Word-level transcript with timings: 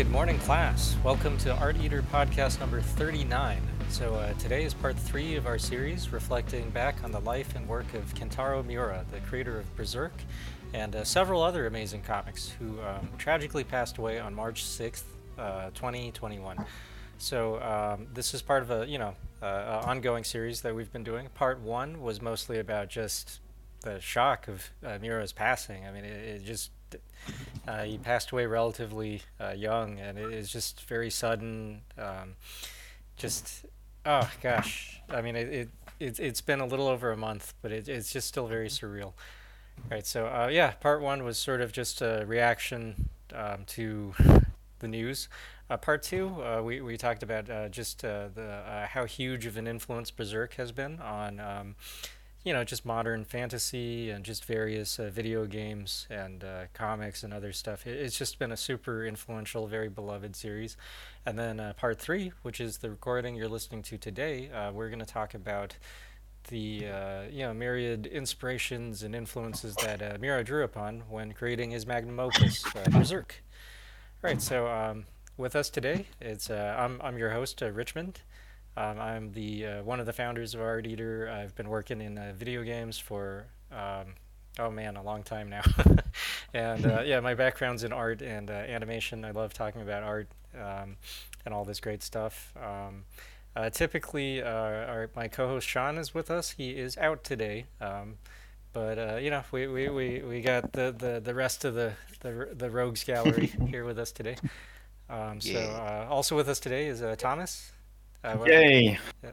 Good 0.00 0.10
morning, 0.10 0.38
class. 0.38 0.96
Welcome 1.04 1.36
to 1.38 1.54
Art 1.56 1.76
Eater 1.76 2.00
podcast 2.00 2.58
number 2.58 2.80
39. 2.80 3.60
So, 3.90 4.14
uh, 4.14 4.32
today 4.38 4.64
is 4.64 4.72
part 4.72 4.98
three 4.98 5.36
of 5.36 5.46
our 5.46 5.58
series 5.58 6.10
reflecting 6.10 6.70
back 6.70 7.04
on 7.04 7.12
the 7.12 7.20
life 7.20 7.54
and 7.54 7.68
work 7.68 7.92
of 7.92 8.14
Kentaro 8.14 8.64
Miura, 8.64 9.04
the 9.12 9.20
creator 9.20 9.58
of 9.58 9.76
Berserk 9.76 10.14
and 10.72 10.96
uh, 10.96 11.04
several 11.04 11.42
other 11.42 11.66
amazing 11.66 12.00
comics 12.00 12.48
who 12.48 12.80
um, 12.80 13.10
tragically 13.18 13.62
passed 13.62 13.98
away 13.98 14.18
on 14.18 14.34
March 14.34 14.64
6th, 14.64 15.02
uh, 15.36 15.68
2021. 15.74 16.64
So, 17.18 17.60
um, 17.60 18.06
this 18.14 18.32
is 18.32 18.40
part 18.40 18.62
of 18.62 18.70
a, 18.70 18.88
you 18.88 18.96
know, 18.96 19.14
uh, 19.42 19.82
ongoing 19.84 20.24
series 20.24 20.62
that 20.62 20.74
we've 20.74 20.90
been 20.90 21.04
doing. 21.04 21.28
Part 21.34 21.60
one 21.60 22.00
was 22.00 22.22
mostly 22.22 22.58
about 22.58 22.88
just 22.88 23.40
the 23.82 24.00
shock 24.00 24.48
of 24.48 24.70
uh, 24.82 24.96
Miura's 24.98 25.34
passing. 25.34 25.86
I 25.86 25.92
mean, 25.92 26.06
it, 26.06 26.36
it 26.36 26.42
just 26.42 26.70
uh, 27.66 27.84
he 27.84 27.98
passed 27.98 28.30
away 28.30 28.46
relatively 28.46 29.22
uh, 29.40 29.50
young, 29.50 29.98
and 29.98 30.18
it 30.18 30.32
is 30.32 30.50
just 30.50 30.82
very 30.82 31.10
sudden. 31.10 31.82
Um, 31.98 32.36
just 33.16 33.66
oh 34.06 34.30
gosh, 34.42 35.00
I 35.08 35.20
mean, 35.20 35.36
it, 35.36 35.48
it 35.48 35.68
it's 35.98 36.18
it's 36.18 36.40
been 36.40 36.60
a 36.60 36.66
little 36.66 36.88
over 36.88 37.12
a 37.12 37.16
month, 37.16 37.54
but 37.62 37.72
it, 37.72 37.88
it's 37.88 38.12
just 38.12 38.28
still 38.28 38.46
very 38.46 38.68
surreal. 38.68 39.12
Right. 39.90 40.06
So 40.06 40.26
uh, 40.26 40.48
yeah, 40.50 40.72
part 40.72 41.00
one 41.00 41.24
was 41.24 41.38
sort 41.38 41.60
of 41.60 41.72
just 41.72 42.02
a 42.02 42.24
reaction 42.26 43.08
um, 43.34 43.64
to 43.68 44.14
the 44.80 44.88
news. 44.88 45.28
Uh, 45.70 45.76
part 45.76 46.02
two, 46.02 46.42
uh, 46.42 46.60
we, 46.62 46.80
we 46.80 46.96
talked 46.96 47.22
about 47.22 47.48
uh, 47.48 47.68
just 47.68 48.04
uh, 48.04 48.28
the 48.34 48.42
uh, 48.42 48.86
how 48.88 49.04
huge 49.04 49.46
of 49.46 49.56
an 49.56 49.68
influence 49.68 50.10
Berserk 50.10 50.54
has 50.54 50.72
been 50.72 50.98
on 50.98 51.38
um, 51.38 51.76
you 52.44 52.54
know, 52.54 52.64
just 52.64 52.86
modern 52.86 53.24
fantasy 53.24 54.08
and 54.10 54.24
just 54.24 54.46
various 54.46 54.98
uh, 54.98 55.10
video 55.12 55.44
games 55.44 56.06
and 56.08 56.42
uh, 56.42 56.62
comics 56.72 57.22
and 57.22 57.34
other 57.34 57.52
stuff. 57.52 57.86
It, 57.86 58.00
it's 58.00 58.16
just 58.16 58.38
been 58.38 58.50
a 58.50 58.56
super 58.56 59.04
influential, 59.04 59.66
very 59.66 59.88
beloved 59.88 60.34
series. 60.34 60.76
And 61.26 61.38
then 61.38 61.60
uh, 61.60 61.74
part 61.74 61.98
three, 61.98 62.32
which 62.42 62.60
is 62.60 62.78
the 62.78 62.90
recording 62.90 63.34
you're 63.34 63.48
listening 63.48 63.82
to 63.84 63.98
today, 63.98 64.50
uh, 64.50 64.72
we're 64.72 64.88
going 64.88 65.00
to 65.00 65.06
talk 65.06 65.34
about 65.34 65.76
the 66.48 66.86
uh, 66.86 67.22
you 67.30 67.42
know 67.42 67.52
myriad 67.52 68.06
inspirations 68.06 69.02
and 69.02 69.14
influences 69.14 69.74
that 69.76 70.00
uh, 70.00 70.16
Miura 70.18 70.42
drew 70.42 70.64
upon 70.64 71.00
when 71.10 71.32
creating 71.32 71.70
his 71.70 71.86
magnum 71.86 72.18
opus, 72.18 72.64
Berserk. 72.90 73.42
All 74.24 74.30
right, 74.30 74.40
so 74.40 74.66
um, 74.66 75.04
with 75.36 75.54
us 75.54 75.68
today, 75.68 76.06
it's 76.18 76.48
I'm 76.48 76.98
I'm 77.02 77.18
your 77.18 77.32
host, 77.32 77.60
Richmond. 77.60 78.22
Um, 78.76 78.98
I'm 78.98 79.32
the 79.32 79.66
uh, 79.66 79.82
one 79.82 80.00
of 80.00 80.06
the 80.06 80.12
founders 80.12 80.54
of 80.54 80.60
Art 80.60 80.86
Eater. 80.86 81.28
I've 81.28 81.54
been 81.54 81.68
working 81.68 82.00
in 82.00 82.18
uh, 82.18 82.32
video 82.36 82.62
games 82.62 82.98
for 82.98 83.46
um, 83.72 84.14
oh 84.58 84.70
man, 84.70 84.96
a 84.96 85.02
long 85.02 85.22
time 85.22 85.48
now. 85.48 85.62
and 86.54 86.86
uh, 86.86 87.02
yeah, 87.04 87.20
my 87.20 87.34
background's 87.34 87.84
in 87.84 87.92
art 87.92 88.22
and 88.22 88.50
uh, 88.50 88.54
animation. 88.54 89.24
I 89.24 89.32
love 89.32 89.54
talking 89.54 89.82
about 89.82 90.02
art 90.02 90.28
um, 90.54 90.96
and 91.44 91.54
all 91.54 91.64
this 91.64 91.80
great 91.80 92.02
stuff. 92.02 92.52
Um, 92.56 93.04
uh, 93.56 93.70
typically, 93.70 94.42
uh, 94.42 94.48
our, 94.48 95.10
my 95.16 95.26
co-host 95.26 95.66
Sean 95.66 95.98
is 95.98 96.14
with 96.14 96.30
us. 96.30 96.50
He 96.50 96.70
is 96.70 96.96
out 96.96 97.24
today. 97.24 97.66
Um, 97.80 98.18
but 98.72 99.20
you 99.20 99.30
know, 99.30 99.42
we, 99.50 99.66
we, 99.66 99.88
we, 99.88 100.22
we 100.22 100.40
got 100.42 100.72
the, 100.72 100.94
the, 100.96 101.20
the 101.20 101.34
rest 101.34 101.64
of 101.64 101.74
the, 101.74 101.94
the, 102.20 102.50
the 102.52 102.70
rogues 102.70 103.02
gallery 103.02 103.46
here 103.68 103.84
with 103.84 103.98
us 103.98 104.12
today. 104.12 104.36
Um, 105.08 105.40
so 105.40 106.06
also 106.08 106.36
with 106.36 106.48
us 106.48 106.60
today 106.60 106.86
is 106.86 107.02
Thomas. 107.18 107.72
Uh, 108.22 108.36
Yay! 108.46 108.98
Yeah. 109.24 109.30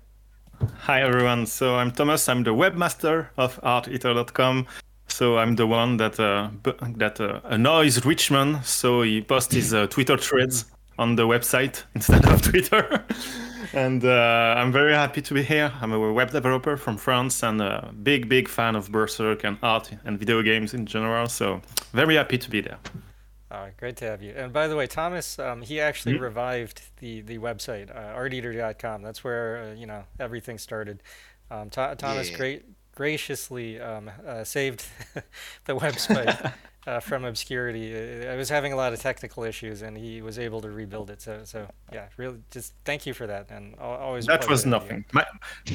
Hi 0.79 1.01
everyone. 1.01 1.45
So 1.45 1.75
I'm 1.75 1.91
Thomas. 1.91 2.29
I'm 2.29 2.43
the 2.43 2.53
webmaster 2.53 3.27
of 3.37 3.59
ArtEater.com. 3.61 4.65
So 5.09 5.37
I'm 5.37 5.55
the 5.55 5.67
one 5.67 5.97
that 5.97 6.17
uh, 6.19 6.49
that 6.95 7.19
uh, 7.19 7.41
annoys 7.43 8.05
Richmond. 8.05 8.63
So 8.63 9.01
he 9.01 9.21
posts 9.21 9.53
his 9.53 9.73
uh, 9.73 9.87
Twitter 9.87 10.17
threads 10.17 10.65
on 10.97 11.17
the 11.17 11.27
website 11.27 11.83
instead 11.95 12.25
of 12.27 12.41
Twitter. 12.41 13.03
and 13.73 14.05
uh, 14.05 14.55
I'm 14.57 14.71
very 14.71 14.93
happy 14.93 15.21
to 15.21 15.33
be 15.33 15.43
here. 15.43 15.69
I'm 15.81 15.91
a 15.91 16.13
web 16.13 16.31
developer 16.31 16.77
from 16.77 16.95
France 16.95 17.43
and 17.43 17.61
a 17.61 17.93
big, 18.03 18.29
big 18.29 18.47
fan 18.47 18.77
of 18.77 18.89
Berserk 18.89 19.43
and 19.43 19.57
art 19.63 19.91
and 20.05 20.17
video 20.17 20.41
games 20.41 20.73
in 20.73 20.85
general. 20.85 21.27
So 21.27 21.61
very 21.91 22.15
happy 22.15 22.37
to 22.37 22.49
be 22.49 22.61
there. 22.61 22.77
Uh, 23.49 23.67
great 23.77 23.95
to 23.97 24.05
have 24.05 24.21
you. 24.21 24.33
And 24.35 24.51
by 24.51 24.67
the 24.67 24.75
way, 24.75 24.87
Thomas, 24.87 25.39
um, 25.39 25.61
he 25.61 25.79
actually 25.79 26.15
mm-hmm. 26.15 26.23
revived 26.23 26.81
the 26.99 27.21
the 27.21 27.37
website, 27.37 27.95
uh, 27.95 28.17
arteater.com. 28.17 29.01
That's 29.01 29.23
where 29.23 29.63
uh, 29.63 29.73
you 29.73 29.85
know 29.85 30.03
everything 30.19 30.57
started. 30.57 31.01
Um, 31.49 31.69
Thomas 31.69 32.29
yeah. 32.29 32.37
great 32.37 32.65
graciously 32.93 33.79
um, 33.79 34.09
uh, 34.27 34.43
saved 34.43 34.83
the 35.65 35.73
website 35.73 36.51
uh, 36.87 36.99
from 36.99 37.23
obscurity. 37.23 38.27
I 38.27 38.35
was 38.35 38.49
having 38.49 38.73
a 38.73 38.75
lot 38.75 38.91
of 38.91 38.99
technical 38.99 39.45
issues, 39.45 39.81
and 39.81 39.95
he 39.95 40.21
was 40.21 40.37
able 40.39 40.59
to 40.61 40.69
rebuild 40.69 41.09
it. 41.09 41.21
So, 41.21 41.41
so 41.45 41.69
yeah, 41.93 42.07
really, 42.17 42.39
just 42.51 42.73
thank 42.83 43.05
you 43.05 43.13
for 43.13 43.27
that, 43.27 43.49
and 43.49 43.75
always. 43.79 44.25
That 44.25 44.49
was 44.49 44.65
nothing. 44.65 45.05
My, 45.13 45.25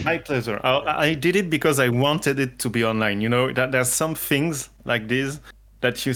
my 0.04 0.18
pleasure. 0.18 0.60
I, 0.62 1.08
I 1.08 1.14
did 1.14 1.36
it 1.36 1.48
because 1.48 1.78
I 1.78 1.88
wanted 1.88 2.38
it 2.38 2.58
to 2.58 2.68
be 2.68 2.84
online. 2.84 3.22
You 3.22 3.30
know, 3.30 3.50
that 3.52 3.72
there's 3.72 3.92
some 3.92 4.14
things 4.14 4.68
like 4.84 5.08
this 5.08 5.40
that 5.82 6.06
you 6.06 6.14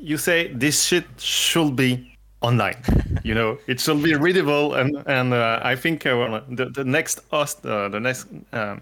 you 0.00 0.18
say 0.18 0.52
this 0.52 0.82
shit 0.82 1.04
should 1.18 1.76
be 1.76 2.12
online. 2.40 2.82
you 3.24 3.34
know, 3.34 3.58
it 3.66 3.80
should 3.80 4.02
be 4.02 4.14
readable, 4.14 4.74
and 4.74 5.02
and 5.06 5.32
uh, 5.32 5.60
I 5.62 5.76
think 5.76 6.04
uh, 6.04 6.40
the 6.50 6.66
the 6.66 6.84
next 6.84 7.20
host, 7.30 7.64
uh, 7.64 7.88
the 7.88 8.00
next 8.00 8.26
um, 8.52 8.80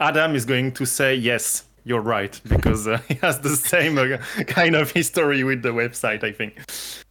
Adam 0.00 0.34
is 0.34 0.44
going 0.44 0.72
to 0.72 0.84
say 0.84 1.14
yes. 1.14 1.64
You're 1.84 2.02
right 2.02 2.38
because 2.48 2.86
uh, 2.86 2.98
he 3.08 3.14
has 3.14 3.40
the 3.40 3.56
same 3.56 3.96
uh, 3.96 4.18
kind 4.46 4.76
of 4.76 4.90
history 4.90 5.42
with 5.42 5.62
the 5.62 5.70
website. 5.70 6.22
I 6.22 6.32
think. 6.32 6.60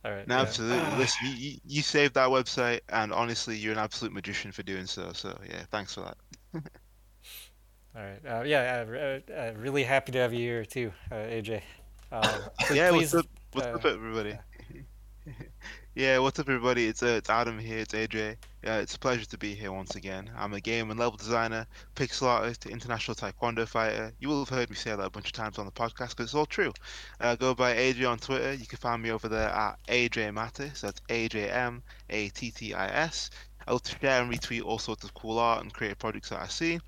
All 0.05 0.11
right. 0.11 0.27
No, 0.27 0.35
yeah. 0.35 0.41
absolutely. 0.41 0.97
Listen, 0.97 1.33
you, 1.35 1.57
you 1.65 1.81
saved 1.81 2.13
that 2.13 2.29
website, 2.29 2.81
and 2.89 3.11
honestly, 3.11 3.57
you're 3.57 3.73
an 3.73 3.79
absolute 3.79 4.13
magician 4.13 4.51
for 4.51 4.61
doing 4.61 4.85
so. 4.85 5.11
So 5.13 5.35
yeah, 5.49 5.63
thanks 5.71 5.95
for 5.95 6.01
that. 6.01 6.17
All 7.95 8.03
right. 8.03 8.19
Uh, 8.29 8.43
yeah, 8.43 9.19
uh, 9.35 9.53
really 9.57 9.83
happy 9.83 10.11
to 10.11 10.19
have 10.19 10.31
you 10.31 10.39
here 10.39 10.65
too, 10.65 10.91
AJ. 11.11 11.63
Um, 12.11 12.23
yeah, 12.73 12.89
please, 12.91 13.13
what's 13.13 13.25
up? 13.25 13.25
What's 13.53 13.67
uh, 13.67 13.71
up, 13.71 13.85
everybody? 13.85 14.37
Yeah. 15.25 15.33
yeah, 15.95 16.19
what's 16.19 16.39
up, 16.39 16.47
everybody? 16.47 16.87
It's 16.87 17.03
uh, 17.03 17.17
it's 17.17 17.29
Adam 17.29 17.59
here. 17.59 17.79
It's 17.79 17.93
AJ. 17.93 18.37
Yeah, 18.63 18.77
it's 18.77 18.95
a 18.95 18.99
pleasure 18.99 19.25
to 19.25 19.37
be 19.37 19.53
here 19.53 19.73
once 19.73 19.95
again. 19.95 20.31
I'm 20.37 20.53
a 20.53 20.61
game 20.61 20.89
and 20.89 20.99
level 20.99 21.17
designer, 21.17 21.67
pixel 21.95 22.27
artist, 22.27 22.65
international 22.65 23.15
taekwondo 23.15 23.67
fighter. 23.67 24.13
You 24.19 24.29
will 24.29 24.39
have 24.39 24.49
heard 24.49 24.69
me 24.69 24.75
say 24.77 24.91
that 24.91 24.99
a 24.99 25.09
bunch 25.09 25.27
of 25.27 25.33
times 25.33 25.57
on 25.57 25.65
the 25.65 25.71
podcast 25.71 26.09
because 26.09 26.25
it's 26.25 26.35
all 26.35 26.45
true. 26.45 26.71
Uh, 27.19 27.35
go 27.35 27.53
by 27.53 27.75
AJ 27.75 28.09
on 28.09 28.19
Twitter. 28.19 28.53
You 28.53 28.67
can 28.67 28.77
find 28.77 29.01
me 29.01 29.11
over 29.11 29.27
there 29.27 29.49
at 29.49 29.77
AJ 29.87 30.33
Mattis. 30.33 30.79
That's 30.79 31.01
A 31.09 31.27
J 31.27 31.49
M 31.49 31.83
A 32.09 32.29
T 32.29 32.51
T 32.51 32.73
I 32.73 32.87
S. 32.87 33.31
I 33.67 33.73
love 33.73 33.83
to 33.83 33.99
share 33.99 34.21
and 34.21 34.31
retweet 34.31 34.63
all 34.63 34.79
sorts 34.79 35.03
of 35.03 35.13
cool 35.13 35.39
art 35.39 35.61
and 35.61 35.73
creative 35.73 35.99
projects 35.99 36.29
that 36.29 36.41
I 36.41 36.47
see 36.47 36.79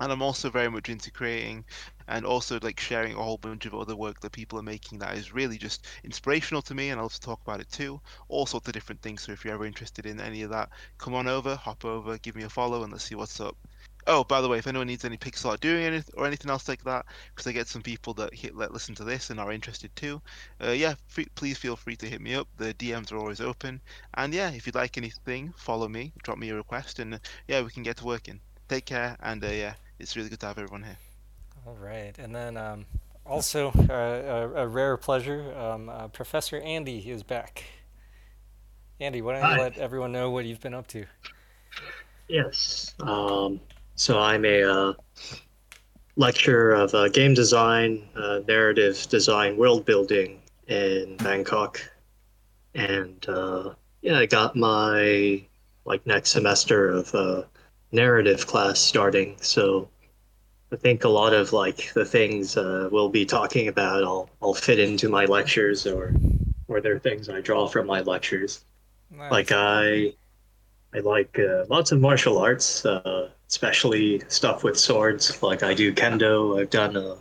and 0.00 0.10
I'm 0.10 0.22
also 0.22 0.50
very 0.50 0.70
much 0.70 0.88
into 0.88 1.10
creating 1.10 1.64
and 2.10 2.26
also 2.26 2.58
like 2.60 2.80
sharing 2.80 3.14
a 3.14 3.22
whole 3.22 3.38
bunch 3.38 3.66
of 3.66 3.74
other 3.74 3.94
work 3.94 4.20
that 4.20 4.32
people 4.32 4.58
are 4.58 4.62
making 4.62 4.98
that 4.98 5.16
is 5.16 5.32
really 5.32 5.56
just 5.56 5.86
inspirational 6.02 6.60
to 6.60 6.74
me 6.74 6.90
and 6.90 7.00
I'll 7.00 7.08
talk 7.08 7.40
about 7.42 7.60
it 7.60 7.70
too. 7.70 8.00
All 8.28 8.46
sorts 8.46 8.66
of 8.66 8.74
different 8.74 9.00
things. 9.00 9.22
So 9.22 9.32
if 9.32 9.44
you're 9.44 9.54
ever 9.54 9.64
interested 9.64 10.06
in 10.06 10.20
any 10.20 10.42
of 10.42 10.50
that, 10.50 10.70
come 10.98 11.14
on 11.14 11.28
over, 11.28 11.54
hop 11.54 11.84
over, 11.84 12.18
give 12.18 12.34
me 12.34 12.42
a 12.42 12.48
follow 12.48 12.82
and 12.82 12.92
let's 12.92 13.04
see 13.04 13.14
what's 13.14 13.40
up. 13.40 13.56
Oh, 14.06 14.24
by 14.24 14.40
the 14.40 14.48
way, 14.48 14.58
if 14.58 14.66
anyone 14.66 14.88
needs 14.88 15.04
any 15.04 15.18
pixel 15.18 15.50
art 15.50 15.60
doing 15.60 15.84
anything 15.84 16.14
or 16.16 16.26
anything 16.26 16.50
else 16.50 16.66
like 16.66 16.82
that, 16.84 17.06
because 17.28 17.46
I 17.46 17.52
get 17.52 17.68
some 17.68 17.82
people 17.82 18.14
that 18.14 18.34
hit 18.34 18.56
let 18.56 18.72
listen 18.72 18.94
to 18.96 19.04
this 19.04 19.30
and 19.30 19.38
are 19.38 19.52
interested 19.52 19.94
too, 19.94 20.20
uh, 20.64 20.70
yeah, 20.70 20.94
free, 21.06 21.26
please 21.36 21.58
feel 21.58 21.76
free 21.76 21.96
to 21.96 22.08
hit 22.08 22.20
me 22.20 22.34
up. 22.34 22.48
The 22.56 22.74
DMs 22.74 23.12
are 23.12 23.18
always 23.18 23.42
open, 23.42 23.80
and 24.14 24.32
yeah, 24.34 24.50
if 24.50 24.66
you'd 24.66 24.74
like 24.74 24.96
anything, 24.96 25.52
follow 25.56 25.86
me, 25.86 26.12
drop 26.24 26.38
me 26.38 26.48
a 26.48 26.56
request, 26.56 26.98
and 26.98 27.14
uh, 27.14 27.18
yeah, 27.46 27.60
we 27.60 27.70
can 27.70 27.82
get 27.82 27.98
to 27.98 28.06
working. 28.06 28.40
Take 28.68 28.86
care, 28.86 29.16
and 29.20 29.44
uh, 29.44 29.48
yeah, 29.48 29.74
it's 29.98 30.16
really 30.16 30.30
good 30.30 30.40
to 30.40 30.46
have 30.46 30.58
everyone 30.58 30.82
here. 30.82 30.96
All 31.66 31.76
right, 31.78 32.18
and 32.18 32.34
then 32.34 32.56
um, 32.56 32.86
also 33.26 33.70
uh, 33.90 33.92
a, 33.92 34.62
a, 34.62 34.66
rare 34.66 34.96
pleasure, 34.96 35.54
um, 35.58 35.90
uh, 35.90 36.08
Professor 36.08 36.58
Andy 36.58 37.10
is 37.10 37.22
back. 37.22 37.64
Andy, 38.98 39.20
why 39.20 39.38
don't 39.38 39.52
you 39.52 39.62
let 39.62 39.76
everyone 39.76 40.10
know 40.10 40.30
what 40.30 40.46
you've 40.46 40.60
been 40.60 40.74
up 40.74 40.86
to? 40.88 41.04
Yes. 42.28 42.94
Um, 43.00 43.60
so 43.94 44.18
I'm 44.18 44.44
a 44.46 44.62
uh, 44.62 44.92
lecturer 46.16 46.72
of 46.72 46.94
uh, 46.94 47.08
game 47.08 47.34
design, 47.34 48.08
uh, 48.16 48.40
narrative 48.48 49.06
design, 49.10 49.58
world 49.58 49.84
building 49.84 50.40
in 50.66 51.16
Bangkok, 51.18 51.80
and 52.74 53.26
uh, 53.28 53.74
yeah, 54.00 54.18
I 54.18 54.26
got 54.26 54.56
my 54.56 55.44
like 55.84 56.06
next 56.06 56.30
semester 56.30 56.88
of 56.88 57.46
narrative 57.92 58.46
class 58.46 58.80
starting. 58.80 59.36
So 59.40 59.90
I 60.72 60.76
think 60.76 61.04
a 61.04 61.08
lot 61.08 61.32
of 61.32 61.52
like 61.52 61.92
the 61.94 62.04
things 62.04 62.56
uh, 62.56 62.88
we'll 62.92 63.08
be 63.08 63.26
talking 63.26 63.68
about, 63.68 64.04
I'll 64.04 64.30
I'll 64.40 64.54
fit 64.54 64.78
into 64.78 65.08
my 65.08 65.24
lectures, 65.24 65.86
or 65.86 66.14
or 66.68 66.80
there 66.80 66.94
are 66.94 66.98
things 66.98 67.28
I 67.28 67.40
draw 67.40 67.66
from 67.66 67.86
my 67.86 68.00
lectures. 68.00 68.64
Nice. 69.10 69.32
Like 69.32 69.52
I 69.52 70.14
I 70.94 71.00
like 71.00 71.38
uh, 71.38 71.64
lots 71.68 71.90
of 71.90 72.00
martial 72.00 72.38
arts, 72.38 72.86
uh, 72.86 73.30
especially 73.48 74.22
stuff 74.28 74.62
with 74.62 74.78
swords. 74.78 75.42
Like 75.42 75.64
I 75.64 75.74
do 75.74 75.92
kendo. 75.92 76.60
I've 76.60 76.70
done 76.70 76.96
a 76.96 77.16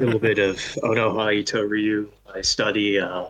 little 0.00 0.18
bit 0.20 0.38
of 0.38 0.56
Onoha 0.82 1.42
Itto 1.42 1.68
Ryu. 1.68 2.10
I 2.34 2.40
study 2.40 2.98
uh, 2.98 3.26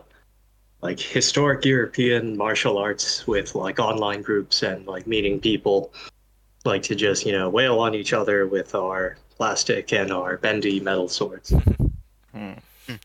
like 0.81 1.01
historic 1.01 1.65
European 1.65 2.37
martial 2.37 2.77
arts 2.77 3.27
with 3.27 3.55
like 3.55 3.79
online 3.79 4.21
groups 4.21 4.63
and 4.63 4.87
like 4.87 5.05
meeting 5.05 5.41
people, 5.41 5.93
like 6.63 6.83
to 6.83 6.95
just 6.95 7.25
you 7.25 7.33
know 7.33 7.49
wail 7.49 7.79
on 7.79 7.93
each 7.93 8.13
other 8.13 8.47
with 8.47 8.73
our 8.73 9.17
plastic 9.39 9.93
and 9.93 10.11
our 10.11 10.37
bendy 10.37 10.81
metal 10.81 11.07
swords. 11.07 11.53
Hmm. 12.33 12.53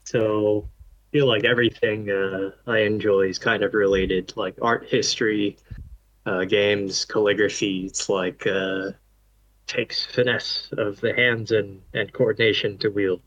So 0.02 0.66
I 0.66 1.06
feel 1.12 1.26
like 1.28 1.44
everything 1.44 2.10
uh, 2.10 2.50
I 2.66 2.78
enjoy 2.80 3.28
is 3.28 3.38
kind 3.38 3.62
of 3.62 3.72
related, 3.72 4.32
like 4.34 4.56
art 4.60 4.84
history, 4.88 5.56
uh, 6.26 6.44
games, 6.44 7.04
calligraphy. 7.04 7.86
It's 7.86 8.08
like 8.08 8.48
uh, 8.48 8.90
takes 9.68 10.04
finesse 10.06 10.70
of 10.76 11.00
the 11.00 11.14
hands 11.14 11.52
and, 11.52 11.80
and 11.92 12.12
coordination 12.12 12.78
to 12.78 12.88
wield. 12.88 13.22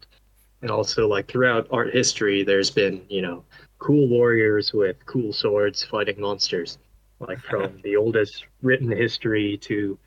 And 0.61 0.69
also, 0.69 1.07
like 1.07 1.31
throughout 1.31 1.67
art 1.71 1.93
history, 1.93 2.43
there's 2.43 2.71
been 2.71 3.01
you 3.07 3.21
know 3.21 3.45
cool 3.79 4.09
warriors 4.09 4.73
with 4.73 4.97
cool 5.05 5.31
swords 5.31 5.81
fighting 5.81 6.19
monsters, 6.19 6.77
like 7.19 7.39
from 7.39 7.79
the 7.83 7.95
oldest 7.95 8.43
written 8.61 8.91
history 8.91 9.57
to, 9.61 9.97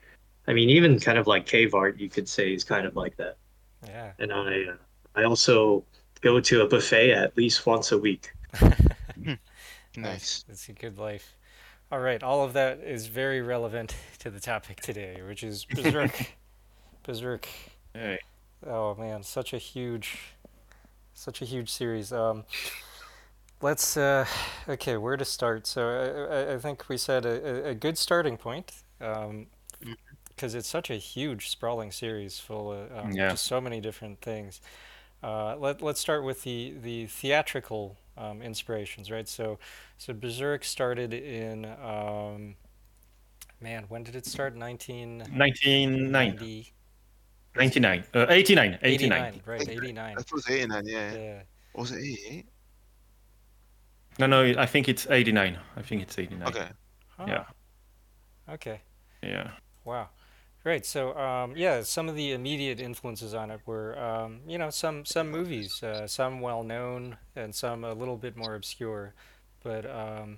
I 0.47 0.53
mean, 0.53 0.69
even 0.69 0.99
kind 0.99 1.17
of 1.17 1.27
like 1.27 1.45
cave 1.45 1.73
art, 1.73 1.99
you 1.99 2.09
could 2.09 2.27
say 2.27 2.53
is 2.53 2.63
kind 2.63 2.85
of 2.85 2.95
like 2.95 3.15
that. 3.17 3.37
Yeah. 3.85 4.11
And 4.19 4.33
I, 4.33 4.65
uh, 4.71 4.75
I 5.15 5.23
also 5.23 5.83
go 6.21 6.39
to 6.39 6.61
a 6.61 6.67
buffet 6.67 7.11
at 7.11 7.37
least 7.37 7.65
once 7.65 7.91
a 7.91 7.97
week. 7.97 8.31
nice. 9.97 10.43
That's 10.47 10.69
a 10.69 10.73
good 10.73 10.97
life. 10.97 11.35
All 11.91 11.99
right, 11.99 12.23
all 12.23 12.43
of 12.43 12.53
that 12.53 12.79
is 12.79 13.07
very 13.07 13.41
relevant 13.41 13.95
to 14.19 14.29
the 14.29 14.39
topic 14.39 14.79
today, 14.79 15.21
which 15.27 15.43
is 15.43 15.65
Berserk. 15.65 16.33
Berserk. 17.03 17.47
Hey. 17.93 18.19
Oh 18.65 18.95
man, 18.95 19.23
such 19.23 19.53
a 19.53 19.57
huge, 19.57 20.19
such 21.13 21.41
a 21.41 21.45
huge 21.45 21.69
series. 21.69 22.13
Um, 22.13 22.45
let's 23.61 23.95
uh, 23.97 24.25
okay 24.67 24.97
where 24.97 25.17
to 25.17 25.25
start 25.25 25.67
so 25.67 26.27
i, 26.31 26.55
I 26.55 26.57
think 26.57 26.89
we 26.89 26.97
said 26.97 27.25
a, 27.25 27.69
a 27.69 27.75
good 27.75 27.95
starting 27.97 28.35
point 28.35 28.71
um, 28.99 29.47
mm-hmm. 30.49 30.57
it's 30.57 30.67
such 30.67 30.89
a 30.89 30.95
huge 30.95 31.49
sprawling 31.49 31.91
series 31.91 32.39
full 32.39 32.71
of 32.71 32.91
um, 32.97 33.11
yeah. 33.11 33.29
just 33.29 33.45
so 33.45 33.61
many 33.61 33.79
different 33.79 34.21
things 34.21 34.61
uh, 35.23 35.55
let, 35.57 35.81
let's 35.81 35.99
start 35.99 36.23
with 36.23 36.43
the, 36.43 36.73
the 36.81 37.05
theatrical 37.05 37.97
um, 38.17 38.41
inspirations 38.41 39.09
right 39.09 39.27
so 39.27 39.57
so 39.97 40.13
berserk 40.13 40.63
started 40.63 41.13
in 41.13 41.65
um, 41.65 42.55
man 43.59 43.85
when 43.89 44.03
did 44.03 44.15
it 44.15 44.25
start 44.25 44.55
19 44.55 45.19
1990 45.19 46.73
99 47.55 48.03
uh, 48.13 48.25
89 48.29 48.79
89, 48.81 49.13
89 49.13 49.41
right 49.45 49.69
89 49.69 50.15
that 50.15 50.31
was 50.31 50.49
89 50.49 50.83
yeah, 50.85 51.13
yeah. 51.13 51.41
was 51.75 51.91
it 51.91 51.99
88 51.99 52.45
no, 54.19 54.27
no, 54.27 54.53
I 54.57 54.65
think 54.65 54.89
it's 54.89 55.07
89. 55.09 55.57
I 55.75 55.81
think 55.81 56.01
it's 56.01 56.17
89. 56.17 56.47
Okay. 56.47 56.67
Huh. 57.17 57.25
Yeah. 57.27 57.43
Okay. 58.53 58.81
Yeah. 59.23 59.51
Wow. 59.85 60.09
Great. 60.63 60.85
So, 60.85 61.17
um, 61.17 61.55
yeah, 61.55 61.81
some 61.81 62.07
of 62.07 62.15
the 62.15 62.33
immediate 62.33 62.79
influences 62.79 63.33
on 63.33 63.49
it 63.49 63.61
were, 63.65 63.97
um, 63.97 64.41
you 64.47 64.59
know, 64.59 64.69
some 64.69 65.05
some 65.05 65.31
movies, 65.31 65.81
uh, 65.81 66.05
some 66.05 66.39
well 66.39 66.61
known 66.63 67.17
and 67.35 67.55
some 67.55 67.83
a 67.83 67.93
little 67.93 68.15
bit 68.17 68.37
more 68.37 68.53
obscure. 68.53 69.13
But 69.63 69.89
um, 69.89 70.37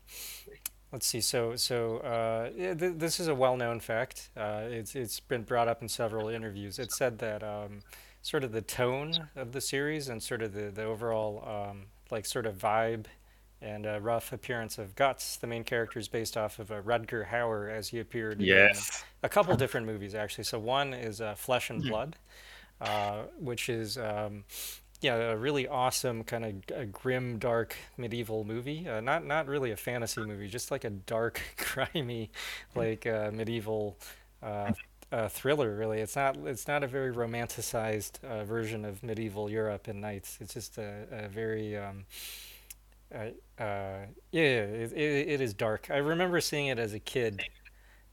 let's 0.92 1.08
see. 1.08 1.22
So, 1.22 1.56
so 1.56 1.98
uh, 2.00 2.50
th- 2.52 2.96
this 2.98 3.20
is 3.20 3.28
a 3.28 3.36
well 3.36 3.58
known 3.58 3.80
fact. 3.80 4.30
Uh, 4.38 4.64
it's 4.70 4.96
it's 4.96 5.20
been 5.20 5.44
brought 5.44 5.68
up 5.68 5.82
in 5.82 5.90
several 5.90 6.30
interviews. 6.30 6.80
It 6.80 6.92
said 6.92 7.20
that 7.20 7.44
um, 7.44 7.82
sort 8.22 8.44
of 8.44 8.52
the 8.54 8.62
tone 8.62 9.30
of 9.36 9.52
the 9.52 9.62
series 9.62 10.10
and 10.10 10.24
sort 10.24 10.42
of 10.42 10.54
the 10.54 10.72
the 10.72 10.84
overall 10.84 11.44
um, 11.48 11.88
like 12.12 12.26
sort 12.26 12.46
of 12.46 12.56
vibe 12.58 13.06
and 13.64 13.86
a 13.86 14.00
rough 14.00 14.34
appearance 14.34 14.78
of 14.78 14.96
Guts. 14.96 15.38
The 15.38 15.48
main 15.48 15.64
character 15.64 15.98
is 15.98 16.08
based 16.08 16.36
off 16.36 16.60
of 16.60 16.72
uh, 16.72 16.82
Rutger 16.82 17.30
Hauer 17.30 17.72
as 17.72 17.88
he 17.88 18.00
appeared 18.00 18.42
yes. 18.42 19.04
in 19.24 19.28
a 19.28 19.30
couple 19.30 19.56
different 19.56 19.88
movies, 19.88 20.14
actually. 20.14 20.44
So 20.44 20.60
one 20.60 20.94
is 20.94 21.22
uh, 21.22 21.36
Flesh 21.36 21.70
and 21.70 21.82
hmm. 21.82 21.90
Blood, 21.90 22.16
uh, 22.82 23.24
which 23.40 23.70
is 23.70 23.98
um, 23.98 24.44
yeah 25.02 25.16
a 25.16 25.38
really 25.38 25.68
awesome 25.68 26.24
kind 26.24 26.64
of 26.72 26.92
grim, 26.92 27.40
dark 27.40 27.76
medieval 27.98 28.44
movie. 28.44 28.88
Uh, 28.88 29.00
not 29.00 29.26
not 29.26 29.48
really 29.48 29.72
a 29.72 29.78
fantasy 29.78 30.22
movie, 30.22 30.50
just 30.50 30.70
like 30.70 30.84
a 30.84 30.90
dark, 30.90 31.42
grimy, 31.58 32.32
like 32.76 33.08
uh, 33.08 33.32
medieval. 33.34 33.98
Uh, 34.42 34.74
uh, 35.14 35.30
thriller, 35.30 35.76
really. 35.76 36.00
It's 36.00 36.16
not. 36.16 36.36
It's 36.46 36.68
not 36.68 36.84
a 36.84 36.88
very 36.88 37.14
romanticized 37.14 38.20
version 38.46 38.84
of 38.84 39.04
medieval 39.04 39.48
Europe 39.48 39.88
and 39.88 40.02
knights. 40.02 40.40
It's 40.42 40.56
just 40.56 40.80
a, 40.80 41.06
a 41.12 41.28
very 41.28 41.78
um, 41.78 42.06
uh, 43.14 43.62
uh, 43.62 44.06
yeah, 44.32 44.42
it, 44.42 44.92
it, 44.94 45.28
it 45.30 45.42
is 45.42 45.54
dark. 45.54 45.88
I 45.90 45.98
remember 45.98 46.42
seeing 46.42 46.68
it 46.68 46.80
as 46.80 46.94
a 46.94 47.00
kid 47.00 47.42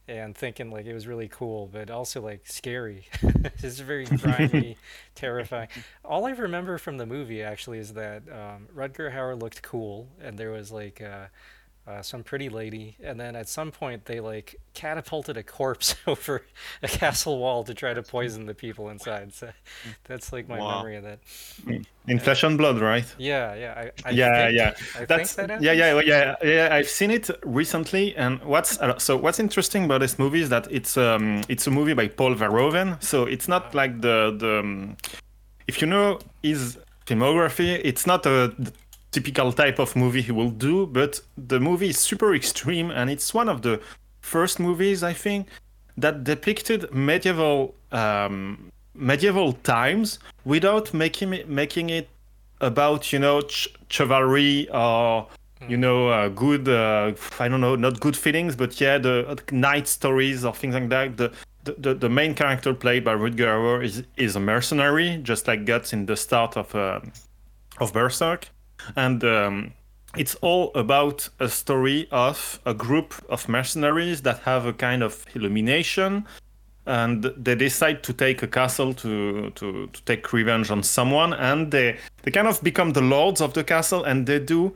and 0.09 0.37
thinking 0.37 0.71
like 0.71 0.87
it 0.87 0.95
was 0.95 1.07
really 1.07 1.29
cool, 1.29 1.69
but 1.73 1.91
also 1.91 2.21
like 2.21 2.47
scary. 2.47 3.07
it's 3.23 3.79
very 3.81 4.05
grimy, 4.05 4.77
terrifying. 5.15 5.69
All 6.05 6.27
I 6.27 6.31
remember 6.33 6.79
from 6.79 6.99
the 6.99 7.07
movie 7.07 7.43
actually 7.43 7.79
is 7.79 7.95
that 7.95 8.23
um, 8.29 8.69
Rutger 8.75 9.13
Hauer 9.13 9.41
looked 9.41 9.63
cool, 9.63 10.09
and 10.21 10.39
there 10.39 10.51
was 10.51 10.71
like. 10.71 11.01
Uh, 11.01 11.27
uh, 11.91 12.03
some 12.03 12.23
pretty 12.23 12.49
lady, 12.49 12.97
and 13.03 13.19
then 13.19 13.35
at 13.35 13.49
some 13.49 13.71
point 13.71 14.05
they 14.05 14.21
like 14.21 14.57
catapulted 14.75 15.37
a 15.37 15.43
corpse 15.43 15.97
over 16.07 16.43
a 16.83 16.89
castle 16.89 17.39
wall 17.39 17.65
to 17.65 17.75
try 17.75 17.93
to 17.93 18.03
poison 18.03 18.47
the 18.47 18.55
people 18.55 18.91
inside. 18.91 19.35
So 19.35 19.51
that's 20.05 20.33
like 20.33 20.49
my 20.49 20.59
wow. 20.59 20.77
memory 20.77 20.97
of 20.97 21.05
that. 21.05 21.19
In 22.07 22.19
uh, 22.19 22.23
Flesh 22.23 22.43
and 22.45 22.57
Blood, 22.57 22.81
right? 22.81 23.05
Yeah, 23.19 23.55
yeah. 23.55 23.75
I, 23.77 24.09
I 24.09 24.11
yeah, 24.11 24.47
think, 24.47 24.59
yeah. 24.59 25.01
I 25.01 25.05
that's 25.05 25.35
that 25.35 25.63
yeah, 25.63 25.73
yeah, 25.73 26.01
yeah, 26.05 26.37
yeah. 26.43 26.69
I've 26.73 26.89
seen 26.89 27.11
it 27.11 27.29
recently, 27.45 28.15
and 28.17 28.41
what's 28.45 28.81
uh, 28.81 28.99
so 28.99 29.17
what's 29.17 29.41
interesting 29.41 29.85
about 29.85 30.01
this 30.01 30.19
movie 30.19 30.43
is 30.43 30.49
that 30.51 30.69
it's 30.71 30.97
um 30.97 31.43
it's 31.49 31.67
a 31.67 31.71
movie 31.71 31.95
by 31.95 32.09
Paul 32.09 32.35
Verhoeven, 32.35 33.03
so 33.03 33.25
it's 33.25 33.49
not 33.49 33.75
like 33.75 34.01
the 34.01 34.37
the 34.39 34.61
um, 34.61 34.97
if 35.67 35.81
you 35.81 35.87
know 35.87 36.19
his 36.43 36.79
filmography, 37.07 37.81
it's 37.83 38.07
not 38.07 38.27
a 38.27 38.55
typical 39.11 39.53
type 39.53 39.79
of 39.79 39.97
movie 39.97 40.23
he 40.23 40.33
will 40.33 40.51
do, 40.51 40.87
but 40.87 41.21
the 41.37 41.61
movie 41.61 41.91
is 41.91 41.99
super 41.99 42.35
extreme 42.35 42.91
and 42.91 43.11
it's 43.11 43.35
one 43.35 43.49
of 43.49 43.63
the 43.63 43.81
first 44.21 44.61
movies 44.61 45.03
I 45.03 45.13
think 45.13 45.49
that 45.97 46.25
depicted 46.25 46.93
medieval 46.95 47.75
um, 47.93 48.71
medieval 48.95 49.53
times 49.53 50.19
without 50.45 50.93
making 50.95 51.33
it 51.33 51.49
making 51.49 51.91
it 51.91 52.09
about 52.61 53.13
you 53.13 53.19
know 53.19 53.41
ch- 53.41 53.69
chivalry 53.89 54.69
or 54.71 55.27
you 55.69 55.77
know 55.77 56.09
uh, 56.09 56.29
good 56.29 56.69
uh, 56.69 57.13
I 57.39 57.49
don't 57.49 57.61
know 57.61 57.77
not 57.77 58.01
good 58.01 58.17
feelings 58.17 58.57
but 58.57 58.81
yeah 58.81 58.99
the 58.99 59.27
uh, 59.29 59.37
knight 59.51 59.89
stories 59.89 60.45
or 60.45 60.55
things 60.55 60.75
like 60.75 60.89
that. 60.91 61.17
The 61.17 61.33
the, 61.65 61.93
the 61.95 62.09
main 62.09 62.35
character 62.35 62.73
played 62.73 63.05
by 63.05 63.15
Rutger 63.15 63.47
Hauer 63.47 63.85
is 63.85 64.03
is 64.17 64.37
a 64.37 64.41
mercenary 64.41 65.19
just 65.23 65.47
like 65.47 65.67
Guts 65.67 65.93
in 65.93 66.07
the 66.07 66.17
start 66.17 66.57
of 66.57 66.75
uh, 66.75 67.01
of 67.79 67.93
Berserk 67.93 68.49
and 68.97 69.23
um, 69.25 69.73
it's 70.17 70.35
all 70.37 70.73
about 70.75 71.29
a 71.39 71.49
story 71.49 72.09
of 72.11 72.61
a 72.67 72.75
group 72.75 73.15
of 73.29 73.49
mercenaries 73.49 74.23
that 74.23 74.41
have 74.41 74.67
a 74.67 74.73
kind 74.73 75.03
of 75.03 75.25
illumination 75.35 76.27
and 76.87 77.25
they 77.37 77.55
decide 77.55 78.03
to 78.03 78.13
take 78.13 78.43
a 78.43 78.49
castle 78.49 78.93
to, 78.95 79.51
to, 79.51 79.87
to 79.89 80.03
take 80.05 80.33
revenge 80.33 80.71
on 80.71 80.83
someone 80.83 81.33
and 81.35 81.71
they, 81.71 81.97
they 82.23 82.31
kind 82.31 82.49
of 82.49 82.61
become 82.63 82.93
the 82.93 83.01
lords 83.01 83.41
of 83.41 83.55
the 83.55 83.63
castle 83.63 84.03
and 84.03 84.27
they 84.27 84.39
do 84.39 84.75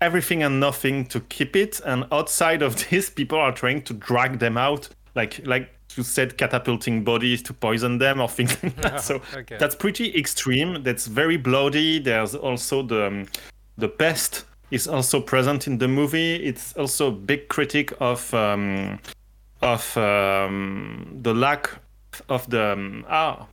everything 0.00 0.42
and 0.42 0.60
nothing 0.60 1.04
to 1.06 1.20
keep 1.20 1.56
it 1.56 1.80
and 1.84 2.04
outside 2.12 2.62
of 2.62 2.88
this 2.90 3.10
people 3.10 3.38
are 3.38 3.52
trying 3.52 3.82
to 3.82 3.92
drag 3.94 4.38
them 4.38 4.56
out 4.56 4.88
like 5.14 5.44
like 5.44 5.70
you 5.96 6.02
set 6.02 6.36
catapulting 6.36 7.04
bodies 7.04 7.42
to 7.42 7.54
poison 7.54 7.98
them 7.98 8.20
or 8.20 8.28
things 8.28 8.62
like 8.62 8.76
that. 8.76 9.00
so 9.02 9.20
okay. 9.34 9.56
that's 9.58 9.74
pretty 9.74 10.14
extreme. 10.16 10.82
That's 10.82 11.06
very 11.06 11.36
bloody. 11.36 11.98
There's 11.98 12.34
also 12.34 12.82
the 12.82 13.06
um, 13.06 13.26
the 13.76 13.88
pest 13.88 14.44
is 14.70 14.86
also 14.86 15.20
present 15.20 15.66
in 15.66 15.78
the 15.78 15.88
movie. 15.88 16.36
It's 16.36 16.76
also 16.76 17.08
a 17.08 17.12
big 17.12 17.48
critic 17.48 17.92
of 18.00 18.32
um, 18.34 18.98
of 19.62 19.96
um, 19.96 21.18
the 21.22 21.34
lack 21.34 21.70
of 22.28 22.48
the 22.50 22.72
um, 22.72 23.04
ah, 23.08 23.46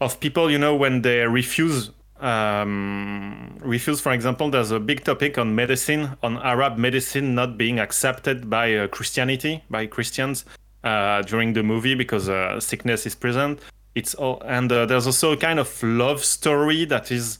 of 0.00 0.20
people. 0.20 0.50
You 0.50 0.58
know 0.58 0.76
when 0.76 1.02
they 1.02 1.26
refuse 1.26 1.90
um, 2.20 3.56
refuse, 3.60 4.00
for 4.00 4.12
example, 4.12 4.50
there's 4.50 4.70
a 4.70 4.78
big 4.78 5.04
topic 5.04 5.38
on 5.38 5.54
medicine, 5.54 6.18
on 6.22 6.36
Arab 6.36 6.76
medicine 6.76 7.34
not 7.34 7.56
being 7.56 7.80
accepted 7.80 8.50
by 8.50 8.74
uh, 8.74 8.88
Christianity, 8.88 9.64
by 9.70 9.86
Christians 9.86 10.44
uh, 10.84 11.22
during 11.22 11.52
the 11.52 11.62
movie 11.62 11.94
because 11.94 12.28
uh, 12.28 12.58
sickness 12.58 13.06
is 13.06 13.14
present. 13.14 13.60
It's 13.94 14.14
all, 14.14 14.42
and 14.46 14.70
uh, 14.72 14.86
there's 14.86 15.06
also 15.06 15.32
a 15.32 15.36
kind 15.36 15.58
of 15.58 15.82
love 15.82 16.24
story 16.24 16.84
that 16.86 17.10
is, 17.10 17.38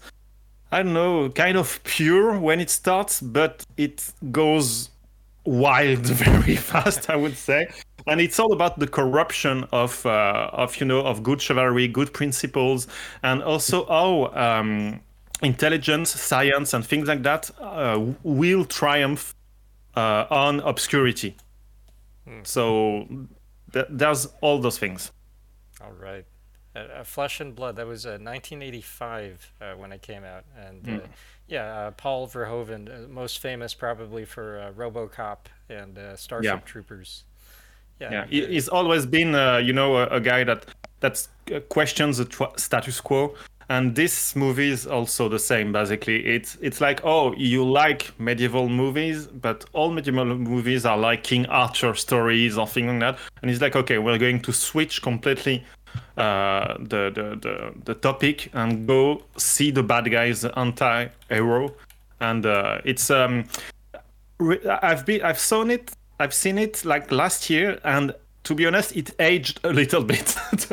I 0.72 0.82
don't 0.82 0.92
know, 0.92 1.30
kind 1.30 1.56
of 1.56 1.82
pure 1.84 2.38
when 2.38 2.60
it 2.60 2.70
starts, 2.70 3.20
but 3.20 3.64
it 3.76 4.12
goes 4.30 4.90
wild 5.44 6.00
very 6.06 6.56
fast, 6.56 7.08
I 7.08 7.16
would 7.16 7.36
say. 7.36 7.68
And 8.06 8.20
it's 8.20 8.38
all 8.38 8.52
about 8.52 8.78
the 8.78 8.86
corruption 8.86 9.64
of, 9.72 10.04
uh, 10.04 10.50
of 10.52 10.76
you 10.78 10.86
know, 10.86 11.00
of 11.00 11.22
good 11.22 11.40
chivalry, 11.40 11.86
good 11.88 12.12
principles, 12.12 12.88
and 13.22 13.42
also 13.42 13.86
how 13.86 14.32
um, 14.34 15.00
intelligence, 15.42 16.10
science, 16.10 16.74
and 16.74 16.84
things 16.84 17.08
like 17.08 17.22
that 17.22 17.50
uh, 17.60 18.00
will 18.22 18.64
triumph 18.64 19.34
on 19.94 20.60
obscurity. 20.60 21.36
Hmm. 22.30 22.40
So 22.44 23.06
th- 23.72 23.86
there's 23.90 24.28
all 24.40 24.60
those 24.60 24.78
things. 24.78 25.10
All 25.82 25.92
right. 25.92 26.24
Uh, 26.76 27.02
Flesh 27.02 27.40
and 27.40 27.54
Blood. 27.54 27.76
That 27.76 27.86
was 27.86 28.06
uh, 28.06 28.18
1985 28.22 29.52
uh, 29.60 29.72
when 29.72 29.90
it 29.90 30.02
came 30.02 30.22
out, 30.22 30.44
and 30.56 30.82
mm. 30.84 31.02
yeah, 31.48 31.64
uh, 31.64 31.90
Paul 31.90 32.28
Verhoeven, 32.28 32.88
uh, 32.88 33.08
most 33.08 33.40
famous 33.40 33.74
probably 33.74 34.24
for 34.24 34.72
RoboCop 34.76 35.38
and 35.68 35.98
Starship 36.16 36.44
yeah. 36.44 36.60
Troopers. 36.64 37.24
Yeah, 37.98 38.26
yeah. 38.30 38.46
he's 38.46 38.68
always 38.68 39.04
been, 39.04 39.34
you 39.64 39.72
know, 39.72 39.96
a, 39.96 40.06
a, 40.06 40.20
guy 40.20 40.44
that 40.44 40.64
that 41.00 41.26
questions 41.68 42.18
the 42.18 42.24
tw- 42.24 42.58
status 42.58 43.00
quo 43.00 43.34
and 43.70 43.94
this 43.94 44.34
movie 44.34 44.68
is 44.68 44.84
also 44.84 45.28
the 45.28 45.38
same 45.38 45.72
basically. 45.72 46.26
It's 46.26 46.58
it's 46.60 46.80
like 46.80 47.00
oh 47.04 47.32
you 47.36 47.64
like 47.64 48.12
medieval 48.18 48.68
movies 48.68 49.28
but 49.28 49.64
all 49.72 49.92
medieval 49.92 50.24
movies 50.24 50.84
are 50.84 50.98
like 50.98 51.22
king 51.22 51.46
arthur 51.46 51.94
stories 51.94 52.58
or 52.58 52.66
things 52.66 52.88
like 52.88 53.00
that. 53.00 53.18
And 53.40 53.50
it's 53.50 53.62
like 53.62 53.76
okay 53.76 53.98
we're 53.98 54.18
going 54.18 54.40
to 54.40 54.52
switch 54.52 55.02
completely 55.02 55.64
uh, 56.16 56.74
the, 56.80 57.10
the, 57.14 57.38
the 57.40 57.72
the 57.84 57.94
topic 57.94 58.50
and 58.54 58.88
go 58.88 59.22
see 59.36 59.70
the 59.70 59.84
bad 59.84 60.10
guys 60.10 60.44
anti-hero. 60.44 61.72
And 62.20 62.44
uh, 62.44 62.80
it's 62.84 63.08
um 63.08 63.44
i've 64.82 65.04
been 65.04 65.22
i've 65.22 65.38
seen 65.38 65.70
it 65.70 65.92
i've 66.18 66.32
seen 66.32 66.58
it 66.58 66.82
like 66.84 67.12
last 67.12 67.50
year 67.50 67.78
and 67.84 68.14
to 68.44 68.54
be 68.54 68.66
honest, 68.66 68.96
it 68.96 69.14
aged 69.18 69.60
a 69.64 69.72
little 69.72 70.02
bit 70.12 70.28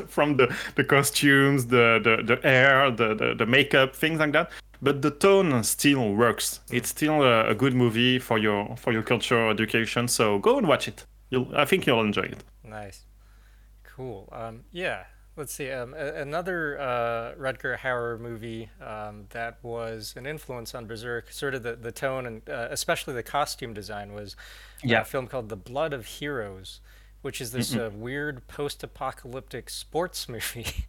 from 0.07 0.38
the, 0.38 0.55
the 0.75 0.83
costumes, 0.83 1.67
the, 1.67 2.00
the, 2.03 2.36
the 2.36 2.41
hair, 2.47 2.91
the, 2.91 3.13
the, 3.13 3.36
the, 3.36 3.45
makeup, 3.45 3.95
things 3.95 4.19
like 4.19 4.31
that. 4.33 4.51
But 4.81 5.01
the 5.01 5.12
tone 5.12 5.63
still 5.63 6.13
works. 6.13 6.59
It's 6.71 6.89
still 6.89 7.24
a, 7.24 7.50
a, 7.50 7.55
good 7.55 7.74
movie 7.74 8.19
for 8.19 8.38
your 8.38 8.75
for 8.77 8.93
your 8.93 9.01
cultural 9.01 9.50
education. 9.50 10.07
So 10.07 10.38
go 10.38 10.59
and 10.59 10.67
watch 10.67 10.88
it. 10.88 11.03
You'll, 11.31 11.51
I 11.55 11.65
think 11.65 11.88
you'll 11.88 12.01
enjoy 12.01 12.24
it. 12.24 12.43
Nice, 12.63 13.05
cool. 13.83 14.29
Um, 14.31 14.65
yeah, 14.71 15.05
let's 15.36 15.51
see. 15.51 15.71
Um, 15.71 15.95
a- 15.95 16.21
another 16.21 16.79
uh, 16.79 17.33
Rutger 17.41 17.75
Hauer 17.75 18.19
movie 18.19 18.69
um, 18.79 19.25
that 19.29 19.57
was 19.63 20.13
an 20.15 20.27
influence 20.27 20.75
on 20.75 20.86
Berserk, 20.86 21.31
sort 21.31 21.55
of 21.55 21.63
the, 21.63 21.75
the 21.75 21.91
tone 21.91 22.27
and 22.27 22.47
uh, 22.47 22.67
especially 22.69 23.15
the 23.15 23.24
costume 23.24 23.74
design 23.74 24.13
was 24.13 24.36
yeah. 24.83 25.01
a 25.01 25.05
film 25.05 25.25
called 25.25 25.50
The 25.50 25.55
Blood 25.55 25.91
of 25.91 26.05
Heroes 26.05 26.81
which 27.27 27.41
is 27.41 27.51
this 27.51 27.75
uh, 27.75 27.89
weird 27.93 28.48
post-apocalyptic 28.48 29.69
sports 29.69 30.29
movie 30.29 30.86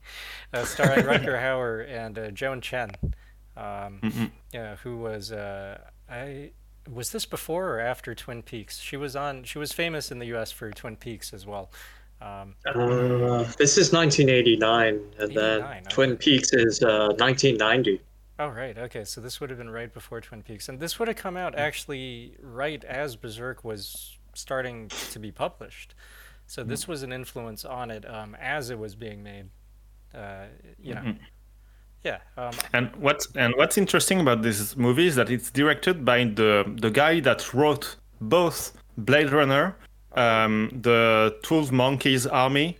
uh, 0.54 0.64
starring 0.64 1.04
Rutger 1.04 1.37
Hauer 1.42 1.85
and 1.90 2.16
uh, 2.16 2.30
Joan 2.30 2.61
Chen, 2.61 2.92
um, 3.57 4.30
yeah, 4.54 4.76
who 4.76 4.99
was 4.99 5.33
uh, 5.33 5.78
I 6.09 6.52
was 6.88 7.11
this 7.11 7.26
before 7.26 7.75
or 7.75 7.80
after 7.80 8.14
Twin 8.14 8.42
Peaks? 8.42 8.78
She 8.78 8.97
was 8.97 9.16
on. 9.16 9.42
She 9.42 9.59
was 9.59 9.73
famous 9.73 10.12
in 10.12 10.21
the 10.21 10.26
U.S. 10.26 10.52
for 10.52 10.71
Twin 10.71 10.95
Peaks 10.95 11.33
as 11.33 11.45
well. 11.45 11.73
Um, 12.21 12.54
uh, 12.64 13.42
this 13.59 13.76
is 13.76 13.92
1989, 13.92 15.00
and 15.18 15.35
then 15.35 15.62
okay. 15.62 15.83
Twin 15.88 16.16
Peaks 16.16 16.52
is 16.52 16.80
1990. 16.83 17.95
Uh, 17.95 18.45
oh 18.45 18.49
right, 18.49 18.78
okay. 18.78 19.02
So 19.02 19.21
this 19.21 19.40
would 19.40 19.50
have 19.50 19.59
been 19.59 19.71
right 19.71 19.92
before 19.92 20.21
Twin 20.21 20.45
Peaks, 20.45 20.68
and 20.68 20.78
this 20.78 21.00
would 21.00 21.09
have 21.09 21.16
come 21.16 21.37
out 21.37 21.59
actually 21.59 22.37
right 22.40 22.85
as 22.85 23.16
Berserk 23.16 23.64
was 23.64 24.16
starting 24.35 24.87
to 25.11 25.18
be 25.18 25.33
published. 25.33 25.97
So 26.49 26.64
this 26.64 26.83
mm-hmm. 26.83 26.93
was 26.93 27.02
an 27.02 27.12
influence 27.12 27.64
on 27.67 27.90
it 27.90 28.09
um, 28.09 28.35
as 28.40 28.71
it 28.71 28.78
was 28.78 28.95
being 28.95 29.23
made. 29.23 29.50
Uh, 30.14 30.47
you 30.83 30.95
know. 30.95 31.02
Mm-hmm. 31.02 31.25
Yeah. 32.02 32.19
Um, 32.38 32.55
and 32.73 32.97
what's 32.97 33.28
and 33.37 33.55
what's 33.57 33.76
interesting 33.76 34.21
about 34.21 34.40
this 34.43 34.76
movie 34.76 35.07
is 35.09 35.14
that 35.17 35.31
it's 35.31 35.50
directed 35.50 36.05
by 36.05 36.25
the 36.25 36.64
the 36.81 36.90
guy 36.90 37.21
that 37.21 37.52
wrote 37.52 37.97
both 38.21 38.73
Blade 38.97 39.31
Runner, 39.31 39.76
um, 40.12 40.71
the 40.83 41.37
Twelve 41.43 41.71
Monkeys 41.71 42.26
Army, 42.26 42.78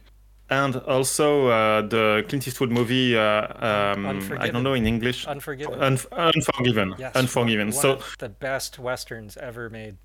and 0.49 0.77
also 0.77 1.49
uh, 1.49 1.83
the 1.83 2.25
Clint 2.29 2.49
Eastwood 2.49 2.71
movie. 2.71 3.19
Uh, 3.19 3.43
um, 3.67 4.33
I 4.39 4.49
don't 4.49 4.63
know 4.63 4.75
in 4.75 4.87
English. 4.87 5.27
Unforgiven. 5.27 5.75
Un- 5.75 5.99
Unforgiven. 6.13 6.95
Yes. 6.99 7.15
Unforgiven. 7.15 7.73
So 7.73 8.01
the 8.19 8.31
best 8.31 8.79
westerns 8.79 9.37
ever 9.37 9.69
made. 9.69 9.99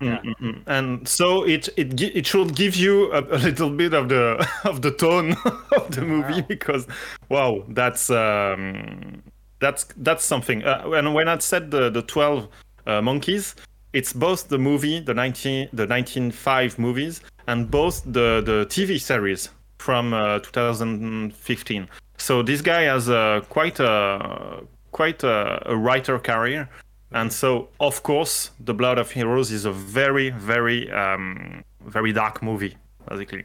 Yeah. 0.00 0.20
Mm-hmm. 0.22 0.68
And 0.68 1.08
so 1.08 1.44
it 1.44 1.68
it 1.76 2.00
it 2.00 2.26
should 2.26 2.54
give 2.54 2.74
you 2.76 3.12
a, 3.12 3.20
a, 3.20 3.38
little 3.38 3.70
bit 3.70 3.94
of 3.94 4.08
the 4.08 4.46
of 4.64 4.82
the 4.82 4.90
tone 4.90 5.32
of 5.76 5.90
the 5.94 6.02
movie 6.02 6.40
wow. 6.40 6.46
because 6.48 6.86
wow 7.28 7.64
that's 7.68 8.10
um, 8.10 9.22
that's 9.60 9.86
that's 9.98 10.24
something. 10.24 10.64
Uh, 10.64 10.90
and 10.94 11.14
when 11.14 11.28
I 11.28 11.38
said 11.38 11.70
the 11.70 11.90
the 11.90 12.02
twelve 12.02 12.48
uh, 12.86 13.00
monkeys, 13.00 13.54
it's 13.92 14.12
both 14.12 14.48
the 14.48 14.58
movie 14.58 15.00
the 15.00 15.14
nineteen 15.14 15.68
the 15.72 15.86
nineteen 15.86 16.30
five 16.30 16.78
movies 16.78 17.20
and 17.46 17.70
both 17.70 18.02
the 18.04 18.42
the 18.44 18.66
TV 18.68 19.00
series 19.00 19.50
from 19.78 20.14
uh, 20.14 20.38
2015. 20.38 21.88
So 22.16 22.42
this 22.42 22.62
guy 22.62 22.82
has 22.82 23.08
a 23.08 23.44
quite 23.48 23.80
a 23.80 24.62
quite 24.92 25.22
a, 25.22 25.62
a 25.66 25.76
writer 25.76 26.18
career 26.18 26.68
and 27.14 27.32
so, 27.32 27.68
of 27.78 28.02
course, 28.02 28.50
The 28.58 28.74
Blood 28.74 28.98
of 28.98 29.12
Heroes 29.12 29.52
is 29.52 29.64
a 29.64 29.72
very, 29.72 30.30
very, 30.30 30.90
um, 30.90 31.62
very 31.80 32.12
dark 32.12 32.42
movie, 32.42 32.76
basically. 33.08 33.44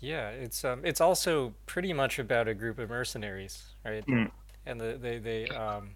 Yeah, 0.00 0.28
it's 0.28 0.62
um, 0.64 0.84
it's 0.84 1.00
also 1.00 1.54
pretty 1.64 1.92
much 1.92 2.18
about 2.18 2.48
a 2.48 2.54
group 2.54 2.78
of 2.78 2.90
mercenaries, 2.90 3.62
right? 3.84 4.04
Mm. 4.06 4.30
And 4.66 4.80
the, 4.80 4.98
they 5.00 5.18
they 5.18 5.48
um, 5.48 5.90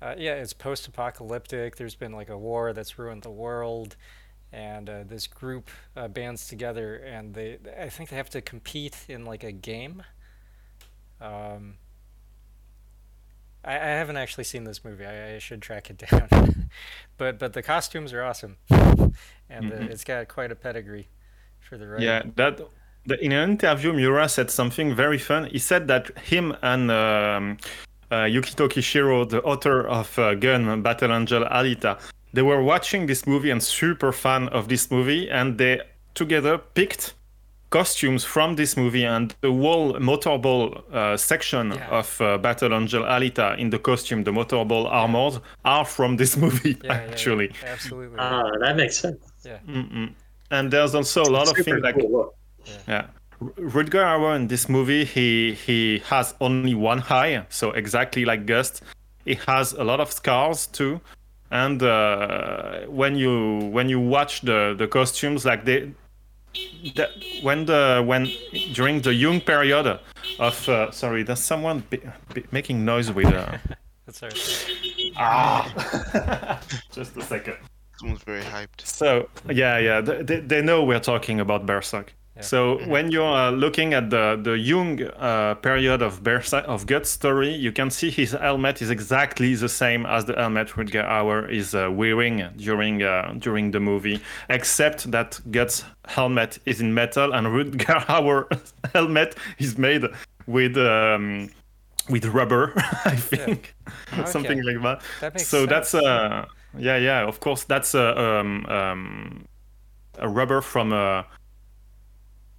uh, 0.00 0.14
yeah, 0.16 0.34
it's 0.34 0.52
post-apocalyptic. 0.52 1.76
There's 1.76 1.94
been 1.94 2.12
like 2.12 2.30
a 2.30 2.38
war 2.38 2.72
that's 2.72 2.98
ruined 2.98 3.22
the 3.22 3.30
world, 3.30 3.96
and 4.52 4.88
uh, 4.88 5.04
this 5.04 5.26
group 5.26 5.68
uh, 5.96 6.08
bands 6.08 6.46
together, 6.46 6.96
and 6.96 7.34
they 7.34 7.58
I 7.78 7.90
think 7.90 8.10
they 8.10 8.16
have 8.16 8.30
to 8.30 8.40
compete 8.40 8.96
in 9.08 9.26
like 9.26 9.44
a 9.44 9.52
game. 9.52 10.04
Um, 11.20 11.74
I, 13.66 13.74
I 13.74 13.88
haven't 14.00 14.16
actually 14.16 14.44
seen 14.44 14.64
this 14.64 14.84
movie. 14.84 15.04
I, 15.04 15.34
I 15.34 15.38
should 15.38 15.60
track 15.60 15.90
it 15.90 15.98
down. 16.10 16.70
but 17.18 17.38
but 17.38 17.52
the 17.52 17.62
costumes 17.62 18.12
are 18.12 18.22
awesome, 18.22 18.56
and 18.70 19.12
uh, 19.72 19.76
mm-hmm. 19.76 19.90
it's 19.90 20.04
got 20.04 20.28
quite 20.28 20.52
a 20.52 20.56
pedigree 20.56 21.08
for 21.60 21.76
the 21.76 21.96
Yeah, 21.98 22.22
that 22.36 22.60
in 23.20 23.32
an 23.32 23.50
interview, 23.50 23.92
Miura 23.92 24.28
said 24.28 24.50
something 24.50 24.94
very 24.94 25.18
fun. 25.18 25.46
He 25.46 25.58
said 25.58 25.88
that 25.88 26.16
him 26.18 26.56
and 26.62 26.90
um, 26.90 27.56
uh, 28.10 28.24
Yukito 28.24 28.68
Kishiro, 28.68 29.28
the 29.28 29.42
author 29.42 29.86
of 29.86 30.18
uh, 30.18 30.34
Gunnm 30.34 30.82
Battle 30.82 31.12
Angel 31.12 31.44
Alita, 31.44 32.00
they 32.32 32.42
were 32.42 32.62
watching 32.62 33.06
this 33.06 33.26
movie 33.26 33.50
and 33.50 33.62
super 33.62 34.12
fan 34.12 34.48
of 34.48 34.68
this 34.68 34.90
movie, 34.90 35.30
and 35.30 35.58
they 35.58 35.80
together 36.14 36.58
picked 36.58 37.14
costumes 37.70 38.24
from 38.24 38.56
this 38.56 38.76
movie 38.76 39.04
and 39.04 39.34
the 39.40 39.52
whole 39.52 39.94
motorball 39.94 40.82
uh, 40.92 41.16
section 41.16 41.72
yeah. 41.72 41.88
of 41.88 42.20
uh, 42.20 42.38
Battle 42.38 42.72
Angel 42.74 43.02
Alita 43.02 43.58
in 43.58 43.70
the 43.70 43.78
costume, 43.78 44.24
the 44.24 44.32
motorball 44.32 44.86
armors 44.86 45.34
yeah. 45.34 45.40
are 45.64 45.84
from 45.84 46.16
this 46.16 46.36
movie 46.44 46.76
yeah, 46.84 46.92
actually. 46.92 47.52
Absolutely. 47.64 48.18
Ah, 48.18 48.50
that 48.60 48.76
makes 48.76 48.98
sense. 48.98 49.18
Yeah. 49.44 49.58
Mm-mm. 49.66 50.12
And 50.50 50.70
there's 50.70 50.94
also 50.94 51.22
a 51.22 51.30
lot 51.30 51.48
of 51.48 51.56
things 51.64 51.80
like 51.82 51.96
cool 51.96 52.34
yeah. 52.88 53.06
Rutger 53.40 54.02
Hauer 54.02 54.34
in 54.34 54.48
this 54.48 54.68
movie, 54.68 55.04
he 55.04 55.52
he 55.52 55.98
has 56.06 56.34
only 56.40 56.74
one 56.74 57.02
eye, 57.10 57.44
so 57.50 57.70
exactly 57.72 58.24
like 58.24 58.46
Guts. 58.46 58.80
He 59.24 59.34
has 59.46 59.72
a 59.74 59.84
lot 59.84 60.00
of 60.00 60.10
scars 60.10 60.66
too, 60.66 61.00
and 61.50 61.82
uh, 61.82 62.80
when 62.86 63.16
you 63.16 63.58
when 63.72 63.88
you 63.88 64.00
watch 64.00 64.40
the 64.40 64.74
the 64.78 64.88
costumes, 64.88 65.44
like 65.44 65.64
they 65.66 65.92
the, 66.94 67.08
when 67.42 67.66
the 67.66 68.02
when 68.06 68.28
during 68.72 69.00
the 69.00 69.14
young 69.14 69.40
period 69.40 69.98
of 70.38 70.68
uh, 70.68 70.90
sorry, 70.90 71.22
there's 71.22 71.40
someone 71.40 71.84
be, 71.90 72.00
be 72.34 72.44
making 72.50 72.84
noise 72.84 73.10
with. 73.12 73.26
Uh... 73.26 73.58
That's 74.06 74.22
right. 74.22 75.12
Ah, 75.16 76.60
just 76.92 77.16
a 77.16 77.22
second. 77.22 77.56
Someone's 77.98 78.22
very 78.22 78.42
hyped. 78.42 78.84
So 78.84 79.28
yeah, 79.50 79.78
yeah, 79.78 80.00
they, 80.00 80.40
they 80.40 80.62
know 80.62 80.84
we're 80.84 81.00
talking 81.00 81.40
about 81.40 81.66
Berserk. 81.66 82.12
So 82.40 82.76
mm-hmm. 82.76 82.90
when 82.90 83.10
you're 83.10 83.24
uh, 83.24 83.50
looking 83.50 83.94
at 83.94 84.10
the 84.10 84.38
the 84.40 84.58
young 84.58 85.02
uh, 85.02 85.54
period 85.54 86.02
of 86.02 86.22
Bersa- 86.22 86.64
of 86.64 86.86
Guts' 86.86 87.08
story, 87.08 87.54
you 87.54 87.72
can 87.72 87.90
see 87.90 88.10
his 88.10 88.32
helmet 88.32 88.82
is 88.82 88.90
exactly 88.90 89.54
the 89.54 89.68
same 89.68 90.04
as 90.04 90.26
the 90.26 90.34
helmet 90.34 90.68
Rutger 90.68 91.08
Hauer 91.08 91.50
is 91.50 91.74
uh, 91.74 91.88
wearing 91.90 92.46
during 92.56 93.02
uh, 93.02 93.34
during 93.38 93.70
the 93.70 93.80
movie, 93.80 94.20
except 94.50 95.10
that 95.12 95.40
Guts' 95.50 95.84
helmet 96.04 96.58
is 96.66 96.80
in 96.80 96.92
metal 96.92 97.32
and 97.32 97.46
Rutger 97.46 98.04
Hauer's 98.06 98.74
helmet 98.92 99.36
is 99.58 99.78
made 99.78 100.04
with. 100.46 100.76
Um, 100.76 101.50
with 102.08 102.24
rubber, 102.26 102.72
I 103.04 103.16
think, 103.16 103.74
yeah. 104.12 104.20
okay. 104.20 104.30
something 104.30 104.62
like 104.62 104.80
that. 104.80 105.02
that 105.20 105.40
so 105.40 105.66
sense. 105.66 105.70
that's 105.70 105.94
uh, 105.94 106.46
yeah, 106.78 106.96
yeah. 106.98 107.26
Of 107.26 107.40
course, 107.40 107.64
that's 107.64 107.94
a 107.94 108.16
um, 108.16 108.64
um, 108.66 109.48
a 110.20 110.28
rubber 110.28 110.60
from 110.60 110.92
a 110.92 111.26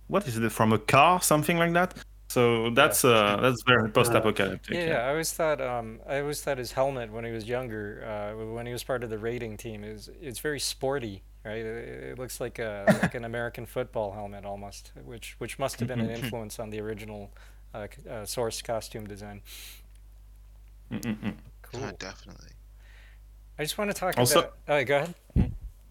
what 0.08 0.28
is 0.28 0.38
it 0.38 0.52
from 0.52 0.74
a 0.74 0.80
car 0.80 1.22
something 1.22 1.58
like 1.58 1.74
that 1.74 1.94
So 2.30 2.70
that's 2.72 3.04
yeah. 3.04 3.12
uh 3.12 3.42
that's 3.42 3.64
very 3.64 3.90
post-apocalyptic. 3.90 4.74
Yeah, 4.74 4.86
yeah, 4.86 5.08
I 5.08 5.10
always 5.10 5.32
thought 5.32 5.62
um 5.62 6.00
I 6.08 6.20
always 6.20 6.42
thought 6.42 6.58
his 6.58 6.74
helmet 6.74 7.12
when 7.12 7.24
he 7.24 7.32
was 7.32 7.48
younger, 7.48 8.04
uh, 8.06 8.54
when 8.54 8.66
he 8.66 8.74
was 8.74 8.84
part 8.84 9.04
of 9.04 9.10
the 9.10 9.18
raiding 9.18 9.56
team, 9.58 9.84
is 9.84 10.10
it's 10.22 10.40
very 10.40 10.60
sporty, 10.60 11.24
right? 11.46 11.64
It, 11.66 12.04
it 12.12 12.20
looks 12.20 12.42
like 12.42 12.60
a 12.60 12.84
like 13.02 13.16
an 13.16 13.24
American 13.24 13.66
football 13.66 14.12
helmet 14.12 14.44
almost, 14.46 14.92
which 15.06 15.36
which 15.40 15.58
must 15.58 15.80
have 15.80 15.88
been 15.88 16.02
an 16.02 16.10
influence 16.10 16.60
on 16.60 16.70
the 16.70 16.82
original 16.82 17.32
uh, 17.74 17.88
uh, 18.10 18.26
source 18.26 18.62
costume 18.62 19.08
design. 19.08 19.42
Cool. 20.92 21.82
Yeah, 21.82 21.92
definitely. 21.98 22.52
I 23.58 23.64
just 23.64 23.78
want 23.78 23.90
to 23.90 23.98
talk 23.98 24.18
also, 24.18 24.40
about. 24.40 24.54
Oh, 24.68 24.84
go 24.84 24.98
ahead. 24.98 25.16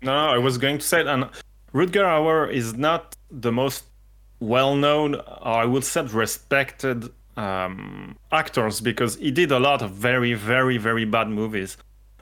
No, 0.02 0.12
no, 0.12 0.28
I 0.36 0.38
was 0.38 0.58
going 0.58 0.78
to 0.78 0.84
say, 0.84 1.00
and 1.00 1.24
Rutger 1.72 2.04
Hauer 2.04 2.52
is 2.52 2.74
not 2.74 3.16
the 3.30 3.50
most 3.50 3.84
well-known, 4.40 5.16
or 5.16 5.22
I 5.62 5.64
would 5.64 5.84
say 5.84 6.02
respected 6.02 7.10
um, 7.36 8.16
actors 8.32 8.80
because 8.80 9.16
he 9.16 9.30
did 9.30 9.52
a 9.52 9.58
lot 9.58 9.82
of 9.82 9.90
very, 9.90 10.34
very, 10.34 10.78
very 10.78 11.04
bad 11.04 11.28
movies. 11.28 11.76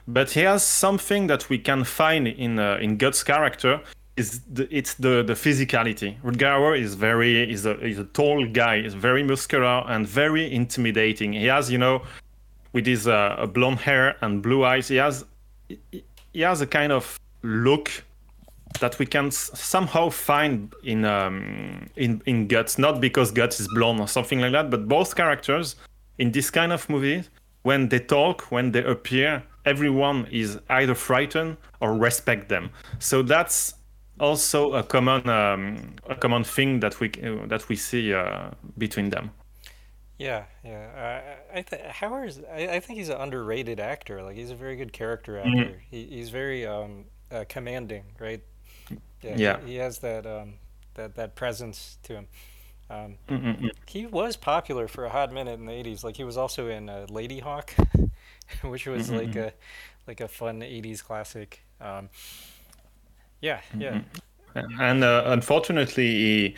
But 0.07 0.31
he 0.31 0.41
has 0.41 0.63
something 0.63 1.27
that 1.27 1.49
we 1.49 1.57
can 1.57 1.83
find 1.83 2.27
in 2.27 2.59
uh, 2.59 2.77
in 2.79 2.97
Guts' 2.97 3.23
character. 3.23 3.81
Is 4.15 4.39
the, 4.41 4.67
it's 4.71 4.93
the 4.93 5.23
the 5.23 5.33
physicality. 5.33 6.21
Rutger 6.21 6.79
is 6.79 6.95
very 6.95 7.51
is 7.51 7.65
a 7.65 7.79
is 7.81 7.99
a 7.99 8.05
tall 8.05 8.45
guy. 8.45 8.75
is 8.77 8.93
very 8.93 9.23
muscular 9.23 9.83
and 9.87 10.07
very 10.07 10.53
intimidating. 10.53 11.33
He 11.33 11.47
has 11.47 11.71
you 11.71 11.79
know, 11.79 12.03
with 12.71 12.85
his 12.85 13.07
uh, 13.07 13.45
blonde 13.51 13.79
hair 13.79 14.15
and 14.21 14.41
blue 14.41 14.63
eyes, 14.63 14.87
he 14.87 14.97
has 14.97 15.25
he 16.33 16.41
has 16.41 16.61
a 16.61 16.67
kind 16.67 16.91
of 16.91 17.19
look 17.41 18.04
that 18.79 18.99
we 18.99 19.05
can 19.05 19.31
somehow 19.31 20.09
find 20.09 20.73
in 20.83 21.05
um, 21.05 21.89
in 21.95 22.21
in 22.25 22.47
Guts, 22.47 22.77
not 22.77 23.01
because 23.01 23.31
Guts 23.31 23.59
is 23.59 23.67
blonde 23.73 23.99
or 23.99 24.07
something 24.07 24.39
like 24.39 24.51
that, 24.51 24.69
but 24.69 24.87
both 24.87 25.15
characters 25.15 25.75
in 26.17 26.31
this 26.31 26.49
kind 26.49 26.71
of 26.71 26.89
movie, 26.89 27.23
when 27.63 27.89
they 27.89 27.99
talk, 27.99 28.51
when 28.51 28.71
they 28.71 28.83
appear, 28.83 29.43
everyone 29.65 30.27
is 30.31 30.59
either 30.69 30.95
frightened 30.95 31.57
or 31.81 31.97
respect 31.97 32.49
them. 32.49 32.69
So 32.99 33.23
that's 33.23 33.73
also 34.19 34.73
a 34.73 34.83
common 34.83 35.27
um, 35.29 35.95
a 36.09 36.15
common 36.15 36.43
thing 36.43 36.79
that 36.79 36.99
we 36.99 37.09
uh, 37.23 37.47
that 37.47 37.67
we 37.69 37.75
see 37.75 38.13
uh, 38.13 38.51
between 38.77 39.09
them. 39.09 39.31
Yeah, 40.17 40.45
yeah. 40.63 41.21
Uh, 41.53 41.57
I 41.57 41.61
th- 41.61 41.81
Hauer's. 41.81 42.39
I, 42.49 42.75
I 42.75 42.79
think 42.79 42.99
he's 42.99 43.09
an 43.09 43.19
underrated 43.19 43.79
actor. 43.79 44.23
Like 44.23 44.37
he's 44.37 44.51
a 44.51 44.55
very 44.55 44.77
good 44.77 44.93
character 44.93 45.33
mm-hmm. 45.33 45.59
actor. 45.59 45.71
Mm-hmm. 45.71 45.95
He, 45.95 46.05
he's 46.05 46.29
very 46.29 46.65
um, 46.65 47.05
uh, 47.31 47.43
commanding, 47.49 48.05
right? 48.19 48.41
Yeah, 49.21 49.35
yeah. 49.35 49.59
He, 49.61 49.73
he, 49.73 49.75
has 49.77 49.99
that 49.99 50.25
um, 50.25 50.53
that 50.95 51.15
that 51.15 51.35
presence 51.35 51.97
to 52.03 52.13
him. 52.13 52.27
Um, 52.89 53.15
mm-hmm. 53.27 53.67
He 53.87 54.05
was 54.05 54.35
popular 54.35 54.87
for 54.87 55.05
a 55.05 55.09
hot 55.09 55.33
minute 55.33 55.59
in 55.59 55.65
the 55.65 55.71
'80s. 55.71 56.03
Like 56.03 56.15
he 56.15 56.23
was 56.23 56.37
also 56.37 56.69
in 56.69 56.89
uh, 56.89 57.07
Ladyhawke, 57.09 58.09
which 58.61 58.87
was 58.87 59.09
mm-hmm. 59.09 59.17
like 59.17 59.35
a 59.35 59.53
like 60.07 60.21
a 60.21 60.27
fun 60.27 60.61
'80s 60.61 61.03
classic. 61.03 61.63
Um, 61.81 62.09
yeah, 63.41 63.61
yeah. 63.77 64.01
And 64.79 65.03
uh, 65.03 65.23
unfortunately, 65.25 66.07
he 66.07 66.55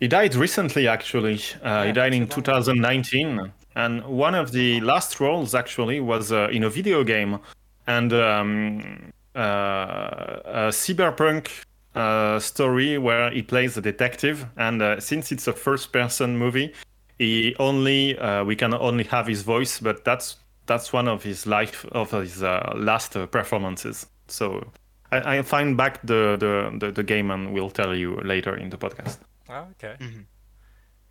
he 0.00 0.08
died 0.08 0.34
recently. 0.34 0.86
Actually, 0.88 1.40
uh, 1.64 1.68
yeah, 1.68 1.86
he 1.86 1.92
died 1.92 2.14
in 2.14 2.28
2019. 2.28 3.52
And 3.74 4.04
one 4.04 4.34
of 4.34 4.52
the 4.52 4.80
last 4.82 5.18
roles 5.18 5.54
actually 5.54 6.00
was 6.00 6.30
uh, 6.30 6.48
in 6.52 6.64
a 6.64 6.68
video 6.68 7.04
game, 7.04 7.38
and 7.86 8.12
um, 8.12 9.12
a 9.34 10.68
cyberpunk 10.70 11.48
uh, 11.94 12.38
story 12.38 12.98
where 12.98 13.30
he 13.30 13.42
plays 13.42 13.76
a 13.76 13.80
detective, 13.80 14.46
and 14.56 14.82
uh, 14.82 15.00
since 15.00 15.32
it's 15.32 15.46
a 15.46 15.52
first-person 15.52 16.38
movie, 16.38 16.72
he 17.18 17.54
only 17.58 18.18
uh, 18.18 18.44
we 18.44 18.56
can 18.56 18.74
only 18.74 19.04
have 19.04 19.26
his 19.26 19.42
voice, 19.42 19.78
but 19.80 20.04
that's 20.04 20.36
that's 20.66 20.92
one 20.92 21.08
of 21.08 21.22
his 21.22 21.46
life 21.46 21.84
of 21.92 22.10
his 22.10 22.42
uh, 22.42 22.72
last 22.76 23.16
uh, 23.16 23.26
performances. 23.26 24.06
So 24.28 24.72
I, 25.10 25.38
I 25.38 25.42
find 25.42 25.76
back 25.76 26.00
the, 26.02 26.36
the, 26.38 26.76
the 26.78 26.92
the 26.92 27.02
game 27.02 27.30
and 27.30 27.52
we'll 27.52 27.70
tell 27.70 27.94
you 27.94 28.20
later 28.22 28.56
in 28.56 28.70
the 28.70 28.78
podcast. 28.78 29.18
Oh, 29.48 29.66
okay. 29.72 29.96
Mm-hmm. 30.00 30.22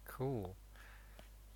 Cool. 0.06 0.56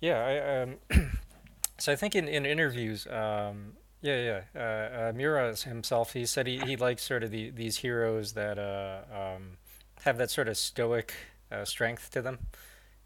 Yeah, 0.00 0.18
I 0.24 0.62
um, 0.62 0.76
so 1.78 1.92
I 1.92 1.96
think 1.96 2.14
in 2.14 2.28
in 2.28 2.46
interviews, 2.46 3.06
um, 3.08 3.74
yeah, 4.02 4.40
yeah. 4.54 5.12
Uh, 5.12 5.12
uh, 5.12 5.56
himself, 5.56 6.12
he 6.12 6.26
said 6.26 6.46
he, 6.46 6.58
he 6.58 6.76
likes 6.76 7.02
sort 7.02 7.22
of 7.22 7.30
the, 7.30 7.50
these 7.50 7.78
heroes 7.78 8.32
that 8.34 8.58
uh, 8.58 9.00
um, 9.36 9.58
have 10.02 10.18
that 10.18 10.30
sort 10.30 10.48
of 10.48 10.56
stoic 10.56 11.14
uh, 11.50 11.64
strength 11.64 12.10
to 12.10 12.22
them. 12.22 12.38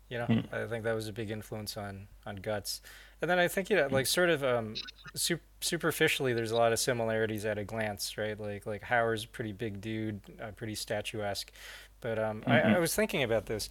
You 0.08 0.18
know, 0.18 0.26
mm. 0.26 0.52
I 0.52 0.66
think 0.66 0.84
that 0.84 0.94
was 0.94 1.06
a 1.06 1.12
big 1.12 1.30
influence 1.30 1.76
on 1.76 2.08
on 2.26 2.36
Guts. 2.36 2.82
And 3.22 3.30
then 3.30 3.38
I 3.38 3.48
think 3.48 3.70
you 3.70 3.76
know, 3.76 3.88
like 3.90 4.06
sort 4.06 4.30
of 4.30 4.42
um, 4.42 4.74
su- 5.14 5.38
superficially, 5.60 6.32
there's 6.32 6.50
a 6.50 6.56
lot 6.56 6.72
of 6.72 6.78
similarities 6.78 7.44
at 7.44 7.58
a 7.58 7.64
glance, 7.64 8.18
right? 8.18 8.38
Like 8.38 8.66
like 8.66 8.82
Hauer's 8.82 9.24
a 9.24 9.28
pretty 9.28 9.52
big 9.52 9.80
dude, 9.80 10.20
uh, 10.42 10.50
pretty 10.52 10.74
statuesque. 10.74 11.52
But 12.00 12.18
um, 12.18 12.40
mm-hmm. 12.40 12.50
I, 12.50 12.76
I, 12.76 12.78
was 12.78 12.94
thinking 12.94 13.22
about 13.22 13.46
this. 13.46 13.68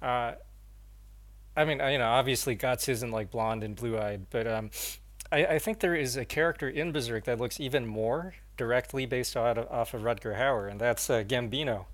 Uh, 0.00 0.32
I 1.56 1.64
mean, 1.64 1.80
you 1.80 1.98
know, 1.98 2.08
obviously 2.08 2.54
Guts 2.54 2.88
isn't 2.88 3.10
like 3.10 3.30
blonde 3.30 3.64
and 3.64 3.74
blue 3.74 3.98
eyed, 3.98 4.26
but 4.30 4.46
um, 4.46 4.70
I, 5.32 5.46
I 5.54 5.58
think 5.58 5.80
there 5.80 5.94
is 5.94 6.16
a 6.16 6.24
character 6.24 6.68
in 6.68 6.92
Berserk 6.92 7.24
that 7.24 7.40
looks 7.40 7.58
even 7.58 7.86
more 7.86 8.34
directly 8.56 9.06
based 9.06 9.36
off 9.36 9.56
of, 9.56 9.68
off 9.70 9.94
of 9.94 10.02
Rutger 10.02 10.36
Hauer, 10.36 10.70
and 10.70 10.80
that's 10.80 11.08
uh, 11.08 11.24
Gambino. 11.26 11.86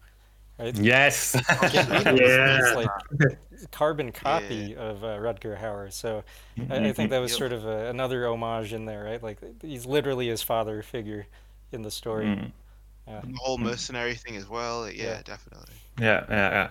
Right? 0.59 0.77
Yes. 0.77 1.37
Gambino 1.37 2.19
yeah. 2.19 2.75
like 2.75 3.39
carbon 3.71 4.11
copy 4.11 4.75
yeah. 4.77 4.83
of 4.83 5.05
uh, 5.05 5.19
Rutger 5.19 5.57
Hauer. 5.59 5.93
So 5.93 6.25
I, 6.69 6.89
I, 6.89 6.93
think 6.93 7.11
that 7.11 7.21
was 7.21 7.33
sort 7.33 7.53
of 7.53 7.65
a, 7.65 7.89
another 7.89 8.27
homage 8.27 8.73
in 8.73 8.85
there, 8.85 9.05
right? 9.05 9.23
Like 9.23 9.39
he's 9.63 9.87
literally 9.87 10.27
his 10.27 10.43
father 10.43 10.83
figure 10.83 11.27
in 11.71 11.83
the 11.83 11.93
story. 11.93 12.27
Mm. 12.27 12.53
Yeah. 13.07 13.21
The 13.25 13.39
whole 13.41 13.57
mercenary 13.57 14.15
thing 14.17 14.37
as 14.37 14.49
well. 14.49 14.91
Yeah, 14.91 15.05
yeah. 15.05 15.23
definitely. 15.25 15.75
Yeah, 16.01 16.25
yeah, 16.29 16.51
yeah. 16.51 16.71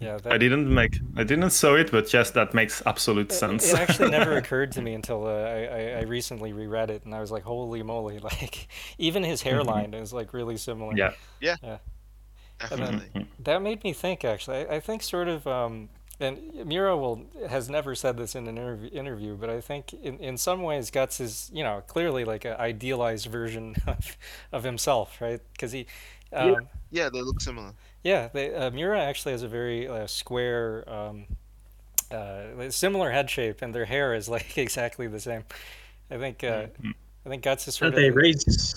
Yeah, 0.00 0.18
that... 0.18 0.32
I 0.32 0.38
didn't 0.38 0.72
make, 0.72 0.98
I 1.16 1.24
didn't 1.24 1.50
saw 1.50 1.74
it, 1.74 1.90
but 1.90 2.12
yes, 2.12 2.30
that 2.32 2.54
makes 2.54 2.82
absolute 2.86 3.32
sense. 3.32 3.68
It, 3.68 3.74
it 3.74 3.80
actually 3.80 4.10
never 4.18 4.36
occurred 4.36 4.72
to 4.72 4.82
me 4.82 4.94
until 4.94 5.26
uh, 5.26 5.30
I, 5.30 5.98
I 5.98 6.02
recently 6.02 6.52
reread 6.52 6.90
it, 6.90 7.04
and 7.04 7.14
I 7.14 7.20
was 7.20 7.30
like, 7.30 7.42
holy 7.42 7.82
moly! 7.82 8.20
Like 8.28 8.68
even 8.98 9.22
his 9.24 9.40
mm-hmm. 9.40 9.48
hairline 9.48 9.94
is 9.94 10.12
like 10.12 10.34
really 10.34 10.58
similar. 10.58 10.94
Yeah, 10.94 11.12
yeah, 11.40 11.56
yeah. 11.62 11.78
Definitely. 12.60 13.26
that 13.40 13.62
made 13.62 13.82
me 13.84 13.92
think. 13.92 14.24
Actually, 14.24 14.66
I, 14.66 14.76
I 14.76 14.80
think 14.80 15.02
sort 15.02 15.28
of, 15.28 15.46
um, 15.46 15.88
and 16.20 16.66
Miura 16.66 16.96
will 16.96 17.24
has 17.48 17.70
never 17.70 17.94
said 17.94 18.16
this 18.16 18.34
in 18.34 18.46
an 18.46 18.58
interview, 18.58 18.90
interview, 18.90 19.36
but 19.36 19.48
I 19.48 19.60
think 19.60 19.94
in, 19.94 20.18
in 20.18 20.36
some 20.36 20.62
ways 20.62 20.90
Guts 20.90 21.20
is 21.20 21.50
you 21.54 21.62
know 21.64 21.82
clearly 21.86 22.24
like 22.24 22.44
an 22.44 22.54
idealized 22.58 23.26
version 23.26 23.76
of, 23.86 24.16
of 24.52 24.64
himself, 24.64 25.20
right? 25.20 25.40
Because 25.52 25.72
he, 25.72 25.86
um, 26.32 26.50
yeah. 26.50 26.58
yeah, 26.90 27.08
they 27.08 27.22
look 27.22 27.40
similar. 27.40 27.72
Yeah, 28.08 28.28
they, 28.32 28.54
uh, 28.54 28.70
Miura 28.70 28.98
actually 28.98 29.32
has 29.32 29.42
a 29.42 29.48
very 29.48 29.86
uh, 29.86 30.06
square, 30.06 30.82
um, 30.88 31.26
uh, 32.10 32.70
similar 32.70 33.10
head 33.10 33.28
shape, 33.28 33.60
and 33.60 33.74
their 33.74 33.84
hair 33.84 34.14
is 34.14 34.30
like 34.30 34.56
exactly 34.64 35.08
the 35.08 35.20
same. 35.20 35.44
I 36.10 36.16
think 36.16 36.42
uh, 36.42 36.62
mm-hmm. 36.62 36.90
I 37.26 37.28
think 37.28 37.42
Guts 37.42 37.68
is 37.68 37.74
sort 37.74 37.94
they 37.94 38.08
of. 38.08 38.14
They 38.14 38.18
raise 38.18 38.74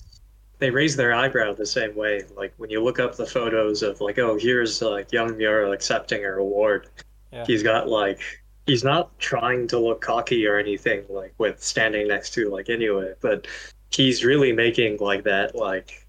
they 0.60 0.70
raise 0.70 0.98
their 0.98 1.13
eyebrow 1.13 1.54
the 1.54 1.65
same 1.65 1.96
way. 1.96 2.24
Like 2.36 2.54
when 2.58 2.70
you 2.70 2.84
look 2.84 3.00
up 3.00 3.15
the 3.15 3.26
photos 3.26 3.84
of 3.84 4.02
like, 4.02 4.20
oh, 4.20 4.38
here's 4.38 4.82
like 4.82 5.13
young 5.13 5.38
Miura 5.38 5.72
accepting 5.72 6.26
a 6.26 6.32
reward. 6.34 6.89
Yeah. 7.32 7.46
He's 7.46 7.63
got 7.63 7.88
like 7.88 8.20
he's 8.65 8.84
not 8.84 9.17
trying 9.17 9.65
to 9.70 9.80
look 9.80 10.02
cocky 10.02 10.46
or 10.46 10.58
anything 10.58 11.06
like 11.08 11.34
with 11.38 11.63
standing 11.63 12.10
next 12.10 12.34
to 12.34 12.50
like 12.50 12.65
Inoue, 12.65 13.15
but 13.22 13.48
he's 13.91 14.26
really 14.26 14.52
making 14.52 14.98
like 14.98 15.24
that 15.24 15.56
like 15.56 16.06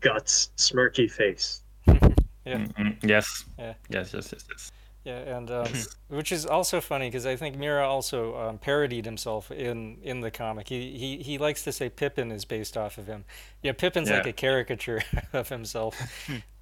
guts 0.00 0.50
smirky 0.56 1.08
face 1.08 1.62
yeah. 2.44 2.58
Mm-hmm. 2.58 3.08
Yes. 3.08 3.44
Yeah. 3.58 3.74
Yes. 3.88 4.12
Yes. 4.12 4.30
Yes. 4.32 4.44
Yes. 4.50 4.72
Yeah, 5.04 5.36
and 5.36 5.50
um, 5.50 5.68
which 6.08 6.32
is 6.32 6.46
also 6.46 6.80
funny 6.80 7.08
because 7.08 7.26
I 7.26 7.36
think 7.36 7.58
Miura 7.58 7.86
also 7.86 8.34
um, 8.38 8.56
parodied 8.56 9.04
himself 9.04 9.50
in 9.50 9.98
in 10.02 10.22
the 10.22 10.30
comic. 10.30 10.66
He, 10.66 10.96
he 10.96 11.22
he 11.22 11.36
likes 11.36 11.62
to 11.64 11.72
say 11.72 11.90
Pippin 11.90 12.32
is 12.32 12.46
based 12.46 12.78
off 12.78 12.96
of 12.96 13.06
him. 13.06 13.26
Yeah, 13.62 13.72
Pippin's 13.72 14.08
yeah. 14.08 14.16
like 14.16 14.26
a 14.26 14.32
caricature 14.32 15.02
of 15.34 15.50
himself, 15.50 15.94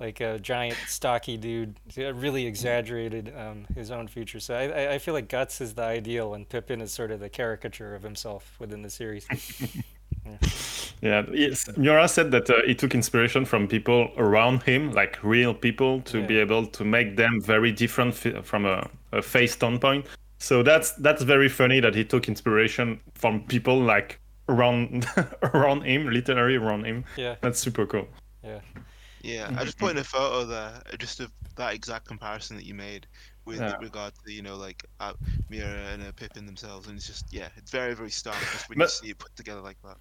like 0.00 0.20
a 0.20 0.40
giant 0.40 0.76
stocky 0.88 1.36
dude, 1.36 1.76
really 1.96 2.46
exaggerated 2.46 3.32
um, 3.36 3.64
his 3.76 3.92
own 3.92 4.08
features. 4.08 4.44
So 4.44 4.56
I 4.56 4.94
I 4.94 4.98
feel 4.98 5.14
like 5.14 5.28
Guts 5.28 5.60
is 5.60 5.74
the 5.74 5.84
ideal, 5.84 6.34
and 6.34 6.48
Pippin 6.48 6.80
is 6.80 6.92
sort 6.92 7.12
of 7.12 7.20
the 7.20 7.28
caricature 7.28 7.94
of 7.94 8.02
himself 8.02 8.56
within 8.58 8.82
the 8.82 8.90
series. 8.90 9.24
yeah, 11.00 11.24
yes. 11.32 11.68
Miura 11.76 12.08
said 12.08 12.30
that 12.30 12.48
uh, 12.48 12.62
he 12.66 12.74
took 12.74 12.94
inspiration 12.94 13.44
from 13.44 13.66
people 13.66 14.10
around 14.16 14.62
him, 14.62 14.92
like 14.92 15.18
real 15.22 15.54
people, 15.54 16.00
to 16.02 16.20
yeah. 16.20 16.26
be 16.26 16.38
able 16.38 16.66
to 16.66 16.84
make 16.84 17.16
them 17.16 17.40
very 17.40 17.72
different 17.72 18.14
from 18.14 18.66
a, 18.66 18.88
a 19.12 19.22
face 19.22 19.52
standpoint. 19.52 20.06
So 20.38 20.62
that's 20.62 20.92
that's 20.92 21.22
very 21.22 21.48
funny 21.48 21.80
that 21.80 21.94
he 21.94 22.04
took 22.04 22.28
inspiration 22.28 23.00
from 23.14 23.42
people 23.44 23.80
like 23.80 24.20
around 24.48 25.06
around 25.54 25.82
him, 25.82 26.10
literally 26.10 26.56
around 26.56 26.84
him. 26.84 27.04
Yeah, 27.16 27.36
that's 27.40 27.58
super 27.58 27.86
cool. 27.86 28.08
Yeah. 28.42 28.60
Yeah, 29.22 29.54
I 29.56 29.64
just 29.64 29.78
put 29.78 29.92
in 29.92 29.98
a 29.98 30.04
photo 30.04 30.44
there, 30.44 30.82
just 30.98 31.20
of 31.20 31.30
that 31.54 31.74
exact 31.74 32.08
comparison 32.08 32.56
that 32.56 32.64
you 32.64 32.74
made 32.74 33.06
with 33.44 33.60
yeah. 33.60 33.76
regard 33.80 34.12
to 34.24 34.32
you 34.32 34.42
know 34.42 34.56
like 34.56 34.84
uh, 34.98 35.12
Miura 35.48 35.78
and 35.92 36.02
uh, 36.02 36.12
Pippin 36.12 36.44
themselves, 36.44 36.88
and 36.88 36.96
it's 36.96 37.06
just 37.06 37.32
yeah, 37.32 37.48
it's 37.56 37.70
very 37.70 37.94
very 37.94 38.10
stylish 38.10 38.68
when 38.68 38.78
but, 38.78 38.84
you 38.84 38.88
see 38.88 39.10
it 39.10 39.18
put 39.18 39.34
together 39.36 39.60
like 39.60 39.80
that. 39.84 39.96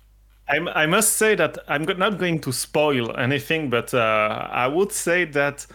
I, 0.51 0.83
I 0.83 0.85
must 0.85 1.13
say 1.13 1.35
that 1.35 1.57
I'm 1.67 1.83
not 1.83 2.17
going 2.17 2.39
to 2.41 2.51
spoil 2.51 3.15
anything, 3.17 3.69
but 3.69 3.93
uh, 3.93 4.47
I 4.51 4.67
would 4.67 4.91
say 4.91 5.25
that 5.25 5.65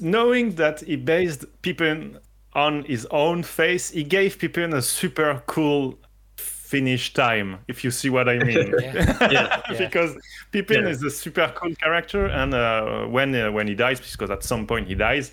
knowing 0.00 0.54
that 0.54 0.80
he 0.80 0.96
based 0.96 1.44
Pippin 1.62 2.18
on 2.54 2.84
his 2.84 3.06
own 3.10 3.42
face, 3.42 3.90
he 3.90 4.02
gave 4.02 4.38
Pippin 4.38 4.72
a 4.72 4.82
super 4.82 5.42
cool 5.46 5.98
finish 6.36 7.12
time, 7.12 7.58
if 7.68 7.84
you 7.84 7.90
see 7.90 8.08
what 8.08 8.28
I 8.28 8.38
mean. 8.38 8.72
yeah. 8.80 9.16
yeah. 9.30 9.62
because 9.76 10.16
Pippin 10.52 10.84
yeah. 10.84 10.90
is 10.90 11.02
a 11.02 11.10
super 11.10 11.52
cool 11.54 11.74
character, 11.74 12.26
and 12.26 12.54
uh, 12.54 13.04
when 13.06 13.34
uh, 13.34 13.52
when 13.52 13.66
he 13.66 13.74
dies, 13.74 14.00
because 14.00 14.30
at 14.30 14.42
some 14.42 14.66
point 14.66 14.88
he 14.88 14.94
dies, 14.94 15.32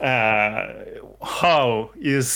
uh, 0.00 0.66
how 1.22 1.90
is 2.00 2.30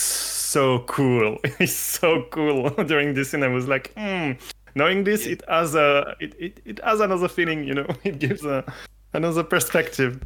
so 0.50 0.80
cool. 0.80 1.38
He's 1.58 1.76
so 1.76 2.26
cool 2.30 2.70
during 2.84 3.14
this 3.14 3.30
scene. 3.30 3.42
I 3.42 3.48
was 3.48 3.68
like, 3.68 3.92
hmm. 3.96 4.32
Knowing 4.74 5.04
this, 5.04 5.26
yeah. 5.26 5.32
it 5.32 5.42
has 5.48 5.74
a 5.74 6.14
it, 6.20 6.34
it, 6.38 6.60
it 6.64 6.84
has 6.84 7.00
another 7.00 7.28
feeling. 7.28 7.64
You 7.64 7.74
know, 7.74 7.86
it 8.04 8.18
gives 8.18 8.44
a 8.44 8.64
another 9.12 9.42
perspective. 9.42 10.22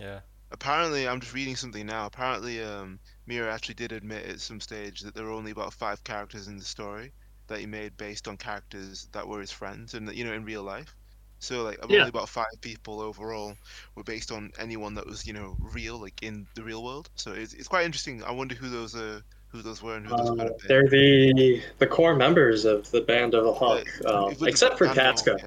Yeah. 0.00 0.20
Apparently, 0.50 1.06
I'm 1.06 1.20
just 1.20 1.34
reading 1.34 1.56
something 1.56 1.84
now. 1.84 2.06
Apparently, 2.06 2.62
um, 2.62 2.98
Miura 3.26 3.52
actually 3.52 3.74
did 3.74 3.92
admit 3.92 4.24
at 4.26 4.40
some 4.40 4.60
stage 4.60 5.00
that 5.00 5.14
there 5.14 5.24
were 5.24 5.32
only 5.32 5.50
about 5.50 5.74
five 5.74 6.02
characters 6.04 6.48
in 6.48 6.56
the 6.56 6.64
story 6.64 7.12
that 7.48 7.60
he 7.60 7.66
made 7.66 7.96
based 7.96 8.28
on 8.28 8.36
characters 8.36 9.08
that 9.12 9.26
were 9.26 9.40
his 9.40 9.50
friends 9.50 9.94
and 9.94 10.12
you 10.14 10.24
know 10.24 10.32
in 10.32 10.44
real 10.44 10.62
life. 10.62 10.94
So 11.40 11.62
like 11.62 11.78
yeah. 11.88 11.98
only 11.98 12.08
about 12.08 12.28
five 12.28 12.60
people 12.60 13.00
overall 13.00 13.54
were 13.94 14.02
based 14.02 14.32
on 14.32 14.50
anyone 14.58 14.94
that 14.94 15.06
was 15.06 15.26
you 15.26 15.32
know 15.32 15.56
real 15.58 16.00
like 16.00 16.22
in 16.22 16.46
the 16.54 16.62
real 16.62 16.82
world. 16.82 17.10
So 17.14 17.32
it's, 17.32 17.54
it's 17.54 17.68
quite 17.68 17.84
interesting. 17.84 18.22
I 18.24 18.32
wonder 18.32 18.54
who 18.54 18.68
those 18.68 18.94
uh 18.94 19.20
who 19.48 19.62
those 19.62 19.82
were 19.82 19.96
and 19.96 20.06
who 20.06 20.16
those 20.16 20.38
uh, 20.38 20.48
They're 20.66 20.88
the 20.88 21.62
the 21.78 21.86
core 21.86 22.14
members 22.14 22.64
of 22.64 22.90
the 22.90 23.00
band 23.00 23.34
of 23.34 23.44
the 23.44 23.52
Hawk, 23.52 23.86
uh, 24.04 24.32
except 24.42 24.78
for 24.78 24.86
Casca. 24.88 25.38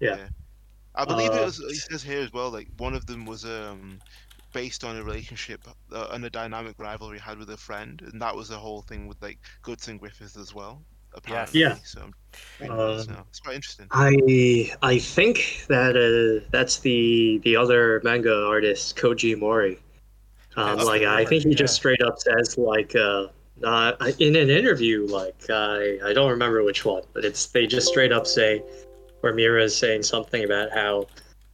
Yeah. 0.00 0.16
yeah. 0.16 0.28
I 0.94 1.04
believe 1.04 1.30
it 1.30 1.40
uh, 1.40 1.44
was. 1.44 1.58
He 1.58 1.74
says 1.74 2.02
here 2.02 2.20
as 2.20 2.32
well. 2.32 2.50
Like 2.50 2.68
one 2.78 2.94
of 2.94 3.06
them 3.06 3.26
was 3.26 3.44
um 3.44 3.98
based 4.52 4.82
on 4.84 4.96
a 4.96 5.02
relationship 5.02 5.60
uh, 5.92 6.08
and 6.12 6.24
a 6.24 6.30
dynamic 6.30 6.74
rivalry 6.78 7.18
had 7.18 7.38
with 7.38 7.50
a 7.50 7.56
friend, 7.56 8.00
and 8.12 8.20
that 8.22 8.34
was 8.34 8.48
the 8.48 8.56
whole 8.56 8.82
thing 8.82 9.06
with 9.06 9.20
like 9.22 9.38
Guts 9.62 9.88
and 9.88 10.00
Griffith 10.00 10.36
as 10.36 10.54
well 10.54 10.82
apparently. 11.14 11.60
Yeah. 11.60 11.76
So, 11.84 12.10
uh, 12.62 13.02
so, 13.02 13.24
it's 13.28 13.40
quite 13.40 13.56
interesting. 13.56 13.86
I 13.90 14.72
I 14.82 14.98
think 14.98 15.64
that 15.68 15.96
uh, 15.96 16.46
that's 16.50 16.80
the 16.80 17.40
the 17.44 17.56
other 17.56 18.00
manga 18.04 18.46
artist 18.46 18.96
Koji 18.96 19.38
Mori. 19.38 19.78
Um, 20.58 20.78
like 20.78 21.02
I 21.02 21.24
think 21.24 21.44
he 21.44 21.54
just 21.54 21.74
straight 21.74 22.02
up 22.02 22.18
says 22.18 22.58
like 22.58 22.96
uh, 22.96 23.28
uh, 23.62 23.92
in 24.18 24.34
an 24.34 24.50
interview 24.50 25.06
like 25.06 25.48
I 25.48 25.98
I 26.04 26.12
don't 26.12 26.30
remember 26.30 26.64
which 26.64 26.84
one, 26.84 27.04
but 27.12 27.24
it's 27.24 27.46
they 27.46 27.66
just 27.66 27.86
straight 27.86 28.12
up 28.12 28.26
say 28.26 28.62
where 29.20 29.32
Miura 29.32 29.62
is 29.62 29.76
saying 29.76 30.02
something 30.02 30.44
about 30.44 30.72
how 30.72 31.06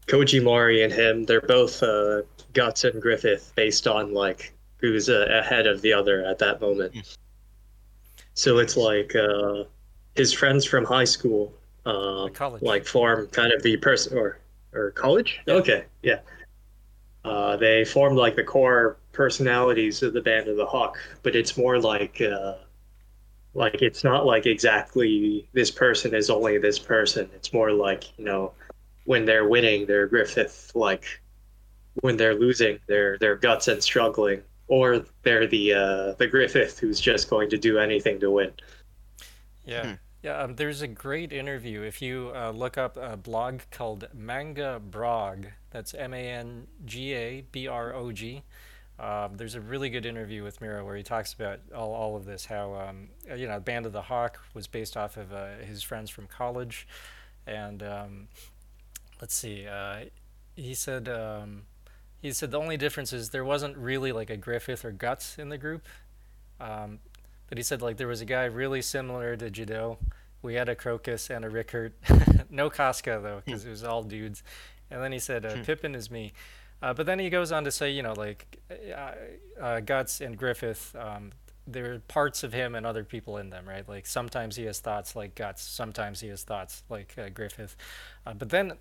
Koji 0.07 0.43
Mori 0.43 0.83
and 0.83 0.93
him 0.93 1.25
they're 1.25 1.43
both 1.43 1.83
uh, 1.83 2.23
Guts 2.55 2.85
and 2.85 3.01
Griffith 3.01 3.53
based 3.57 3.87
on 3.87 4.14
like 4.14 4.55
who's 4.79 5.11
uh, 5.11 5.27
ahead 5.31 5.67
of 5.67 5.83
the 5.83 5.93
other 5.93 6.25
at 6.25 6.38
that 6.38 6.62
moment. 6.62 6.95
Mm. 6.95 7.17
So 8.33 8.59
it's 8.59 8.77
like 8.77 9.14
uh, 9.14 9.64
his 10.14 10.33
friends 10.33 10.64
from 10.64 10.85
high 10.85 11.05
school, 11.05 11.53
uh, 11.85 12.29
like 12.62 12.87
form 12.87 13.27
kind 13.29 13.53
of 13.53 13.62
the 13.62 13.77
person 13.77 14.17
or 14.17 14.38
or 14.73 14.93
college. 14.93 15.40
Yeah. 15.47 15.55
Okay, 15.55 15.85
yeah. 16.03 16.21
Uh, 17.25 17.57
they 17.57 17.85
formed 17.85 18.19
like 18.19 18.37
the 18.37 18.45
core 18.45 18.99
personalities 19.13 20.03
of 20.03 20.13
the 20.13 20.21
band 20.21 20.49
of 20.49 20.57
the 20.57 20.67
Hawk, 20.67 20.99
but 21.23 21.35
it's 21.35 21.57
more 21.57 21.81
like 21.81 22.21
uh, 22.21 22.57
like 23.55 23.81
it's 23.81 24.05
not 24.05 24.27
like 24.27 24.47
exactly 24.47 25.49
this 25.53 25.71
person 25.71 26.15
is 26.15 26.29
only 26.29 26.59
this 26.59 26.79
person. 26.79 27.31
It's 27.35 27.53
more 27.53 27.73
like 27.73 28.19
you 28.19 28.25
know 28.25 28.53
when 29.05 29.25
they're 29.25 29.49
winning, 29.49 29.87
they're 29.87 30.07
Griffith. 30.07 30.73
Like 30.75 31.05
when 32.01 32.17
they're 32.17 32.35
losing, 32.35 32.79
they're 32.87 33.17
they're 33.19 33.37
guts 33.37 33.69
and 33.69 33.83
struggling 33.83 34.43
or 34.69 35.05
they're 35.23 35.47
the 35.47 35.75
uh, 35.75 36.13
the 36.15 36.27
Griffith 36.27 36.79
who's 36.79 37.01
just 37.01 37.29
going 37.29 37.51
to 37.51 37.59
do 37.59 37.79
anything 37.79 38.21
to 38.21 38.31
win. 38.31 38.53
Yeah. 39.65 39.87
Hmm. 39.87 39.95
Yeah, 40.25 40.39
um, 40.39 40.57
there's 40.57 40.81
a 40.81 40.89
great 40.89 41.35
interview. 41.35 41.83
If 41.83 42.01
you 42.01 42.33
uh, 42.35 42.51
look 42.51 42.79
up 42.79 42.97
a 42.97 43.15
blog 43.15 43.61
called 43.71 44.09
Manga 44.15 44.81
Brog, 44.81 45.49
that's 45.71 45.93
M 45.93 46.15
A 46.15 46.17
N 46.17 46.67
G 46.87 47.13
A 47.13 47.43
B 47.53 47.69
R 47.69 47.93
O 47.93 48.11
G. 48.11 48.43
Um, 48.99 49.37
there's 49.37 49.55
a 49.55 49.61
really 49.61 49.91
good 49.91 50.07
interview 50.07 50.43
with 50.43 50.63
Miura 50.63 50.83
where 50.83 50.97
he 50.97 51.03
talks 51.03 51.35
about 51.35 51.61
all, 51.75 51.93
all 51.93 52.17
of 52.17 52.25
this. 52.25 52.47
How 52.47 52.73
um, 52.73 53.09
uh, 53.31 53.35
you 53.35 53.47
know, 53.47 53.61
Band 53.61 53.85
of 53.85 53.93
the 53.93 54.01
Hawk 54.01 54.41
was 54.55 54.67
based 54.67 54.97
off 54.97 55.19
of 55.19 55.31
uh, 55.31 55.57
his 55.63 55.83
friends 55.83 56.09
from 56.09 56.27
college, 56.27 56.89
and 57.47 57.83
um, 57.83 58.29
let's 59.21 59.35
see. 59.35 59.67
Uh, 59.67 60.05
he 60.57 60.73
said 60.73 61.07
um, 61.07 61.65
he 62.23 62.33
said 62.33 62.51
the 62.51 62.59
only 62.59 62.79
difference 62.79 63.13
is 63.13 63.29
there 63.29 63.45
wasn't 63.45 63.77
really 63.77 64.11
like 64.11 64.31
a 64.31 64.39
Griffith 64.39 64.87
or 64.87 64.91
Guts 64.91 65.37
in 65.37 65.51
the 65.51 65.59
group. 65.59 65.85
Um, 66.59 67.01
but 67.55 67.59
he 67.61 67.62
said 67.62 67.81
like 67.81 67.99
there 67.99 68.09
was 68.09 68.21
a 68.21 68.25
guy 68.25 68.47
really 68.47 68.83
similar 68.83 69.37
to 69.37 69.49
Judeau. 69.49 69.99
We 70.43 70.55
had 70.55 70.69
a 70.69 70.75
Corkus 70.75 71.31
and 71.31 71.45
a 71.45 71.49
Rickert. 71.49 71.93
no 72.51 72.69
Casca 72.69 73.21
though, 73.23 73.43
because 73.45 73.64
it 73.64 73.71
was 73.71 73.85
all 73.85 74.03
dudes. 74.03 74.43
And 74.90 75.01
then 75.01 75.12
he 75.12 75.21
said 75.21 75.47
uh, 75.47 75.55
hmm. 75.55 75.62
Pippin 75.62 75.95
is 75.95 76.11
me. 76.11 76.33
Uh, 76.83 76.95
but 76.95 77.07
then 77.07 77.21
he 77.21 77.31
goes 77.31 77.53
on 77.53 77.62
to 77.62 77.71
say, 77.71 77.93
you 77.93 78.03
know, 78.03 78.12
like 78.12 78.59
uh, 78.93 79.12
uh, 79.62 79.79
Guts 79.79 80.21
and 80.21 80.37
Griffith, 80.37 80.97
um, 80.99 81.31
there 81.64 81.93
are 81.93 81.99
parts 82.01 82.43
of 82.43 82.53
him 82.53 82.75
and 82.75 82.85
other 82.85 83.05
people 83.05 83.37
in 83.37 83.51
them, 83.51 83.69
right? 83.69 83.88
Like 83.88 84.07
sometimes 84.07 84.57
he 84.57 84.64
has 84.64 84.81
thoughts 84.81 85.14
like 85.14 85.37
Guts, 85.37 85.62
sometimes 85.62 86.19
he 86.19 86.27
has 86.31 86.43
thoughts 86.43 86.83
like 86.90 87.14
uh, 87.17 87.29
Griffith. 87.29 87.77
Uh, 88.27 88.35
but 88.35 88.49
then 88.49 88.73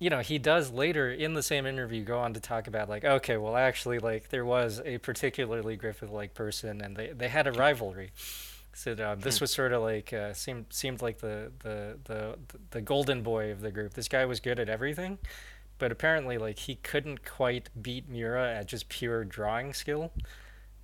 you 0.00 0.08
know, 0.08 0.20
he 0.20 0.38
does 0.38 0.72
later 0.72 1.10
in 1.10 1.34
the 1.34 1.42
same 1.42 1.66
interview 1.66 2.02
go 2.02 2.18
on 2.18 2.32
to 2.32 2.40
talk 2.40 2.66
about 2.66 2.88
like, 2.88 3.04
okay, 3.04 3.36
well, 3.36 3.54
actually, 3.54 3.98
like 3.98 4.30
there 4.30 4.46
was 4.46 4.80
a 4.84 4.96
particularly 4.98 5.76
Griffith-like 5.76 6.32
person, 6.32 6.80
and 6.80 6.96
they, 6.96 7.08
they 7.08 7.28
had 7.28 7.46
a 7.46 7.52
rivalry. 7.52 8.10
So 8.72 8.92
uh, 8.92 9.14
this 9.14 9.38
hmm. 9.38 9.44
was 9.44 9.50
sort 9.50 9.72
of 9.72 9.82
like 9.82 10.12
uh, 10.12 10.32
seemed 10.32 10.66
seemed 10.70 11.02
like 11.02 11.18
the, 11.18 11.52
the 11.62 11.98
the 12.04 12.38
the 12.70 12.80
golden 12.80 13.22
boy 13.22 13.52
of 13.52 13.60
the 13.60 13.70
group. 13.70 13.92
This 13.92 14.08
guy 14.08 14.24
was 14.24 14.40
good 14.40 14.58
at 14.58 14.70
everything, 14.70 15.18
but 15.78 15.92
apparently, 15.92 16.38
like 16.38 16.58
he 16.58 16.76
couldn't 16.76 17.24
quite 17.24 17.68
beat 17.80 18.08
Miura 18.08 18.54
at 18.54 18.68
just 18.68 18.88
pure 18.88 19.24
drawing 19.24 19.74
skill 19.74 20.12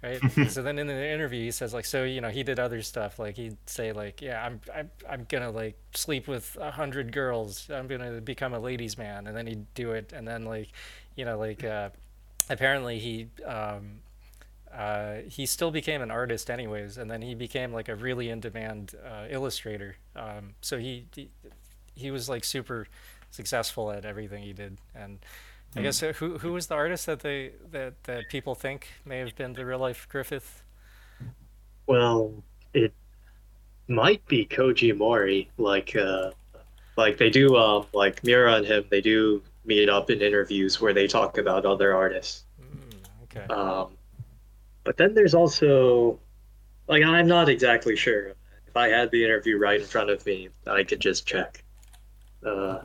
right? 0.02 0.20
so 0.50 0.62
then 0.62 0.78
in 0.78 0.86
the 0.86 1.08
interview 1.08 1.42
he 1.42 1.50
says 1.50 1.74
like, 1.74 1.84
so 1.84 2.04
you 2.04 2.20
know 2.20 2.28
he 2.28 2.42
did 2.42 2.58
other 2.58 2.82
stuff 2.82 3.18
like 3.18 3.36
he'd 3.36 3.56
say 3.66 3.92
like, 3.92 4.22
yeah, 4.22 4.44
I'm 4.44 4.60
I'm 4.74 4.90
I'm 5.08 5.26
gonna 5.28 5.50
like 5.50 5.76
sleep 5.94 6.28
with 6.28 6.56
a 6.60 6.70
hundred 6.70 7.12
girls. 7.12 7.68
I'm 7.70 7.86
gonna 7.86 8.20
become 8.20 8.54
a 8.54 8.58
ladies' 8.58 8.98
man, 8.98 9.26
and 9.26 9.36
then 9.36 9.46
he'd 9.46 9.74
do 9.74 9.92
it, 9.92 10.12
and 10.12 10.26
then 10.26 10.44
like, 10.44 10.68
you 11.14 11.24
know, 11.24 11.38
like 11.38 11.64
uh, 11.64 11.90
apparently 12.48 12.98
he. 12.98 13.28
Um, 13.44 14.00
uh, 14.76 15.22
he 15.26 15.46
still 15.46 15.70
became 15.70 16.02
an 16.02 16.10
artist 16.10 16.50
anyways, 16.50 16.98
and 16.98 17.10
then 17.10 17.22
he 17.22 17.34
became 17.34 17.72
like 17.72 17.88
a 17.88 17.94
really 17.94 18.28
in-demand 18.28 18.94
uh, 19.08 19.24
illustrator. 19.30 19.96
Um, 20.14 20.54
so 20.60 20.76
he, 20.76 21.06
he 21.14 21.30
he 21.94 22.10
was 22.10 22.28
like 22.28 22.44
super 22.44 22.86
successful 23.30 23.90
at 23.90 24.04
everything 24.04 24.42
he 24.42 24.52
did, 24.52 24.76
and 24.94 25.18
I 25.76 25.82
guess 25.82 26.02
uh, 26.02 26.12
who 26.14 26.38
who 26.38 26.52
was 26.52 26.68
the 26.68 26.74
artist 26.74 27.06
that 27.06 27.20
they 27.20 27.52
that 27.70 28.04
that 28.04 28.28
people 28.30 28.54
think 28.54 28.88
may 29.04 29.18
have 29.18 29.36
been 29.36 29.52
the 29.52 29.64
real 29.64 29.78
life 29.78 30.08
Griffith? 30.08 30.62
Well, 31.86 32.42
it 32.72 32.92
might 33.88 34.26
be 34.26 34.46
Koji 34.46 34.96
Mori. 34.96 35.50
Like 35.58 35.94
uh, 35.94 36.30
like 36.96 37.18
they 37.18 37.30
do 37.30 37.56
um 37.56 37.86
like 37.92 38.24
Miura 38.24 38.54
and 38.54 38.66
him 38.66 38.84
they 38.90 39.00
do 39.00 39.42
meet 39.64 39.88
up 39.88 40.10
in 40.10 40.22
interviews 40.22 40.80
where 40.80 40.94
they 40.94 41.06
talk 41.06 41.38
about 41.38 41.66
other 41.66 41.94
artists. 41.94 42.44
Mm, 42.60 43.04
okay. 43.24 43.52
Um, 43.52 43.96
but 44.84 44.96
then 44.96 45.14
there's 45.14 45.34
also 45.34 46.18
like 46.88 47.02
I'm 47.02 47.26
not 47.26 47.48
exactly 47.48 47.96
sure. 47.96 48.28
If 48.66 48.76
I 48.76 48.88
had 48.88 49.10
the 49.10 49.22
interview 49.24 49.58
right 49.58 49.80
in 49.80 49.86
front 49.86 50.10
of 50.10 50.24
me, 50.24 50.48
I 50.66 50.84
could 50.84 51.00
just 51.00 51.26
check. 51.26 51.62
Uh, 52.44 52.80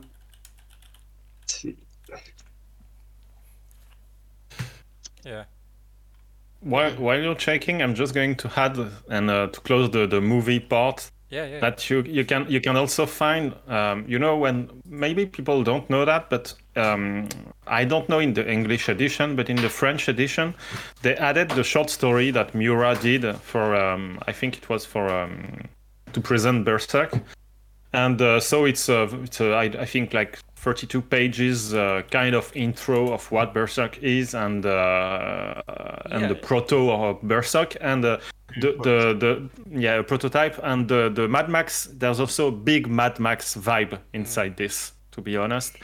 see. 1.46 1.76
Yeah. 5.24 5.44
While, 6.60 6.92
while 6.92 7.20
you're 7.20 7.34
checking, 7.34 7.82
I'm 7.82 7.94
just 7.94 8.14
going 8.14 8.36
to 8.36 8.50
add 8.56 8.78
and 9.08 9.30
uh, 9.30 9.48
to 9.48 9.60
close 9.60 9.90
the, 9.90 10.06
the 10.06 10.20
movie 10.20 10.60
part. 10.60 11.10
Yeah, 11.28 11.46
yeah. 11.46 11.60
That 11.60 11.88
you 11.88 12.02
you 12.02 12.26
can 12.26 12.44
you 12.46 12.60
can 12.60 12.76
also 12.76 13.06
find 13.06 13.54
um, 13.66 14.04
you 14.06 14.18
know 14.18 14.36
when 14.36 14.68
maybe 14.84 15.24
people 15.24 15.62
don't 15.62 15.88
know 15.88 16.04
that, 16.04 16.28
but 16.28 16.52
um, 16.76 17.26
I 17.66 17.86
don't 17.86 18.06
know 18.10 18.18
in 18.18 18.34
the 18.34 18.46
English 18.46 18.90
edition, 18.90 19.34
but 19.34 19.48
in 19.48 19.56
the 19.56 19.70
French 19.70 20.08
edition, 20.08 20.54
they 21.00 21.16
added 21.16 21.48
the 21.52 21.64
short 21.64 21.88
story 21.88 22.30
that 22.32 22.54
Miura 22.54 22.94
did 22.96 23.34
for 23.36 23.74
um, 23.74 24.18
I 24.26 24.32
think 24.32 24.58
it 24.58 24.68
was 24.68 24.84
for 24.84 25.08
um, 25.08 25.68
to 26.12 26.20
present 26.20 26.66
Berserk, 26.66 27.18
and 27.94 28.20
uh, 28.20 28.38
so 28.38 28.66
it's 28.66 28.90
uh, 28.90 29.08
it's 29.24 29.40
uh, 29.40 29.52
I, 29.52 29.64
I 29.64 29.86
think 29.86 30.12
like 30.12 30.38
32 30.62 31.02
pages 31.02 31.74
uh, 31.74 32.02
kind 32.12 32.36
of 32.36 32.54
intro 32.54 33.12
of 33.12 33.28
what 33.32 33.52
Berserk 33.52 33.98
is 33.98 34.32
and 34.34 34.64
uh, 34.64 35.60
and 36.12 36.22
yeah. 36.22 36.28
the 36.28 36.36
proto 36.36 36.88
of 36.90 37.20
Berserk 37.22 37.76
and 37.80 38.04
uh, 38.04 38.18
the, 38.60 38.72
the 38.84 39.16
the 39.18 39.78
yeah 39.80 40.00
prototype 40.02 40.60
and 40.62 40.86
the 40.86 41.10
the 41.10 41.26
Mad 41.26 41.48
Max. 41.48 41.88
There's 41.92 42.20
also 42.20 42.48
a 42.48 42.52
big 42.52 42.86
Mad 42.86 43.18
Max 43.18 43.56
vibe 43.56 43.98
inside 44.12 44.56
this, 44.56 44.92
to 45.10 45.20
be 45.20 45.36
honest. 45.36 45.76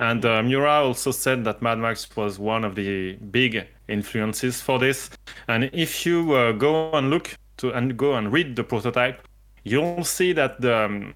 And 0.00 0.24
uh, 0.24 0.42
Miura 0.42 0.82
also 0.82 1.12
said 1.12 1.44
that 1.44 1.62
Mad 1.62 1.78
Max 1.78 2.08
was 2.16 2.40
one 2.40 2.64
of 2.64 2.74
the 2.74 3.12
big 3.30 3.64
influences 3.86 4.60
for 4.60 4.80
this. 4.80 5.10
And 5.46 5.70
if 5.72 6.04
you 6.04 6.32
uh, 6.32 6.50
go 6.50 6.90
and 6.90 7.08
look 7.08 7.36
to 7.58 7.70
and 7.70 7.96
go 7.96 8.14
and 8.14 8.32
read 8.32 8.56
the 8.56 8.64
prototype, 8.64 9.28
you'll 9.62 10.02
see 10.02 10.32
that 10.32 10.60
the 10.60 10.76
um, 10.86 11.14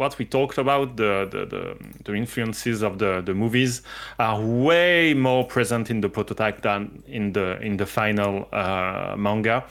what 0.00 0.16
we 0.16 0.24
talked 0.24 0.56
about, 0.56 0.96
the, 0.96 1.28
the, 1.30 1.44
the, 1.44 1.76
the, 2.04 2.14
influences 2.14 2.80
of 2.80 2.98
the, 2.98 3.20
the 3.20 3.34
movies 3.34 3.82
are 4.18 4.40
way 4.40 5.12
more 5.12 5.44
present 5.44 5.90
in 5.90 6.00
the 6.00 6.08
prototype 6.08 6.62
than 6.62 7.02
in 7.06 7.34
the 7.34 7.60
in 7.60 7.76
the 7.76 7.84
final 7.84 8.48
uh, 8.50 9.14
manga, 9.18 9.62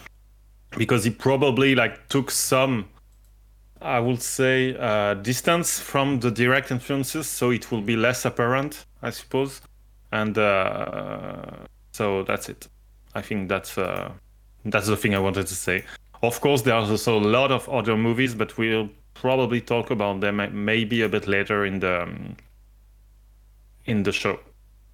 because 0.77 1.03
he 1.03 1.09
probably 1.09 1.73
like 1.73 2.07
took 2.09 2.29
some, 2.29 2.85
I 3.81 3.99
would 3.99 4.21
say, 4.21 4.77
uh, 4.77 5.15
distance 5.15 5.79
from 5.79 6.19
the 6.19 6.29
direct 6.29 6.69
influences, 6.69 7.25
so 7.27 7.49
it 7.49 7.71
will 7.71 7.81
be 7.81 7.95
less 7.95 8.23
apparent, 8.23 8.85
I 9.01 9.09
suppose, 9.09 9.61
and 10.11 10.37
uh, 10.37 11.65
so 11.91 12.21
that's 12.21 12.49
it. 12.49 12.67
I 13.15 13.21
think 13.23 13.49
that's 13.49 13.79
uh, 13.79 14.11
that's 14.63 14.85
the 14.85 14.95
thing 14.95 15.15
I 15.15 15.19
wanted 15.19 15.47
to 15.47 15.55
say. 15.55 15.85
Of 16.21 16.39
course, 16.39 16.61
there's 16.61 16.91
also 16.91 17.17
a 17.17 17.25
lot 17.39 17.51
of 17.51 17.67
other 17.67 17.97
movies, 17.97 18.35
but 18.35 18.55
we'll 18.59 18.89
probably 19.13 19.61
talk 19.61 19.91
about 19.91 20.21
them 20.21 20.41
maybe 20.65 21.01
a 21.01 21.09
bit 21.09 21.27
later 21.27 21.65
in 21.65 21.79
the 21.79 22.03
um, 22.03 22.37
in 23.85 24.03
the 24.03 24.11
show. 24.11 24.39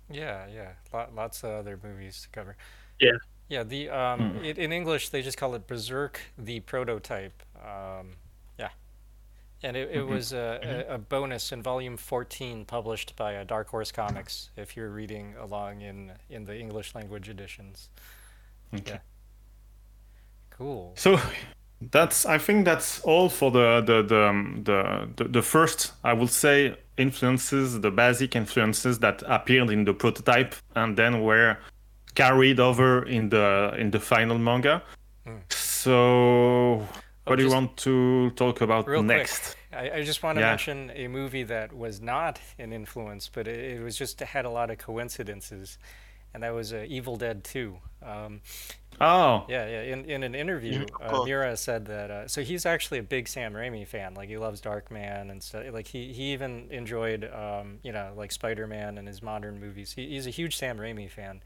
Yeah, 0.09 0.45
yeah, 0.53 0.71
lots 1.15 1.43
of 1.43 1.51
other 1.51 1.79
movies 1.81 2.21
to 2.21 2.29
cover. 2.29 2.55
Yeah. 2.99 3.17
Yeah, 3.47 3.63
the 3.63 3.89
um, 3.89 4.19
mm. 4.19 4.43
it, 4.43 4.57
in 4.57 4.71
English 4.71 5.09
they 5.09 5.21
just 5.21 5.37
call 5.37 5.53
it 5.53 5.67
Berserk, 5.67 6.19
the 6.37 6.61
prototype. 6.61 7.43
Um, 7.55 8.13
yeah, 8.57 8.69
and 9.61 9.77
it, 9.77 9.89
it 9.91 9.97
mm-hmm. 9.99 10.13
was 10.13 10.33
a, 10.33 10.59
mm-hmm. 10.63 10.91
a, 10.91 10.95
a, 10.95 10.97
bonus 10.97 11.51
in 11.51 11.61
volume 11.61 11.95
14 11.95 12.65
published 12.65 13.15
by 13.15 13.35
uh, 13.35 13.43
Dark 13.43 13.69
Horse 13.69 13.91
Comics. 13.91 14.49
If 14.55 14.75
you're 14.75 14.89
reading 14.89 15.35
along 15.39 15.81
in 15.81 16.13
in 16.29 16.45
the 16.45 16.57
English 16.57 16.95
language 16.95 17.29
editions. 17.29 17.89
Okay. 18.73 18.93
Yeah. 18.93 18.99
Cool. 20.49 20.93
So 20.95 21.19
that's 21.81 22.25
I 22.25 22.37
think 22.37 22.65
that's 22.65 23.01
all 23.01 23.29
for 23.29 23.51
the 23.51 23.81
the 23.81 24.01
the 24.03 24.27
um, 24.27 24.61
the, 24.63 25.09
the, 25.15 25.23
the 25.25 25.41
first 25.41 25.93
I 26.03 26.13
would 26.13 26.29
say 26.29 26.75
influences, 26.97 27.81
the 27.81 27.91
basic 27.91 28.35
influences 28.35 28.99
that 28.99 29.21
appeared 29.25 29.69
in 29.69 29.85
the 29.85 29.93
prototype 29.93 30.55
and 30.75 30.95
then 30.95 31.21
were 31.21 31.57
carried 32.15 32.59
over 32.59 33.05
in 33.05 33.29
the 33.29 33.73
in 33.77 33.91
the 33.91 33.99
final 33.99 34.37
manga. 34.37 34.81
Mm. 35.27 35.41
So 35.51 36.87
what 37.25 37.33
oh, 37.33 37.35
do 37.35 37.43
you 37.43 37.49
want 37.49 37.75
to 37.77 38.29
talk 38.31 38.61
about 38.61 38.87
next? 38.87 39.55
I, 39.73 39.89
I, 39.95 40.03
just 40.03 40.21
want 40.21 40.37
to 40.37 40.41
yeah. 40.41 40.51
mention 40.51 40.91
a 40.95 41.07
movie 41.07 41.43
that 41.43 41.73
was 41.73 41.99
not 41.99 42.39
an 42.59 42.71
influence, 42.71 43.29
but 43.33 43.47
it, 43.47 43.77
it, 43.77 43.83
was 43.83 43.97
just 43.97 44.19
had 44.19 44.45
a 44.45 44.49
lot 44.49 44.69
of 44.69 44.77
coincidences, 44.77 45.79
and 46.35 46.43
that 46.43 46.53
was 46.53 46.73
uh, 46.73 46.85
Evil 46.87 47.15
Dead 47.15 47.43
2. 47.43 47.77
Um, 48.03 48.41
Oh. 49.01 49.45
Yeah, 49.49 49.67
yeah. 49.67 49.81
In 49.81 50.05
in 50.05 50.23
an 50.23 50.35
interview, 50.35 50.85
uh, 51.01 51.23
Miura 51.25 51.57
said 51.57 51.85
that. 51.87 52.11
Uh, 52.11 52.27
so 52.29 52.41
he's 52.41 52.65
actually 52.65 52.99
a 52.99 53.03
big 53.03 53.27
Sam 53.27 53.53
Raimi 53.53 53.85
fan. 53.85 54.13
Like 54.13 54.29
he 54.29 54.37
loves 54.37 54.61
Darkman 54.61 55.29
and 55.29 55.43
stuff. 55.43 55.65
Like 55.73 55.87
he 55.87 56.13
he 56.13 56.31
even 56.31 56.67
enjoyed, 56.71 57.29
um, 57.33 57.79
you 57.83 57.91
know, 57.91 58.13
like 58.15 58.31
Spider 58.31 58.67
Man 58.67 58.97
and 58.97 59.05
his 59.05 59.21
modern 59.21 59.59
movies. 59.59 59.91
He, 59.91 60.07
he's 60.07 60.27
a 60.27 60.29
huge 60.29 60.55
Sam 60.55 60.77
Raimi 60.77 61.09
fan, 61.09 61.41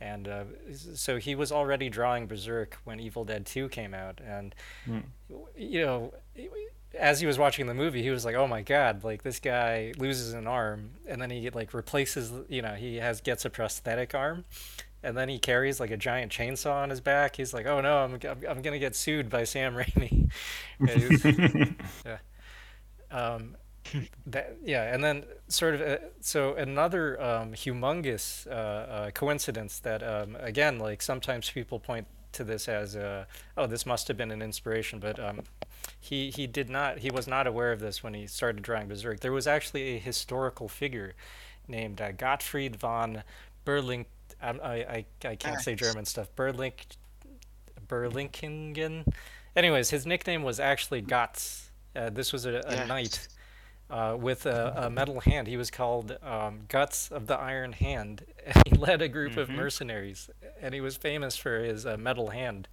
and 0.00 0.28
uh, 0.28 0.44
so 0.94 1.16
he 1.16 1.34
was 1.34 1.50
already 1.50 1.88
drawing 1.88 2.28
Berserk 2.28 2.78
when 2.84 3.00
Evil 3.00 3.24
Dead 3.24 3.46
Two 3.46 3.68
came 3.68 3.94
out, 3.94 4.20
and 4.24 4.54
mm. 4.86 5.02
you 5.56 5.84
know. 5.84 6.14
As 6.98 7.20
he 7.20 7.26
was 7.26 7.38
watching 7.38 7.66
the 7.66 7.74
movie, 7.74 8.02
he 8.02 8.10
was 8.10 8.24
like, 8.24 8.34
"Oh 8.34 8.46
my 8.46 8.62
god! 8.62 9.04
Like 9.04 9.22
this 9.22 9.40
guy 9.40 9.92
loses 9.96 10.32
an 10.34 10.46
arm, 10.46 10.90
and 11.06 11.20
then 11.20 11.30
he 11.30 11.48
like 11.50 11.74
replaces. 11.74 12.32
You 12.48 12.62
know, 12.62 12.74
he 12.74 12.96
has 12.96 13.20
gets 13.20 13.44
a 13.44 13.50
prosthetic 13.50 14.14
arm, 14.14 14.44
and 15.02 15.16
then 15.16 15.28
he 15.28 15.38
carries 15.38 15.80
like 15.80 15.90
a 15.90 15.96
giant 15.96 16.30
chainsaw 16.30 16.82
on 16.82 16.90
his 16.90 17.00
back. 17.00 17.36
He's 17.36 17.54
like, 17.54 17.66
"Oh 17.66 17.80
no, 17.80 17.98
I'm 17.98 18.14
I'm, 18.14 18.42
I'm 18.48 18.62
gonna 18.62 18.78
get 18.78 18.94
sued 18.94 19.30
by 19.30 19.44
Sam 19.44 19.74
Raimi." 19.76 20.30
yeah. 22.06 22.18
Um, 23.10 23.56
that 24.26 24.56
yeah, 24.64 24.94
and 24.94 25.02
then 25.02 25.24
sort 25.48 25.74
of 25.74 25.80
uh, 25.80 25.98
so 26.20 26.54
another 26.54 27.20
um, 27.20 27.52
humongous 27.52 28.46
uh, 28.46 28.50
uh, 28.50 29.10
coincidence 29.10 29.78
that 29.80 30.02
um, 30.02 30.36
again, 30.40 30.78
like 30.78 31.02
sometimes 31.02 31.50
people 31.50 31.78
point 31.78 32.06
to 32.32 32.44
this 32.44 32.68
as 32.68 32.96
uh, 32.96 33.24
oh, 33.56 33.66
this 33.66 33.86
must 33.86 34.08
have 34.08 34.16
been 34.16 34.30
an 34.30 34.42
inspiration, 34.42 34.98
but 34.98 35.18
um, 35.18 35.40
he 36.00 36.30
he 36.30 36.46
did 36.46 36.68
not. 36.68 36.98
He 36.98 37.10
was 37.10 37.26
not 37.26 37.46
aware 37.46 37.72
of 37.72 37.80
this 37.80 38.02
when 38.02 38.14
he 38.14 38.26
started 38.26 38.62
drawing 38.62 38.88
Berserk. 38.88 39.20
There 39.20 39.32
was 39.32 39.46
actually 39.46 39.96
a 39.96 39.98
historical 39.98 40.68
figure 40.68 41.14
named 41.68 42.00
uh, 42.00 42.12
Gottfried 42.12 42.76
von 42.76 43.22
Berling 43.64 44.06
I, 44.42 45.04
I, 45.22 45.28
I 45.28 45.36
can't 45.36 45.60
say 45.60 45.74
German 45.74 46.04
stuff. 46.04 46.34
Berlink, 46.36 46.96
Berlinkingen. 47.86 49.06
Anyways, 49.54 49.90
his 49.90 50.06
nickname 50.06 50.42
was 50.42 50.58
actually 50.58 51.02
Gotz. 51.02 51.68
Uh, 51.94 52.10
this 52.10 52.32
was 52.32 52.46
a, 52.46 52.62
a 52.66 52.74
yes. 52.74 52.88
knight 52.88 53.28
uh, 53.90 54.16
with 54.18 54.46
a, 54.46 54.84
a, 54.86 54.90
metal 54.90 55.20
hand. 55.20 55.46
He 55.46 55.58
was 55.58 55.70
called 55.70 56.16
um, 56.22 56.60
Guts 56.68 57.10
of 57.10 57.26
the 57.26 57.38
Iron 57.38 57.72
Hand. 57.72 58.24
he 58.66 58.74
led 58.76 59.02
a 59.02 59.08
group 59.08 59.32
mm-hmm. 59.32 59.40
of 59.40 59.50
mercenaries, 59.50 60.30
and 60.62 60.72
he 60.74 60.80
was 60.80 60.96
famous 60.96 61.36
for 61.36 61.58
his 61.58 61.84
uh, 61.84 61.96
metal 61.96 62.30
hand. 62.30 62.68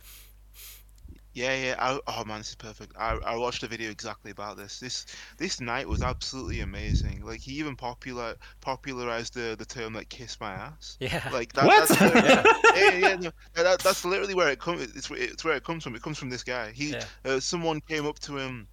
Yeah, 1.34 1.56
yeah. 1.56 1.76
I, 1.78 2.00
oh 2.08 2.26
man, 2.26 2.40
this 2.40 2.50
is 2.50 2.56
perfect. 2.56 2.94
I, 2.98 3.18
I 3.26 3.36
watched 3.36 3.64
a 3.64 3.68
video 3.68 3.92
exactly 3.92 4.32
about 4.32 4.58
this. 4.58 4.80
This 4.80 5.06
this 5.38 5.62
knight 5.62 5.88
was 5.88 6.02
absolutely 6.02 6.62
amazing. 6.62 7.24
Like 7.24 7.40
he 7.40 7.54
even 7.54 7.76
popular 7.76 8.36
popularized 8.62 9.36
the, 9.36 9.56
the 9.58 9.66
term 9.66 9.94
like 9.94 10.10
"kiss 10.10 10.40
my 10.40 10.52
ass." 10.52 10.98
Yeah. 11.00 11.28
Like 11.32 11.54
that, 11.54 11.66
what? 11.66 11.88
That's 11.88 12.02
yeah. 12.16 12.44
yeah, 12.76 12.98
yeah, 12.98 13.16
no, 13.16 13.32
that, 13.54 13.80
that's 13.80 14.04
literally 14.04 14.34
where 14.34 14.50
it 14.50 14.60
comes. 14.60 14.82
It's, 14.82 15.10
it's 15.12 15.46
where 15.46 15.56
it 15.56 15.64
comes 15.64 15.84
from. 15.84 15.96
It 15.96 16.02
comes 16.02 16.18
from 16.18 16.30
this 16.30 16.44
guy. 16.44 16.72
He, 16.72 16.92
yeah. 16.92 17.06
uh, 17.26 17.40
someone 17.40 17.80
came 17.82 18.06
up 18.08 18.20
to 18.20 18.38
him 18.38 18.68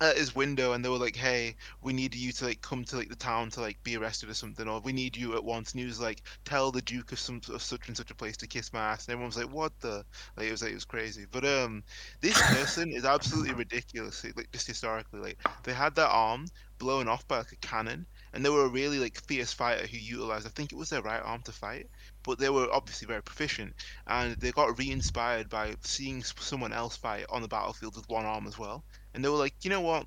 at 0.00 0.16
his 0.16 0.34
window 0.34 0.72
and 0.72 0.84
they 0.84 0.88
were 0.88 0.98
like, 0.98 1.16
"Hey, 1.16 1.56
we 1.80 1.92
need 1.92 2.14
you 2.14 2.32
to 2.32 2.44
like 2.46 2.60
come 2.62 2.84
to 2.84 2.96
like 2.96 3.08
the 3.08 3.16
town 3.16 3.50
to 3.50 3.60
like 3.60 3.82
be 3.82 3.96
arrested 3.96 4.28
or 4.28 4.34
something, 4.34 4.68
or 4.68 4.80
we 4.80 4.92
need 4.92 5.16
you 5.16 5.34
at 5.34 5.44
once." 5.44 5.72
And 5.72 5.80
he 5.80 5.86
was 5.86 6.00
like, 6.00 6.22
"Tell 6.44 6.72
the 6.72 6.82
Duke 6.82 7.12
of 7.12 7.18
some 7.18 7.40
of 7.52 7.62
such 7.62 7.88
and 7.88 7.96
such 7.96 8.10
a 8.10 8.14
place 8.14 8.36
to 8.38 8.46
kiss 8.46 8.72
my 8.72 8.80
ass." 8.80 9.06
And 9.06 9.12
everyone 9.12 9.28
was 9.28 9.36
like, 9.36 9.50
"What 9.52 9.78
the?" 9.80 10.04
Like 10.36 10.48
it 10.48 10.50
was 10.50 10.62
like 10.62 10.72
it 10.72 10.74
was 10.74 10.84
crazy. 10.84 11.26
But 11.30 11.44
um, 11.44 11.82
this 12.20 12.40
person 12.42 12.92
is 12.92 13.04
absolutely 13.04 13.54
ridiculous. 13.64 14.24
Like 14.24 14.50
just 14.52 14.66
historically, 14.66 15.20
like 15.20 15.40
they 15.62 15.72
had 15.72 15.94
their 15.94 16.06
arm 16.06 16.46
blown 16.78 17.08
off 17.08 17.26
by 17.28 17.38
like 17.38 17.52
a 17.52 17.56
cannon, 17.56 18.06
and 18.32 18.44
they 18.44 18.50
were 18.50 18.64
a 18.64 18.68
really 18.68 18.98
like 18.98 19.20
fierce 19.26 19.52
fighter 19.52 19.86
who 19.86 19.96
utilized, 19.96 20.46
I 20.46 20.50
think 20.50 20.72
it 20.72 20.76
was 20.76 20.90
their 20.90 21.02
right 21.02 21.22
arm 21.22 21.42
to 21.42 21.52
fight, 21.52 21.88
but 22.24 22.38
they 22.38 22.50
were 22.50 22.68
obviously 22.72 23.06
very 23.06 23.22
proficient, 23.22 23.74
and 24.06 24.36
they 24.36 24.50
got 24.52 24.78
re-inspired 24.78 25.48
by 25.48 25.76
seeing 25.82 26.22
someone 26.22 26.72
else 26.72 26.96
fight 26.96 27.26
on 27.30 27.42
the 27.42 27.48
battlefield 27.48 27.96
with 27.96 28.08
one 28.08 28.24
arm 28.24 28.46
as 28.46 28.58
well 28.58 28.84
and 29.14 29.24
they 29.24 29.28
were 29.30 29.38
like, 29.38 29.54
you 29.64 29.70
know 29.70 29.80
what? 29.80 30.06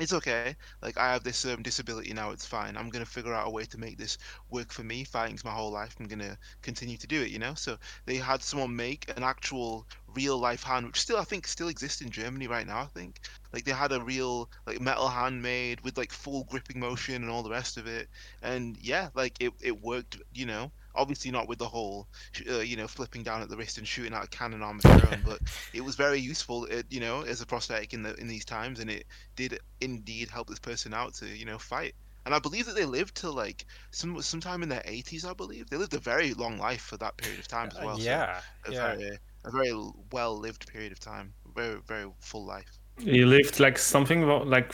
It's 0.00 0.12
okay. 0.14 0.44
Like 0.70 0.88
I 0.88 1.04
have 1.04 1.14
this 1.14 1.34
um, 1.36 1.52
disability 1.54 2.04
now. 2.04 2.24
It's 2.24 2.38
fine. 2.46 2.76
I'm 2.76 2.88
gonna 2.90 3.04
figure 3.04 3.32
out 3.34 3.46
a 3.46 3.50
way 3.50 3.64
to 3.64 3.78
make 3.78 3.98
this 3.98 4.18
work 4.50 4.72
for 4.72 4.82
me. 4.82 5.04
Fighting's 5.04 5.44
my 5.44 5.52
whole 5.52 5.70
life. 5.70 5.96
I'm 6.00 6.06
gonna 6.08 6.38
continue 6.62 6.96
to 6.98 7.06
do 7.06 7.22
it. 7.22 7.30
You 7.30 7.38
know. 7.38 7.54
So 7.54 7.78
they 8.06 8.16
had 8.16 8.42
someone 8.42 8.76
make 8.76 9.10
an 9.10 9.22
actual 9.22 9.86
real 10.08 10.38
life 10.38 10.62
hand, 10.64 10.86
which 10.86 11.00
still 11.00 11.18
I 11.18 11.24
think 11.24 11.46
still 11.46 11.68
exists 11.68 12.00
in 12.00 12.10
Germany 12.10 12.46
right 12.46 12.66
now. 12.66 12.80
I 12.80 12.86
think 12.86 13.20
like 13.52 13.64
they 13.64 13.72
had 13.72 13.92
a 13.92 14.00
real 14.02 14.50
like 14.66 14.80
metal 14.80 15.08
hand 15.08 15.42
made 15.42 15.80
with 15.82 15.96
like 15.98 16.12
full 16.12 16.44
gripping 16.44 16.80
motion 16.80 17.22
and 17.22 17.30
all 17.30 17.42
the 17.42 17.50
rest 17.50 17.76
of 17.76 17.86
it. 17.86 18.08
And 18.42 18.76
yeah, 18.80 19.10
like 19.14 19.36
it 19.40 19.52
it 19.60 19.80
worked. 19.82 20.18
You 20.32 20.46
know 20.46 20.72
obviously 20.94 21.30
not 21.30 21.48
with 21.48 21.58
the 21.58 21.66
whole 21.66 22.06
uh, 22.50 22.58
you 22.58 22.76
know 22.76 22.86
flipping 22.86 23.22
down 23.22 23.42
at 23.42 23.48
the 23.48 23.56
wrist 23.56 23.78
and 23.78 23.86
shooting 23.86 24.12
out 24.12 24.24
a 24.24 24.28
cannon 24.28 24.62
arm 24.62 24.80
of 24.84 25.02
your 25.02 25.12
own 25.12 25.22
but 25.24 25.40
it 25.72 25.80
was 25.80 25.94
very 25.96 26.18
useful 26.18 26.64
it, 26.66 26.78
uh, 26.80 26.82
you 26.90 27.00
know 27.00 27.22
as 27.22 27.40
a 27.40 27.46
prosthetic 27.46 27.92
in 27.94 28.02
the 28.02 28.14
in 28.16 28.28
these 28.28 28.44
times 28.44 28.80
and 28.80 28.90
it 28.90 29.04
did 29.36 29.58
indeed 29.80 30.28
help 30.28 30.48
this 30.48 30.58
person 30.58 30.94
out 30.94 31.14
to 31.14 31.26
you 31.26 31.44
know 31.44 31.58
fight. 31.58 31.94
And 32.24 32.32
I 32.32 32.38
believe 32.38 32.66
that 32.66 32.76
they 32.76 32.84
lived 32.84 33.16
to 33.16 33.30
like 33.30 33.66
some 33.90 34.22
sometime 34.22 34.62
in 34.62 34.68
their 34.68 34.82
80s 34.82 35.24
I 35.24 35.32
believe. 35.32 35.68
They 35.68 35.76
lived 35.76 35.94
a 35.94 35.98
very 35.98 36.34
long 36.34 36.56
life 36.56 36.82
for 36.82 36.96
that 36.98 37.16
period 37.16 37.40
of 37.40 37.48
time 37.48 37.68
as 37.72 37.78
uh, 37.78 37.82
well 37.84 37.96
uh, 37.96 37.98
yeah 37.98 38.40
so 38.64 38.70
a 38.70 38.74
yeah. 38.74 38.94
very, 38.94 39.18
a 39.44 39.50
very 39.50 39.90
well 40.12 40.38
lived 40.38 40.68
period 40.68 40.92
of 40.92 41.00
time 41.00 41.34
very 41.54 41.80
very 41.86 42.08
full 42.20 42.44
life. 42.44 42.78
He 42.98 43.24
lived 43.24 43.58
like 43.58 43.78
something 43.78 44.26
like 44.28 44.72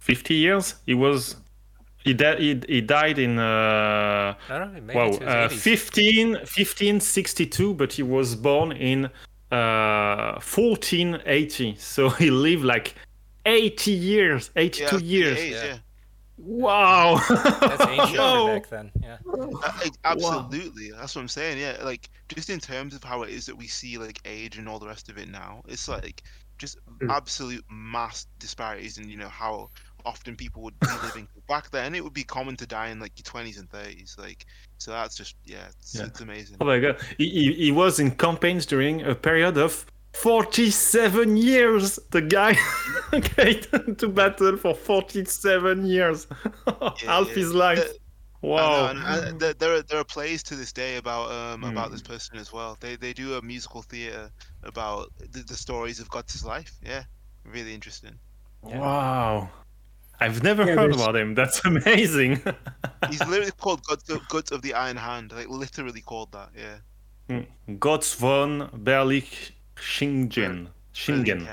50 0.00 0.34
years? 0.34 0.74
He 0.86 0.94
was 0.94 1.36
he, 2.04 2.14
he, 2.14 2.60
he 2.68 2.80
died 2.80 3.18
in 3.18 3.38
uh, 3.38 4.34
wow, 4.48 5.10
uh, 5.10 5.48
15, 5.48 6.32
1562, 6.32 7.74
but 7.74 7.92
he 7.92 8.02
was 8.02 8.34
born 8.34 8.72
in 8.72 9.06
uh, 9.50 10.40
1480. 10.40 11.76
So 11.76 12.08
he 12.08 12.30
lived 12.30 12.64
like 12.64 12.94
80 13.44 13.90
years, 13.90 14.50
82 14.56 14.98
yeah, 14.98 15.00
years. 15.02 15.38
Age, 15.38 15.52
yeah. 15.52 15.78
Wow, 16.42 17.20
that's 17.28 17.86
ancient 17.86 18.16
back 18.16 18.70
then. 18.70 18.90
Yeah, 19.02 19.18
uh, 19.30 19.70
absolutely. 20.04 20.90
Wow. 20.90 21.00
That's 21.00 21.14
what 21.14 21.20
I'm 21.20 21.28
saying. 21.28 21.58
Yeah, 21.58 21.76
like 21.82 22.08
just 22.28 22.48
in 22.48 22.58
terms 22.58 22.94
of 22.94 23.04
how 23.04 23.24
it 23.24 23.30
is 23.30 23.44
that 23.44 23.54
we 23.54 23.66
see 23.66 23.98
like 23.98 24.20
age 24.24 24.56
and 24.56 24.66
all 24.66 24.78
the 24.78 24.86
rest 24.86 25.10
of 25.10 25.18
it 25.18 25.28
now, 25.28 25.62
it's 25.68 25.86
like 25.86 26.22
just 26.56 26.78
mm. 26.98 27.10
absolute 27.10 27.64
mass 27.70 28.26
disparities 28.38 28.96
in 28.96 29.10
you 29.10 29.18
know 29.18 29.28
how 29.28 29.68
often 30.04 30.36
people 30.36 30.62
would 30.62 30.78
be 30.80 30.88
living. 31.02 31.28
Back 31.48 31.70
then, 31.70 31.94
it 31.94 32.04
would 32.04 32.14
be 32.14 32.24
common 32.24 32.56
to 32.56 32.66
die 32.66 32.88
in 32.88 33.00
like 33.00 33.12
your 33.16 33.24
20s 33.24 33.58
and 33.58 33.68
30s. 33.68 34.18
Like, 34.18 34.46
so 34.78 34.92
that's 34.92 35.16
just 35.16 35.36
yeah, 35.44 35.66
it's, 35.68 35.94
yeah. 35.94 36.06
it's 36.06 36.20
amazing. 36.20 36.56
Oh 36.60 36.64
my 36.64 36.78
god, 36.78 37.00
he, 37.18 37.52
he 37.54 37.72
was 37.72 37.98
in 38.00 38.12
campaigns 38.12 38.66
during 38.66 39.02
a 39.02 39.14
period 39.14 39.56
of 39.56 39.86
47 40.12 41.36
years 41.36 41.98
the 42.10 42.20
guy 42.20 42.56
okay 43.14 43.54
to 43.98 44.08
battle 44.08 44.56
for 44.56 44.74
47 44.74 45.86
years 45.86 46.26
yeah, 46.66 46.90
half 47.06 47.28
yeah. 47.28 47.34
his 47.34 47.54
life 47.54 47.92
wow 48.42 48.88
and, 48.88 48.98
and 48.98 49.40
there, 49.40 49.74
are, 49.74 49.82
there 49.82 50.00
are 50.00 50.04
plays 50.04 50.42
to 50.42 50.56
this 50.56 50.72
day 50.72 50.96
about 50.96 51.30
um 51.30 51.62
mm. 51.62 51.70
about 51.70 51.90
this 51.90 52.00
hmm. 52.00 52.12
person 52.12 52.38
as 52.38 52.52
well 52.52 52.76
they 52.80 52.96
they 52.96 53.12
do 53.12 53.34
a 53.34 53.42
musical 53.42 53.82
theater 53.82 54.30
about 54.64 55.12
the, 55.30 55.40
the 55.40 55.54
stories 55.54 56.00
of 56.00 56.08
god's 56.08 56.44
life 56.44 56.78
yeah 56.82 57.04
really 57.44 57.74
interesting 57.74 58.18
yeah. 58.66 58.78
wow 58.78 59.50
I've 60.20 60.42
never 60.42 60.64
yeah, 60.64 60.74
heard 60.74 60.92
there's... 60.92 61.02
about 61.02 61.16
him. 61.16 61.34
That's 61.34 61.64
amazing. 61.64 62.42
He's 63.08 63.26
literally 63.26 63.52
called 63.52 63.82
Guts 63.84 64.10
of, 64.10 64.22
of 64.52 64.62
the 64.62 64.74
Iron 64.74 64.96
Hand. 64.96 65.32
Like 65.32 65.48
literally 65.48 66.00
called 66.00 66.32
that. 66.32 66.50
Yeah. 66.56 67.42
Götz 67.78 68.14
von 68.16 68.68
Berlich 68.84 69.52
Shingen. 69.76 70.68
Shingen. 70.92 71.48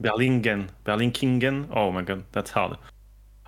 Berlingen. 0.00 0.68
Berlinkingen. 0.84 1.68
Oh 1.74 1.90
my 1.90 2.02
god, 2.02 2.24
that's 2.32 2.50
hard. 2.50 2.78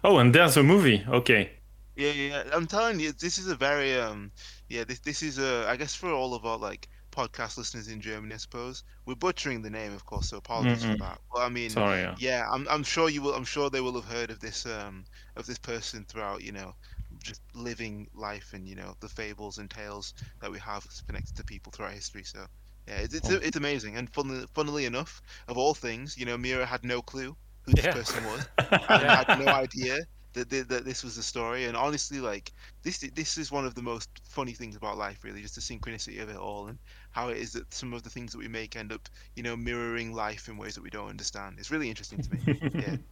Oh, 0.05 0.19
and 0.19 0.35
there's 0.35 0.57
a 0.57 0.63
movie. 0.63 1.05
Okay. 1.09 1.51
Yeah, 1.97 2.11
yeah. 2.11 2.43
I'm 2.53 2.67
telling 2.67 2.99
you, 3.01 3.13
this 3.13 3.39
is 3.39 3.49
a 3.49 3.55
very 3.55 3.95
um. 3.95 4.33
Yeah, 4.69 4.85
this 4.85 4.99
this 5.01 5.23
is 5.23 5.39
a. 5.39 5.67
I 5.69 5.77
guess 5.77 5.95
for 5.95 6.11
all 6.11 6.35
of 6.35 6.45
our 6.45 6.59
like 6.59 6.89
podcast 7.13 7.57
listeners 7.57 7.89
in 7.89 8.01
Germany, 8.01 8.35
I 8.35 8.39
suppose 8.39 8.83
we're 9.07 9.15
butchering 9.15 9.63
the 9.63 9.71
name, 9.71 9.93
of 9.95 10.05
course. 10.05 10.31
So 10.31 10.39
apologies 10.39 10.83
mm-hmm. 10.83 10.93
for 10.93 10.99
that. 10.99 11.19
But 11.33 11.43
I 11.43 11.49
mean, 11.49 11.71
Sorry, 11.71 12.01
yeah. 12.01 12.15
yeah, 12.19 12.47
I'm 12.51 12.67
I'm 12.69 12.83
sure 12.83 13.09
you 13.09 13.23
will. 13.23 13.35
I'm 13.35 13.45
sure 13.45 13.71
they 13.71 13.81
will 13.81 13.95
have 13.95 14.05
heard 14.05 14.31
of 14.31 14.41
this 14.41 14.67
um 14.67 15.05
of 15.37 15.47
this 15.47 15.59
person 15.59 16.05
throughout. 16.09 16.43
You 16.43 16.53
know, 16.53 16.75
just 17.23 17.43
living 17.55 18.09
life 18.15 18.51
and 18.55 18.67
you 18.67 18.75
know 18.75 18.97
the 19.01 19.09
fables 19.09 19.59
and 19.59 19.71
tales 19.71 20.15
that 20.41 20.51
we 20.51 20.59
have 20.59 20.85
connected 21.07 21.37
to 21.37 21.45
people 21.45 21.71
throughout 21.71 21.93
history. 21.93 22.25
So 22.25 22.47
yeah, 22.89 22.97
it's 22.97 23.15
it's, 23.15 23.31
oh. 23.31 23.41
it's 23.43 23.57
amazing. 23.57 23.97
And 23.97 24.11
funnily, 24.11 24.47
funnily 24.55 24.87
enough, 24.87 25.23
of 25.49 25.57
all 25.57 25.75
things, 25.75 26.19
you 26.19 26.27
know, 26.27 26.37
Miura 26.37 26.67
had 26.67 26.85
no 26.85 27.03
clue 27.03 27.37
who 27.63 27.73
this 27.73 27.85
yeah. 27.85 27.93
person 27.93 28.25
was, 28.25 28.49
and 28.59 29.03
had 29.03 29.39
no 29.39 29.47
idea 29.53 30.01
that, 30.35 30.51
that 30.51 30.69
that 30.69 30.85
this 30.85 31.03
was 31.03 31.17
the 31.17 31.23
story. 31.23 31.65
And 31.65 31.77
honestly, 31.77 32.21
like 32.21 32.53
this 32.83 32.99
this 33.15 33.39
is 33.39 33.51
one 33.51 33.65
of 33.65 33.75
the 33.75 33.83
most 33.83 34.09
funny 34.25 34.53
things 34.53 34.77
about 34.77 34.99
life, 34.99 35.25
really, 35.25 35.43
just 35.43 35.55
the 35.55 35.61
synchronicity 35.61 36.23
of 36.23 36.29
it 36.29 36.37
all, 36.37 36.69
and 36.69 36.79
how 37.11 37.29
it 37.29 37.39
is 37.39 37.53
that 37.53 37.73
some 37.73 37.93
of 37.93 38.03
the 38.03 38.11
things 38.11 38.33
that 38.33 38.39
we 38.39 38.49
make 38.49 38.77
end 38.77 38.93
up, 38.93 39.09
you 39.37 39.43
know, 39.43 39.57
mirroring 39.57 40.13
life 40.13 40.49
in 40.49 40.57
ways 40.57 40.75
that 40.75 40.83
we 40.83 40.91
don't 40.91 41.09
understand. 41.09 41.57
It's 41.59 41.71
really 41.71 41.89
interesting 41.89 42.23
to 42.23 42.31
me. 42.35 42.61
Yeah. 42.75 42.97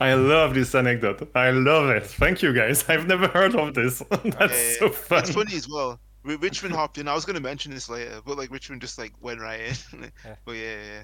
I 0.00 0.12
love 0.14 0.52
this 0.54 0.74
anecdote. 0.74 1.30
I 1.34 1.50
love 1.50 1.88
it. 1.88 2.06
Thank 2.06 2.42
you 2.42 2.52
guys. 2.52 2.84
I've 2.88 3.06
never 3.06 3.26
heard 3.26 3.54
of 3.54 3.72
this. 3.72 3.98
That's 4.10 4.24
yeah, 4.24 4.48
yeah. 4.48 4.78
so 4.78 4.90
fun. 4.90 5.20
It's 5.20 5.30
funny 5.30 5.56
as 5.56 5.66
well 5.66 5.98
Richmond 6.36 6.74
hopped 6.74 6.98
in. 6.98 7.08
I 7.08 7.14
was 7.14 7.24
going 7.24 7.36
to 7.36 7.42
mention 7.42 7.72
this 7.72 7.88
later, 7.88 8.20
but 8.24 8.36
like 8.36 8.50
Richmond 8.50 8.80
just 8.80 8.98
like 8.98 9.12
went 9.20 9.40
right 9.40 9.60
in. 9.60 10.12
yeah. 10.24 10.34
But 10.44 10.52
yeah, 10.52 10.76
yeah. 10.76 11.02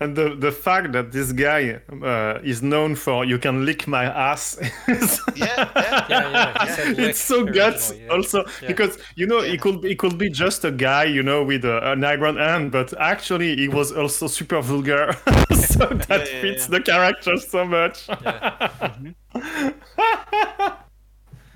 And 0.00 0.16
the 0.16 0.34
the 0.34 0.50
fact 0.50 0.92
that 0.92 1.12
this 1.12 1.30
guy 1.30 1.80
uh, 2.02 2.40
is 2.42 2.62
known 2.62 2.96
for 2.96 3.24
"you 3.24 3.38
can 3.38 3.64
lick 3.64 3.86
my 3.86 4.04
ass," 4.04 4.58
is 4.88 5.20
yeah, 5.36 5.70
yeah, 5.76 6.06
yeah, 6.08 6.52
yeah. 6.66 6.94
it's 6.98 7.20
so 7.20 7.44
Guts 7.44 7.92
yeah. 7.94 8.08
also 8.08 8.44
because 8.66 8.98
you 9.14 9.26
know 9.26 9.40
he 9.40 9.56
could 9.56 9.84
he 9.84 9.94
could 9.94 10.18
be 10.18 10.28
just 10.28 10.64
a 10.64 10.72
guy 10.72 11.04
you 11.04 11.22
know 11.22 11.44
with 11.44 11.64
a, 11.64 11.92
an 11.92 12.02
iron 12.02 12.36
hand, 12.36 12.72
but 12.72 12.92
actually 12.98 13.54
he 13.54 13.68
was 13.68 13.92
also 13.92 14.26
super 14.26 14.60
vulgar, 14.60 15.12
so 15.54 15.86
that 15.86 16.26
fits 16.26 16.66
the 16.66 16.80
character 16.80 17.36
so 17.36 17.64
much. 17.64 18.08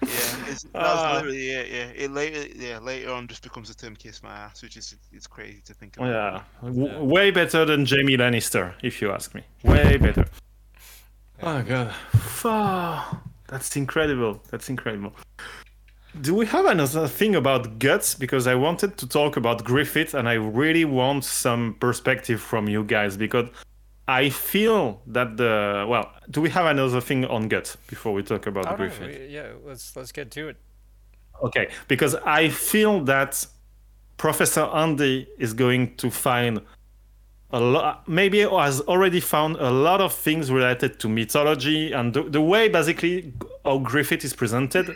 Yeah, 0.02 0.08
it's, 0.46 0.66
uh, 0.74 1.12
literally 1.14 1.50
yeah, 1.50 1.62
yeah. 1.62 1.90
It 1.94 2.10
later, 2.10 2.46
yeah, 2.54 2.78
later 2.78 3.10
on 3.12 3.26
just 3.26 3.42
becomes 3.42 3.70
a 3.70 3.76
term 3.76 3.96
"kiss 3.96 4.22
my 4.22 4.30
ass," 4.30 4.62
which 4.62 4.76
is 4.76 4.96
it's 5.12 5.26
crazy 5.26 5.60
to 5.64 5.74
think 5.74 5.96
about. 5.96 6.08
Yeah, 6.08 6.42
w- 6.62 7.02
way 7.04 7.30
better 7.30 7.64
than 7.64 7.84
Jaime 7.86 8.16
Lannister, 8.16 8.74
if 8.82 9.02
you 9.02 9.10
ask 9.12 9.34
me. 9.34 9.42
Way 9.64 9.96
better. 9.96 10.26
Oh 11.42 11.62
god, 11.62 11.94
oh, 12.44 13.20
that's 13.48 13.76
incredible. 13.76 14.42
That's 14.50 14.68
incredible. 14.68 15.12
Do 16.20 16.34
we 16.34 16.46
have 16.46 16.64
another 16.66 17.06
thing 17.06 17.36
about 17.36 17.78
Guts? 17.78 18.14
Because 18.14 18.46
I 18.46 18.54
wanted 18.54 18.96
to 18.98 19.06
talk 19.06 19.36
about 19.36 19.64
Griffith, 19.64 20.14
and 20.14 20.28
I 20.28 20.34
really 20.34 20.84
want 20.84 21.24
some 21.24 21.76
perspective 21.78 22.40
from 22.40 22.68
you 22.68 22.82
guys 22.82 23.16
because 23.16 23.48
I 24.08 24.30
feel 24.30 25.02
that 25.08 25.36
the 25.36 25.84
well. 25.86 26.10
Do 26.30 26.40
we 26.40 26.48
have 26.50 26.64
another 26.64 27.00
thing 27.00 27.26
on 27.26 27.48
gut 27.48 27.76
before 27.88 28.14
we 28.14 28.22
talk 28.22 28.46
about 28.46 28.66
oh, 28.66 28.76
Griffith? 28.76 29.20
No, 29.20 29.26
yeah, 29.26 29.48
let's 29.64 29.94
let's 29.94 30.12
get 30.12 30.30
to 30.30 30.48
it. 30.48 30.56
Okay, 31.42 31.68
because 31.88 32.14
I 32.24 32.48
feel 32.48 33.04
that 33.04 33.46
Professor 34.16 34.62
Andy 34.62 35.28
is 35.38 35.52
going 35.52 35.94
to 35.96 36.10
find 36.10 36.62
a 37.50 37.60
lot. 37.60 38.08
Maybe 38.08 38.40
has 38.40 38.80
already 38.80 39.20
found 39.20 39.56
a 39.56 39.70
lot 39.70 40.00
of 40.00 40.14
things 40.14 40.50
related 40.50 40.98
to 41.00 41.08
mythology 41.08 41.92
and 41.92 42.14
the, 42.14 42.22
the 42.22 42.40
way 42.40 42.68
basically 42.68 43.34
how 43.64 43.78
Griffith 43.78 44.24
is 44.24 44.32
presented 44.32 44.88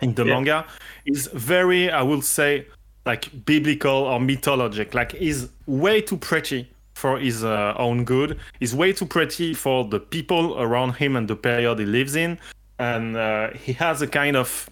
in 0.00 0.14
the 0.14 0.24
yeah. 0.24 0.34
manga 0.34 0.66
is 1.06 1.28
very, 1.28 1.90
I 1.90 2.02
would 2.02 2.24
say, 2.24 2.66
like 3.06 3.46
biblical 3.46 3.94
or 3.94 4.18
mythologic. 4.18 4.94
Like 4.94 5.14
is 5.14 5.48
way 5.66 6.00
too 6.00 6.16
pretty 6.16 6.68
for 7.02 7.18
his 7.18 7.42
uh, 7.42 7.74
own 7.76 8.04
good. 8.04 8.38
He's 8.60 8.74
way 8.74 8.92
too 8.92 9.06
pretty 9.06 9.54
for 9.54 9.84
the 9.84 9.98
people 9.98 10.44
around 10.64 10.92
him 11.02 11.16
and 11.16 11.26
the 11.26 11.34
period 11.34 11.80
he 11.80 11.84
lives 11.84 12.14
in. 12.14 12.38
And 12.78 13.16
uh, 13.16 13.50
he 13.64 13.72
has 13.74 14.02
a 14.02 14.06
kind 14.06 14.36
of, 14.36 14.70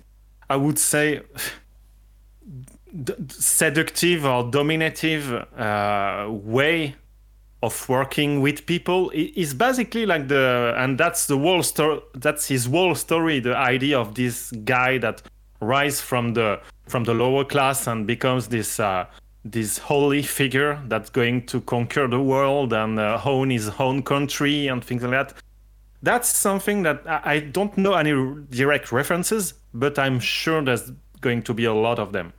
I 0.48 0.56
would 0.56 0.78
say, 0.78 1.22
d- 3.08 3.14
seductive 3.28 4.24
or 4.24 4.48
dominative 4.50 5.24
uh, 5.58 6.28
way 6.30 6.94
of 7.62 7.88
working 7.88 8.40
with 8.40 8.64
people. 8.64 9.10
He's 9.10 9.52
basically 9.52 10.06
like 10.06 10.28
the, 10.28 10.72
and 10.76 10.98
that's 10.98 11.26
the 11.26 11.36
whole 11.36 11.62
story. 11.62 12.00
That's 12.14 12.46
his 12.46 12.66
whole 12.66 12.94
story. 12.94 13.40
The 13.40 13.56
idea 13.56 13.98
of 13.98 14.14
this 14.14 14.52
guy 14.64 14.98
that 14.98 15.22
rise 15.60 16.00
from 16.00 16.34
the 16.34 16.60
from 16.86 17.04
the 17.04 17.14
lower 17.14 17.44
class 17.44 17.86
and 17.86 18.06
becomes 18.06 18.48
this 18.48 18.80
uh, 18.80 19.04
this 19.44 19.78
holy 19.78 20.22
figure 20.22 20.82
that's 20.86 21.10
going 21.10 21.46
to 21.46 21.60
conquer 21.62 22.06
the 22.06 22.20
world 22.20 22.72
and 22.72 22.98
uh, 22.98 23.20
own 23.24 23.50
his 23.50 23.70
own 23.78 24.02
country 24.02 24.68
and 24.68 24.84
things 24.84 25.02
like 25.02 25.12
that. 25.12 25.34
That's 26.02 26.28
something 26.28 26.82
that 26.82 27.02
I 27.06 27.40
don't 27.40 27.76
know 27.76 27.94
any 27.94 28.12
direct 28.50 28.90
references, 28.92 29.54
but 29.74 29.98
I'm 29.98 30.18
sure 30.18 30.62
there's 30.62 30.90
going 31.20 31.42
to 31.42 31.54
be 31.54 31.64
a 31.64 31.74
lot 31.74 31.98
of 31.98 32.12
them. 32.12 32.32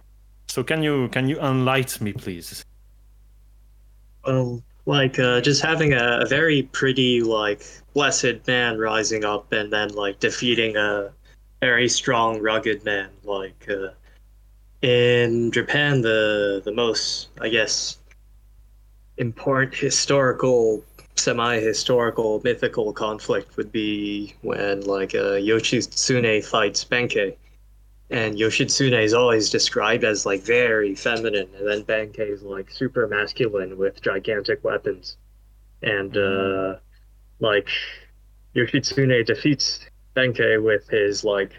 So 0.47 0.63
can 0.63 0.83
you 0.83 1.07
can 1.09 1.27
you 1.29 1.39
enlighten 1.39 2.03
me, 2.03 2.13
please? 2.13 2.65
Well, 4.25 4.61
like 4.85 5.19
uh, 5.19 5.41
just 5.41 5.61
having 5.61 5.93
a, 5.93 6.21
a 6.21 6.25
very 6.25 6.63
pretty, 6.63 7.21
like 7.21 7.63
blessed 7.93 8.47
man 8.47 8.77
rising 8.77 9.25
up 9.25 9.51
and 9.53 9.71
then 9.71 9.89
like 9.89 10.19
defeating 10.19 10.75
a 10.75 11.11
very 11.61 11.87
strong, 11.87 12.41
rugged 12.41 12.83
man 12.83 13.09
like. 13.23 13.67
Uh, 13.69 13.89
in 14.81 15.51
Japan, 15.51 16.01
the 16.01 16.61
the 16.63 16.71
most, 16.71 17.29
I 17.39 17.49
guess, 17.49 17.97
important 19.17 19.75
historical, 19.75 20.83
semi-historical, 21.15 22.41
mythical 22.43 22.91
conflict 22.93 23.57
would 23.57 23.71
be 23.71 24.35
when 24.41 24.81
like 24.81 25.13
uh, 25.13 25.37
Yoshitsune 25.37 26.43
fights 26.43 26.83
Benkei, 26.83 27.35
and 28.09 28.35
Yoshitsune 28.35 28.99
is 29.03 29.13
always 29.13 29.49
described 29.49 30.03
as 30.03 30.25
like 30.25 30.41
very 30.41 30.95
feminine, 30.95 31.49
and 31.57 31.67
then 31.67 31.83
Benkei 31.83 32.31
is 32.31 32.41
like 32.41 32.71
super 32.71 33.07
masculine 33.07 33.77
with 33.77 34.01
gigantic 34.01 34.63
weapons, 34.63 35.17
and 35.83 36.17
uh, 36.17 36.75
like 37.39 37.69
Yoshitsune 38.55 39.25
defeats 39.25 39.85
Benkei 40.15 40.61
with 40.61 40.89
his 40.89 41.23
like 41.23 41.51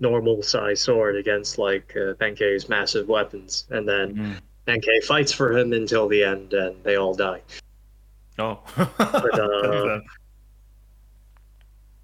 normal 0.00 0.42
size 0.42 0.80
sword 0.80 1.16
against 1.16 1.58
like 1.58 1.92
uh, 1.96 2.14
Benkei's 2.14 2.68
massive 2.68 3.08
weapons, 3.08 3.66
and 3.70 3.88
then 3.88 4.14
mm. 4.14 4.36
Benkei 4.66 5.02
fights 5.04 5.32
for 5.32 5.56
him 5.56 5.72
until 5.72 6.08
the 6.08 6.22
end, 6.22 6.52
and 6.52 6.76
they 6.84 6.96
all 6.96 7.14
die. 7.14 7.40
Oh. 8.38 8.58
but, 8.98 9.40
uh, 9.40 10.00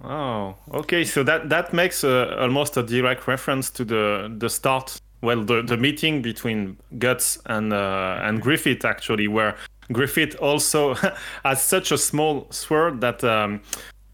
oh, 0.03 0.57
okay. 0.73 1.05
So 1.05 1.23
that 1.23 1.49
that 1.49 1.73
makes 1.73 2.05
uh, 2.05 2.37
almost 2.39 2.77
a 2.77 2.83
direct 2.83 3.27
reference 3.29 3.71
to 3.71 3.85
the 3.85 4.35
the 4.39 4.49
start. 4.49 5.01
Well, 5.23 5.43
the, 5.43 5.63
the 5.63 5.79
meeting 5.79 6.21
between 6.21 6.77
Guts 6.99 7.39
and 7.47 7.73
uh, 7.73 8.19
and 8.23 8.43
Griffith 8.43 8.85
actually, 8.85 9.29
where 9.29 9.57
Griffith 9.93 10.37
also 10.37 10.95
has 11.45 11.63
such 11.63 11.93
a 11.93 11.99
small 11.99 12.47
sword 12.51 13.01
that 13.01 13.23
um, 13.25 13.61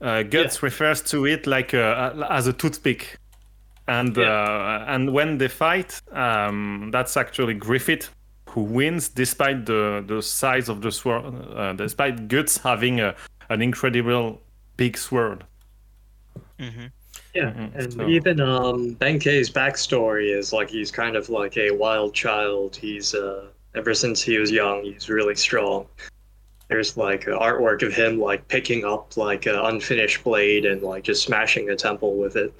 uh, 0.01 0.23
Guts 0.23 0.57
yeah. 0.57 0.67
refers 0.67 1.03
to 1.03 1.27
it 1.27 1.47
like 1.47 1.75
uh, 1.75 2.13
as 2.31 2.47
a 2.47 2.53
toothpick, 2.53 3.19
and 3.91 4.17
yeah. 4.17 4.23
uh, 4.23 4.85
and 4.95 5.13
when 5.13 5.39
they 5.39 5.49
fight, 5.49 6.01
um, 6.13 6.91
that's 6.93 7.17
actually 7.17 7.55
Griffith 7.55 8.09
who 8.49 8.63
wins 8.63 9.09
despite 9.09 9.67
the 9.67 10.05
the 10.07 10.23
size 10.23 10.69
of 10.69 10.81
the 10.81 10.93
sword, 10.93 11.25
uh, 11.57 11.73
despite 11.73 12.29
Guts 12.29 12.57
having 12.59 13.01
a, 13.01 13.15
an 13.49 13.61
incredible 13.63 14.41
big 14.77 14.97
sword. 14.97 15.45
Mm-hmm. 16.59 16.87
Yeah, 17.35 17.51
mm-hmm. 17.51 17.79
and 17.79 17.93
so. 17.93 18.09
even 18.09 18.41
um, 18.41 18.95
Benkei's 18.97 19.51
backstory 19.51 20.37
is 20.37 20.53
like 20.53 20.71
he's 20.71 20.93
kind 20.93 21.17
of 21.17 21.29
like 21.29 21.57
a 21.57 21.71
wild 21.73 22.15
child. 22.15 22.77
He's 22.77 23.15
uh, 23.15 23.47
ever 23.75 23.95
since 23.95 24.23
he 24.23 24.39
was 24.39 24.53
young, 24.53 24.85
he's 24.85 25.09
really 25.09 25.35
strong. 25.35 25.87
There's 26.69 26.97
like 26.97 27.25
artwork 27.25 27.83
of 27.83 27.93
him 27.93 28.21
like 28.21 28.47
picking 28.47 28.85
up 28.85 29.17
like 29.17 29.47
an 29.47 29.57
unfinished 29.57 30.23
blade 30.23 30.65
and 30.65 30.81
like 30.83 31.03
just 31.03 31.25
smashing 31.25 31.71
a 31.71 31.77
temple 31.77 32.15
with 32.17 32.37
it. 32.37 32.53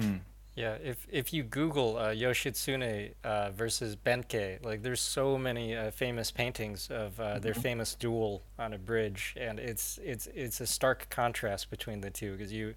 Hmm. 0.00 0.16
Yeah, 0.58 0.76
if 0.82 1.06
if 1.08 1.32
you 1.32 1.44
Google 1.44 1.98
uh, 1.98 2.08
Yoshitsune 2.08 3.12
uh, 3.22 3.50
versus 3.52 3.94
Benkei, 3.94 4.64
like 4.64 4.82
there's 4.82 5.00
so 5.00 5.38
many 5.38 5.76
uh, 5.76 5.92
famous 5.92 6.32
paintings 6.32 6.90
of 6.90 7.20
uh, 7.20 7.22
mm-hmm. 7.22 7.42
their 7.42 7.54
famous 7.54 7.94
duel 7.94 8.42
on 8.58 8.72
a 8.72 8.78
bridge, 8.78 9.36
and 9.36 9.60
it's 9.60 10.00
it's 10.02 10.26
it's 10.34 10.60
a 10.60 10.66
stark 10.66 11.08
contrast 11.10 11.70
between 11.70 12.00
the 12.00 12.10
two 12.10 12.32
because 12.32 12.52
you 12.52 12.74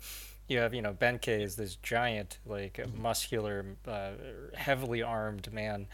you 0.47 0.59
have 0.59 0.75
you 0.75 0.83
know 0.83 0.93
Benkei 0.93 1.41
is 1.41 1.55
this 1.55 1.75
giant 1.77 2.37
like 2.45 2.79
muscular, 2.95 3.65
uh, 3.87 4.11
heavily 4.53 5.01
armed 5.01 5.51
man, 5.51 5.87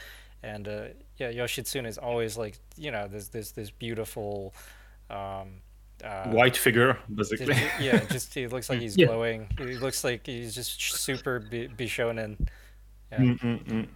and 0.44 0.68
uh, 0.68 0.88
yeah 1.18 1.32
Yoshitsune 1.32 1.88
is 1.88 1.98
always 1.98 2.38
like 2.38 2.60
you 2.76 2.92
know 2.92 3.08
this 3.08 3.30
this 3.30 3.52
this 3.52 3.72
beautiful. 3.72 4.54
Um, 5.10 5.62
uh, 6.04 6.30
white 6.30 6.56
figure 6.56 6.98
basically 7.14 7.54
just, 7.54 7.80
yeah 7.80 8.00
just 8.12 8.34
he 8.34 8.48
looks 8.48 8.70
like 8.70 8.80
he's 8.80 8.96
yeah. 8.96 9.08
glowing 9.08 9.48
he 9.58 9.76
looks 9.78 10.04
like 10.04 10.26
he's 10.26 10.54
just 10.54 10.80
super 10.82 11.40
bishonen 11.78 12.38
yeah. 13.12 13.20
Mm, 13.20 13.40
mm, 13.40 13.64
mm. 13.64 13.88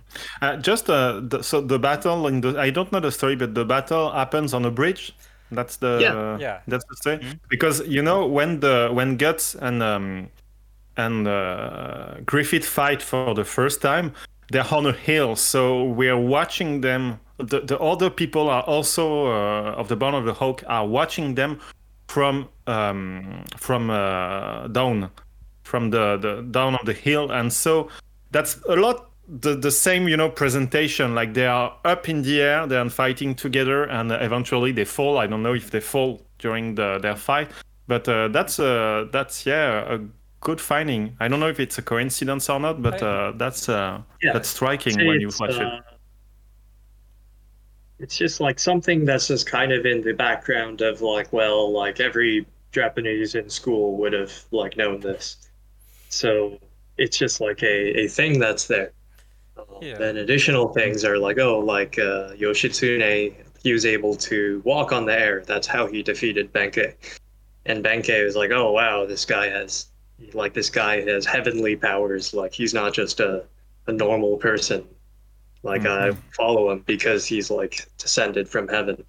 Uh, 0.42 0.58
just 0.58 0.90
uh, 0.90 1.20
the, 1.22 1.44
so 1.44 1.60
the 1.60 1.78
battle 1.78 2.28
in 2.28 2.42
the 2.42 2.58
I 2.58 2.70
don't 2.70 2.92
know 2.92 3.00
the 3.00 3.12
story, 3.12 3.36
but 3.36 3.54
the 3.54 3.66
battle 3.66 4.10
happens 4.12 4.54
on 4.54 4.64
a 4.64 4.72
bridge. 4.72 5.14
That's 5.52 5.76
the 5.78 6.00
yeah, 6.02 6.38
yeah. 6.38 6.60
that's 6.68 6.86
the 6.86 6.96
story. 6.96 7.18
Mm-hmm. 7.18 7.32
Because 7.50 7.86
you 7.88 8.02
know 8.02 8.26
when 8.26 8.62
the 8.62 8.90
when 8.94 9.18
Guts 9.18 9.56
and 9.56 9.84
um 9.84 10.30
and 10.96 11.28
uh, 11.28 12.16
Griffith 12.26 12.66
fight 12.66 13.02
for 13.02 13.34
the 13.34 13.44
first 13.44 13.82
time, 13.82 14.14
they're 14.50 14.74
on 14.74 14.86
a 14.86 14.94
hill, 14.94 15.36
so 15.36 15.84
we're 15.84 16.18
watching 16.18 16.82
them. 16.82 17.20
The 17.38 17.60
the 17.60 17.78
other 17.80 18.10
people 18.10 18.50
are 18.50 18.64
also 18.64 19.28
uh, 19.28 19.74
of 19.76 19.90
the 19.90 19.98
Bone 19.98 20.14
of 20.14 20.24
the 20.24 20.34
Hawk 20.34 20.64
are 20.68 20.88
watching 20.88 21.36
them 21.36 21.60
from 22.12 22.50
um, 22.68 23.46
from 23.56 23.90
uh, 23.90 24.68
down 24.68 25.10
from 25.64 25.92
the, 25.92 26.18
the 26.18 26.42
down 26.52 26.76
of 26.76 26.86
the 26.86 26.94
hill. 26.94 27.32
And 27.32 27.52
so 27.54 27.88
that's 28.32 28.60
a 28.68 28.76
lot 28.76 29.12
the, 29.28 29.56
the 29.56 29.72
same 29.72 30.10
you 30.10 30.18
know 30.18 30.30
presentation. 30.30 31.16
Like 31.16 31.34
they 31.34 31.48
are 31.48 31.74
up 31.86 32.10
in 32.10 32.22
the 32.22 32.42
air 32.42 32.68
they're 32.68 32.90
fighting 32.90 33.34
together 33.36 33.86
and 33.86 34.12
eventually 34.12 34.74
they 34.74 34.86
fall. 34.86 35.18
I 35.20 35.28
don't 35.28 35.42
know 35.42 35.54
if 35.54 35.72
they 35.72 35.80
fall 35.80 36.22
during 36.40 36.76
the, 36.76 37.00
their 37.02 37.16
fight 37.16 37.50
but 37.88 38.08
uh, 38.10 38.28
that's 38.28 38.60
uh, 38.60 39.06
that's 39.12 39.46
yeah 39.46 39.96
a 39.96 40.00
good 40.42 40.60
finding. 40.60 41.16
I 41.22 41.30
don't 41.30 41.40
know 41.40 41.50
if 41.50 41.60
it's 41.62 41.78
a 41.78 41.82
coincidence 41.82 42.50
or 42.50 42.60
not 42.60 42.82
but 42.82 43.02
uh, 43.02 43.32
that's 43.38 43.70
uh, 43.70 44.02
yeah, 44.22 44.34
that's 44.34 44.50
striking 44.50 44.98
when 45.08 45.22
you 45.22 45.30
watch 45.40 45.56
it. 45.56 45.62
uh, 45.62 45.80
it's 48.02 48.18
just 48.18 48.40
like 48.40 48.60
something 48.60 49.06
that's 49.06 49.28
just 49.28 49.46
kind 49.48 49.72
of 49.72 49.86
in 49.86 50.02
the 50.02 50.14
background 50.14 50.82
of 50.82 51.02
like, 51.02 51.32
well, 51.32 51.72
like 51.72 52.00
every 52.00 52.46
Japanese 52.72 53.36
in 53.36 53.50
school 53.50 53.98
would 53.98 54.14
have 54.14 54.32
like 54.52 54.76
known 54.76 55.00
this. 55.00 55.50
So 56.10 56.60
it's 56.98 57.18
just 57.18 57.42
like 57.42 57.62
a, 57.64 58.02
a 58.02 58.08
thing 58.08 58.40
that's 58.40 58.68
there. 58.68 58.92
Um, 59.58 59.66
yeah. 59.82 59.98
Then 59.98 60.18
additional 60.18 60.70
things 60.70 61.06
are 61.06 61.18
like, 61.18 61.38
oh, 61.40 61.60
like 61.60 62.00
uh, 62.00 62.34
Yoshitsune, 62.34 63.36
he 63.64 63.74
was 63.74 63.86
able 63.86 64.16
to 64.16 64.62
walk 64.66 64.92
on 64.92 65.06
the 65.06 65.14
air. 65.14 65.44
That's 65.46 65.68
how 65.68 65.88
he 65.88 66.02
defeated 66.02 66.52
Benkei. 66.52 66.96
And 67.66 67.84
Benkei 67.84 68.26
was 68.26 68.36
like, 68.36 68.50
oh, 68.52 68.72
wow, 68.72 69.06
this 69.06 69.24
guy 69.24 69.48
has, 69.50 69.88
like, 70.34 70.54
this 70.54 70.72
guy 70.72 71.02
has 71.02 71.28
heavenly 71.28 71.76
powers. 71.76 72.34
Like, 72.34 72.54
he's 72.54 72.74
not 72.74 72.94
just 72.94 73.20
a, 73.20 73.44
a 73.86 73.92
normal 73.92 74.38
person. 74.38 74.84
Like 75.64 75.84
mm-hmm. 75.84 76.18
I 76.18 76.36
follow 76.36 76.72
him 76.72 76.84
because 76.86 77.26
he's 77.26 77.52
like 77.52 77.88
descended 77.98 78.50
from 78.50 78.68
heaven. 78.68 79.04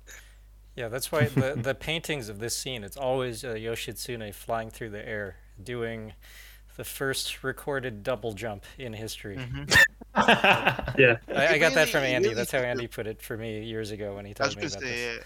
Yeah, 0.76 0.88
that's 0.88 1.10
why 1.12 1.26
the 1.26 1.54
the 1.60 1.74
paintings 1.74 2.28
of 2.28 2.38
this 2.38 2.56
scene 2.56 2.84
it's 2.84 2.96
always 2.96 3.44
uh, 3.44 3.54
Yoshitsune 3.54 4.32
flying 4.34 4.70
through 4.70 4.90
the 4.90 5.06
air 5.06 5.36
doing 5.62 6.12
the 6.76 6.84
first 6.84 7.42
recorded 7.42 8.02
double 8.02 8.32
jump 8.32 8.64
in 8.78 8.92
history. 8.92 9.36
Mm-hmm. 9.36 9.64
yeah, 11.00 11.18
I, 11.34 11.54
I, 11.54 11.58
got 11.58 11.74
that 11.74 11.88
from 11.88 12.02
Andy. 12.02 12.32
That's 12.32 12.50
how 12.50 12.58
Andy 12.58 12.86
put 12.86 13.06
it 13.06 13.20
for 13.20 13.36
me 13.36 13.62
years 13.64 13.90
ago 13.90 14.16
when 14.16 14.24
he 14.24 14.34
told 14.34 14.56
me 14.56 14.62
about 14.62 14.72
say, 14.72 14.80
this. 14.80 15.24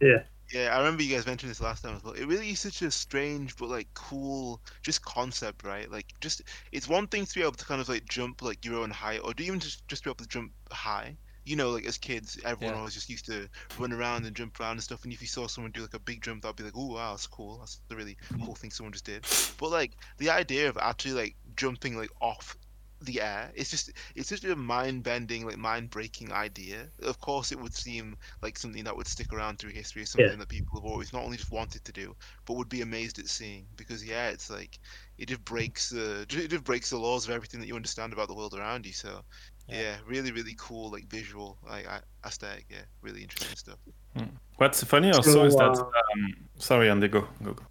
Yeah. 0.00 0.22
Yeah. 0.52 0.74
I 0.74 0.78
remember 0.78 1.02
you 1.02 1.14
guys 1.14 1.26
mentioned 1.26 1.50
this 1.50 1.60
last 1.60 1.82
time 1.82 1.96
as 1.96 2.04
well. 2.04 2.14
It 2.14 2.26
really 2.26 2.50
is 2.50 2.60
such 2.60 2.82
a 2.82 2.90
strange 2.90 3.56
but 3.56 3.68
like 3.68 3.88
cool 3.94 4.60
just 4.82 5.04
concept, 5.04 5.64
right? 5.64 5.90
Like 5.90 6.06
just 6.20 6.42
it's 6.72 6.88
one 6.88 7.06
thing 7.06 7.26
to 7.26 7.34
be 7.34 7.42
able 7.42 7.52
to 7.52 7.64
kind 7.64 7.80
of 7.80 7.88
like 7.88 8.06
jump 8.08 8.42
like 8.42 8.64
your 8.64 8.80
own 8.80 8.90
height 8.90 9.20
or 9.24 9.34
do 9.34 9.44
even 9.44 9.60
just 9.60 9.86
just 9.88 10.04
be 10.04 10.10
able 10.10 10.16
to 10.24 10.28
jump 10.28 10.52
high. 10.70 11.16
You 11.44 11.54
know, 11.54 11.70
like 11.70 11.86
as 11.86 11.96
kids, 11.96 12.40
everyone 12.44 12.76
yeah. 12.76 12.82
was 12.82 12.94
just 12.94 13.08
used 13.08 13.26
to 13.26 13.48
run 13.78 13.92
around 13.92 14.26
and 14.26 14.34
jump 14.34 14.58
around 14.58 14.72
and 14.72 14.82
stuff. 14.82 15.04
And 15.04 15.12
if 15.12 15.20
you 15.20 15.28
saw 15.28 15.46
someone 15.46 15.70
do 15.70 15.82
like 15.82 15.94
a 15.94 16.00
big 16.00 16.20
jump, 16.20 16.42
that'd 16.42 16.56
be 16.56 16.64
like, 16.64 16.72
"Oh 16.76 16.94
wow, 16.94 17.12
that's 17.12 17.28
cool. 17.28 17.58
That's 17.58 17.80
a 17.88 17.94
really 17.94 18.16
cool 18.44 18.56
thing 18.56 18.72
someone 18.72 18.92
just 18.92 19.04
did." 19.04 19.24
But 19.56 19.70
like 19.70 19.92
the 20.18 20.30
idea 20.30 20.68
of 20.68 20.76
actually 20.76 21.12
like 21.12 21.36
jumping 21.54 21.96
like 21.96 22.10
off 22.20 22.56
the 23.00 23.20
air. 23.20 23.50
It's 23.54 23.70
just 23.70 23.92
it's 24.14 24.28
just 24.28 24.44
a 24.44 24.56
mind 24.56 25.02
bending, 25.02 25.44
like 25.44 25.58
mind 25.58 25.90
breaking 25.90 26.32
idea. 26.32 26.86
Of 27.02 27.20
course, 27.20 27.52
it 27.52 27.60
would 27.60 27.74
seem 27.74 28.16
like 28.42 28.58
something 28.58 28.84
that 28.84 28.96
would 28.96 29.06
stick 29.06 29.32
around 29.32 29.58
through 29.58 29.70
history, 29.70 30.04
something 30.04 30.30
yeah. 30.30 30.36
that 30.36 30.48
people 30.48 30.80
have 30.80 30.90
always 30.90 31.12
not 31.12 31.22
only 31.22 31.36
just 31.36 31.52
wanted 31.52 31.84
to 31.84 31.92
do, 31.92 32.14
but 32.46 32.54
would 32.54 32.68
be 32.68 32.82
amazed 32.82 33.18
at 33.18 33.28
seeing. 33.28 33.66
Because 33.76 34.04
yeah, 34.04 34.28
it's 34.28 34.50
like 34.50 34.78
it 35.18 35.28
just 35.28 35.44
breaks 35.44 35.90
the 35.90 36.22
it 36.30 36.48
just 36.50 36.64
breaks 36.64 36.90
the 36.90 36.98
laws 36.98 37.24
of 37.24 37.34
everything 37.34 37.60
that 37.60 37.66
you 37.66 37.76
understand 37.76 38.12
about 38.12 38.28
the 38.28 38.34
world 38.34 38.54
around 38.54 38.86
you. 38.86 38.92
So 38.92 39.22
yeah, 39.68 39.80
yeah 39.80 39.96
really 40.06 40.32
really 40.32 40.54
cool 40.58 40.90
like 40.90 41.06
visual 41.06 41.58
like 41.68 41.86
aesthetic. 42.24 42.66
Yeah, 42.70 42.84
really 43.02 43.22
interesting 43.22 43.56
stuff. 43.56 43.78
Hmm. 44.16 44.36
What's 44.56 44.82
funny 44.84 45.12
also 45.12 45.32
so, 45.32 45.44
is 45.44 45.56
that 45.56 45.78
uh, 45.78 45.82
um, 45.82 46.34
sorry, 46.56 46.88
Andy, 46.90 47.08
go 47.08 47.28
go 47.42 47.52
go. 47.52 47.64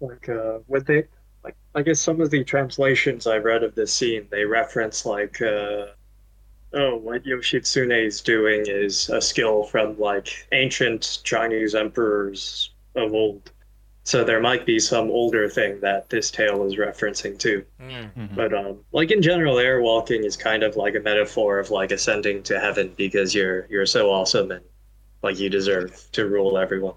Like 0.00 0.28
uh, 0.30 0.60
when 0.66 0.82
they 0.84 1.04
like 1.44 1.56
I 1.74 1.82
guess 1.82 2.00
some 2.00 2.20
of 2.20 2.30
the 2.30 2.44
translations 2.44 3.26
I 3.26 3.36
read 3.36 3.62
of 3.62 3.74
this 3.74 3.92
scene 3.92 4.26
they 4.30 4.44
reference 4.44 5.06
like 5.06 5.40
uh, 5.40 5.86
oh 6.74 6.96
what 6.96 7.24
Yoshitsune 7.24 8.06
is 8.06 8.20
doing 8.20 8.64
is 8.66 9.08
a 9.10 9.20
skill 9.20 9.64
from 9.64 9.98
like 9.98 10.28
ancient 10.52 11.20
Chinese 11.24 11.74
emperors 11.74 12.70
of 12.94 13.14
old. 13.14 13.50
So 14.02 14.24
there 14.24 14.40
might 14.40 14.64
be 14.64 14.80
some 14.80 15.10
older 15.10 15.48
thing 15.48 15.78
that 15.80 16.08
this 16.08 16.30
tale 16.30 16.64
is 16.64 16.76
referencing 16.76 17.38
too. 17.38 17.64
Mm-hmm. 17.80 18.34
But 18.34 18.54
um, 18.54 18.78
like 18.92 19.10
in 19.10 19.20
general, 19.20 19.58
air 19.58 19.82
walking 19.82 20.24
is 20.24 20.36
kind 20.36 20.62
of 20.62 20.74
like 20.74 20.94
a 20.94 21.00
metaphor 21.00 21.58
of 21.58 21.70
like 21.70 21.92
ascending 21.92 22.42
to 22.44 22.58
heaven 22.58 22.94
because 22.96 23.34
you're 23.34 23.66
you're 23.68 23.86
so 23.86 24.10
awesome 24.10 24.50
and 24.50 24.64
like 25.22 25.38
you 25.38 25.50
deserve 25.50 26.06
to 26.12 26.26
rule 26.26 26.58
everyone. 26.58 26.94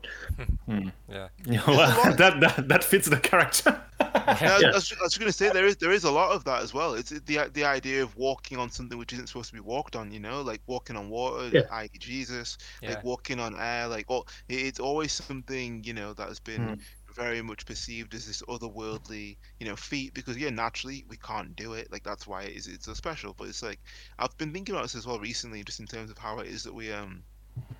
Hmm. 0.65 0.89
Yeah. 1.09 1.61
well, 1.67 2.15
that, 2.17 2.39
that 2.39 2.67
that 2.69 2.83
fits 2.83 3.07
the 3.07 3.19
character. 3.19 3.79
yeah. 3.99 4.61
I, 4.63 4.71
was, 4.73 4.91
I 4.99 5.03
was 5.03 5.15
going 5.15 5.29
to 5.29 5.37
say 5.37 5.49
there 5.49 5.67
is 5.67 5.75
there 5.75 5.91
is 5.91 6.05
a 6.05 6.11
lot 6.11 6.31
of 6.31 6.43
that 6.45 6.63
as 6.63 6.73
well. 6.73 6.95
It's 6.95 7.11
the 7.11 7.51
the 7.53 7.65
idea 7.65 8.01
of 8.01 8.15
walking 8.17 8.57
on 8.57 8.71
something 8.71 8.97
which 8.97 9.13
isn't 9.13 9.27
supposed 9.27 9.49
to 9.49 9.53
be 9.53 9.59
walked 9.59 9.95
on. 9.95 10.11
You 10.11 10.19
know, 10.19 10.41
like 10.41 10.61
walking 10.65 10.95
on 10.95 11.09
water, 11.09 11.49
yeah. 11.49 11.61
i.e. 11.71 11.89
Jesus, 11.99 12.57
yeah. 12.81 12.95
like 12.95 13.03
walking 13.03 13.39
on 13.39 13.55
air. 13.59 13.87
Like, 13.87 14.07
oh, 14.09 14.25
it's 14.49 14.79
always 14.79 15.11
something 15.11 15.83
you 15.83 15.93
know 15.93 16.13
that 16.13 16.27
has 16.27 16.39
been. 16.39 16.61
Mm. 16.61 16.79
Very 17.13 17.43
much 17.43 17.67
perceived 17.67 18.15
as 18.15 18.25
this 18.25 18.41
otherworldly, 18.49 19.37
you 19.59 19.67
know, 19.67 19.75
feat 19.75 20.15
because 20.15 20.35
yeah, 20.35 20.49
naturally 20.49 21.05
we 21.07 21.17
can't 21.17 21.55
do 21.55 21.73
it. 21.73 21.91
Like 21.91 22.01
that's 22.01 22.25
why 22.25 22.41
it 22.41 22.53
is 22.57 22.65
it's 22.65 22.87
so 22.87 22.95
special. 22.95 23.35
But 23.37 23.49
it's 23.49 23.61
like 23.61 23.79
I've 24.17 24.35
been 24.39 24.51
thinking 24.51 24.73
about 24.73 24.85
this 24.85 24.95
as 24.95 25.05
well 25.05 25.19
recently, 25.19 25.63
just 25.63 25.79
in 25.79 25.85
terms 25.85 26.09
of 26.09 26.17
how 26.17 26.39
it 26.39 26.47
is 26.47 26.63
that 26.63 26.73
we 26.73 26.91
um 26.91 27.21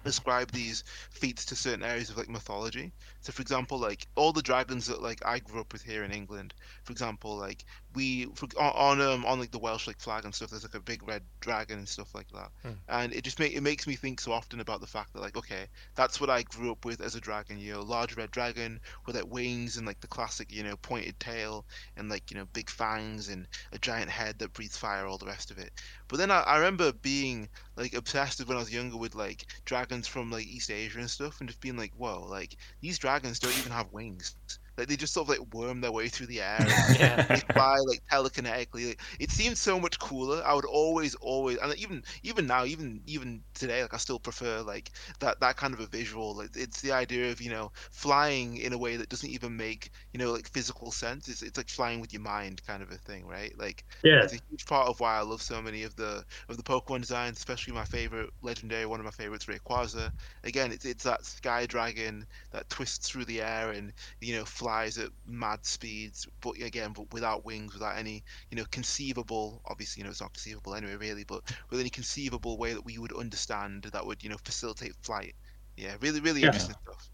ascribe 0.06 0.52
these 0.52 0.84
feats 1.12 1.46
to 1.46 1.56
certain 1.56 1.84
areas 1.84 2.10
of 2.10 2.18
like 2.18 2.30
mythology. 2.30 2.92
So 3.22 3.32
for 3.32 3.42
example, 3.42 3.78
like 3.78 4.08
all 4.16 4.34
the 4.34 4.42
dragons 4.42 4.88
that 4.88 5.02
like 5.02 5.26
I 5.26 5.40
grew 5.40 5.62
up 5.62 5.74
with 5.74 5.84
here 5.84 6.04
in 6.04 6.12
England, 6.12 6.54
for 6.84 6.92
example, 6.92 7.38
like 7.38 7.66
we 7.96 8.26
for, 8.36 8.48
on 8.60 9.02
um 9.02 9.26
on 9.26 9.40
like 9.40 9.52
the 9.52 9.60
Welsh 9.60 9.88
like 9.88 10.00
flag 10.00 10.26
and 10.26 10.34
stuff, 10.34 10.50
there's 10.50 10.64
like 10.64 10.76
a 10.76 10.80
big 10.80 11.08
red 11.08 11.24
dragon 11.40 11.80
and 11.80 11.88
stuff 11.88 12.14
like 12.16 12.28
that. 12.34 12.52
Hmm. 12.62 12.72
And 12.88 13.14
it 13.14 13.24
just 13.24 13.40
make 13.40 13.54
it 13.54 13.62
makes 13.62 13.88
me 13.88 13.96
think 13.96 14.20
so 14.20 14.32
often 14.32 14.60
about 14.60 14.82
the 14.82 14.88
fact 14.88 15.14
that 15.14 15.22
like 15.22 15.38
okay, 15.38 15.68
that's 15.96 16.20
what 16.20 16.30
I 16.30 16.44
grew 16.44 16.72
up 16.72 16.86
with 16.86 17.02
as 17.02 17.16
a 17.16 17.22
dragon, 17.22 17.60
you 17.60 17.74
know, 17.74 17.82
large 17.82 18.16
red 18.16 18.32
dragon 18.32 18.80
with 19.06 19.16
like 19.16 19.32
wings 19.32 19.78
and 19.78 19.86
like 19.86 20.00
the 20.00 20.08
classic, 20.08 20.52
you 20.52 20.64
know, 20.64 20.76
pointed 20.78 21.20
tail 21.20 21.66
and 21.98 22.10
like, 22.10 22.32
you 22.32 22.38
know, 22.38 22.46
big 22.54 22.70
fangs 22.70 23.30
and 23.30 23.48
a 23.72 23.80
giant 23.80 24.10
head 24.10 24.40
that 24.40 24.54
breathes 24.54 24.78
fire, 24.78 25.06
all 25.06 25.18
the 25.18 25.26
rest 25.26 25.52
of 25.52 25.58
it. 25.58 25.72
But 26.08 26.18
then 26.18 26.32
I, 26.32 26.42
I 26.42 26.58
remember 26.58 26.92
being 26.92 27.50
like 27.76 27.94
obsessed 27.94 28.40
with 28.40 28.48
when 28.48 28.58
I 28.58 28.62
was 28.62 28.74
younger 28.74 28.98
with 28.98 29.16
like 29.16 29.46
dragons 29.66 30.08
from 30.08 30.32
like 30.32 30.46
East 30.46 30.70
Asia 30.72 31.00
and 31.00 31.10
stuff, 31.10 31.40
and 31.40 31.50
just 31.50 31.62
being 31.62 31.78
like, 31.78 31.94
whoa, 31.96 32.26
like 32.30 32.56
these 32.82 33.00
dragons 33.00 33.40
don't 33.40 33.58
even 33.58 33.72
have 33.72 33.92
wings. 33.92 34.36
Like 34.78 34.88
they 34.88 34.96
just 34.96 35.14
sort 35.14 35.30
of 35.30 35.30
like 35.30 35.54
worm 35.54 35.82
their 35.82 35.92
way 35.92 36.08
through 36.08 36.28
the 36.28 36.42
air. 36.42 36.58
yeah. 37.00 37.22
They 37.24 37.54
fly 37.54 37.78
like 37.88 38.02
telekinetically. 38.12 38.90
Like, 38.90 39.02
it 39.20 39.30
seems 39.30 39.60
so 39.60 39.80
much 39.80 40.00
cooler. 40.00 40.42
I 40.46 40.54
would 40.54 40.66
always, 40.66 41.16
always, 41.16 41.58
and 41.58 41.76
even 41.78 42.04
even 42.24 42.48
now, 42.48 42.66
even 42.66 43.02
even 43.06 43.44
today, 43.54 43.82
like 43.82 43.94
I 43.94 43.98
still 43.98 44.20
prefer 44.20 44.62
like 44.62 44.92
that 45.20 45.40
that 45.42 45.58
kind 45.58 45.74
of 45.74 45.80
a 45.80 45.86
visual. 45.86 46.36
Like, 46.36 46.50
it's 46.56 46.82
the 46.82 46.92
idea 46.92 47.32
of 47.32 47.42
you 47.42 47.52
know 47.52 47.72
flying 47.92 48.58
in 48.58 48.74
a 48.74 48.78
way 48.78 48.96
that 48.96 49.10
doesn't 49.10 49.30
even 49.30 49.56
make 49.56 49.92
you 50.12 50.20
know 50.20 50.32
like 50.32 50.50
physical 50.50 50.92
sense. 50.92 51.28
It's 51.28 51.44
it's 51.44 51.58
like 51.58 51.70
flying 51.70 52.02
with 52.02 52.12
your 52.12 52.22
mind 52.22 52.66
kind 52.66 52.82
of 52.82 52.92
a 52.92 52.96
thing, 52.96 53.28
right? 53.28 53.58
Like 53.58 53.84
yeah, 54.04 54.24
it's 54.24 54.34
a 54.34 54.40
huge 54.50 54.66
part 54.66 54.88
of 54.88 55.00
why 55.00 55.18
I 55.18 55.22
love 55.22 55.42
so 55.42 55.62
many 55.62 55.84
of 55.84 55.96
the 55.96 56.26
of 56.50 56.58
the 56.58 56.64
Pokemon 56.64 57.02
designs, 57.02 57.38
especially 57.38 57.74
my 57.74 57.86
favorite 57.86 58.32
legendary, 58.42 58.86
one 58.86 59.00
of 59.00 59.06
my 59.06 59.12
favorites, 59.12 59.46
Rayquaza. 59.46 60.12
Again, 60.44 60.72
it's 60.72 60.86
it's 60.86 61.04
that 61.04 61.26
sky 61.26 61.66
dragon 61.68 62.26
that 62.52 62.70
twists 62.70 63.10
through 63.10 63.26
the 63.26 63.42
air 63.42 63.72
and 63.72 63.94
you 64.22 64.36
know 64.36 64.46
flies 64.64 64.98
at 64.98 65.10
mad 65.28 65.66
speeds, 65.66 66.26
but 66.40 66.56
again, 66.62 66.94
but 66.94 67.12
without 67.12 67.44
wings, 67.44 67.74
without 67.74 67.98
any 67.98 68.24
you 68.50 68.58
know 68.58 68.64
conceivable. 68.72 69.62
Obviously, 69.66 70.00
you 70.00 70.06
know 70.06 70.12
it's 70.12 70.22
not 70.22 70.32
conceivable 70.32 70.74
anyway, 70.74 70.96
really, 70.96 71.26
but 71.26 71.42
with 71.70 71.82
any 71.82 71.90
conceivable 71.90 72.58
way 72.58 72.74
that 72.74 72.86
we 72.86 72.98
would 72.98 73.12
understand 73.12 73.84
that 73.84 74.06
would 74.06 74.24
you 74.24 74.30
know 74.30 74.38
facilitate 74.46 74.94
flight. 75.02 75.36
Yeah, 75.76 75.96
really, 76.00 76.22
really 76.22 76.42
yeah. 76.42 76.48
interesting 76.48 76.76
stuff. 76.84 77.10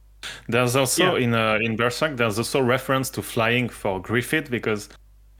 There's 0.47 0.76
also 0.76 1.16
yeah. 1.16 1.24
in 1.24 1.34
uh, 1.34 1.58
in 1.60 1.76
Berserk, 1.76 2.18
there's 2.18 2.38
also 2.38 2.62
reference 2.62 3.10
to 3.12 3.22
flying 3.24 3.68
for 3.68 4.00
Griffith 4.00 4.52
because 4.52 4.89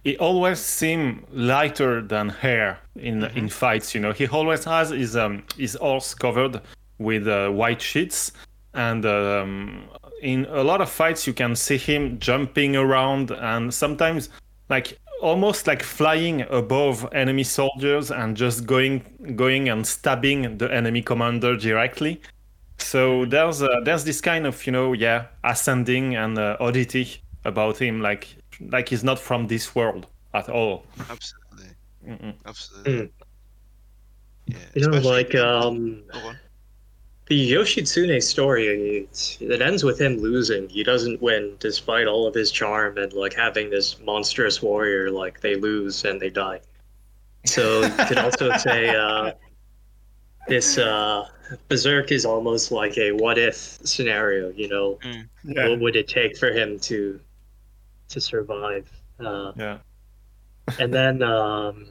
he 0.04 0.18
always 0.18 0.60
seems 0.60 1.24
lighter 1.32 2.02
than 2.02 2.30
hair 2.30 2.80
in 2.96 3.22
mm-hmm. 3.22 3.38
in 3.38 3.50
fights. 3.50 3.94
You 3.94 4.02
know, 4.02 4.14
he 4.14 4.28
always 4.28 4.64
has 4.66 4.90
his 4.90 5.16
um 5.16 5.44
his 5.58 5.76
horse 5.76 6.16
covered 6.16 6.62
with 6.98 7.28
uh, 7.28 7.50
white 7.50 7.82
sheets, 7.82 8.32
and 8.74 9.06
um, 9.06 9.84
in 10.22 10.46
a 10.50 10.64
lot 10.64 10.82
of 10.82 10.90
fights 10.90 11.26
you 11.28 11.34
can 11.34 11.56
see 11.56 11.78
him 11.78 12.20
jumping 12.20 12.76
around 12.76 13.32
and 13.32 13.74
sometimes 13.74 14.30
like 14.70 14.98
almost 15.22 15.68
like 15.68 15.84
flying 15.84 16.42
above 16.50 17.08
enemy 17.14 17.44
soldiers 17.44 18.12
and 18.12 18.38
just 18.38 18.66
going 18.66 19.04
going 19.36 19.70
and 19.70 19.86
stabbing 19.86 20.58
the 20.58 20.74
enemy 20.74 21.02
commander 21.02 21.58
directly. 21.58 22.22
So 22.78 23.26
there's 23.26 23.62
uh, 23.62 23.82
there's 23.84 24.04
this 24.04 24.22
kind 24.22 24.48
of 24.48 24.66
you 24.66 24.72
know 24.72 24.94
yeah 24.94 25.28
ascending 25.44 26.16
and 26.16 26.38
uh, 26.38 26.58
oddity 26.60 27.22
about 27.46 27.78
him 27.78 28.02
like 28.02 28.28
like 28.70 28.90
he's 28.90 29.04
not 29.04 29.20
from 29.20 29.48
this 29.48 29.76
world 29.76 30.08
at 30.34 30.50
all. 30.50 30.86
Absolutely. 31.10 31.76
Mm-mm. 32.08 32.34
Absolutely. 32.46 32.94
Mm. 32.94 33.10
Yeah. 34.48 34.58
You 34.74 34.90
know, 34.90 34.98
like 35.00 35.36
um, 35.36 36.04
the 37.30 37.52
Yoshitsune 37.52 38.22
story, 38.24 38.68
it, 38.68 39.38
it 39.40 39.62
ends 39.62 39.84
with 39.84 40.02
him 40.02 40.18
losing. 40.18 40.68
He 40.68 40.84
doesn't 40.84 41.22
win 41.22 41.56
despite 41.60 42.08
all 42.08 42.26
of 42.26 42.34
his 42.34 42.52
charm 42.52 42.98
and 42.98 43.14
like 43.14 43.36
having 43.36 43.70
this 43.70 44.00
monstrous 44.00 44.64
warrior. 44.64 45.12
Like 45.12 45.40
they 45.40 45.56
lose 45.56 46.04
and 46.06 46.20
they 46.20 46.32
die. 46.32 46.60
So 47.46 47.84
you 47.84 48.06
could 48.08 48.18
also 48.18 48.52
say 48.58 48.90
uh, 48.90 49.34
this 50.48 50.80
uh, 50.80 51.28
Berserk 51.68 52.12
is 52.12 52.26
almost 52.26 52.72
like 52.72 52.98
a 52.98 53.12
what 53.12 53.38
if 53.38 53.56
scenario. 53.56 54.50
You 54.50 54.68
know, 54.68 55.00
mm. 55.04 55.28
yeah. 55.44 55.70
what 55.70 55.80
would 55.80 55.96
it 55.96 56.08
take 56.08 56.36
for 56.36 56.52
him 56.52 56.80
to 56.80 57.20
to 58.10 58.20
survive? 58.20 58.90
Uh, 59.20 59.52
yeah. 59.56 59.78
and 60.80 60.92
then 60.92 61.22
um, 61.22 61.90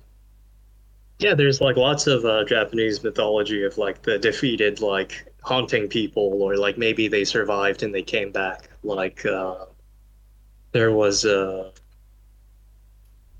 yeah, 1.19 1.35
there's 1.35 1.61
like 1.61 1.77
lots 1.77 2.07
of 2.07 2.25
uh, 2.25 2.45
Japanese 2.45 3.03
mythology 3.03 3.65
of 3.65 3.77
like 3.77 4.03
the 4.03 4.19
defeated 4.19 4.81
like 4.81 5.27
haunting 5.43 5.89
people, 5.89 6.43
or 6.43 6.57
like 6.57 6.79
maybe 6.79 7.09
they 7.09 7.25
survived 7.25 7.83
and 7.83 7.95
they 7.95 8.03
came 8.03 8.31
back. 8.31 8.69
Like 8.85 9.27
uh, 9.27 9.67
there 10.73 10.93
was 10.93 11.25
uh, 11.25 11.73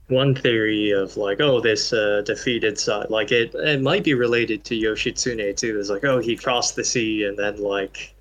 one 0.09 0.35
theory 0.35 0.91
of 0.91 1.17
like, 1.17 1.41
oh, 1.41 1.61
this 1.61 1.93
uh, 1.93 2.23
defeated 2.25 2.79
side, 2.79 3.11
like 3.11 3.31
it 3.31 3.55
it 3.55 3.81
might 3.81 4.03
be 4.05 4.15
related 4.15 4.65
to 4.65 4.75
Yoshitsune 4.75 5.57
too. 5.57 5.79
It's 5.79 5.91
like, 5.91 6.05
oh, 6.05 6.19
he 6.19 6.37
crossed 6.37 6.75
the 6.75 6.85
sea 6.85 7.25
and 7.25 7.39
then 7.39 7.63
like 7.63 8.15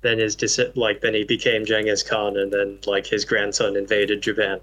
then 0.00 0.18
his 0.18 0.36
like 0.74 1.00
then 1.00 1.14
he 1.14 1.22
became 1.24 1.64
Genghis 1.64 2.02
Khan 2.02 2.36
and 2.36 2.52
then 2.52 2.78
like 2.86 3.06
his 3.06 3.24
grandson 3.24 3.76
invaded 3.76 4.22
Japan. 4.22 4.60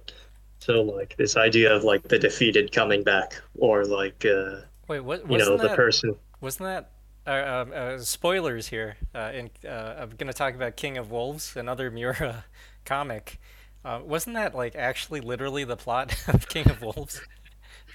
So 0.59 0.81
like 0.81 1.15
this 1.17 1.37
idea 1.37 1.73
of 1.73 1.83
like 1.83 2.03
the 2.03 2.19
defeated 2.19 2.71
coming 2.71 3.03
back, 3.03 3.41
or 3.57 3.85
like 3.85 4.25
uh, 4.25 4.61
wait, 4.87 4.99
what? 4.99 5.29
You 5.29 5.37
know, 5.37 5.57
that, 5.57 5.69
the 5.69 5.75
person. 5.75 6.15
Wasn't 6.41 6.65
that 6.65 6.91
uh, 7.25 7.61
um, 7.61 7.71
uh, 7.73 7.97
spoilers 7.99 8.67
here? 8.67 8.97
Uh, 9.15 9.31
in, 9.33 9.49
uh, 9.65 9.95
I'm 9.99 10.09
going 10.11 10.27
to 10.27 10.33
talk 10.33 10.55
about 10.55 10.75
King 10.75 10.97
of 10.97 11.11
Wolves, 11.11 11.55
another 11.55 11.89
Miura 11.89 12.45
comic. 12.85 13.39
Uh, 13.85 14.01
wasn't 14.03 14.35
that 14.35 14.53
like 14.53 14.75
actually 14.75 15.21
literally 15.21 15.63
the 15.63 15.77
plot 15.77 16.13
of 16.27 16.47
King 16.49 16.69
of 16.69 16.81
Wolves, 16.81 17.21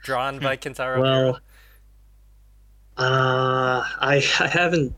drawn 0.03 0.39
by 0.39 0.57
Kentaro? 0.57 1.01
Well, 1.01 1.41
uh, 2.97 3.85
I 4.01 4.25
I 4.41 4.47
haven't 4.47 4.95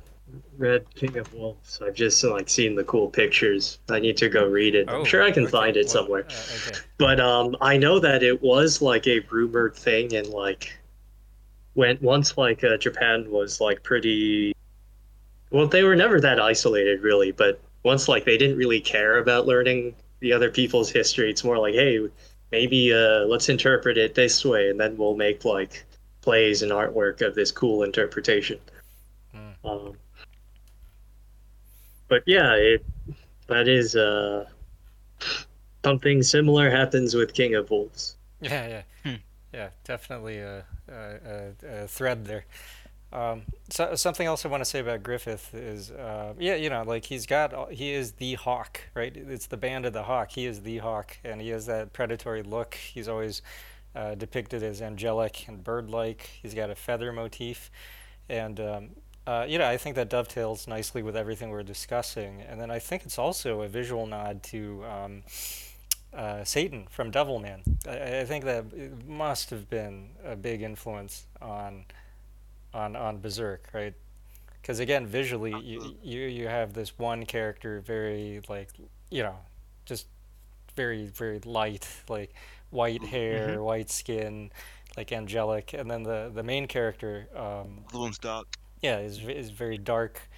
read 0.59 0.87
King 0.95 1.17
of 1.17 1.33
Wolves. 1.35 1.81
I've 1.85 1.95
just 1.95 2.23
like 2.25 2.49
seen 2.49 2.75
the 2.75 2.85
cool 2.85 3.09
pictures. 3.09 3.79
I 3.89 4.01
need 4.01 4.17
to 4.19 4.29
go 4.29 4.47
read 4.47 4.75
it. 4.75 4.87
Oh, 4.89 5.01
I'm 5.01 5.05
sure 5.05 5.23
I 5.23 5.31
can 5.31 5.45
okay. 5.45 5.53
find 5.53 5.77
it 5.77 5.91
somewhere. 5.91 6.27
Uh, 6.29 6.69
okay. 6.69 6.79
But 6.99 7.21
um, 7.21 7.57
I 7.61 7.77
know 7.77 7.99
that 7.99 8.23
it 8.23 8.43
was 8.43 8.83
like 8.83 9.07
a 9.07 9.21
rumored 9.31 9.75
thing, 9.75 10.15
and 10.15 10.27
like 10.29 10.77
when 11.75 11.99
once 12.01 12.37
like 12.37 12.65
uh, 12.65 12.77
Japan 12.77 13.31
was 13.31 13.61
like 13.61 13.83
pretty. 13.83 14.55
Well, 15.51 15.67
they 15.67 15.85
were 15.85 15.97
never 15.97 16.21
that 16.21 16.41
isolated, 16.41 17.03
really. 17.03 17.33
But 17.33 17.61
once 17.83 18.09
like 18.09 18.25
they 18.25 18.37
didn't 18.37 18.57
really 18.57 18.81
care 18.81 19.19
about 19.19 19.47
learning 19.47 19.95
the 20.21 20.33
other 20.33 20.51
people's 20.51 20.91
history, 20.91 21.31
it's 21.31 21.45
more 21.45 21.59
like, 21.59 21.75
hey, 21.75 22.09
maybe 22.51 22.93
uh, 22.93 23.25
let's 23.27 23.49
interpret 23.49 23.99
it 23.99 24.15
this 24.15 24.45
way, 24.45 24.71
and 24.71 24.81
then 24.81 24.97
we'll 24.97 25.17
make 25.17 25.45
like 25.45 25.85
plays 26.21 26.63
and 26.63 26.73
artwork 26.73 27.21
of 27.21 27.35
this 27.35 27.53
cool 27.53 27.85
interpretation. 27.85 28.59
Mm. 29.35 29.55
Um, 29.65 29.97
but 32.09 32.23
yeah, 32.27 32.55
it 32.55 32.85
that 33.47 33.69
is 33.69 33.97
uh 33.97 34.47
something 35.85 36.23
similar 36.23 36.71
happens 36.71 37.15
with 37.15 37.33
King 37.33 37.55
of 37.55 37.71
Wolves. 37.71 38.17
Yeah, 38.41 38.69
yeah, 38.69 38.83
hmm. 39.05 39.17
yeah, 39.53 39.69
definitely 39.85 40.39
a, 40.39 40.65
a, 40.89 41.53
a 41.85 41.89
thread 41.89 42.27
there. 42.27 42.45
Um, 43.13 43.43
so 43.71 43.95
something 43.95 44.27
else 44.27 44.45
I 44.45 44.49
want 44.49 44.63
to 44.63 44.65
say 44.65 44.81
about 44.81 45.03
Griffith 45.03 45.55
is, 45.55 45.91
uh, 45.91 46.35
yeah, 46.39 46.57
you 46.57 46.69
know, 46.69 46.83
like 46.83 47.05
he's 47.05 47.25
got, 47.25 47.73
he 47.73 47.93
is 47.93 48.13
the 48.13 48.35
hawk, 48.35 48.81
right? 48.95 49.17
It's 49.17 49.47
the 49.47 49.57
band 49.57 49.87
of 49.87 49.93
the 49.93 50.03
hawk. 50.03 50.33
He 50.33 50.45
is 50.45 50.61
the 50.63 50.79
hawk, 50.79 51.17
and 51.25 51.41
he 51.41 51.51
has 51.51 51.67
that 51.67 51.93
predatory 51.93 52.43
look. 52.43 52.75
He's 52.75 53.09
always 53.09 53.43
uh, 53.95 54.17
depicted 54.17 54.63
as 54.63 54.83
angelic 54.83 55.47
and 55.49 55.63
bird-like. 55.63 56.29
He's 56.43 56.53
got 56.53 56.69
a 56.69 56.75
feather 56.75 57.13
motif, 57.13 57.71
and 58.29 58.59
um, 58.61 58.89
uh, 59.27 59.45
you 59.49 59.59
know, 59.59 59.67
I 59.67 59.77
think 59.77 59.97
that 59.97 60.09
dovetails 60.09 60.69
nicely 60.69 61.03
with 61.03 61.17
everything 61.17 61.51
we're 61.51 61.65
discussing. 61.65 62.43
And 62.43 62.61
then 62.61 62.71
I 62.71 62.79
think 62.79 63.05
it's 63.05 63.19
also 63.19 63.63
a 63.63 63.69
visual 63.69 64.07
nod 64.07 64.43
to 64.45 64.85
um, 64.85 65.23
uh, 66.15 66.45
Satan 66.45 66.87
from 66.89 67.11
Devilman. 67.11 67.63
I, 67.89 68.21
I, 68.21 68.25
think 68.25 68.45
that 68.45 68.67
it 68.73 69.07
must 69.07 69.51
have 69.51 69.69
been 69.69 70.11
a 70.25 70.37
big 70.37 70.63
influence 70.63 71.27
on 71.43 71.85
on 72.73 72.95
on 72.95 73.19
Berserk, 73.19 73.69
right? 73.73 73.95
Because 74.63 74.79
again, 74.79 75.07
visually, 75.07 75.55
you, 75.61 75.97
you 76.03 76.21
you 76.21 76.47
have 76.47 76.73
this 76.73 76.97
one 76.97 77.27
character 77.27 77.81
very 77.81 78.41
like 78.49 78.71
you 79.11 79.25
know, 79.25 79.37
just 79.87 80.07
very 80.77 81.07
very 81.07 81.41
light, 81.41 81.89
like 82.09 82.33
white 82.71 83.01
mm-hmm. 83.01 83.11
hair, 83.11 83.49
mm-hmm. 83.49 83.63
white 83.63 83.91
skin, 83.91 84.53
like 84.97 85.11
angelic, 85.11 85.73
and 85.73 85.91
then 85.91 86.05
the 86.05 86.31
the 86.33 86.45
main 86.45 86.69
character. 86.69 87.27
Um, 87.35 87.85
the 87.91 87.99
one's 87.99 88.19
dark 88.19 88.47
yeah 88.87 88.99
is 88.99 89.21
is 89.27 89.51
very 89.51 89.79
dark, 89.79 90.29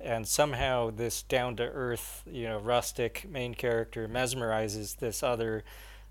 and 0.00 0.26
somehow 0.26 0.90
this 0.90 1.22
down 1.22 1.56
to 1.56 1.64
earth 1.64 2.22
you 2.30 2.44
know 2.48 2.58
rustic 2.58 3.26
main 3.28 3.54
character 3.54 4.08
mesmerizes 4.08 4.96
this 4.98 5.22
other 5.22 5.64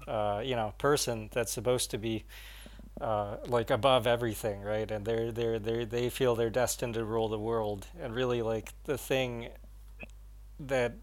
uh, 0.08 0.42
you 0.44 0.56
know 0.56 0.74
person 0.78 1.30
that's 1.34 1.52
supposed 1.52 1.92
to 1.92 1.98
be 1.98 2.26
uh, 3.02 3.38
like 3.48 3.70
above 3.72 4.08
everything, 4.08 4.62
right? 4.62 4.90
And 4.92 5.06
they're 5.06 5.32
they're 5.32 5.60
they 5.60 5.86
they 5.86 6.10
feel 6.10 6.36
they're 6.36 6.50
destined 6.50 6.96
to 6.96 7.06
rule 7.06 7.30
the 7.30 7.40
world, 7.40 7.88
and 8.02 8.16
really 8.16 8.42
like 8.42 8.74
the 8.86 8.98
thing 8.98 9.50
that 10.60 10.94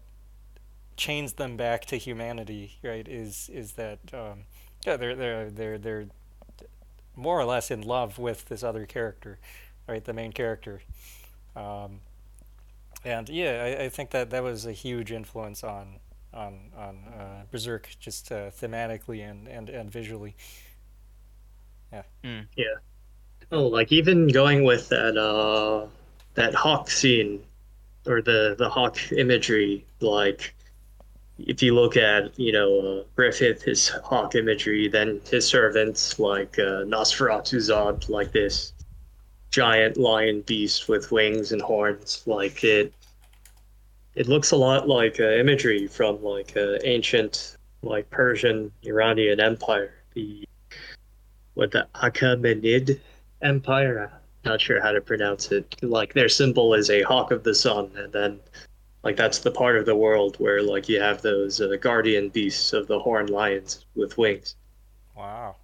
chains 0.97 1.33
them 1.33 1.57
back 1.57 1.85
to 1.85 1.97
humanity, 1.97 2.77
right? 2.83 3.07
Is 3.07 3.49
is 3.53 3.73
that 3.73 3.99
um, 4.13 4.45
yeah 4.85 4.97
they're 4.97 5.15
they're 5.15 5.49
they're 5.49 5.77
they're 5.77 6.07
more 7.15 7.39
or 7.39 7.45
less 7.45 7.71
in 7.71 7.81
love 7.81 8.17
with 8.19 8.45
this 8.45 8.63
other 8.63 8.85
character, 8.85 9.39
right? 9.87 10.03
The 10.03 10.13
main 10.13 10.31
character. 10.31 10.81
Um, 11.55 12.01
and 13.03 13.29
yeah, 13.29 13.77
I, 13.79 13.83
I, 13.85 13.89
think 13.89 14.09
that 14.11 14.31
that 14.31 14.43
was 14.43 14.65
a 14.65 14.71
huge 14.71 15.11
influence 15.11 15.63
on 15.63 15.99
on 16.33 16.71
on 16.77 16.97
uh, 17.17 17.43
Berserk, 17.51 17.89
just 17.99 18.31
uh, 18.31 18.49
thematically 18.49 19.29
and, 19.29 19.47
and 19.47 19.69
and 19.69 19.91
visually. 19.91 20.35
Yeah. 21.93 22.03
Mm. 22.23 22.47
Yeah. 22.57 22.65
Oh, 23.51 23.67
like 23.67 23.91
even 23.91 24.27
going 24.27 24.63
with 24.63 24.89
that 24.89 25.17
uh 25.17 25.87
that 26.33 26.53
hawk 26.53 26.89
scene, 26.89 27.43
or 28.05 28.21
the 28.21 28.55
the 28.57 28.69
hawk 28.69 28.97
imagery, 29.13 29.85
like 30.01 30.53
if 31.37 31.61
you 31.61 31.75
look 31.75 31.95
at 31.95 32.37
you 32.37 32.51
know 32.51 32.79
uh, 32.79 33.03
Griffith, 33.15 33.61
his 33.61 33.89
hawk 33.89 34.35
imagery, 34.35 34.87
then 34.87 35.21
his 35.29 35.47
servants 35.47 36.19
like 36.19 36.57
uh, 36.59 36.83
Nosferatu 36.83 37.57
Zod, 37.57 38.09
like 38.09 38.31
this 38.31 38.73
giant 39.51 39.97
lion 39.97 40.41
beast 40.41 40.89
with 40.89 41.11
wings 41.11 41.51
and 41.51 41.61
horns, 41.61 42.23
like 42.25 42.63
it. 42.63 42.93
It 44.15 44.27
looks 44.27 44.51
a 44.51 44.55
lot 44.55 44.87
like 44.87 45.19
uh, 45.19 45.31
imagery 45.31 45.87
from 45.87 46.23
like 46.23 46.55
uh, 46.55 46.77
ancient, 46.83 47.57
like 47.81 48.09
Persian 48.09 48.71
Iranian 48.83 49.39
Empire, 49.39 49.93
the 50.13 50.47
what 51.53 51.71
the 51.71 51.87
Achaemenid 51.95 52.99
Empire. 53.41 54.11
Not 54.45 54.61
sure 54.61 54.81
how 54.81 54.91
to 54.91 55.01
pronounce 55.01 55.51
it. 55.51 55.75
Like 55.81 56.13
their 56.13 56.29
symbol 56.29 56.73
is 56.73 56.89
a 56.89 57.01
hawk 57.01 57.31
of 57.31 57.43
the 57.43 57.55
sun, 57.55 57.91
and 57.97 58.13
then 58.13 58.39
like 59.03 59.17
that's 59.17 59.39
the 59.39 59.51
part 59.51 59.77
of 59.77 59.85
the 59.85 59.95
world 59.95 60.35
where 60.39 60.61
like 60.61 60.87
you 60.89 60.99
have 60.99 61.21
those 61.21 61.61
uh, 61.61 61.75
guardian 61.79 62.29
beasts 62.29 62.73
of 62.73 62.87
the 62.87 62.99
horned 62.99 63.29
lions 63.29 63.85
with 63.95 64.17
wings. 64.17 64.55
Wow. 65.15 65.55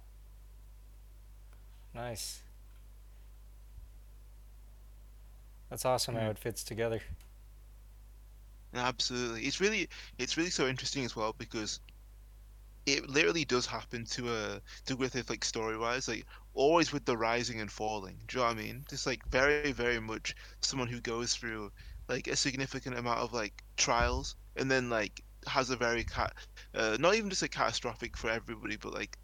Nice. 1.94 2.41
That's 5.72 5.86
awesome 5.86 6.16
how 6.16 6.28
it 6.28 6.38
fits 6.38 6.62
together. 6.62 7.00
Absolutely, 8.74 9.46
it's 9.46 9.58
really 9.58 9.88
it's 10.18 10.36
really 10.36 10.50
so 10.50 10.68
interesting 10.68 11.02
as 11.06 11.16
well 11.16 11.32
because 11.38 11.80
it 12.84 13.08
literally 13.08 13.46
does 13.46 13.64
happen 13.64 14.04
to 14.04 14.28
a 14.30 14.56
uh, 14.56 14.60
to 14.84 14.96
Griffith 14.96 15.30
like 15.30 15.46
story 15.46 15.78
wise, 15.78 16.08
like 16.08 16.26
always 16.52 16.92
with 16.92 17.06
the 17.06 17.16
rising 17.16 17.58
and 17.62 17.72
falling. 17.72 18.20
Do 18.28 18.36
you 18.36 18.42
know 18.42 18.48
what 18.50 18.58
I 18.58 18.62
mean? 18.62 18.84
Just 18.90 19.06
like 19.06 19.26
very 19.30 19.72
very 19.72 19.98
much 19.98 20.36
someone 20.60 20.88
who 20.88 21.00
goes 21.00 21.34
through 21.34 21.72
like 22.06 22.26
a 22.26 22.36
significant 22.36 22.98
amount 22.98 23.20
of 23.20 23.32
like 23.32 23.64
trials 23.78 24.36
and 24.56 24.70
then 24.70 24.90
like 24.90 25.22
has 25.46 25.70
a 25.70 25.76
very 25.76 26.04
cat 26.04 26.34
uh, 26.74 26.98
not 27.00 27.14
even 27.14 27.30
just 27.30 27.42
a 27.42 27.48
catastrophic 27.48 28.16
for 28.16 28.30
everybody 28.30 28.76
but 28.76 28.94
like 28.94 29.18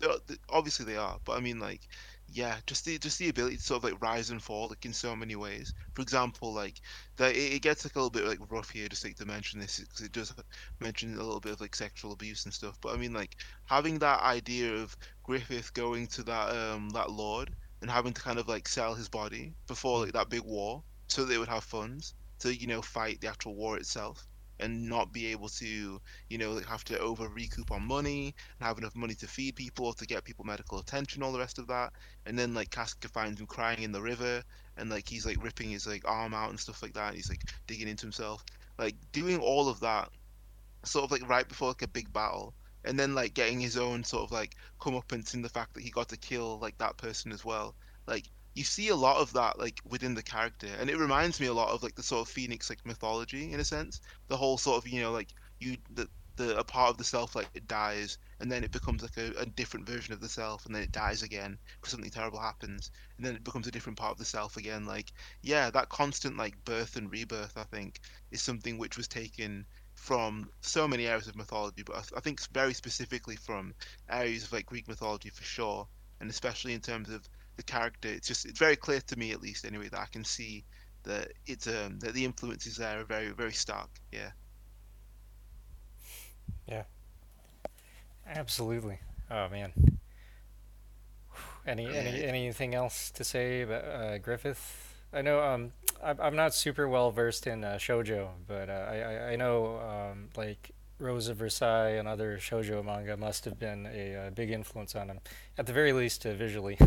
obviously 0.48 0.84
they 0.84 0.96
are 0.96 1.18
but 1.24 1.36
i 1.36 1.40
mean 1.40 1.60
like 1.60 1.82
yeah 2.30 2.60
just 2.66 2.84
the 2.84 2.98
just 2.98 3.18
the 3.18 3.28
ability 3.28 3.56
to 3.56 3.62
sort 3.62 3.78
of 3.82 3.90
like 3.90 4.00
rise 4.02 4.30
and 4.30 4.42
fall 4.42 4.68
like 4.68 4.84
in 4.84 4.92
so 4.92 5.16
many 5.16 5.34
ways. 5.36 5.72
For 5.94 6.02
example 6.02 6.52
like 6.54 6.80
that 7.16 7.34
it, 7.34 7.54
it 7.54 7.62
gets 7.62 7.84
like 7.84 7.96
a 7.96 7.98
little 7.98 8.10
bit 8.10 8.24
like 8.26 8.38
rough 8.52 8.70
here 8.70 8.88
just 8.88 9.04
like 9.04 9.16
to 9.16 9.26
mention 9.26 9.58
this 9.60 9.80
because 9.80 10.04
it 10.06 10.12
does 10.12 10.34
mention 10.80 11.14
a 11.14 11.22
little 11.24 11.40
bit 11.40 11.52
of 11.54 11.60
like 11.60 11.74
sexual 11.74 12.12
abuse 12.12 12.44
and 12.44 12.54
stuff. 12.54 12.78
But 12.82 12.94
i 12.94 12.98
mean 12.98 13.12
like 13.14 13.36
having 13.64 13.98
that 14.00 14.20
idea 14.22 14.74
of 14.74 14.96
griffith 15.24 15.72
going 15.74 16.06
to 16.08 16.22
that 16.24 16.50
um 16.54 16.90
that 16.90 17.10
lord 17.10 17.54
and 17.82 17.90
having 17.90 18.12
to 18.12 18.22
kind 18.22 18.38
of 18.38 18.48
like 18.48 18.68
sell 18.68 18.94
his 18.94 19.08
body 19.08 19.54
before 19.66 20.00
like 20.04 20.12
that 20.12 20.28
big 20.30 20.42
war 20.42 20.84
so 21.08 21.24
they 21.24 21.38
would 21.38 21.48
have 21.48 21.64
funds 21.64 22.14
to 22.40 22.54
you 22.54 22.66
know 22.68 22.82
fight 22.82 23.20
the 23.20 23.28
actual 23.28 23.56
war 23.56 23.76
itself 23.78 24.27
and 24.60 24.88
not 24.88 25.12
be 25.12 25.26
able 25.26 25.48
to 25.48 26.00
you 26.28 26.38
know 26.38 26.58
have 26.68 26.84
to 26.84 26.98
over 26.98 27.28
recoup 27.28 27.70
on 27.70 27.86
money 27.86 28.34
and 28.58 28.66
have 28.66 28.78
enough 28.78 28.96
money 28.96 29.14
to 29.14 29.26
feed 29.26 29.56
people 29.56 29.92
to 29.92 30.06
get 30.06 30.24
people 30.24 30.44
medical 30.44 30.78
attention 30.78 31.22
all 31.22 31.32
the 31.32 31.38
rest 31.38 31.58
of 31.58 31.66
that. 31.68 31.92
And 32.26 32.38
then 32.38 32.54
like 32.54 32.70
Casca 32.70 33.08
finds 33.08 33.40
him 33.40 33.46
crying 33.46 33.82
in 33.82 33.92
the 33.92 34.02
river 34.02 34.42
and 34.76 34.90
like 34.90 35.08
he's 35.08 35.26
like 35.26 35.42
ripping 35.42 35.70
his 35.70 35.86
like 35.86 36.06
arm 36.06 36.34
out 36.34 36.50
and 36.50 36.58
stuff 36.60 36.82
like 36.82 36.94
that 36.94 37.08
and 37.08 37.16
he's 37.16 37.28
like 37.28 37.42
digging 37.66 37.88
into 37.88 38.06
himself. 38.06 38.44
Like 38.78 38.94
doing 39.12 39.38
all 39.38 39.68
of 39.68 39.80
that 39.80 40.10
sort 40.84 41.04
of 41.04 41.10
like 41.10 41.28
right 41.28 41.48
before 41.48 41.68
like 41.68 41.82
a 41.82 41.88
big 41.88 42.12
battle. 42.12 42.54
And 42.84 42.98
then 42.98 43.14
like 43.14 43.34
getting 43.34 43.60
his 43.60 43.76
own 43.76 44.04
sort 44.04 44.24
of 44.24 44.32
like 44.32 44.54
comeuppance 44.80 45.34
in 45.34 45.42
the 45.42 45.48
fact 45.48 45.74
that 45.74 45.82
he 45.82 45.90
got 45.90 46.08
to 46.08 46.16
kill 46.16 46.58
like 46.60 46.78
that 46.78 46.96
person 46.96 47.32
as 47.32 47.44
well. 47.44 47.74
Like 48.06 48.24
you 48.58 48.64
see 48.64 48.88
a 48.88 48.96
lot 48.96 49.18
of 49.18 49.32
that 49.34 49.56
like 49.58 49.80
within 49.88 50.14
the 50.14 50.22
character 50.22 50.66
and 50.80 50.90
it 50.90 50.98
reminds 50.98 51.38
me 51.38 51.46
a 51.46 51.54
lot 51.54 51.70
of 51.70 51.84
like 51.84 51.94
the 51.94 52.02
sort 52.02 52.22
of 52.26 52.32
phoenix 52.32 52.68
like 52.68 52.84
mythology 52.84 53.52
in 53.52 53.60
a 53.60 53.64
sense. 53.64 54.00
The 54.26 54.36
whole 54.36 54.58
sort 54.58 54.84
of 54.84 54.90
you 54.90 55.00
know 55.00 55.12
like 55.12 55.28
you 55.60 55.76
the, 55.94 56.08
the 56.34 56.58
a 56.58 56.64
part 56.64 56.90
of 56.90 56.98
the 56.98 57.04
self 57.04 57.36
like 57.36 57.48
it 57.54 57.68
dies 57.68 58.18
and 58.40 58.50
then 58.50 58.64
it 58.64 58.72
becomes 58.72 59.02
like 59.02 59.16
a, 59.16 59.32
a 59.40 59.46
different 59.46 59.86
version 59.86 60.12
of 60.12 60.20
the 60.20 60.28
self 60.28 60.66
and 60.66 60.74
then 60.74 60.82
it 60.82 60.90
dies 60.90 61.22
again 61.22 61.56
because 61.76 61.92
something 61.92 62.10
terrible 62.10 62.40
happens 62.40 62.90
and 63.16 63.24
then 63.24 63.36
it 63.36 63.44
becomes 63.44 63.68
a 63.68 63.70
different 63.70 63.96
part 63.96 64.10
of 64.12 64.18
the 64.18 64.24
self 64.24 64.56
again. 64.56 64.84
Like 64.84 65.12
yeah 65.42 65.70
that 65.70 65.88
constant 65.88 66.36
like 66.36 66.64
birth 66.64 66.96
and 66.96 67.12
rebirth 67.12 67.56
i 67.56 67.64
think 67.64 68.00
is 68.32 68.42
something 68.42 68.76
which 68.76 68.96
was 68.96 69.06
taken 69.06 69.64
from 69.94 70.50
so 70.62 70.88
many 70.88 71.06
areas 71.06 71.28
of 71.28 71.36
mythology 71.36 71.84
but 71.84 71.94
I, 71.94 72.18
I 72.18 72.20
think 72.20 72.40
very 72.52 72.74
specifically 72.74 73.36
from 73.36 73.72
areas 74.10 74.44
of 74.44 74.52
like 74.52 74.66
greek 74.66 74.88
mythology 74.88 75.30
for 75.30 75.44
sure 75.44 75.86
and 76.20 76.28
especially 76.28 76.74
in 76.74 76.80
terms 76.80 77.08
of 77.08 77.28
the 77.58 77.62
character. 77.64 78.08
It's 78.08 78.26
just 78.26 78.46
it's 78.46 78.58
very 78.58 78.76
clear 78.76 79.00
to 79.02 79.18
me, 79.18 79.32
at 79.32 79.42
least 79.42 79.66
anyway, 79.66 79.88
that 79.90 80.00
I 80.00 80.06
can 80.06 80.24
see 80.24 80.64
that 81.02 81.28
it's 81.46 81.66
um 81.66 81.98
that 81.98 82.14
the 82.14 82.24
influences 82.24 82.78
there 82.78 83.00
are 83.00 83.04
very 83.04 83.30
very 83.30 83.52
stark. 83.52 83.90
Yeah. 84.10 84.30
Yeah. 86.66 86.84
Absolutely. 88.26 89.00
Oh 89.30 89.48
man. 89.50 89.72
Any 91.66 91.86
any 91.94 92.24
anything 92.24 92.74
else 92.74 93.10
to 93.10 93.24
say 93.24 93.62
about 93.62 93.84
uh, 93.84 94.18
Griffith? 94.18 94.94
I 95.12 95.20
know 95.20 95.42
um 95.42 95.72
I'm 96.02 96.36
not 96.36 96.54
super 96.54 96.88
well 96.88 97.10
versed 97.10 97.46
in 97.46 97.64
uh, 97.64 97.74
shojo, 97.74 98.28
but 98.46 98.70
uh, 98.70 98.86
I 98.88 99.32
I 99.32 99.36
know 99.36 99.78
um 99.80 100.28
like 100.36 100.70
Rose 100.98 101.28
of 101.28 101.36
Versailles 101.36 101.96
and 101.98 102.08
other 102.08 102.38
shojo 102.38 102.84
manga 102.84 103.16
must 103.16 103.44
have 103.44 103.58
been 103.58 103.86
a, 103.86 104.12
a 104.14 104.26
uh, 104.26 104.30
big 104.30 104.50
influence 104.50 104.94
on 104.96 105.08
him, 105.08 105.20
at 105.56 105.66
the 105.66 105.72
very 105.72 105.92
least 105.92 106.26
uh, 106.26 106.34
visually. 106.34 106.78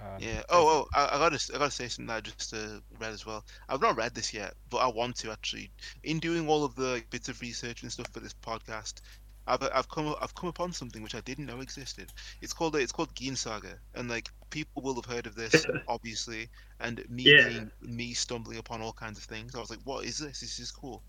Um, 0.00 0.20
yeah. 0.20 0.42
Oh, 0.48 0.68
oh, 0.68 0.88
I, 0.94 1.16
I, 1.16 1.18
gotta, 1.18 1.52
I 1.54 1.58
gotta 1.58 1.70
say 1.70 1.88
something 1.88 2.06
that 2.06 2.16
I 2.16 2.20
just 2.20 2.54
uh, 2.54 2.80
read 2.98 3.12
as 3.12 3.26
well. 3.26 3.44
I've 3.68 3.80
not 3.80 3.96
read 3.96 4.14
this 4.14 4.32
yet, 4.32 4.54
but 4.70 4.78
I 4.78 4.86
want 4.86 5.16
to 5.16 5.32
actually. 5.32 5.70
In 6.04 6.18
doing 6.20 6.48
all 6.48 6.64
of 6.64 6.74
the 6.74 6.86
like, 6.86 7.10
bits 7.10 7.28
of 7.28 7.40
research 7.40 7.82
and 7.82 7.90
stuff 7.90 8.08
for 8.12 8.20
this 8.20 8.34
podcast, 8.34 9.00
I've, 9.48 9.62
I've 9.74 9.88
come, 9.88 10.14
I've 10.20 10.34
come 10.34 10.48
upon 10.48 10.72
something 10.72 11.02
which 11.02 11.14
I 11.14 11.20
didn't 11.20 11.46
know 11.46 11.60
existed. 11.60 12.12
It's 12.42 12.52
called, 12.52 12.76
it's 12.76 12.92
called 12.92 13.14
Guin 13.14 13.34
Saga, 13.34 13.78
and 13.94 14.08
like 14.08 14.28
people 14.50 14.82
will 14.82 14.94
have 14.94 15.06
heard 15.06 15.26
of 15.26 15.34
this, 15.34 15.66
obviously. 15.88 16.48
And 16.80 17.02
me, 17.08 17.24
yeah. 17.24 17.48
being, 17.48 17.70
me 17.80 18.12
stumbling 18.12 18.58
upon 18.58 18.82
all 18.82 18.92
kinds 18.92 19.18
of 19.18 19.24
things, 19.24 19.54
I 19.54 19.60
was 19.60 19.70
like, 19.70 19.80
"What 19.84 20.04
is 20.04 20.18
this? 20.18 20.40
This 20.40 20.58
is 20.58 20.70
cool." 20.70 21.02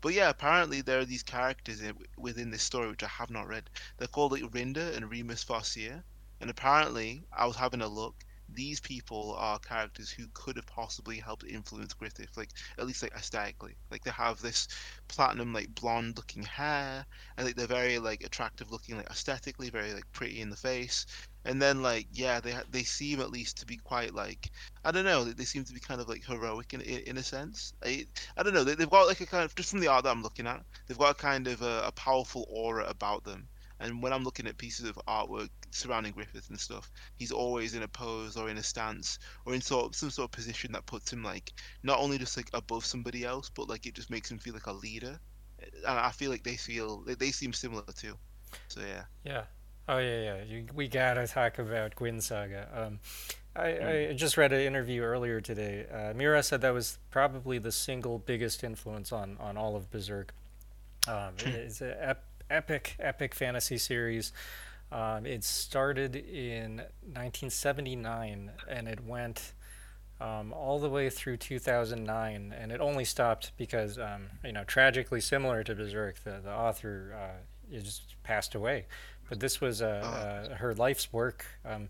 But 0.00 0.12
yeah, 0.12 0.28
apparently 0.28 0.82
there 0.82 0.98
are 0.98 1.04
these 1.04 1.22
characters 1.22 1.80
in, 1.80 1.94
within 2.18 2.50
this 2.50 2.62
story 2.62 2.90
which 2.90 3.04
I 3.04 3.08
have 3.08 3.30
not 3.30 3.48
read. 3.48 3.70
They're 3.96 4.08
called 4.08 4.32
like 4.32 4.42
Rinda 4.42 4.94
and 4.96 5.10
Remus 5.10 5.44
Farseer, 5.44 6.02
and 6.40 6.50
apparently 6.50 7.22
I 7.32 7.46
was 7.46 7.56
having 7.56 7.80
a 7.80 7.88
look 7.88 8.16
these 8.54 8.80
people 8.80 9.34
are 9.38 9.58
characters 9.58 10.10
who 10.10 10.26
could 10.34 10.56
have 10.56 10.66
possibly 10.66 11.18
helped 11.18 11.44
influence 11.44 11.92
Griffith, 11.94 12.36
like 12.36 12.50
at 12.78 12.86
least 12.86 13.02
like 13.02 13.14
aesthetically. 13.14 13.74
Like 13.90 14.04
they 14.04 14.10
have 14.10 14.40
this 14.40 14.68
platinum 15.08 15.52
like 15.52 15.74
blonde 15.74 16.16
looking 16.16 16.42
hair, 16.42 17.06
and 17.36 17.46
like 17.46 17.56
they're 17.56 17.66
very 17.66 17.98
like 17.98 18.22
attractive 18.24 18.70
looking 18.70 18.96
like 18.96 19.10
aesthetically, 19.10 19.70
very 19.70 19.92
like 19.92 20.10
pretty 20.12 20.40
in 20.40 20.50
the 20.50 20.56
face. 20.56 21.06
And 21.44 21.60
then 21.60 21.82
like 21.82 22.06
yeah, 22.12 22.40
they 22.40 22.54
they 22.70 22.84
seem 22.84 23.20
at 23.20 23.30
least 23.30 23.58
to 23.58 23.66
be 23.66 23.76
quite 23.76 24.14
like 24.14 24.50
I 24.84 24.90
don't 24.90 25.04
know, 25.04 25.24
they 25.24 25.44
seem 25.44 25.64
to 25.64 25.74
be 25.74 25.80
kind 25.80 26.00
of 26.00 26.08
like 26.08 26.24
heroic 26.24 26.72
in 26.74 26.80
in 26.80 27.16
a 27.18 27.22
sense. 27.22 27.72
I, 27.84 28.06
I 28.36 28.42
don't 28.42 28.54
know, 28.54 28.64
they, 28.64 28.80
have 28.82 28.90
got 28.90 29.06
like 29.08 29.20
a 29.20 29.26
kind 29.26 29.44
of 29.44 29.54
just 29.54 29.70
from 29.70 29.80
the 29.80 29.88
art 29.88 30.04
that 30.04 30.10
I'm 30.10 30.22
looking 30.22 30.46
at, 30.46 30.64
they've 30.86 30.98
got 30.98 31.12
a 31.12 31.14
kind 31.14 31.46
of 31.48 31.62
a, 31.62 31.84
a 31.86 31.92
powerful 31.92 32.46
aura 32.50 32.84
about 32.86 33.24
them 33.24 33.48
and 33.80 34.02
when 34.02 34.12
I'm 34.12 34.24
looking 34.24 34.46
at 34.46 34.56
pieces 34.56 34.88
of 34.88 34.98
artwork 35.06 35.50
surrounding 35.74 36.12
Griffith 36.12 36.48
and 36.50 36.58
stuff, 36.58 36.90
he's 37.16 37.32
always 37.32 37.74
in 37.74 37.82
a 37.82 37.88
pose 37.88 38.36
or 38.36 38.48
in 38.48 38.58
a 38.58 38.62
stance 38.62 39.18
or 39.44 39.54
in 39.54 39.60
sort 39.60 39.86
of 39.86 39.96
some 39.96 40.10
sort 40.10 40.28
of 40.28 40.32
position 40.32 40.72
that 40.72 40.86
puts 40.86 41.12
him 41.12 41.22
like 41.22 41.52
not 41.82 41.98
only 41.98 42.18
just 42.18 42.36
like 42.36 42.48
above 42.54 42.84
somebody 42.84 43.24
else, 43.24 43.50
but 43.50 43.68
like 43.68 43.86
it 43.86 43.94
just 43.94 44.10
makes 44.10 44.30
him 44.30 44.38
feel 44.38 44.54
like 44.54 44.66
a 44.66 44.72
leader. 44.72 45.18
And 45.60 45.98
I 45.98 46.10
feel 46.10 46.30
like 46.30 46.42
they 46.42 46.56
feel 46.56 47.04
they 47.06 47.30
seem 47.30 47.52
similar 47.52 47.84
too. 47.96 48.14
So 48.68 48.80
yeah. 48.80 49.04
Yeah. 49.24 49.44
Oh 49.88 49.98
yeah, 49.98 50.22
yeah. 50.22 50.44
You, 50.44 50.66
we 50.74 50.88
gotta 50.88 51.26
talk 51.26 51.58
about 51.58 51.94
Guin 51.96 52.20
Saga. 52.20 52.68
Um, 52.74 53.00
I, 53.56 53.66
mm. 53.66 54.10
I 54.10 54.12
just 54.14 54.36
read 54.36 54.52
an 54.52 54.60
interview 54.60 55.02
earlier 55.02 55.40
today. 55.40 55.86
Uh, 55.92 56.12
Miura 56.14 56.42
said 56.42 56.60
that 56.62 56.74
was 56.74 56.98
probably 57.10 57.58
the 57.58 57.70
single 57.70 58.18
biggest 58.18 58.64
influence 58.64 59.12
on, 59.12 59.36
on 59.38 59.56
all 59.56 59.76
of 59.76 59.90
Berserk. 59.90 60.34
Um, 61.06 61.34
hmm. 61.40 61.48
it's 61.50 61.80
an 61.80 61.94
ep- 62.00 62.24
epic, 62.50 62.96
epic 62.98 63.34
fantasy 63.34 63.78
series. 63.78 64.32
Um, 64.94 65.26
it 65.26 65.42
started 65.42 66.14
in 66.14 66.76
1979 66.76 68.52
and 68.68 68.88
it 68.88 69.04
went 69.04 69.52
um, 70.20 70.52
all 70.52 70.78
the 70.78 70.88
way 70.88 71.10
through 71.10 71.38
2009, 71.38 72.54
and 72.56 72.72
it 72.72 72.80
only 72.80 73.04
stopped 73.04 73.50
because, 73.58 73.98
um, 73.98 74.26
you 74.44 74.52
know, 74.52 74.62
tragically 74.62 75.20
similar 75.20 75.64
to 75.64 75.74
Berserk, 75.74 76.22
the, 76.22 76.40
the 76.42 76.52
author 76.52 77.16
uh, 77.20 77.76
just 77.76 78.14
passed 78.22 78.54
away. 78.54 78.86
But 79.28 79.40
this 79.40 79.60
was 79.60 79.82
uh, 79.82 80.00
oh. 80.04 80.52
uh, 80.52 80.56
her 80.56 80.74
life's 80.74 81.12
work. 81.12 81.44
Um, 81.64 81.88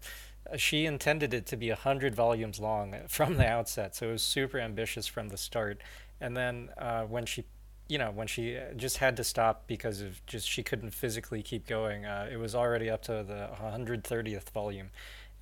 she 0.57 0.87
intended 0.87 1.35
it 1.35 1.47
to 1.47 1.57
be 1.57 1.69
100 1.69 2.15
volumes 2.15 2.59
long 2.59 2.95
from 3.09 3.37
the 3.37 3.47
outset, 3.47 3.95
so 3.95 4.09
it 4.09 4.13
was 4.13 4.23
super 4.23 4.59
ambitious 4.59 5.07
from 5.07 5.29
the 5.29 5.37
start. 5.37 5.83
And 6.21 6.35
then 6.35 6.71
uh, 6.79 7.03
when 7.03 7.27
she 7.27 7.45
you 7.89 7.99
know, 7.99 8.11
when 8.11 8.27
she 8.27 8.57
uh, 8.57 8.73
just 8.77 8.99
had 8.99 9.17
to 9.17 9.25
stop 9.25 9.67
because 9.67 10.01
of 10.01 10.25
just 10.27 10.49
she 10.49 10.63
couldn't 10.63 10.91
physically 10.91 11.43
keep 11.43 11.67
going. 11.67 12.07
Uh, 12.07 12.29
it 12.31 12.37
was 12.37 12.55
already 12.55 12.89
up 12.89 13.03
to 13.03 13.23
the 13.23 13.51
130th 13.61 14.51
volume, 14.51 14.91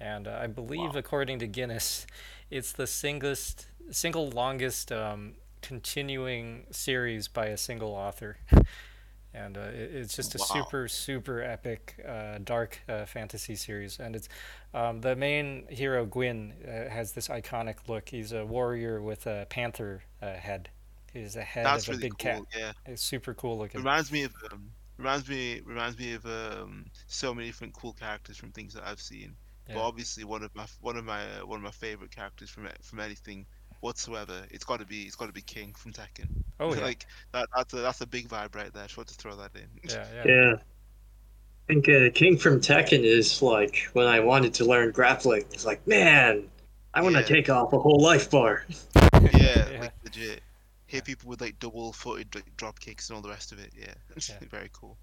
and 0.01 0.27
uh, 0.27 0.39
I 0.43 0.47
believe, 0.47 0.95
wow. 0.95 0.99
according 0.99 1.39
to 1.41 1.47
Guinness, 1.47 2.07
it's 2.51 2.73
the 2.73 2.87
singlest, 2.87 3.67
single 3.91 4.29
longest 4.31 4.91
um, 4.91 5.35
continuing 5.61 6.67
series 6.71 7.29
by 7.29 7.47
a 7.47 7.57
single 7.57 7.91
author. 7.91 8.39
and 9.35 9.57
uh, 9.57 9.61
it, 9.61 9.91
it's 9.95 10.17
just 10.17 10.35
a 10.35 10.39
wow. 10.39 10.45
super 10.45 10.89
super 10.89 11.43
epic 11.43 12.03
uh, 12.07 12.39
dark 12.45 12.81
uh, 12.89 13.07
fantasy 13.07 13.55
series 13.55 13.99
and 13.99 14.15
it's 14.15 14.29
um, 14.75 15.01
the 15.01 15.17
main 15.17 15.65
hero 15.69 16.05
Guin 16.05 16.53
uh, 16.65 16.91
has 16.91 17.13
this 17.13 17.29
iconic 17.29 17.77
look 17.89 18.09
he's 18.09 18.33
a 18.33 18.45
warrior 18.45 19.01
with 19.01 19.27
a 19.27 19.47
panther 19.49 20.03
uh, 20.21 20.35
head 20.35 20.69
he's 21.13 21.37
a 21.37 21.43
head 21.43 21.67
That's 21.67 21.89
of 21.89 21.95
a 21.95 21.97
really 21.97 22.09
big 22.09 22.19
cool, 22.19 22.33
cat 22.33 22.43
yeah 22.57 22.73
it's 22.87 23.03
super 23.03 23.35
cool 23.35 23.59
looking 23.59 23.81
reminds 23.81 24.11
me 24.13 24.25
of 24.25 24.33
um, 24.53 24.71
reminds 24.99 25.29
me 25.29 25.61
reminds 25.65 25.99
me 25.99 26.15
of 26.15 26.25
um, 26.27 26.87
so 27.07 27.35
many 27.35 27.49
different 27.49 27.75
cool 27.75 27.93
characters 27.93 28.37
from 28.37 28.51
things 28.53 28.75
that 28.75 28.85
i've 28.87 29.01
seen 29.01 29.35
yeah. 29.69 29.75
but 29.75 29.81
obviously 29.83 30.25
one 30.25 30.43
of 30.43 30.55
my 30.55 30.67
one 30.81 30.97
of 30.97 31.05
my 31.05 31.23
uh, 31.23 31.47
one 31.47 31.59
of 31.59 31.63
my 31.63 31.71
favorite 31.71 32.15
characters 32.15 32.51
from 32.51 32.69
from 32.83 33.01
anything 33.01 33.47
whatsoever. 33.83 34.45
It's 34.51 34.65
got 34.65 34.81
to 34.81 34.87
be 34.87 35.03
it's 35.03 35.17
got 35.17 35.27
to 35.27 35.33
be 35.33 35.43
King 35.43 35.75
from 35.77 35.93
Tekken. 35.93 36.29
Oh 36.59 36.75
yeah. 36.75 36.81
like 36.81 37.07
that 37.33 37.49
that's 37.55 37.75
a 37.75 37.77
that's 37.77 38.01
a 38.01 38.07
big 38.07 38.29
vibe 38.29 38.55
right 38.55 38.73
there. 38.73 38.85
I 38.85 38.87
just 38.87 38.97
want 38.97 39.09
to 39.11 39.15
throw 39.15 39.37
that 39.37 39.51
in. 39.55 39.69
Yeah, 39.85 40.07
yeah. 40.25 40.33
Yeah. 40.33 40.55
I 40.55 41.75
think 41.75 41.89
uh, 41.89 42.11
King 42.13 42.39
from 42.39 42.61
Tekken 42.61 43.05
is 43.05 43.43
like 43.43 43.89
when 43.93 44.07
I 44.07 44.21
wanted 44.21 44.55
to 44.55 44.65
learn 44.65 44.91
grappling. 44.91 45.45
It's 45.53 45.65
like, 45.65 45.87
man, 45.87 46.49
I 46.95 47.03
want 47.03 47.15
to 47.15 47.21
yeah. 47.21 47.27
take 47.27 47.51
off 47.51 47.73
a 47.73 47.79
whole 47.79 48.01
life 48.01 48.31
bar. 48.31 48.65
yeah, 48.97 49.71
yeah. 49.71 49.81
Like, 49.81 49.93
legit. 50.03 50.43
Hit 50.93 51.07
people 51.07 51.31
with 51.31 51.41
like 51.41 51.59
double-footed 51.59 52.35
like, 52.35 52.55
drop 52.59 52.79
kicks 52.79 53.09
and 53.09 53.17
all 53.17 53.23
the 53.23 53.31
rest 53.31 53.51
of 53.51 53.59
it. 53.59 53.73
Yeah, 53.75 53.95
yeah. 54.29 54.35
very 54.51 54.69
cool. 54.75 54.99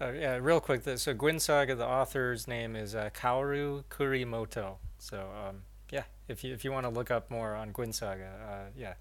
Uh, 0.00 0.12
yeah, 0.12 0.38
real 0.40 0.60
quick. 0.60 0.82
So 0.96 1.12
Guin 1.12 1.40
Saga, 1.40 1.74
the 1.74 1.84
author's 1.84 2.46
name 2.46 2.76
is 2.76 2.94
uh, 2.94 3.10
Kaoru 3.12 3.82
Kurimoto. 3.90 4.76
So 4.98 5.18
um, 5.18 5.62
yeah, 5.90 6.04
if 6.28 6.44
you 6.44 6.54
if 6.54 6.64
you 6.64 6.70
want 6.70 6.86
to 6.86 6.90
look 6.90 7.10
up 7.10 7.32
more 7.32 7.56
on 7.56 7.72
Guin 7.72 7.92
Saga, 7.92 8.30
uh, 8.48 8.70
yeah, 8.76 8.94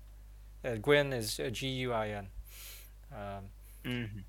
uh, 0.66 0.78
Guin 0.78 1.14
is 1.14 1.40
uh, 1.40 1.52
G 1.52 1.68
U 1.68 1.94
I 1.94 2.08
N. 2.08 2.28
Um, 3.14 3.44
mm-hmm. 3.86 4.20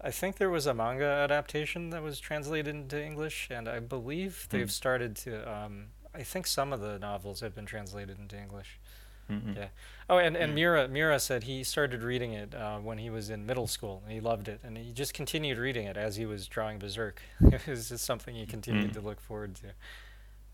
I 0.00 0.10
think 0.10 0.36
there 0.36 0.48
was 0.48 0.66
a 0.66 0.72
manga 0.72 1.04
adaptation 1.04 1.90
that 1.90 2.02
was 2.02 2.18
translated 2.18 2.74
into 2.74 2.98
English, 2.98 3.48
and 3.50 3.68
I 3.68 3.80
believe 3.80 4.46
they've 4.48 4.68
mm. 4.68 4.70
started 4.70 5.16
to. 5.16 5.52
Um, 5.52 5.88
I 6.14 6.22
think 6.22 6.46
some 6.46 6.72
of 6.72 6.80
the 6.80 6.98
novels 6.98 7.40
have 7.40 7.54
been 7.54 7.66
translated 7.66 8.18
into 8.18 8.40
English. 8.40 8.79
Mm-hmm. 9.30 9.52
Yeah. 9.56 9.68
Oh, 10.08 10.18
and, 10.18 10.36
and 10.36 10.54
Miura 10.54 10.88
Mura 10.88 10.88
Mura 10.88 11.20
said 11.20 11.44
he 11.44 11.62
started 11.62 12.02
reading 12.02 12.32
it 12.32 12.54
uh, 12.54 12.78
when 12.78 12.98
he 12.98 13.10
was 13.10 13.30
in 13.30 13.46
middle 13.46 13.66
school, 13.66 14.02
and 14.04 14.12
he 14.12 14.20
loved 14.20 14.48
it, 14.48 14.60
and 14.64 14.76
he 14.76 14.92
just 14.92 15.14
continued 15.14 15.58
reading 15.58 15.86
it 15.86 15.96
as 15.96 16.16
he 16.16 16.26
was 16.26 16.48
drawing 16.48 16.78
Berserk. 16.78 17.22
it 17.40 17.66
was 17.66 17.88
just 17.88 18.04
something 18.04 18.34
he 18.34 18.46
continued 18.46 18.90
mm. 18.90 18.94
to 18.94 19.00
look 19.00 19.20
forward 19.20 19.54
to. 19.56 19.66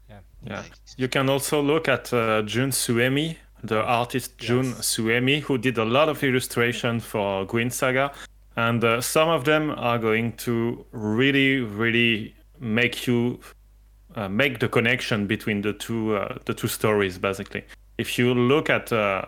Yeah. 0.08 0.18
Yeah. 0.44 0.62
You 0.96 1.08
can 1.08 1.28
also 1.28 1.60
look 1.62 1.88
at 1.88 2.12
uh, 2.12 2.42
Jun 2.42 2.70
Suemi, 2.70 3.36
the 3.62 3.82
artist 3.82 4.38
Jun 4.38 4.64
yes. 4.64 4.94
Suemi, 4.94 5.40
who 5.40 5.58
did 5.58 5.78
a 5.78 5.84
lot 5.84 6.08
of 6.08 6.22
illustration 6.22 7.00
for 7.00 7.46
Guin 7.46 7.70
Saga, 7.70 8.12
and 8.56 8.84
uh, 8.84 9.00
some 9.00 9.28
of 9.28 9.44
them 9.44 9.70
are 9.76 9.98
going 9.98 10.32
to 10.34 10.84
really, 10.92 11.60
really 11.60 12.34
make 12.60 13.06
you 13.06 13.40
uh, 14.14 14.28
make 14.28 14.60
the 14.60 14.68
connection 14.68 15.26
between 15.26 15.62
the 15.62 15.72
two 15.72 16.16
uh, 16.16 16.38
the 16.44 16.54
two 16.54 16.68
stories. 16.68 17.18
Basically, 17.18 17.64
if 17.98 18.18
you 18.18 18.34
look 18.34 18.70
at 18.70 18.92
uh, 18.92 19.26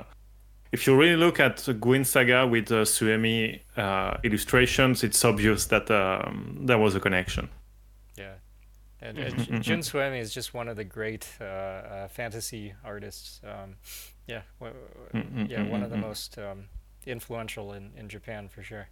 if 0.72 0.86
you 0.86 0.96
really 0.96 1.16
look 1.16 1.40
at 1.40 1.66
Guin 1.80 2.04
Saga 2.04 2.46
with 2.46 2.70
uh, 2.70 2.84
Suemi 2.84 3.60
illustrations, 4.22 5.02
it's 5.02 5.24
obvious 5.24 5.66
that 5.66 5.90
um, 5.90 6.58
there 6.60 6.78
was 6.78 6.94
a 6.94 7.00
connection. 7.00 7.48
And, 9.00 9.18
and 9.18 9.62
Jun 9.62 9.78
Suemi 9.78 10.20
is 10.20 10.34
just 10.34 10.54
one 10.54 10.68
of 10.68 10.76
the 10.76 10.84
great 10.84 11.28
uh, 11.40 11.44
uh, 11.44 12.08
fantasy 12.08 12.74
artists. 12.84 13.40
Um, 13.44 13.76
yeah, 14.26 14.42
w- 14.60 15.46
yeah, 15.48 15.62
one 15.68 15.84
of 15.84 15.90
the 15.90 15.96
most 15.96 16.36
um, 16.36 16.64
influential 17.06 17.72
in, 17.72 17.92
in 17.96 18.08
Japan 18.08 18.48
for 18.48 18.62
sure. 18.62 18.88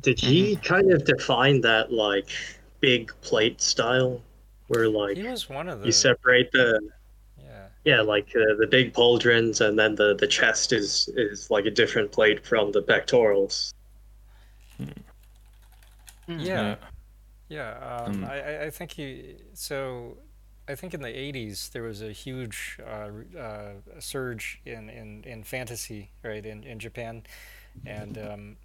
Did 0.00 0.20
he 0.20 0.56
kind 0.56 0.92
of 0.92 1.04
define 1.04 1.60
that 1.62 1.92
like 1.92 2.28
big 2.80 3.12
plate 3.22 3.60
style, 3.60 4.22
where 4.68 4.88
like 4.88 5.16
he 5.16 5.24
was 5.24 5.48
one 5.48 5.68
of 5.68 5.80
the 5.80 5.86
you 5.86 5.92
separate 5.92 6.52
the 6.52 6.80
yeah 7.84 7.96
yeah 7.96 8.00
like 8.00 8.28
uh, 8.36 8.54
the 8.58 8.66
big 8.66 8.92
pauldrons 8.92 9.60
and 9.60 9.78
then 9.78 9.94
the 9.94 10.14
the 10.14 10.26
chest 10.26 10.72
is 10.72 11.08
is 11.16 11.50
like 11.50 11.66
a 11.66 11.70
different 11.70 12.12
plate 12.12 12.44
from 12.44 12.72
the 12.72 12.82
pectorals. 12.82 13.72
Yeah. 14.78 14.86
yeah. 16.26 16.76
Yeah, 17.48 18.04
um, 18.06 18.22
mm. 18.22 18.28
I, 18.28 18.66
I 18.66 18.70
think 18.70 18.92
he. 18.92 19.36
So, 19.52 20.16
I 20.66 20.74
think 20.74 20.94
in 20.94 21.02
the 21.02 21.08
'80s 21.08 21.70
there 21.72 21.82
was 21.82 22.00
a 22.02 22.10
huge 22.10 22.80
uh, 22.84 23.38
uh, 23.38 23.72
surge 23.98 24.60
in, 24.64 24.88
in, 24.88 25.24
in 25.24 25.44
fantasy, 25.44 26.10
right, 26.22 26.44
in, 26.44 26.64
in 26.64 26.78
Japan, 26.78 27.22
and 27.86 28.18
um, 28.18 28.56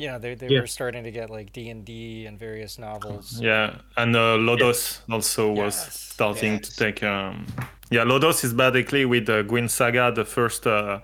you 0.00 0.06
know 0.06 0.18
they, 0.18 0.34
they 0.34 0.48
yeah. 0.48 0.60
were 0.60 0.66
starting 0.66 1.04
to 1.04 1.10
get 1.10 1.28
like 1.28 1.52
D 1.52 1.68
and 1.68 1.84
D 1.84 2.24
and 2.24 2.38
various 2.38 2.78
novels. 2.78 3.38
Yeah, 3.38 3.76
and 3.98 4.16
uh, 4.16 4.38
Lodoss 4.38 5.00
yeah. 5.06 5.14
also 5.14 5.50
was 5.50 5.76
yes. 5.76 6.00
starting 6.14 6.54
yes. 6.54 6.68
to 6.68 6.76
take. 6.76 7.02
Um... 7.02 7.46
Yeah, 7.90 8.04
Lodoss 8.04 8.42
is 8.42 8.54
basically 8.54 9.04
with 9.04 9.26
the 9.26 9.42
Guin 9.42 9.68
Saga, 9.68 10.10
the 10.10 10.24
first, 10.24 10.66
uh, 10.66 11.00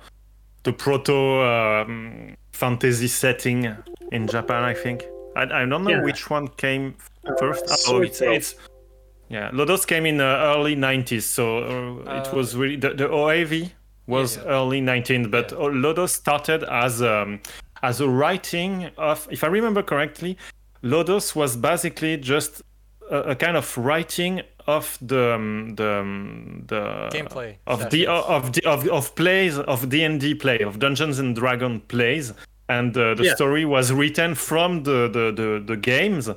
the 0.63 0.73
proto 0.73 1.43
um, 1.43 2.37
fantasy 2.53 3.09
setting 3.09 3.77
in 4.13 4.27
Japan, 4.29 4.63
I 4.63 4.73
think. 4.73 5.05
I, 5.37 5.43
I 5.43 5.67
don't 5.67 5.85
know 5.85 5.91
yeah. 5.91 6.03
which 6.03 6.31
one 6.31 6.49
came 6.49 6.95
first. 7.39 7.69
Uh, 7.69 7.77
oh, 7.89 8.01
it's, 8.01 8.23
it's 8.23 8.55
yeah. 9.29 9.51
Lodoss 9.51 9.87
came 9.87 10.07
in 10.07 10.23
uh, 10.23 10.55
early 10.57 10.75
90s, 10.75 11.25
so 11.25 11.99
uh, 12.07 12.23
it 12.23 12.33
was 12.33 12.57
really 12.57 12.77
the, 12.77 12.95
the 12.95 13.09
OAV 13.09 13.73
was 14.07 14.37
yeah, 14.37 14.43
yeah. 14.43 14.49
early 14.49 14.81
19th, 14.81 15.31
but 15.31 15.51
yeah. 15.51 15.59
Lodoss 15.59 16.11
started 16.11 16.65
as 16.65 17.03
um, 17.03 17.41
as 17.83 18.01
a 18.01 18.09
writing 18.09 18.91
of, 18.97 19.29
if 19.31 19.45
I 19.45 19.49
remember 19.49 19.83
correctly, 19.83 20.37
Lodoss 20.83 21.35
was 21.35 21.57
basically 21.57 22.17
just 22.17 22.63
a, 23.11 23.19
a 23.19 23.35
kind 23.35 23.57
of 23.57 23.77
writing 23.77 24.43
of 24.67 24.99
the 25.01 25.35
um, 25.35 25.75
the 25.77 26.01
um, 26.01 26.65
the 26.67 27.09
gameplay 27.13 27.57
of 27.67 27.79
sessions. 27.79 27.93
the 27.93 28.09
of 28.09 28.53
the 28.53 28.67
of, 28.67 28.89
of 28.89 29.15
plays 29.15 29.59
of 29.59 29.89
D 29.89 30.03
and 30.03 30.21
D 30.21 30.35
play 30.35 30.59
of 30.61 30.79
Dungeons 30.79 31.19
and 31.19 31.37
Dragon 31.37 31.81
plays, 31.81 32.33
and 32.69 32.97
uh, 32.97 33.15
the 33.15 33.33
story 33.35 33.65
was 33.65 33.93
written 33.93 34.35
from 34.35 34.83
the 34.83 35.09
the 35.09 35.33
the, 35.33 35.63
the 35.65 35.77
games 35.77 36.29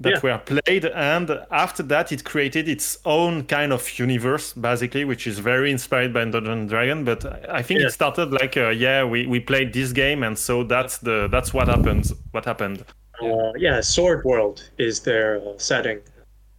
that 0.00 0.12
yeah. 0.12 0.20
were 0.22 0.38
played 0.38 0.84
and 0.84 1.30
after 1.50 1.82
that 1.82 2.12
it 2.12 2.24
created 2.24 2.68
its 2.68 2.98
own 3.04 3.44
kind 3.44 3.72
of 3.72 3.98
universe 3.98 4.52
basically 4.52 5.04
which 5.04 5.26
is 5.26 5.38
very 5.38 5.70
inspired 5.70 6.12
by 6.12 6.24
dungeon 6.24 6.66
dragon 6.66 7.04
but 7.04 7.24
i 7.50 7.60
think 7.62 7.80
yeah. 7.80 7.86
it 7.86 7.90
started 7.90 8.32
like 8.32 8.56
uh, 8.56 8.68
yeah 8.68 9.04
we, 9.04 9.26
we 9.26 9.40
played 9.40 9.72
this 9.72 9.92
game 9.92 10.22
and 10.22 10.38
so 10.38 10.62
that's 10.62 10.98
the 10.98 11.28
that's 11.28 11.52
what 11.52 11.66
happens 11.66 12.12
what 12.30 12.44
happened 12.44 12.84
uh, 13.22 13.52
yeah 13.56 13.80
sword 13.80 14.24
world 14.24 14.70
is 14.78 15.00
their 15.00 15.40
uh, 15.40 15.52
setting 15.56 16.00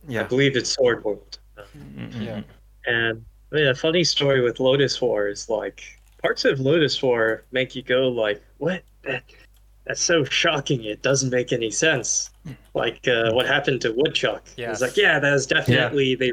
yeah 0.08 0.22
i 0.22 0.24
believe 0.24 0.58
it's 0.58 0.72
sword 0.72 1.04
world 1.06 1.40
mm-hmm. 1.58 2.22
yeah 2.22 2.42
and 2.86 3.24
yeah 3.54 3.74
funny 3.74 4.04
story 4.04 4.42
with 4.42 4.58
Lodoss 4.58 5.02
war 5.02 5.28
is 5.28 5.50
like 5.50 5.82
parts 6.22 6.44
of 6.46 6.60
Lodoss 6.60 7.02
war 7.02 7.44
make 7.52 7.76
you 7.76 7.82
go 7.82 8.10
like 8.10 8.42
what 8.58 8.84
that 9.04 9.24
that's 9.90 10.04
so 10.04 10.24
shocking. 10.24 10.84
It 10.84 11.02
doesn't 11.02 11.32
make 11.32 11.52
any 11.52 11.72
sense. 11.72 12.30
Like 12.76 13.08
uh, 13.08 13.32
what 13.32 13.48
happened 13.48 13.82
to 13.82 13.92
Woodchuck? 13.92 14.48
Yeah, 14.56 14.70
it's 14.70 14.82
like 14.82 14.96
yeah, 14.96 15.18
that 15.18 15.32
was 15.32 15.48
definitely 15.48 16.12
yeah. 16.12 16.16
they 16.20 16.32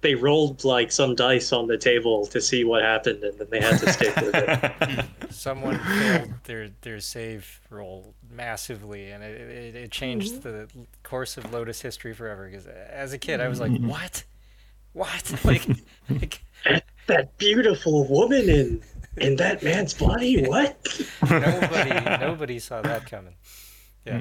they 0.00 0.14
rolled 0.16 0.64
like 0.64 0.90
some 0.90 1.14
dice 1.14 1.52
on 1.52 1.68
the 1.68 1.78
table 1.78 2.26
to 2.26 2.40
see 2.40 2.64
what 2.64 2.82
happened, 2.82 3.22
and 3.22 3.38
then 3.38 3.46
they 3.48 3.60
had 3.60 3.78
to 3.78 3.92
stick 3.92 4.16
with 4.16 4.34
it. 4.34 5.04
Someone 5.30 5.78
failed 5.78 6.34
their 6.44 6.70
their 6.80 6.98
save 6.98 7.60
roll 7.70 8.12
massively, 8.28 9.12
and 9.12 9.22
it 9.22 9.40
it, 9.40 9.76
it 9.76 9.90
changed 9.92 10.42
mm-hmm. 10.42 10.80
the 10.80 10.86
course 11.04 11.36
of 11.36 11.44
Lodoss 11.52 11.80
history 11.80 12.12
forever. 12.12 12.48
Because 12.50 12.66
as 12.66 13.12
a 13.12 13.18
kid, 13.18 13.40
I 13.40 13.46
was 13.46 13.60
like, 13.60 13.70
mm-hmm. 13.70 13.86
what, 13.86 14.24
what, 14.94 15.32
like, 15.44 15.64
like 16.10 16.42
that, 16.64 16.84
that 17.06 17.38
beautiful 17.38 18.04
woman 18.08 18.48
in 18.48 18.82
in 19.16 19.36
that 19.36 19.62
man's 19.62 19.94
body? 19.94 20.44
What? 20.44 20.76
nobody, 21.28 21.90
nobody 22.20 22.58
saw 22.58 22.82
that 22.82 23.10
coming. 23.10 23.34
Yeah, 24.06 24.18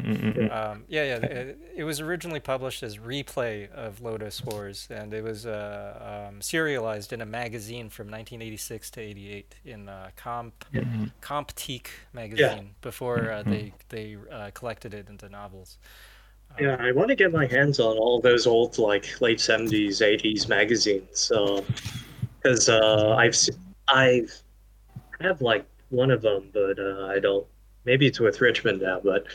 um, 0.51 0.83
yeah, 0.87 1.03
yeah. 1.03 1.15
It, 1.17 1.59
it, 1.75 1.83
was 1.83 2.01
originally 2.01 2.39
published 2.39 2.81
as 2.81 2.97
replay 2.97 3.71
of 3.71 3.99
Lodoss 3.99 4.43
Wars, 4.43 4.87
and 4.89 5.13
it 5.13 5.23
was 5.23 5.45
uh, 5.45 6.27
um, 6.27 6.41
serialized 6.41 7.13
in 7.13 7.21
a 7.21 7.25
magazine 7.25 7.89
from 7.89 8.07
1986 8.07 8.89
to 8.91 9.01
88 9.01 9.55
in 9.63 9.87
uh, 9.87 10.09
Comp 10.15 10.65
mm-hmm. 10.73 11.05
Comptiq 11.21 11.87
magazine 12.13 12.39
yeah. 12.39 12.61
before 12.81 13.31
uh, 13.31 13.43
they 13.43 13.73
they 13.89 14.17
uh, 14.31 14.49
collected 14.55 14.95
it 14.95 15.07
into 15.07 15.29
novels. 15.29 15.77
Um, 16.57 16.65
yeah, 16.65 16.77
I 16.79 16.91
want 16.91 17.09
to 17.09 17.15
get 17.15 17.31
my 17.31 17.45
hands 17.45 17.79
on 17.79 17.95
all 17.95 18.19
those 18.19 18.47
old 18.47 18.79
like 18.79 19.21
late 19.21 19.37
70s, 19.37 20.01
80s 20.01 20.49
magazines 20.49 21.31
because 22.41 22.69
uh, 22.69 23.15
I've 23.15 23.37
I've 23.87 24.41
I 25.19 25.23
have 25.27 25.41
like 25.41 25.65
one 25.89 26.11
of 26.11 26.21
them, 26.21 26.49
but 26.53 26.79
uh, 26.79 27.07
I 27.07 27.19
don't. 27.19 27.45
Maybe 27.85 28.07
it's 28.07 28.19
with 28.19 28.41
Richmond 28.41 28.81
now, 28.81 28.99
but 29.03 29.25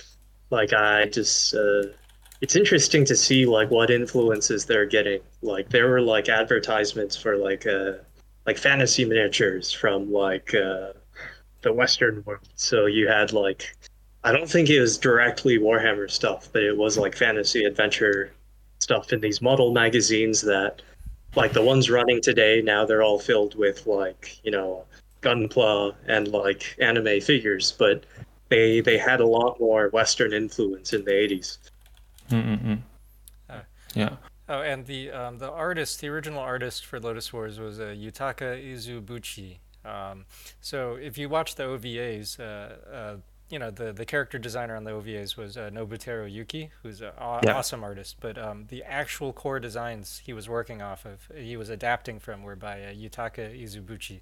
like 0.51 0.73
I 0.73 1.07
just. 1.07 1.55
Uh, 1.55 1.83
it's 2.41 2.57
interesting 2.57 3.05
to 3.05 3.15
see 3.15 3.45
like 3.45 3.71
what 3.71 3.91
influences 3.91 4.65
they're 4.65 4.87
getting. 4.87 5.21
Like 5.43 5.69
there 5.69 5.89
were 5.89 6.01
like 6.01 6.29
advertisements 6.29 7.17
for 7.17 7.37
like 7.37 7.67
uh 7.67 7.93
like 8.47 8.57
fantasy 8.57 9.05
miniatures 9.05 9.71
from 9.73 10.11
like 10.11 10.55
uh 10.55 10.93
the 11.63 11.73
Western 11.73 12.23
world. 12.25 12.49
So 12.55 12.87
you 12.87 13.09
had 13.09 13.33
like 13.33 13.77
I 14.25 14.33
don't 14.33 14.49
think 14.49 14.69
it 14.69 14.81
was 14.81 14.99
directly 14.99 15.59
Warhammer 15.59 16.11
stuff, 16.11 16.49
but 16.53 16.63
it 16.63 16.77
was 16.77 16.99
like 16.99 17.17
fantasy 17.17 17.65
adventure 17.65 18.33
stuff 18.79 19.13
in 19.13 19.21
these 19.21 19.41
model 19.41 19.73
magazines 19.73 20.41
that, 20.43 20.83
like 21.37 21.53
the 21.53 21.63
ones 21.63 21.91
running 21.91 22.21
today, 22.21 22.61
now 22.61 22.85
they're 22.85 23.03
all 23.03 23.19
filled 23.19 23.55
with 23.55 23.87
like 23.87 24.41
you 24.43 24.51
know 24.51 24.85
gunpla 25.23 25.95
and 26.07 26.29
like 26.29 26.77
anime 26.81 27.21
figures, 27.21 27.73
but 27.73 28.05
they 28.49 28.81
they 28.81 28.99
had 28.99 29.21
a 29.21 29.27
lot 29.27 29.59
more 29.61 29.89
Western 29.91 30.33
influence 30.33 30.93
in 30.93 31.05
the 31.05 31.13
80s. 31.13 31.59
Mm-hmm. 32.31 32.75
Uh, 33.49 33.61
yeah. 33.95 34.17
Oh, 34.49 34.63
and 34.63 34.85
the 34.87 35.11
um, 35.13 35.39
the 35.39 35.51
artist, 35.51 36.01
the 36.01 36.09
original 36.09 36.41
artist 36.41 36.85
for 36.85 37.01
Lodoss 37.01 37.33
Wars 37.33 37.59
was 37.59 37.79
uh, 37.79 37.95
Yutaka 37.97 38.61
Izubuchi. 38.61 39.59
Um, 39.85 40.27
so 40.61 40.97
if 40.97 41.17
you 41.17 41.29
watch 41.29 41.55
the 41.55 41.63
OVAs, 41.63 42.39
uh, 42.39 42.43
uh, 42.95 43.17
you 43.49 43.59
know 43.59 43.71
the 43.71 43.93
the 43.93 44.05
character 44.05 44.39
designer 44.39 44.77
on 44.77 44.83
the 44.85 44.91
OVAs 44.91 45.37
was 45.37 45.57
uh, 45.57 45.71
Nobuteru 45.71 46.31
Yuki, 46.31 46.71
who's 46.83 47.01
an 47.01 47.13
aw- 47.17 47.41
yeah. 47.45 47.55
awesome 47.55 47.85
artist. 47.85 48.17
But 48.21 48.39
um, 48.39 48.67
the 48.69 48.83
actual 48.83 49.33
core 49.33 49.61
designs 49.61 50.21
he 50.25 50.33
was 50.33 50.49
working 50.49 50.83
off 50.83 51.05
of, 51.05 51.31
he 51.37 51.57
was 51.57 51.69
adapting 51.69 52.19
from, 52.19 52.43
were 52.43 52.57
by 52.57 52.83
uh, 52.83 52.93
Yutaka 52.93 53.57
Izubuchi. 53.57 54.21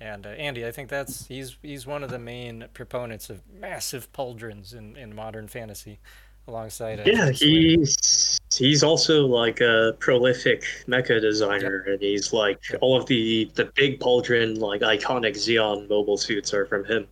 And 0.00 0.26
uh, 0.26 0.30
Andy, 0.30 0.64
I 0.64 0.70
think 0.70 0.88
that's 0.88 1.26
he's 1.26 1.56
he's 1.62 1.86
one 1.86 2.04
of 2.04 2.10
the 2.10 2.18
main 2.18 2.66
proponents 2.72 3.30
of 3.30 3.42
massive 3.52 4.12
pauldrons 4.12 4.74
in, 4.74 4.96
in 4.96 5.14
modern 5.14 5.48
fantasy, 5.48 5.98
alongside. 6.46 7.00
Uh, 7.00 7.04
yeah, 7.06 7.30
he's 7.30 8.38
he's 8.54 8.82
also 8.82 9.26
like 9.26 9.60
a 9.60 9.94
prolific 9.98 10.64
mecha 10.86 11.20
designer, 11.20 11.84
yep. 11.84 11.94
and 11.94 12.02
he's 12.02 12.32
like 12.32 12.58
yep. 12.70 12.78
all 12.80 12.96
of 12.96 13.06
the 13.06 13.50
the 13.54 13.66
big 13.74 14.00
pauldron 14.00 14.58
like 14.58 14.80
iconic 14.80 15.34
Zeon 15.34 15.88
mobile 15.88 16.16
suits 16.16 16.54
are 16.54 16.66
from 16.66 16.84
him. 16.84 17.06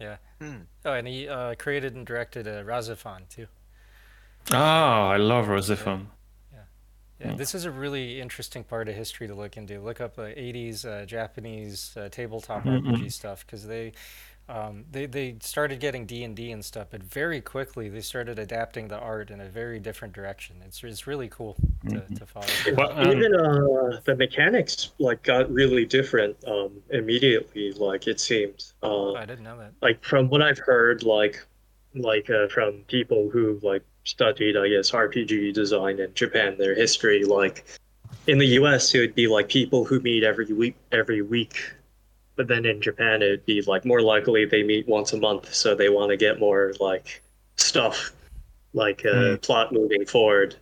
Yeah. 0.00 0.16
Hmm. 0.40 0.62
Oh, 0.84 0.92
and 0.94 1.06
he 1.06 1.28
uh, 1.28 1.54
created 1.56 1.94
and 1.94 2.04
directed 2.06 2.48
uh, 2.48 2.64
RahXephon 2.64 3.28
too. 3.28 3.46
Oh, 4.50 4.56
I 4.56 5.16
love 5.16 5.46
RahXephon. 5.46 6.00
Yeah, 6.00 6.21
this 7.36 7.54
is 7.54 7.64
a 7.64 7.70
really 7.70 8.20
interesting 8.20 8.64
part 8.64 8.88
of 8.88 8.94
history 8.94 9.28
to 9.28 9.34
look 9.34 9.56
into. 9.56 9.80
Look 9.80 10.00
up 10.00 10.18
uh, 10.18 10.22
80s 10.22 10.84
uh, 10.84 11.06
Japanese 11.06 11.96
uh, 11.96 12.08
tabletop 12.10 12.64
mm-hmm. 12.64 12.88
RPG 12.88 13.12
stuff 13.12 13.46
because 13.46 13.66
they, 13.66 13.92
um, 14.48 14.84
they 14.90 15.06
they 15.06 15.36
started 15.40 15.78
getting 15.78 16.04
D 16.04 16.24
and 16.24 16.34
D 16.34 16.50
and 16.50 16.64
stuff, 16.64 16.88
but 16.90 17.02
very 17.02 17.40
quickly 17.40 17.88
they 17.88 18.00
started 18.00 18.38
adapting 18.38 18.88
the 18.88 18.98
art 18.98 19.30
in 19.30 19.40
a 19.40 19.48
very 19.48 19.78
different 19.78 20.14
direction. 20.14 20.56
It's 20.66 20.82
it's 20.82 21.06
really 21.06 21.28
cool 21.28 21.54
to, 21.88 21.96
mm-hmm. 21.96 22.14
to 22.14 22.26
follow. 22.26 22.46
Well, 22.76 22.92
um, 22.92 23.10
Even 23.10 23.34
uh, 23.34 24.00
the 24.04 24.16
mechanics 24.16 24.90
like 24.98 25.22
got 25.22 25.50
really 25.50 25.84
different 25.84 26.36
um, 26.46 26.82
immediately. 26.90 27.72
Like 27.72 28.06
it 28.08 28.18
seemed. 28.18 28.64
Uh, 28.82 29.12
I 29.12 29.24
didn't 29.24 29.44
know 29.44 29.58
that. 29.58 29.72
Like 29.80 30.04
from 30.04 30.28
what 30.28 30.42
I've 30.42 30.58
heard, 30.58 31.04
like 31.04 31.46
like 31.94 32.28
uh, 32.30 32.48
from 32.48 32.84
people 32.88 33.30
who 33.30 33.60
like 33.62 33.84
studied, 34.04 34.56
I 34.56 34.68
guess, 34.68 34.90
RPG 34.90 35.54
design 35.54 35.98
in 36.00 36.12
Japan, 36.14 36.56
their 36.58 36.74
history. 36.74 37.24
Like 37.24 37.64
in 38.26 38.38
the 38.38 38.46
U.S., 38.46 38.94
it 38.94 39.00
would 39.00 39.14
be 39.14 39.26
like 39.26 39.48
people 39.48 39.84
who 39.84 40.00
meet 40.00 40.24
every 40.24 40.52
week, 40.52 40.76
every 40.90 41.22
week. 41.22 41.72
But 42.36 42.48
then 42.48 42.64
in 42.64 42.80
Japan, 42.80 43.22
it'd 43.22 43.44
be 43.44 43.62
like 43.62 43.84
more 43.84 44.00
likely 44.00 44.44
they 44.44 44.62
meet 44.62 44.88
once 44.88 45.12
a 45.12 45.18
month, 45.18 45.52
so 45.54 45.74
they 45.74 45.88
want 45.88 46.10
to 46.10 46.16
get 46.16 46.40
more 46.40 46.72
like 46.80 47.22
stuff, 47.56 48.12
like 48.72 49.04
uh, 49.04 49.36
mm. 49.36 49.42
plot 49.42 49.72
moving 49.72 50.06
forward, 50.06 50.56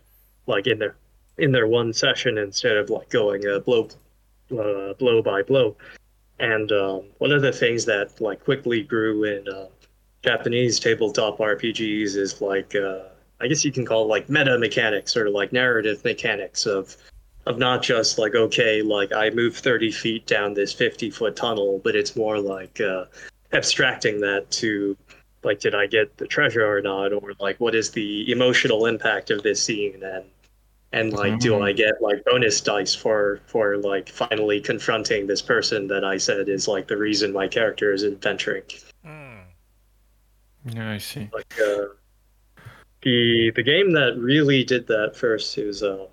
like 0.47 0.67
in 0.67 0.79
their 0.79 0.95
in 1.37 1.51
their 1.51 1.67
one 1.67 1.93
session 1.93 2.37
instead 2.37 2.75
of 2.75 2.89
like 2.89 3.09
going 3.09 3.47
uh, 3.47 3.59
blow 3.59 3.87
uh, 4.51 4.93
blow 4.93 5.21
by 5.21 5.41
blow. 5.43 5.75
And 6.39 6.71
um, 6.71 7.03
one 7.19 7.31
of 7.31 7.41
the 7.41 7.53
things 7.53 7.85
that 7.85 8.19
like 8.19 8.43
quickly 8.43 8.83
grew 8.83 9.23
in 9.23 9.47
uh, 9.47 9.67
Japanese 10.23 10.79
tabletop 10.79 11.37
RPGs 11.37 12.15
is 12.15 12.41
like 12.41 12.75
uh, 12.75 13.03
I 13.41 13.47
guess 13.47 13.65
you 13.65 13.71
can 13.71 13.85
call 13.85 14.03
it 14.03 14.07
like 14.07 14.29
meta 14.29 14.57
mechanics 14.57 15.17
or 15.17 15.29
like 15.29 15.51
narrative 15.51 16.03
mechanics 16.03 16.65
of 16.65 16.95
of 17.47 17.57
not 17.57 17.81
just 17.81 18.19
like 18.19 18.35
okay 18.35 18.81
like 18.81 19.11
I 19.11 19.31
move 19.31 19.57
30 19.57 19.91
feet 19.91 20.27
down 20.27 20.53
this 20.53 20.73
50 20.73 21.09
foot 21.09 21.35
tunnel, 21.35 21.81
but 21.83 21.95
it's 21.95 22.15
more 22.15 22.39
like 22.39 22.79
uh, 22.79 23.05
abstracting 23.51 24.21
that 24.21 24.49
to 24.51 24.95
like 25.43 25.59
did 25.59 25.73
I 25.73 25.87
get 25.87 26.17
the 26.17 26.27
treasure 26.27 26.65
or 26.65 26.81
not, 26.81 27.13
or 27.13 27.33
like 27.39 27.59
what 27.59 27.73
is 27.73 27.91
the 27.91 28.31
emotional 28.31 28.85
impact 28.85 29.31
of 29.31 29.41
this 29.43 29.61
scene 29.61 30.03
and 30.03 30.25
and 30.93 31.13
like 31.13 31.33
mm-hmm. 31.33 31.39
do 31.39 31.61
I 31.61 31.71
get 31.71 32.01
like 32.01 32.23
bonus 32.25 32.59
dice 32.61 32.93
for 32.93 33.39
for 33.47 33.77
like 33.77 34.09
finally 34.09 34.59
confronting 34.59 35.25
this 35.25 35.41
person 35.41 35.87
that 35.87 36.03
I 36.03 36.17
said 36.17 36.49
is 36.49 36.67
like 36.67 36.87
the 36.87 36.97
reason 36.97 37.31
my 37.31 37.47
character 37.47 37.93
is 37.93 38.03
adventuring. 38.03 38.63
Mm. 39.05 39.43
Yeah, 40.65 40.91
I 40.91 40.97
see. 40.97 41.29
Like 41.33 41.53
uh, 41.59 41.85
the 43.03 43.51
the 43.55 43.63
game 43.63 43.91
that 43.93 44.17
really 44.17 44.63
did 44.63 44.87
that 44.87 45.15
first 45.15 45.57
is 45.57 45.83
uh, 45.83 46.07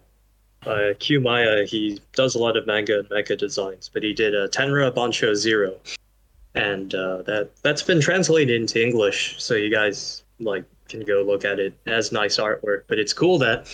uh, 0.66 0.94
Q 0.98 1.20
Maya. 1.20 1.64
He 1.66 2.00
does 2.14 2.34
a 2.34 2.38
lot 2.38 2.56
of 2.56 2.66
manga 2.66 3.00
and 3.00 3.08
mecha 3.08 3.36
designs, 3.38 3.90
but 3.92 4.02
he 4.02 4.12
did 4.12 4.34
a 4.34 4.44
uh, 4.44 4.48
Tenra 4.48 4.92
Bansho 4.92 5.34
Zero, 5.34 5.74
and 6.54 6.94
uh, 6.94 7.22
that 7.22 7.50
that's 7.62 7.82
been 7.82 8.00
translated 8.00 8.60
into 8.60 8.82
English, 8.82 9.36
so 9.38 9.54
you 9.54 9.70
guys 9.70 10.22
like 10.40 10.64
can 10.88 11.04
go 11.04 11.22
look 11.22 11.44
at 11.44 11.58
it. 11.58 11.74
it 11.84 11.90
has 11.90 12.12
nice 12.12 12.38
artwork, 12.38 12.84
but 12.86 12.98
it's 12.98 13.12
cool 13.12 13.38
that 13.38 13.68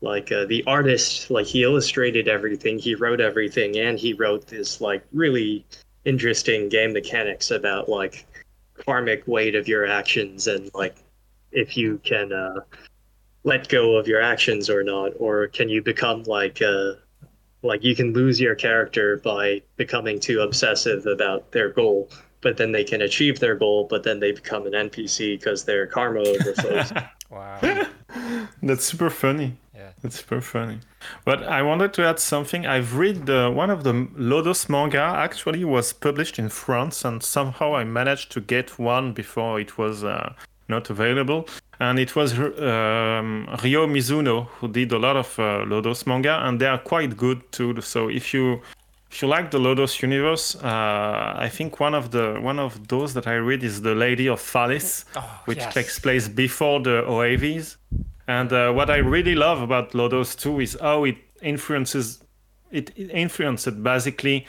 like 0.00 0.30
uh, 0.30 0.44
the 0.44 0.62
artist 0.66 1.30
like 1.30 1.46
he 1.46 1.62
illustrated 1.62 2.28
everything, 2.28 2.78
he 2.78 2.94
wrote 2.94 3.20
everything, 3.20 3.76
and 3.78 3.98
he 3.98 4.12
wrote 4.12 4.46
this 4.46 4.80
like 4.80 5.04
really 5.12 5.64
interesting 6.04 6.68
game 6.68 6.92
mechanics 6.92 7.50
about 7.50 7.88
like 7.88 8.26
karmic 8.84 9.26
weight 9.26 9.54
of 9.54 9.66
your 9.66 9.86
actions 9.86 10.46
and 10.46 10.70
like 10.74 10.96
if 11.54 11.76
you 11.76 12.00
can 12.04 12.32
uh, 12.32 12.60
let 13.44 13.68
go 13.68 13.96
of 13.96 14.06
your 14.06 14.20
actions 14.20 14.68
or 14.68 14.82
not, 14.82 15.12
or 15.18 15.46
can 15.48 15.68
you 15.68 15.82
become 15.82 16.24
like 16.24 16.60
uh, 16.60 16.94
like 17.62 17.82
you 17.82 17.94
can 17.94 18.12
lose 18.12 18.40
your 18.40 18.54
character 18.54 19.18
by 19.18 19.62
becoming 19.76 20.20
too 20.20 20.40
obsessive 20.40 21.06
about 21.06 21.52
their 21.52 21.70
goal, 21.70 22.10
but 22.42 22.56
then 22.56 22.72
they 22.72 22.84
can 22.84 23.00
achieve 23.02 23.40
their 23.40 23.54
goal, 23.54 23.86
but 23.88 24.02
then 24.02 24.20
they 24.20 24.32
become 24.32 24.66
an 24.66 24.72
NPC 24.72 25.38
because 25.38 25.64
their 25.64 25.86
karma 25.86 26.20
overflows. 26.20 26.92
wow, 27.30 27.86
that's 28.62 28.84
super 28.84 29.10
funny. 29.10 29.56
Yeah, 29.74 29.90
that's 30.02 30.20
super 30.20 30.40
funny. 30.40 30.80
But 31.24 31.42
I 31.42 31.62
wanted 31.62 31.92
to 31.94 32.04
add 32.04 32.18
something. 32.18 32.66
I've 32.66 32.96
read 32.96 33.28
uh, 33.28 33.50
one 33.50 33.70
of 33.70 33.82
the 33.84 33.92
Lodoss 33.92 34.68
manga. 34.68 35.00
Actually, 35.00 35.64
was 35.64 35.92
published 35.92 36.38
in 36.38 36.48
France, 36.48 37.04
and 37.04 37.22
somehow 37.22 37.74
I 37.74 37.84
managed 37.84 38.30
to 38.32 38.40
get 38.40 38.78
one 38.78 39.12
before 39.12 39.60
it 39.60 39.76
was 39.78 40.04
uh, 40.04 40.34
not 40.68 40.90
available. 40.90 41.48
And 41.80 41.98
it 41.98 42.14
was 42.14 42.32
um, 42.38 43.48
Ryo 43.62 43.86
Mizuno 43.86 44.46
who 44.58 44.68
did 44.68 44.92
a 44.92 44.98
lot 44.98 45.16
of 45.16 45.38
uh, 45.38 45.64
Lodoss 45.66 46.06
manga, 46.06 46.40
and 46.44 46.60
they 46.60 46.66
are 46.66 46.78
quite 46.78 47.16
good 47.16 47.40
too. 47.52 47.80
So 47.80 48.08
if 48.08 48.32
you 48.32 48.60
if 49.10 49.22
you 49.22 49.28
like 49.28 49.50
the 49.50 49.58
Lodoss 49.58 50.02
universe, 50.02 50.56
uh, 50.56 51.34
I 51.36 51.48
think 51.48 51.78
one 51.78 51.94
of 51.94 52.10
the 52.10 52.38
one 52.40 52.58
of 52.58 52.88
those 52.88 53.14
that 53.14 53.26
I 53.26 53.34
read 53.34 53.62
is 53.62 53.82
the 53.82 53.94
Lady 53.94 54.28
of 54.28 54.40
Pharis, 54.40 55.04
oh, 55.16 55.42
which 55.44 55.58
yes. 55.58 55.74
takes 55.74 55.98
place 55.98 56.28
before 56.28 56.80
the 56.80 57.02
OAVs. 57.06 57.76
And 58.26 58.52
uh, 58.52 58.72
what 58.72 58.88
I 58.90 58.96
really 58.96 59.34
love 59.34 59.60
about 59.60 59.92
Lodoss 59.92 60.36
too 60.36 60.60
is 60.60 60.76
how 60.80 61.04
it 61.04 61.16
influences 61.42 62.24
it, 62.70 62.90
it 62.96 63.10
influenced 63.10 63.82
basically 63.82 64.46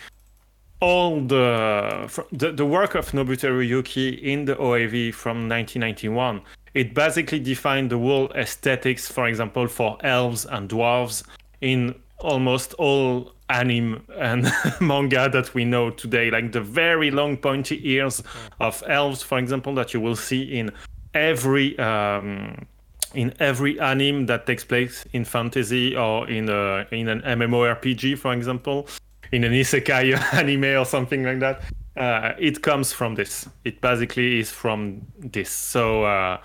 all 0.80 1.22
the, 1.22 2.24
the, 2.32 2.52
the 2.52 2.66
work 2.66 2.96
of 2.96 3.12
Nobuteru 3.12 3.68
Yuki 3.68 4.10
in 4.10 4.46
the 4.46 4.56
OAV 4.56 5.14
from 5.14 5.50
1991. 5.50 6.42
It 6.74 6.94
basically 6.94 7.40
defined 7.40 7.90
the 7.90 7.98
world 7.98 8.34
aesthetics, 8.36 9.10
for 9.10 9.28
example, 9.28 9.68
for 9.68 9.98
elves 10.02 10.46
and 10.46 10.70
dwarves 10.70 11.24
in 11.62 11.96
almost 12.20 12.74
all 12.74 13.34
anime 13.50 14.04
and 14.18 14.52
manga 14.82 15.30
that 15.30 15.54
we 15.54 15.64
know 15.64 15.90
today, 15.90 16.30
like 16.30 16.52
the 16.52 16.62
very 16.62 17.12
long 17.12 17.38
pointy 17.38 17.80
ears 17.90 18.22
of 18.60 18.84
elves, 18.88 19.22
for 19.22 19.38
example, 19.38 19.74
that 19.76 19.94
you 19.94 20.02
will 20.02 20.16
see 20.16 20.44
in 20.44 20.72
every 21.14 21.78
um, 21.80 22.66
in 23.14 23.34
every 23.40 23.80
anime 23.80 24.26
that 24.26 24.46
takes 24.46 24.66
place 24.66 25.06
in 25.14 25.24
fantasy 25.24 25.96
or 25.96 26.28
in 26.28 26.50
a, 26.50 26.86
in 26.92 27.08
an 27.08 27.22
MMORPG, 27.22 28.18
for 28.18 28.34
example 28.34 28.90
in 29.36 29.44
an 29.44 29.52
isekai 29.52 30.18
anime 30.34 30.80
or 30.80 30.86
something 30.86 31.24
like 31.24 31.40
that. 31.40 31.62
Uh, 31.98 32.34
it 32.40 32.62
comes 32.62 32.92
from 32.92 33.16
this. 33.16 33.48
It 33.64 33.80
basically 33.82 34.40
is 34.40 34.52
from 34.52 35.02
this. 35.20 35.50
So 35.50 36.04
uh, 36.04 36.38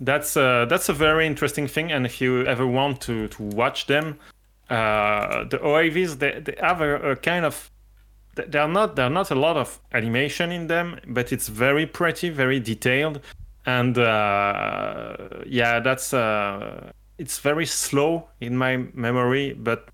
that's 0.00 0.36
uh, 0.36 0.66
that's 0.68 0.88
a 0.88 0.92
very 0.92 1.26
interesting 1.26 1.66
thing. 1.68 1.92
And 1.92 2.04
if 2.04 2.20
you 2.20 2.44
ever 2.46 2.66
want 2.66 3.00
to 3.02 3.28
to 3.28 3.42
watch 3.42 3.86
them, 3.86 4.18
uh, 4.68 5.44
the 5.44 5.58
OAVs 5.58 6.18
they, 6.18 6.40
they 6.40 6.56
have 6.60 6.80
a, 6.80 7.12
a 7.12 7.16
kind 7.16 7.44
of 7.44 7.70
there 8.34 8.62
are 8.62 8.68
not 8.68 8.96
they 8.96 9.02
are 9.02 9.10
not 9.10 9.30
a 9.30 9.34
lot 9.34 9.56
of 9.56 9.80
animation 9.92 10.52
in 10.52 10.66
them, 10.66 10.98
but 11.06 11.32
it's 11.32 11.48
very 11.48 11.86
pretty, 11.86 12.30
very 12.30 12.60
detailed, 12.60 13.20
and 13.66 13.96
uh, 13.98 15.16
yeah, 15.46 15.80
that's 15.80 16.12
uh, 16.12 16.90
it's 17.18 17.38
very 17.38 17.66
slow 17.66 18.28
in 18.40 18.56
my 18.56 18.76
memory, 18.94 19.52
but 19.52 19.88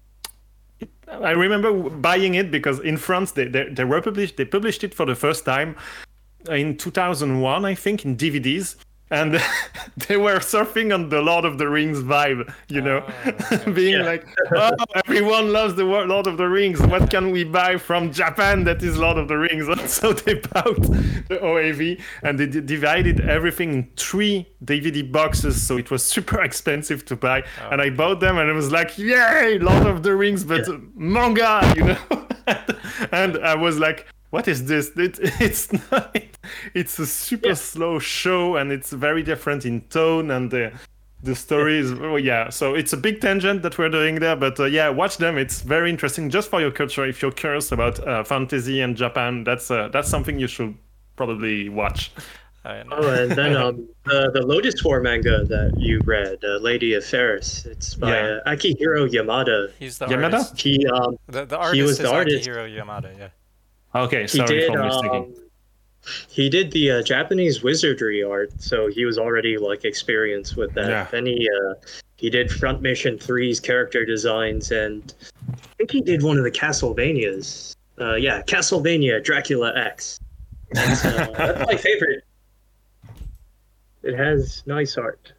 I 1.11 1.31
remember 1.31 1.73
buying 1.73 2.35
it 2.35 2.51
because 2.51 2.81
in 2.81 2.97
France 2.97 3.33
they, 3.33 3.47
they, 3.47 3.69
they 3.69 3.85
were 3.85 4.01
published 4.03 4.37
they 4.37 4.45
published 4.45 4.85
it 4.85 4.95
for 4.95 5.07
the 5.07 5.15
first 5.15 5.45
time 5.45 5.77
in 6.51 6.77
2001 6.77 7.65
I 7.65 7.75
think 7.75 8.05
in 8.05 8.17
DVDs 8.17 8.77
and 9.11 9.35
they 10.09 10.17
were 10.17 10.39
surfing 10.39 10.93
on 10.93 11.09
the 11.09 11.21
Lord 11.21 11.45
of 11.45 11.59
the 11.59 11.69
Rings 11.69 11.99
vibe, 12.01 12.53
you 12.69 12.81
know, 12.81 13.05
oh, 13.27 13.73
being 13.75 14.01
yeah. 14.01 14.05
like, 14.05 14.27
"Oh, 14.55 14.73
everyone 14.95 15.53
loves 15.53 15.75
the 15.75 15.85
Lord 15.85 16.27
of 16.27 16.37
the 16.37 16.49
Rings. 16.49 16.81
What 16.83 17.11
can 17.11 17.31
we 17.31 17.45
buy 17.45 17.77
from 17.77 18.13
Japan 18.13 18.65
that 18.65 18.83
is 18.83 18.99
Lord 18.99 19.17
of 19.17 19.29
the 19.29 19.39
Rings?" 19.39 19.69
And 19.69 19.81
so 19.89 20.13
they 20.13 20.35
bought 20.35 20.81
the 20.83 21.39
OAV 21.43 22.01
and 22.23 22.39
they 22.39 22.47
divided 22.47 23.21
everything 23.21 23.73
in 23.73 23.91
three 23.97 24.49
DVD 24.65 25.11
boxes, 25.11 25.61
so 25.61 25.77
it 25.77 25.91
was 25.91 26.05
super 26.05 26.43
expensive 26.43 27.05
to 27.07 27.17
buy. 27.17 27.43
Oh. 27.63 27.71
And 27.71 27.81
I 27.81 27.91
bought 27.91 28.21
them, 28.21 28.39
and 28.39 28.49
it 28.49 28.55
was 28.55 28.71
like, 28.71 28.99
"Yay, 28.99 29.59
Lord 29.59 29.87
of 29.87 30.03
the 30.03 30.15
Rings, 30.15 30.45
but 30.45 30.67
yeah. 30.69 30.77
manga," 30.95 31.73
you 31.77 31.85
know. 31.85 31.99
and 33.13 33.39
I 33.39 33.55
was 33.55 33.79
like, 33.79 34.07
what 34.31 34.49
is 34.49 34.67
this? 34.67 34.91
It, 34.97 35.19
it's 35.41 35.73
not, 35.91 36.17
it's 36.75 36.99
a 36.99 37.07
super 37.07 37.49
yeah. 37.49 37.55
slow 37.55 37.99
show 37.99 38.57
and 38.57 38.73
it's 38.73 38.93
very 38.93 39.23
different 39.23 39.65
in 39.65 39.83
tone 39.83 40.31
and 40.31 40.51
the 40.51 40.73
the 41.23 41.35
story 41.35 41.79
is 41.79 41.93
oh, 41.93 42.17
yeah. 42.17 42.49
So 42.49 42.75
it's 42.75 42.93
a 42.93 42.97
big 42.97 43.21
tangent 43.21 43.63
that 43.63 43.77
we're 43.77 43.89
doing 43.89 44.17
there, 44.21 44.37
but 44.37 44.61
uh, 44.61 44.67
yeah, 44.67 44.89
watch 44.89 45.17
them. 45.17 45.37
It's 45.37 45.63
very 45.63 45.91
interesting 45.91 46.31
just 46.31 46.49
for 46.49 46.61
your 46.61 46.71
culture. 46.71 47.05
If 47.05 47.23
you're 47.23 47.33
curious 47.33 47.73
about 47.73 47.99
uh, 48.07 48.23
fantasy 48.23 48.81
and 48.81 48.97
Japan, 48.97 49.43
that's 49.43 49.69
uh, 49.71 49.89
that's 49.89 50.09
something 50.09 50.39
you 50.39 50.47
should 50.47 50.77
probably 51.17 51.69
watch. 51.69 52.13
Oh, 52.65 53.09
and 53.09 53.33
then 53.33 53.57
um, 53.57 53.89
the, 54.05 54.31
the 54.33 54.41
Lodoss 54.41 54.85
War 54.85 55.01
manga 55.01 55.45
that 55.45 55.75
you 55.79 56.01
read, 56.05 56.39
uh, 56.45 56.59
Lady 56.59 56.93
of 56.95 57.03
Pharis. 57.03 57.65
It's 57.65 57.95
by 57.95 58.11
yeah. 58.11 58.39
uh, 58.45 58.51
Akihiro 58.51 59.09
Yamada. 59.09 59.73
He's 59.79 59.99
the 59.99 60.07
Yamada? 60.07 60.35
artist. 60.35 60.61
He 60.61 60.87
um, 60.87 61.19
the, 61.29 61.47
the 61.47 61.57
artist 61.57 61.75
he 61.75 61.83
was 61.83 61.99
the 61.99 62.11
artist. 62.11 62.47
Akihiro 62.47 62.69
Yamada. 62.69 63.17
Yeah. 63.17 63.29
Okay, 63.95 64.27
sorry 64.27 64.55
he 64.55 64.61
did, 64.61 64.73
for 64.73 64.81
um, 64.81 65.35
he 66.29 66.49
did 66.49 66.71
the 66.71 66.91
uh, 66.91 67.03
Japanese 67.03 67.63
wizardry 67.63 68.23
art, 68.23 68.53
so 68.61 68.89
he 68.89 69.05
was 69.05 69.19
already 69.19 69.59
like 69.59 69.85
experienced 69.85 70.57
with 70.57 70.73
that. 70.75 70.89
Yeah. 70.89 71.07
Then 71.11 71.27
he 71.27 71.49
uh, 71.49 71.75
he 72.17 72.31
did 72.31 72.51
Front 72.51 72.83
Mission 72.83 73.19
3's 73.19 73.61
character 73.61 74.05
designs, 74.05 74.71
and 74.73 75.15
I 75.53 75.67
think 75.77 75.91
he 75.91 76.01
did 76.01 76.23
one 76.23 76.39
of 76.39 76.45
the 76.45 76.51
Castlevanias. 76.51 77.75
Uh, 78.01 78.15
yeah, 78.15 78.43
Castlevania 78.43 79.23
Dracula 79.23 79.73
X. 79.77 80.21
That's, 80.73 81.05
uh, 81.05 81.33
that's 81.37 81.67
my 81.67 81.77
favorite. 81.77 82.25
It 84.03 84.17
has 84.17 84.63
nice 84.67 84.97
art. 84.97 85.33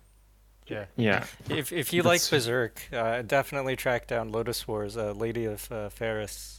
Yeah. 0.67 0.85
Yeah. 0.97 1.25
If 1.49 1.71
if 1.71 1.93
you 1.93 2.03
that's... 2.03 2.31
like 2.31 2.41
Berserk, 2.41 2.81
uh, 2.93 3.23
definitely 3.23 3.75
track 3.75 4.07
down 4.07 4.31
Lodoss 4.31 4.67
Wars, 4.67 4.97
uh, 4.97 5.13
Lady 5.13 5.45
of 5.45 5.71
uh, 5.71 5.89
Pharis. 5.89 6.59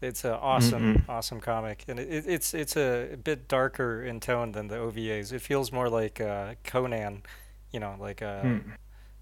It's 0.00 0.24
an 0.24 0.32
awesome, 0.32 0.94
mm-hmm. 0.94 1.10
awesome 1.10 1.40
comic, 1.40 1.84
and 1.86 2.00
it, 2.00 2.24
it's 2.26 2.54
it's 2.54 2.76
a 2.76 3.16
bit 3.22 3.48
darker 3.48 4.02
in 4.02 4.20
tone 4.20 4.52
than 4.52 4.68
the 4.68 4.76
OVAs. 4.76 5.32
It 5.32 5.42
feels 5.42 5.72
more 5.72 5.90
like 5.90 6.20
uh, 6.20 6.54
Conan, 6.64 7.22
you 7.70 7.80
know, 7.80 7.96
like 8.00 8.22
uh, 8.22 8.42
mm. 8.42 8.62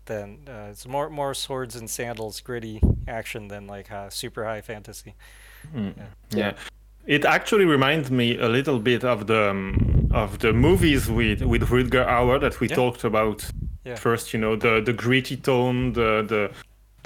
than 0.04 0.38
uh, 0.48 0.68
it's 0.70 0.86
more 0.86 1.10
more 1.10 1.34
swords 1.34 1.74
and 1.74 1.90
sandals, 1.90 2.40
gritty 2.40 2.80
action 3.08 3.48
than 3.48 3.66
like 3.66 3.90
uh, 3.90 4.08
super 4.08 4.44
high 4.44 4.60
fantasy. 4.60 5.14
Mm. 5.74 5.94
Yeah. 6.30 6.38
yeah. 6.38 6.52
It 7.06 7.24
actually 7.24 7.64
reminds 7.64 8.10
me 8.10 8.38
a 8.38 8.48
little 8.48 8.78
bit 8.78 9.02
of 9.02 9.26
the 9.26 9.50
um, 9.50 10.08
of 10.12 10.38
the 10.38 10.52
movies 10.52 11.10
with 11.10 11.42
with 11.42 11.62
Rutger 11.62 12.06
Hauer 12.06 12.40
that 12.40 12.60
we 12.60 12.68
yeah. 12.68 12.76
talked 12.76 13.02
about 13.02 13.44
yeah. 13.84 13.96
first. 13.96 14.32
You 14.32 14.38
know, 14.38 14.54
the 14.54 14.80
the 14.80 14.92
gritty 14.92 15.36
tone, 15.36 15.92
the 15.94 16.24
the 16.28 16.50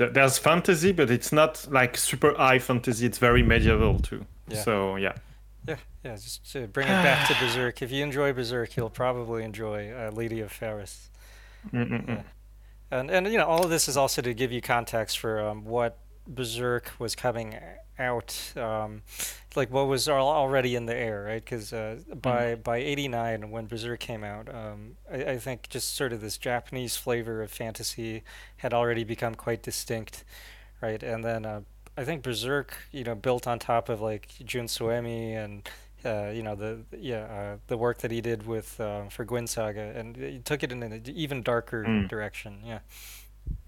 there's 0.09 0.39
fantasy, 0.39 0.93
but 0.93 1.11
it's 1.11 1.33
not 1.33 1.67
like 1.71 1.97
super 1.97 2.35
high 2.35 2.59
fantasy. 2.59 3.07
It's 3.07 3.19
very 3.19 3.43
medieval 3.43 3.99
too. 3.99 4.25
Yeah. 4.49 4.63
So 4.63 4.97
yeah. 4.97 5.15
Yeah, 5.67 5.77
yeah. 6.05 6.17
Just 6.17 6.51
to 6.53 6.67
bring 6.67 6.89
it 6.89 7.03
back 7.03 7.29
to 7.29 7.35
Berserk. 7.35 7.83
If 7.83 7.93
you 7.93 8.03
enjoy 8.03 8.33
Berserk, 8.33 8.77
you'll 8.77 8.91
probably 8.91 9.45
enjoy 9.45 9.93
uh, 9.93 10.11
Lady 10.11 10.41
of 10.41 10.53
Pharis. 10.53 11.09
Yeah. 11.73 12.23
And 12.91 13.11
and 13.11 13.27
you 13.29 13.39
know 13.39 13.47
all 13.47 13.65
of 13.65 13.71
this 13.71 13.89
is 13.89 13.97
also 13.97 14.23
to 14.23 14.35
give 14.35 14.53
you 14.53 14.61
context 14.61 15.19
for 15.19 15.41
um, 15.41 15.65
what 15.65 15.99
Berserk 16.27 16.93
was 16.99 17.15
coming 17.15 17.59
out 17.99 18.53
um, 18.57 19.03
like 19.57 19.71
what 19.71 19.87
was 19.87 20.09
already 20.09 20.75
in 20.75 20.87
the 20.87 20.95
air, 20.95 21.25
right? 21.25 21.45
Because 21.45 21.73
uh, 21.73 21.97
by 22.15 22.55
mm. 22.55 22.63
by 22.63 22.79
'89, 22.79 23.51
when 23.51 23.67
Berserk 23.67 24.01
came 24.01 24.25
out, 24.25 24.53
um, 24.55 24.97
I, 25.11 25.33
I, 25.33 25.39
think 25.39 25.69
just 25.69 25.95
sort 25.95 26.13
of 26.13 26.21
this 26.21 26.39
Japanese 26.39 26.97
flavor 26.97 27.43
of 27.43 27.51
fantasy 27.51 28.23
had 28.59 28.73
already 28.73 29.05
become 29.05 29.35
quite 29.35 29.63
distinct, 29.63 30.25
right? 30.81 31.03
And 31.03 31.25
then 31.25 31.45
uh, 31.45 31.61
I 31.97 32.05
think 32.05 32.23
Berserk, 32.23 32.75
you 32.91 33.05
know, 33.05 33.15
built 33.15 33.47
on 33.47 33.59
top 33.59 33.89
of 33.89 34.01
like 34.01 34.29
Jun 34.45 34.67
Suemi 34.67 35.35
and 35.35 35.69
uh, 36.05 36.31
you 36.33 36.43
know 36.43 36.55
the 36.55 36.81
yeah 36.99 37.25
uh, 37.25 37.57
the 37.67 37.77
work 37.77 37.99
that 37.99 38.11
he 38.11 38.21
did 38.21 38.47
with 38.47 38.81
uh, 38.81 39.05
for 39.09 39.25
Guin 39.25 39.47
Saga, 39.47 39.93
and 39.95 40.17
he 40.17 40.39
took 40.39 40.63
it 40.63 40.73
in 40.73 40.83
an 40.83 41.03
even 41.07 41.43
darker 41.43 41.85
mm. 41.85 42.09
direction. 42.09 42.61
Yeah. 42.65 42.81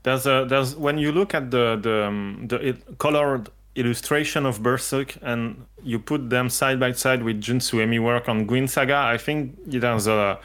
There's 0.02 0.26
a 0.26 0.46
there's 0.48 0.76
when 0.76 0.98
you 0.98 1.12
look 1.12 1.34
at 1.34 1.50
the 1.50 1.78
the 1.80 2.06
um, 2.06 2.46
the 2.48 2.68
it, 2.68 2.98
colored 2.98 3.48
illustration 3.76 4.46
of 4.46 4.62
Berserk 4.62 5.16
and 5.22 5.64
you 5.82 5.98
put 5.98 6.30
them 6.30 6.48
side 6.48 6.78
by 6.78 6.92
side 6.92 7.22
with 7.22 7.40
Jun 7.40 7.58
Suemi 7.58 8.00
work 8.02 8.28
on 8.28 8.46
Guin 8.46 8.68
Saga, 8.68 8.96
I 8.96 9.18
think 9.18 9.56
there's 9.66 10.06
a 10.06 10.38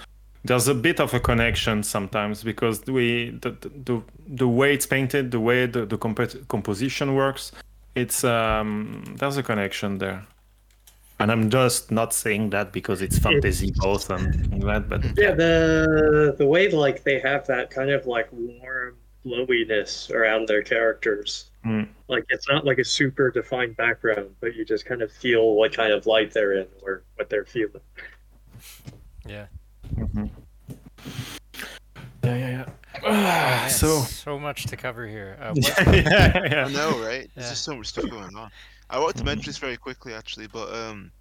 there's 0.46 0.68
a 0.68 0.74
bit 0.74 1.00
of 1.00 1.14
a 1.14 1.20
connection 1.20 1.84
sometimes 1.84 2.44
because 2.44 2.86
we 2.88 3.32
the 3.42 3.52
the, 3.86 4.02
the 4.28 4.48
way 4.48 4.74
it's 4.74 4.86
painted, 4.86 5.32
the 5.32 5.40
way 5.40 5.66
the, 5.66 5.86
the 5.86 5.98
comp- 5.98 6.48
composition 6.48 7.16
works, 7.16 7.52
it's 7.96 8.24
um 8.24 9.04
there's 9.18 9.38
a 9.38 9.44
connection 9.44 9.98
there. 9.98 10.26
And 11.22 11.34
I'm 11.34 11.50
just 11.50 11.92
not 11.92 12.14
saying 12.14 12.52
that 12.52 12.72
because 12.72 13.02
it's 13.02 13.20
fantasy 13.20 13.74
both 13.76 14.10
and 14.10 14.64
that, 14.64 14.88
but 14.88 15.04
yeah, 15.18 15.34
the 15.36 16.34
the 16.38 16.48
way 16.48 16.70
like 16.72 17.04
they 17.04 17.20
have 17.20 17.46
that 17.48 17.70
kind 17.70 17.90
of 17.92 18.08
like 18.08 18.30
warm 18.32 18.96
glowiness 19.24 20.10
around 20.10 20.48
their 20.48 20.64
characters 20.64 21.50
Mm. 21.66 21.90
Like 22.08 22.26
it's 22.30 22.48
not 22.48 22.66
like 22.66 22.78
a 22.78 22.86
super 22.86 23.32
defined 23.32 23.76
background, 23.76 24.36
but 24.40 24.56
you 24.56 24.64
just 24.64 24.86
kind 24.86 25.02
of 25.02 25.12
feel 25.12 25.56
what 25.56 25.74
kind 25.74 25.92
of 25.92 26.06
light 26.06 26.32
they're 26.32 26.54
in 26.54 26.68
or 26.82 27.04
what 27.16 27.30
they're 27.30 27.46
feeling. 27.46 27.82
Yeah. 29.28 29.48
Mm-hmm. 29.96 30.26
Yeah, 32.24 32.36
yeah, 32.36 32.50
yeah. 32.50 33.66
Oh, 33.66 33.70
so 33.70 34.02
so 34.02 34.40
much 34.40 34.66
to 34.66 34.78
cover 34.78 35.08
here. 35.08 35.38
Uh, 35.42 35.54
yeah, 35.56 35.92
yeah, 35.92 36.48
yeah, 36.52 36.66
I 36.66 36.72
know, 36.72 37.00
right? 37.00 37.24
Yeah. 37.24 37.28
There's 37.36 37.50
just 37.50 37.64
so 37.64 37.76
much 37.76 37.88
stuff 37.88 38.10
going 38.10 38.36
on. 38.36 38.50
I 38.90 39.00
wanted 39.00 39.18
to 39.18 39.24
mention 39.24 39.46
this 39.46 39.58
very 39.58 39.78
quickly, 39.78 40.14
actually, 40.14 40.48
but 40.48 40.74
um, 40.74 41.12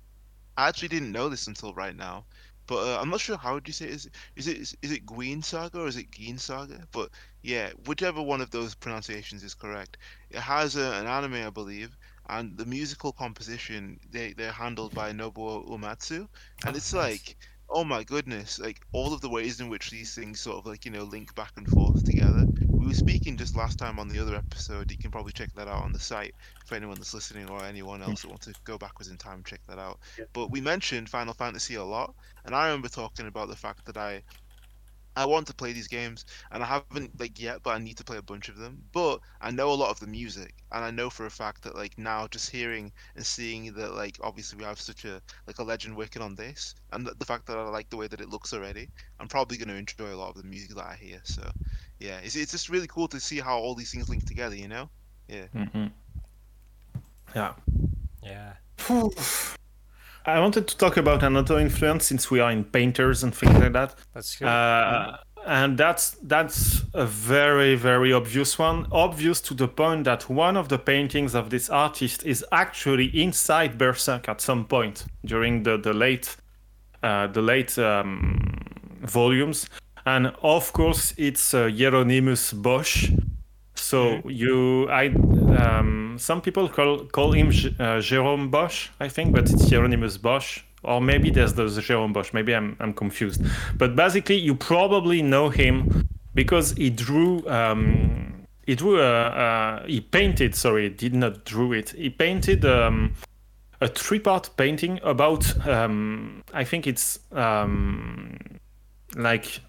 I 0.57 0.69
actually 0.69 0.89
didn't 0.89 1.13
know 1.13 1.29
this 1.29 1.47
until 1.47 1.75
right 1.75 1.95
now. 1.95 2.25
But 2.69 2.87
uh, 2.87 3.01
I'm 3.01 3.09
not 3.09 3.21
sure 3.21 3.37
how 3.39 3.55
would 3.55 3.67
you 3.67 3.73
say 3.73 3.87
it? 3.87 3.93
Is 3.95 4.07
it 4.07 4.13
is 4.37 4.47
it 4.47 4.57
is, 4.59 4.77
is 4.83 4.93
it 4.93 5.07
Gwyn 5.07 5.43
Saga 5.43 5.81
or 5.81 5.89
is 5.89 5.97
it 5.97 6.13
Geen 6.13 6.39
Saga? 6.39 6.87
But 6.93 7.11
yeah, 7.43 7.71
whichever 7.87 8.23
one 8.23 8.43
of 8.43 8.51
those 8.51 8.75
pronunciations 8.77 9.43
is 9.43 9.55
correct. 9.55 9.97
It 10.31 10.39
has 10.39 10.77
a, 10.77 10.93
an 10.93 11.07
anime, 11.07 11.47
I 11.47 11.51
believe, 11.51 11.97
and 12.29 12.57
the 12.57 12.67
musical 12.67 13.13
composition 13.13 13.99
they 14.11 14.35
they're 14.35 14.53
handled 14.53 14.95
by 14.95 15.13
Nobuo 15.13 15.67
Uematsu, 15.67 16.29
and 16.67 16.77
it's 16.77 16.95
oh, 16.95 16.99
like 16.99 17.37
oh 17.71 17.85
my 17.85 18.03
goodness, 18.05 18.59
like 18.59 18.81
all 18.93 19.13
of 19.13 19.21
the 19.21 19.29
ways 19.29 19.61
in 19.61 19.69
which 19.69 19.91
these 19.91 20.15
things 20.15 20.41
sort 20.41 20.59
of 20.59 20.67
like, 20.67 20.85
you 20.85 20.91
know, 20.91 21.05
link 21.05 21.35
back 21.35 21.53
and 21.57 21.69
forth 21.69 22.05
together. 22.05 22.38
We 22.89 22.93
were 22.93 22.97
speaking 22.97 23.37
just 23.37 23.55
last 23.55 23.79
time 23.79 23.99
on 23.99 24.09
the 24.09 24.19
other 24.19 24.35
episode. 24.35 24.91
You 24.91 24.97
can 24.97 25.11
probably 25.11 25.33
check 25.33 25.53
that 25.57 25.69
out 25.69 25.83
on 25.83 25.93
the 25.93 25.99
site 25.99 26.35
for 26.65 26.75
anyone 26.75 26.95
that's 26.95 27.13
listening 27.13 27.51
or 27.51 27.63
anyone 27.63 28.01
hmm. 28.01 28.09
else 28.09 28.23
that 28.23 28.29
wants 28.29 28.47
to 28.47 28.55
go 28.65 28.79
backwards 28.79 29.11
in 29.11 29.19
time 29.19 29.35
and 29.35 29.45
check 29.45 29.61
that 29.69 29.79
out. 29.79 29.99
But 30.33 30.51
we 30.51 30.63
mentioned 30.63 31.11
Final 31.11 31.35
Fantasy 31.35 31.75
a 31.75 31.85
lot, 31.85 32.15
and 32.47 32.55
I 32.55 32.69
remember 32.69 32.89
talking 32.89 33.27
about 33.27 33.49
the 33.49 33.57
fact 33.57 33.85
that 33.85 33.99
I 33.99 34.23
I 35.19 35.27
want 35.27 35.49
to 35.49 35.55
play 35.55 35.73
these 35.73 35.89
games, 35.89 36.25
and 36.51 36.63
I 36.63 36.67
haven't 36.67 37.19
like 37.21 37.39
yet, 37.39 37.63
but 37.63 37.71
I 37.71 37.79
need 37.79 37.97
to 37.99 38.05
play 38.05 38.17
a 38.17 38.23
bunch 38.23 38.49
of 38.49 38.57
them. 38.57 38.83
But 38.93 39.21
I 39.41 39.51
know 39.51 39.71
a 39.71 39.75
lot 39.75 39.91
of 39.91 40.01
the 40.01 40.07
music, 40.07 40.55
and 40.73 40.83
I 40.83 40.91
know 40.91 41.11
for 41.11 41.27
a 41.27 41.31
fact 41.31 41.65
that 41.65 41.75
like 41.75 41.99
now, 41.99 42.27
just 42.29 42.49
hearing 42.49 42.91
and 43.17 43.27
seeing 43.27 43.73
that 43.75 43.95
like 43.95 44.17
obviously 44.23 44.59
we 44.59 44.65
have 44.65 44.81
such 44.81 45.05
a 45.05 45.21
like 45.47 45.59
a 45.59 45.65
legend 45.65 45.95
working 45.95 46.23
on 46.23 46.37
this, 46.37 46.75
and 46.93 47.07
the, 47.07 47.15
the 47.19 47.27
fact 47.27 47.47
that 47.47 47.59
I 47.59 47.65
like 47.65 47.91
the 47.91 47.99
way 47.99 48.07
that 48.07 48.23
it 48.23 48.31
looks 48.31 48.55
already, 48.55 48.89
I'm 49.21 49.29
probably 49.29 49.59
going 49.59 49.69
to 49.69 49.75
enjoy 49.75 50.15
a 50.15 50.17
lot 50.17 50.31
of 50.31 50.37
the 50.37 50.49
music 50.49 50.75
that 50.77 50.87
I 50.87 50.97
hear. 50.99 51.21
So 51.25 51.51
yeah, 52.01 52.19
it's 52.23 52.37
it's 52.37 52.53
just 52.53 52.69
really 52.69 52.87
cool 52.87 53.09
to 53.09 53.21
see 53.21 53.41
how 53.41 53.59
all 53.59 53.75
these 53.75 53.93
things 53.93 54.09
link 54.09 54.25
together. 54.27 54.57
You 54.57 54.69
know? 54.69 54.89
Yeah. 55.29 55.47
Mm-hmm. 55.55 55.87
Yeah. 57.35 57.53
Yeah. 58.23 58.53
I 60.27 60.41
wanted 60.41 60.69
to 60.69 60.77
talk 60.77 60.99
about 60.99 61.23
another 61.23 61.59
influence 61.59 62.07
since 62.07 62.31
we 62.31 62.41
are 62.41 62.51
in 62.51 62.65
painters 62.65 63.23
and 63.23 63.35
things 63.35 63.59
like 63.59 63.73
that. 63.73 63.95
That's 64.13 64.37
good. 64.37 64.47
Uh, 64.47 65.17
and 65.47 65.79
that's 65.79 66.11
that's 66.23 66.83
a 66.93 67.07
very 67.07 67.75
very 67.75 68.13
obvious 68.13 68.59
one. 68.59 68.87
Obvious 68.93 69.41
to 69.41 69.55
the 69.55 69.69
point 69.69 70.05
that 70.05 70.29
one 70.29 70.57
of 70.57 70.69
the 70.69 70.79
paintings 70.79 71.35
of 71.35 71.49
this 71.49 71.71
artist 71.71 72.25
is 72.27 72.45
actually 72.53 73.07
inside 73.07 73.79
Berserk 73.79 74.29
at 74.29 74.41
some 74.41 74.67
point 74.67 75.07
during 75.25 75.63
the 75.63 75.79
the 75.79 75.95
late 75.95 76.37
uh, 77.03 77.29
the 77.29 77.43
late 77.43 77.79
um, 77.79 78.59
volumes. 79.01 79.69
And 80.07 80.33
of 80.43 80.73
course, 80.73 81.15
it's 81.17 81.55
uh, 81.55 81.69
Hieronymus 81.69 82.53
Bosch, 82.53 83.11
so 83.75 84.05
mm-hmm. 84.05 84.31
you, 84.31 84.89
I, 84.91 85.07
um, 85.57 86.17
some 86.19 86.41
people 86.41 86.69
call 86.69 87.05
call 87.07 87.33
him 87.33 87.53
uh, 87.79 88.01
Jerome 88.01 88.51
Bosch, 88.51 88.89
I 89.01 89.09
think, 89.09 89.33
but 89.33 89.51
it's 89.51 89.71
Hieronymus 89.71 90.19
Bosch. 90.19 90.63
or 90.83 91.01
maybe 91.01 91.31
there's 91.31 91.55
the, 91.55 91.69
Jerome 91.69 92.13
Bosch. 92.13 92.33
Maybe 92.33 92.55
I'm 92.55 92.77
I'm 92.81 92.93
confused. 92.93 93.43
But 93.77 93.97
basically, 93.97 94.37
you 94.37 94.55
probably 94.55 95.23
know 95.23 95.49
him 95.49 96.09
because 96.35 96.73
he 96.73 96.91
drew. 96.91 97.49
Um, 97.49 98.47
he 98.67 98.75
drew 98.75 99.01
a, 99.01 99.13
uh, 99.29 99.87
he 99.87 100.01
painted. 100.01 100.55
Sorry, 100.55 100.89
did 100.91 101.15
not 101.15 101.45
drew 101.45 101.73
it. 101.73 101.91
He 101.91 102.11
painted 102.11 102.65
um, 102.65 103.15
a 103.81 103.89
three-part 103.89 104.51
painting 104.57 105.01
about. 105.03 105.67
Um, 105.67 106.43
I 106.53 106.65
think 106.65 106.87
it's 106.87 107.19
um, 107.33 108.37
like 109.17 109.61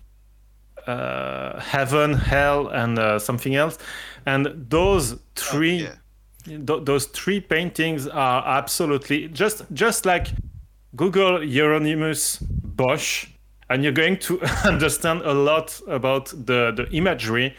uh, 0.88 1.60
heaven, 1.60 2.14
hell, 2.14 2.68
and 2.68 2.98
uh, 2.98 3.20
something 3.20 3.56
else. 3.56 3.78
And 4.26 4.66
those 4.70 5.20
three, 5.36 5.88
oh, 5.88 5.92
yeah. 6.46 6.58
th- 6.66 6.86
those 6.86 7.06
three 7.06 7.40
paintings 7.40 8.08
are 8.08 8.44
absolutely 8.46 9.28
just 9.30 9.64
just 9.74 10.06
like 10.06 10.28
Google 10.96 11.40
Hieronymus 11.40 12.38
Bosch, 12.40 13.28
and 13.70 13.84
you're 13.84 13.94
going 13.94 14.18
to 14.20 14.42
understand 14.66 15.22
a 15.22 15.34
lot 15.34 15.80
about 15.88 16.28
the 16.30 16.72
the 16.76 16.88
imagery 16.92 17.56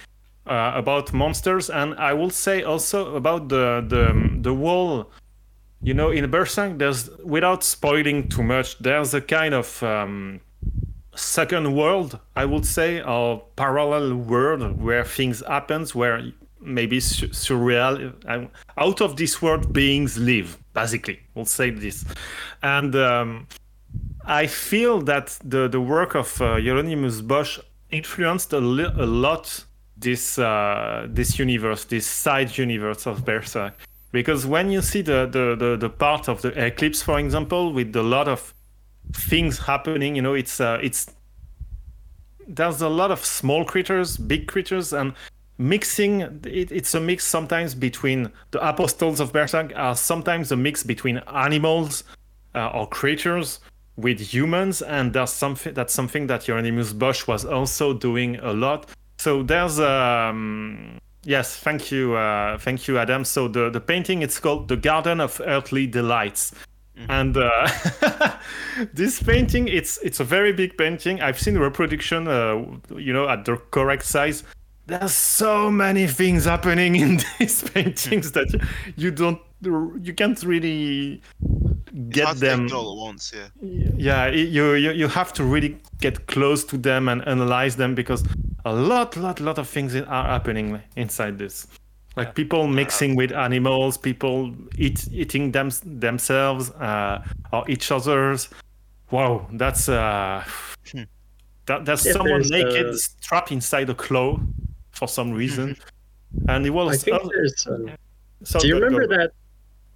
uh, 0.47 0.73
about 0.75 1.13
monsters, 1.13 1.71
and 1.71 1.95
I 1.95 2.13
will 2.13 2.31
say 2.31 2.63
also 2.63 3.15
about 3.17 3.49
the 3.49 3.85
the 3.87 4.39
the 4.43 4.53
wall. 4.55 5.11
You 5.83 5.95
know, 5.95 6.11
in 6.11 6.31
Berserk, 6.31 6.79
there's 6.79 7.09
without 7.25 7.65
spoiling 7.65 8.29
too 8.29 8.43
much, 8.43 8.79
there's 8.81 9.15
a 9.15 9.21
kind 9.21 9.55
of 9.55 9.83
um, 9.83 10.41
second 11.15 11.75
world, 11.75 12.19
I 12.37 12.45
would 12.45 12.67
say, 12.67 13.03
or 13.03 13.43
parallel 13.57 14.15
world 14.15 14.81
where 14.81 15.05
things 15.05 15.43
happens, 15.47 15.95
where 15.95 16.33
maybe 16.61 17.01
su- 17.01 17.29
surreal, 17.29 18.15
uh, 18.27 18.47
out 18.77 19.01
of 19.01 19.17
this 19.17 19.43
world 19.43 19.73
beings 19.73 20.19
live. 20.19 20.59
Basically, 20.75 21.21
we'll 21.35 21.47
say 21.47 21.71
this, 21.71 22.05
and 22.63 22.95
um, 22.95 23.47
I 24.25 24.47
feel 24.47 25.01
that 25.03 25.39
the 25.45 25.69
the 25.69 25.81
work 25.81 26.15
of 26.15 26.41
uh, 26.41 26.55
Hieronymus 26.55 27.21
Bosch 27.23 27.59
influenced 27.91 28.53
a, 28.53 28.61
li- 28.61 28.85
a 28.85 29.07
lot 29.07 29.65
this 29.97 30.39
uh, 30.39 31.07
this 31.09 31.39
universe, 31.39 31.85
this 31.85 32.07
side 32.07 32.57
universe 32.57 33.07
of 33.07 33.25
Berserk. 33.25 33.75
Because 34.13 34.45
when 34.45 34.73
you 34.73 34.83
see 34.83 35.03
the, 35.03 35.29
the, 35.31 35.55
the, 35.57 35.77
the 35.77 35.89
part 35.89 36.29
of 36.29 36.43
the 36.43 36.49
eclipse, 36.67 37.01
for 37.01 37.19
example, 37.21 37.73
with 37.73 37.95
a 37.95 38.03
lot 38.03 38.27
of 38.27 38.53
things 39.13 39.59
happening, 39.59 40.17
you 40.17 40.23
know, 40.23 40.35
it's 40.35 40.61
uh, 40.61 40.79
it's 40.83 41.13
there's 42.47 42.81
a 42.83 42.89
lot 42.89 43.11
of 43.11 43.25
small 43.25 43.65
creatures, 43.65 44.17
big 44.17 44.49
creatures, 44.49 44.93
and 44.93 45.13
mixing 45.59 46.23
it, 46.45 46.73
it's 46.73 46.95
a 46.95 47.01
mix 47.01 47.27
sometimes 47.27 47.75
between 47.75 48.31
the 48.51 48.67
apostles 48.67 49.21
of 49.21 49.33
Berserk 49.33 49.73
are 49.77 49.95
sometimes 49.95 50.53
a 50.53 50.57
mix 50.57 50.83
between 50.83 51.19
animals 51.33 52.05
uh, 52.55 52.69
or 52.69 52.89
creatures 52.89 53.61
with 53.97 54.21
humans, 54.21 54.83
and 54.83 55.13
that's 55.13 55.33
something 55.33 55.75
that's 55.75 55.93
something 55.93 56.27
that 56.27 56.47
Hieronymus 56.47 56.93
Bosch 56.93 57.27
was 57.27 57.45
also 57.45 57.93
doing 57.93 58.37
a 58.37 58.53
lot 58.53 58.91
so 59.21 59.43
there's 59.43 59.79
um 59.79 60.99
yes, 61.25 61.55
thank 61.55 61.93
you, 61.93 62.15
uh, 62.15 62.57
thank 62.57 62.89
you, 62.89 62.97
Adam. 62.97 63.27
So 63.27 63.49
the 63.49 63.69
the 63.69 63.81
painting 63.81 64.23
it's 64.23 64.41
called 64.41 64.69
the 64.69 64.79
Garden 64.79 65.21
of 65.21 65.43
Earthly 65.45 65.87
Delights. 65.87 66.55
Mm-hmm. 67.01 67.11
And 67.11 67.37
uh, 67.37 68.37
this 68.93 69.23
painting, 69.23 69.69
it's 69.69 69.99
it's 69.99 70.21
a 70.21 70.25
very 70.25 70.53
big 70.53 70.77
painting. 70.77 71.21
I've 71.21 71.41
seen 71.41 71.59
reproduction, 71.59 72.29
uh, 72.29 72.65
you 72.97 73.13
know, 73.13 73.29
at 73.29 73.45
the 73.45 73.57
correct 73.71 74.05
size. 74.05 74.45
There's 74.87 75.13
so 75.13 75.71
many 75.71 76.07
things 76.09 76.45
happening 76.45 76.97
in 76.97 77.21
these 77.39 77.63
paintings 77.63 78.33
that 78.33 78.49
you 78.97 79.13
don't, 79.13 79.39
you 79.63 80.13
can't 80.17 80.43
really 80.43 81.23
get 82.09 82.37
them 82.39 82.69
all 82.73 82.93
at 82.93 82.97
once. 82.97 83.33
Yeah. 83.35 83.91
Yeah, 83.97 84.27
you, 84.29 84.75
you 84.75 84.91
you 84.91 85.09
have 85.09 85.33
to 85.35 85.45
really 85.45 85.79
get 86.01 86.27
close 86.27 86.65
to 86.65 86.77
them 86.77 87.09
and 87.09 87.27
analyze 87.29 87.77
them 87.77 87.95
because 87.95 88.25
a 88.65 88.73
lot, 88.73 89.17
lot, 89.17 89.41
lot 89.41 89.59
of 89.59 89.69
things 89.69 89.95
are 89.95 90.05
happening 90.05 90.81
inside 90.97 91.39
this. 91.39 91.67
Like 92.17 92.29
yeah. 92.29 92.33
people 92.33 92.67
mixing 92.67 93.15
with 93.15 93.33
animals, 93.33 93.97
people 93.97 94.53
eat, 94.77 95.07
eating 95.13 95.53
them 95.53 95.71
themselves 95.85 96.71
uh, 96.73 97.25
or 97.53 97.69
each 97.71 97.93
other's. 97.93 98.49
Wow, 99.11 99.47
that's 99.53 99.89
uh, 99.89 100.45
hmm. 100.91 101.03
that, 101.67 101.85
that's 101.85 102.05
yeah, 102.05 102.13
someone 102.13 102.43
naked 102.49 102.95
uh... 102.95 102.99
trapped 103.21 103.53
inside 103.53 103.91
a 103.91 103.95
claw 103.95 104.39
for 104.91 105.09
some 105.09 105.31
reason, 105.33 105.77
and 106.49 106.67
it 106.67 106.71
was. 106.71 106.95
I 106.95 106.97
think 106.97 107.33
there's. 107.33 107.67
Um... 107.67 107.91
So 108.43 108.59
do 108.59 108.69
you 108.69 108.75
remember 108.75 109.07
that 109.09 109.33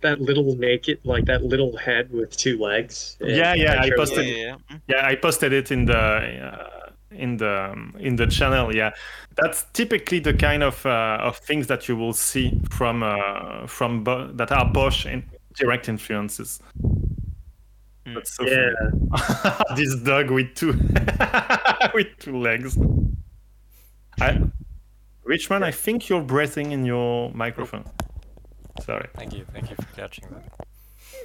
that 0.03 0.21
little 0.21 0.55
naked, 0.57 1.01
like 1.05 1.25
that 1.25 1.43
little 1.43 1.77
head 1.77 2.13
with 2.13 2.37
two 2.37 2.59
legs? 2.59 3.17
Yeah, 3.21 3.55
yeah, 3.55 3.81
I 3.81 3.91
posted. 3.97 4.27
Yeah, 4.27 4.35
yeah, 4.35 4.57
yeah. 4.71 4.77
yeah, 4.89 5.07
I 5.07 5.17
posted 5.17 5.53
it 5.53 5.73
in 5.73 5.87
the. 5.87 5.97
Uh, 5.97 6.74
in 7.17 7.37
the 7.37 7.71
um, 7.73 7.95
in 7.99 8.17
the 8.17 8.27
channel 8.27 8.75
yeah. 8.75 8.93
That's 9.37 9.65
typically 9.73 10.21
the 10.21 10.35
kind 10.35 10.63
of 10.63 10.85
uh, 10.87 11.19
of 11.21 11.39
things 11.39 11.67
that 11.67 11.89
you 11.89 11.97
will 11.97 12.13
see 12.13 12.61
from 12.71 13.03
uh, 13.03 13.67
from 13.67 14.05
Bo- 14.05 14.31
that 14.33 14.53
are 14.53 14.71
Bosch 14.71 15.07
in 15.07 15.25
direct 15.55 15.89
influences. 15.89 16.61
Hmm. 18.07 18.15
that's 18.15 18.37
so 18.37 18.45
yeah. 18.45 18.71
this 19.77 19.97
dog 19.97 20.31
with 20.31 20.55
two 20.55 20.73
with 21.95 22.09
two 22.19 22.39
legs. 22.39 22.79
I, 24.21 24.41
Richmond 25.25 25.65
I 25.65 25.71
think 25.71 26.09
you're 26.09 26.23
breathing 26.23 26.73
in 26.73 26.85
your 26.85 27.31
microphone. 27.33 27.85
Sorry. 28.83 29.09
Thank 29.15 29.35
you. 29.35 29.45
Thank 29.53 29.71
you 29.71 29.77
for 29.77 29.97
catching 29.97 30.25
that. 30.31 30.69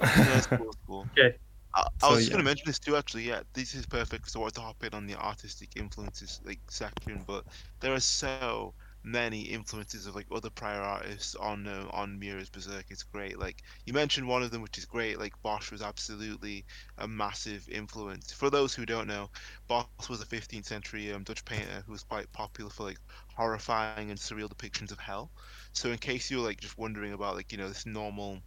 That's 0.00 0.46
cool, 0.46 0.74
cool. 0.86 1.06
okay 1.12 1.36
I, 1.74 1.86
I 2.02 2.08
so, 2.08 2.14
was 2.14 2.24
yeah. 2.24 2.30
going 2.32 2.38
to 2.40 2.44
mention 2.44 2.64
this 2.66 2.78
too, 2.78 2.96
actually. 2.96 3.24
Yeah, 3.24 3.42
this 3.52 3.74
is 3.74 3.86
perfect. 3.86 4.30
So 4.30 4.40
I 4.40 4.42
wanted 4.42 4.54
to 4.56 4.60
hop 4.62 4.82
in 4.84 4.94
on 4.94 5.06
the 5.06 5.14
artistic 5.14 5.70
influences 5.76 6.40
like 6.44 6.60
section, 6.68 7.22
but 7.26 7.44
there 7.80 7.94
are 7.94 8.00
so 8.00 8.74
many 9.02 9.40
influences 9.42 10.06
of 10.06 10.14
like 10.14 10.26
other 10.30 10.50
prior 10.50 10.80
artists 10.80 11.34
on 11.36 11.66
uh, 11.66 11.86
on 11.92 12.18
Miura's 12.18 12.50
Berserk. 12.50 12.86
It's 12.90 13.02
great. 13.02 13.38
Like 13.38 13.62
you 13.86 13.92
mentioned 13.92 14.26
one 14.26 14.42
of 14.42 14.50
them, 14.50 14.62
which 14.62 14.78
is 14.78 14.84
great. 14.84 15.18
Like 15.18 15.40
Bosch 15.42 15.70
was 15.70 15.82
absolutely 15.82 16.64
a 16.98 17.08
massive 17.08 17.68
influence. 17.68 18.32
For 18.32 18.50
those 18.50 18.74
who 18.74 18.84
don't 18.84 19.08
know, 19.08 19.30
Bosch 19.68 19.86
was 20.08 20.20
a 20.20 20.26
15th 20.26 20.66
century 20.66 21.12
um, 21.12 21.22
Dutch 21.22 21.44
painter 21.44 21.82
who 21.86 21.92
was 21.92 22.02
quite 22.02 22.30
popular 22.32 22.70
for 22.70 22.84
like 22.84 22.98
horrifying 23.34 24.10
and 24.10 24.18
surreal 24.18 24.48
depictions 24.48 24.92
of 24.92 24.98
hell. 24.98 25.30
So 25.72 25.90
in 25.90 25.98
case 25.98 26.30
you're 26.30 26.44
like 26.44 26.60
just 26.60 26.78
wondering 26.78 27.12
about 27.12 27.36
like 27.36 27.52
you 27.52 27.58
know 27.58 27.68
this 27.68 27.86
normal 27.86 28.40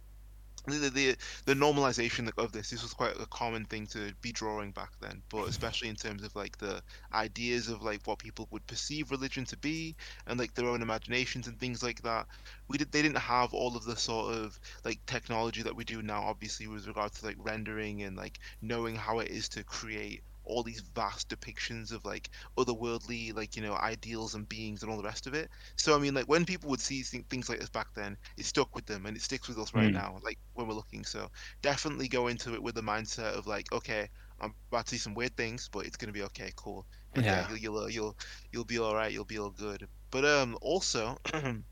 the, 0.66 0.90
the 0.90 1.16
the 1.44 1.54
normalization 1.54 2.30
of 2.38 2.52
this 2.52 2.70
this 2.70 2.82
was 2.82 2.94
quite 2.94 3.14
a 3.20 3.26
common 3.26 3.64
thing 3.64 3.86
to 3.86 4.12
be 4.22 4.32
drawing 4.32 4.70
back 4.72 4.90
then 5.00 5.22
but 5.28 5.38
mm-hmm. 5.38 5.50
especially 5.50 5.88
in 5.88 5.96
terms 5.96 6.22
of 6.22 6.34
like 6.34 6.56
the 6.58 6.82
ideas 7.12 7.68
of 7.68 7.82
like 7.82 8.00
what 8.06 8.18
people 8.18 8.48
would 8.50 8.66
perceive 8.66 9.10
religion 9.10 9.44
to 9.44 9.56
be 9.58 9.94
and 10.26 10.38
like 10.38 10.54
their 10.54 10.68
own 10.68 10.82
imaginations 10.82 11.46
and 11.46 11.58
things 11.58 11.82
like 11.82 12.02
that. 12.02 12.26
We 12.68 12.78
did 12.78 12.92
they 12.92 13.02
didn't 13.02 13.18
have 13.18 13.52
all 13.52 13.76
of 13.76 13.84
the 13.84 13.96
sort 13.96 14.34
of 14.34 14.58
like 14.84 15.04
technology 15.06 15.62
that 15.62 15.76
we 15.76 15.84
do 15.84 16.02
now 16.02 16.22
obviously 16.22 16.66
with 16.66 16.86
regards 16.86 17.20
to 17.20 17.26
like 17.26 17.36
rendering 17.38 18.02
and 18.02 18.16
like 18.16 18.38
knowing 18.62 18.96
how 18.96 19.18
it 19.18 19.28
is 19.28 19.48
to 19.50 19.64
create 19.64 20.22
all 20.44 20.62
these 20.62 20.80
vast 20.94 21.28
depictions 21.28 21.92
of 21.92 22.04
like 22.04 22.30
otherworldly 22.58 23.34
like 23.34 23.56
you 23.56 23.62
know 23.62 23.74
ideals 23.74 24.34
and 24.34 24.48
beings 24.48 24.82
and 24.82 24.90
all 24.90 24.96
the 24.96 25.02
rest 25.02 25.26
of 25.26 25.34
it 25.34 25.48
so 25.76 25.94
i 25.94 25.98
mean 25.98 26.14
like 26.14 26.26
when 26.26 26.44
people 26.44 26.70
would 26.70 26.80
see 26.80 27.02
things 27.02 27.48
like 27.48 27.60
this 27.60 27.68
back 27.68 27.88
then 27.94 28.16
it 28.36 28.44
stuck 28.44 28.74
with 28.74 28.86
them 28.86 29.06
and 29.06 29.16
it 29.16 29.22
sticks 29.22 29.48
with 29.48 29.58
us 29.58 29.74
right 29.74 29.90
mm. 29.90 29.94
now 29.94 30.18
like 30.22 30.38
when 30.54 30.66
we're 30.66 30.74
looking 30.74 31.04
so 31.04 31.30
definitely 31.62 32.08
go 32.08 32.28
into 32.28 32.54
it 32.54 32.62
with 32.62 32.74
the 32.74 32.82
mindset 32.82 33.36
of 33.36 33.46
like 33.46 33.70
okay 33.72 34.08
i'm 34.40 34.54
about 34.70 34.86
to 34.86 34.94
see 34.94 34.98
some 34.98 35.14
weird 35.14 35.36
things 35.36 35.68
but 35.72 35.86
it's 35.86 35.96
going 35.96 36.08
to 36.08 36.18
be 36.18 36.24
okay 36.24 36.50
cool 36.56 36.86
and 37.14 37.24
yeah, 37.24 37.46
yeah 37.50 37.56
you'll, 37.56 37.58
you'll 37.58 37.90
you'll 37.90 38.16
you'll 38.52 38.64
be 38.64 38.78
all 38.78 38.94
right 38.94 39.12
you'll 39.12 39.24
be 39.24 39.38
all 39.38 39.50
good 39.50 39.86
but 40.10 40.24
um 40.24 40.56
also 40.60 41.18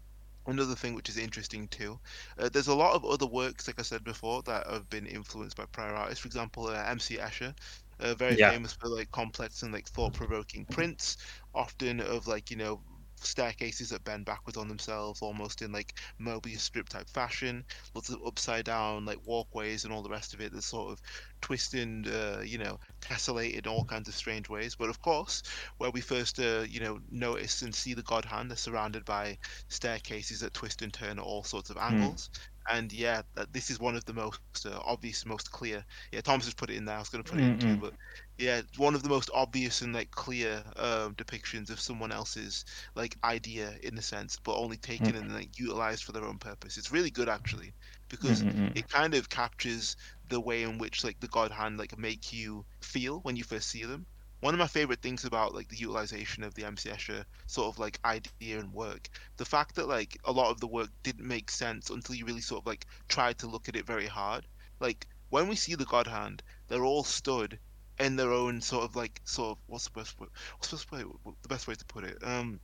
Another 0.47 0.75
thing 0.75 0.95
which 0.95 1.09
is 1.09 1.19
interesting 1.19 1.69
too, 1.69 2.01
uh, 2.37 2.49
there's 2.49 2.67
a 2.67 2.75
lot 2.75 2.97
of 2.97 3.05
other 3.05 3.27
works, 3.27 3.69
like 3.69 3.79
I 3.79 3.83
said 3.83 4.03
before, 4.03 4.43
that 4.43 4.67
have 4.67 4.91
been 4.91 5.07
influenced 5.07 5.57
by 5.57 5.67
prior 5.67 5.95
artists. 5.95 6.21
For 6.21 6.27
example, 6.27 6.67
uh, 6.67 6.83
M.C. 6.89 7.19
Escher 7.19 7.55
uh, 8.03 8.15
very 8.15 8.37
yeah. 8.37 8.51
famous 8.51 8.73
for 8.75 8.89
like 8.89 9.11
complex 9.11 9.63
and 9.63 9.73
like 9.73 9.89
thought-provoking 9.89 10.67
prints, 10.67 11.17
often 11.55 12.01
of 12.01 12.27
like 12.27 12.51
you 12.51 12.57
know 12.57 12.83
staircases 13.25 13.91
that 13.91 14.05
bend 14.05 14.25
backwards 14.25 14.57
on 14.57 14.69
themselves, 14.69 15.23
almost 15.23 15.63
in 15.63 15.73
like 15.73 15.95
Mobius 16.21 16.61
strip 16.61 16.89
type 16.89 17.09
fashion. 17.09 17.65
Lots 17.95 18.09
of 18.09 18.21
upside 18.27 18.65
down 18.65 19.05
like 19.05 19.27
walkways 19.27 19.85
and 19.85 19.93
all 19.93 20.03
the 20.03 20.11
rest 20.11 20.35
of 20.35 20.41
it. 20.41 20.53
That's 20.53 20.67
sort 20.67 20.93
of 20.93 21.03
twisted, 21.41 22.09
uh, 22.09 22.41
you 22.43 22.59
know, 22.59 22.79
tessellated 23.01 23.67
in 23.67 23.73
all 23.73 23.85
kinds 23.85 24.09
of 24.09 24.15
strange 24.15 24.49
ways. 24.49 24.75
But 24.75 24.89
of 24.89 25.01
course, 25.03 25.43
where 25.79 25.91
we 25.91 26.01
first, 26.01 26.39
uh, 26.39 26.65
you 26.69 26.81
know, 26.81 27.01
notice 27.11 27.63
and 27.63 27.75
see 27.75 27.95
the 27.95 28.03
God 28.03 28.25
Hand, 28.25 28.51
they're 28.51 28.57
surrounded 28.57 29.05
by 29.05 29.39
staircases 29.69 30.41
that 30.41 30.55
twist 30.55 30.83
and 30.83 30.93
turn 30.93 31.19
at 31.19 31.25
all 31.25 31.45
sorts 31.45 31.71
of 31.71 31.77
hmm. 31.77 31.95
angles. 31.95 32.31
Mm. 32.33 32.79
and 32.79 32.93
yeah, 32.93 33.23
this 33.53 33.71
is 33.71 33.81
one 33.81 33.97
of 33.97 34.05
the 34.05 34.13
most 34.13 34.41
uh, 34.65 34.79
obvious, 34.85 35.27
most 35.27 35.51
clear. 35.51 35.85
Yeah, 36.13 36.21
Thomas 36.21 36.47
has 36.47 36.55
put 36.55 36.71
it 36.71 36.77
in 36.77 36.85
there. 36.85 36.97
I 36.97 37.01
was 37.01 37.09
going 37.09 37.25
to 37.25 37.31
put 37.31 37.41
it 37.41 37.43
mm-hmm. 37.43 37.69
in 37.69 37.77
too, 37.77 37.81
but 37.81 37.95
yeah, 38.39 38.63
one 38.77 38.95
of 38.95 39.03
the 39.03 39.09
most 39.09 39.31
obvious 39.35 39.83
and 39.83 39.95
like 39.95 40.11
clear 40.11 40.63
um, 40.77 41.15
depictions 41.15 41.71
of 41.71 41.81
someone 41.81 42.13
else's 42.13 42.65
like 42.95 43.17
idea 43.23 43.75
in 43.83 43.97
a 43.99 44.03
sense, 44.03 44.39
but 44.43 44.57
only 44.57 44.77
taken 44.77 45.09
mm-hmm. 45.09 45.17
and 45.17 45.35
like 45.35 45.59
utilized 45.59 46.05
for 46.05 46.13
their 46.13 46.25
own 46.25 46.39
purpose. 46.39 46.77
It's 46.77 46.93
really 46.93 47.11
good 47.11 47.29
actually 47.29 47.73
because 48.09 48.43
mm-hmm. 48.43 48.69
it 48.75 48.89
kind 48.89 49.15
of 49.15 49.29
captures 49.29 49.97
the 50.29 50.41
way 50.41 50.63
in 50.63 50.79
which 50.79 51.05
like 51.05 51.21
the 51.21 51.29
God 51.29 51.51
Hand 51.51 51.79
like 51.79 51.97
make 51.99 52.33
you 52.33 52.65
feel 52.81 53.21
when 53.21 53.37
you 53.37 53.45
first 53.45 53.69
see 53.69 53.85
them 53.85 54.07
one 54.43 54.55
of 54.55 54.59
my 54.59 54.67
favorite 54.67 55.01
things 55.01 55.25
about 55.25 55.55
like 55.55 55.69
the 55.69 55.77
utilization 55.77 56.43
of 56.43 56.53
the 56.55 56.65
MC 56.65 56.89
Escher 56.89 57.25
sort 57.47 57.73
of 57.73 57.79
like 57.79 58.01
idea 58.05 58.59
and 58.59 58.73
work, 58.73 59.09
the 59.37 59.45
fact 59.45 59.77
that 59.77 59.87
like 59.87 60.19
a 60.25 60.33
lot 60.33 60.51
of 60.51 60.59
the 60.59 60.67
work 60.67 60.91
didn't 61.05 61.29
make 61.29 61.49
sense 61.49 61.91
until 61.91 62.17
you 62.17 62.27
really 62.27 62.41
sort 62.41 62.61
of 62.61 62.67
like 62.67 62.85
tried 63.09 63.39
to 63.39 63.47
look 63.47 63.69
at 63.69 63.77
it 63.77 63.87
very 63.87 64.09
hard. 64.09 64.45
Like 64.81 65.07
when 65.31 65.47
we 65.47 65.55
see 65.55 65.77
the 65.77 65.85
God 65.85 66.09
Hand, 66.09 66.43
they're 66.67 66.85
all 66.85 67.05
stood 67.05 67.61
in 67.99 68.17
their 68.17 68.33
own 68.33 68.61
sort 68.61 68.85
of 68.85 68.97
like 68.97 69.21
sort 69.25 69.57
of 69.57 69.59
what's 69.67 69.85
the 69.85 69.91
best 69.91 70.19
way, 70.21 70.29
what's 70.57 70.69
the 70.69 70.77
best 70.77 70.93
way, 70.93 71.05
the 71.43 71.49
best 71.49 71.69
way 71.69 71.75
to 71.75 71.85
put 71.85 72.05
it? 72.05 72.19
Um, 72.23 72.61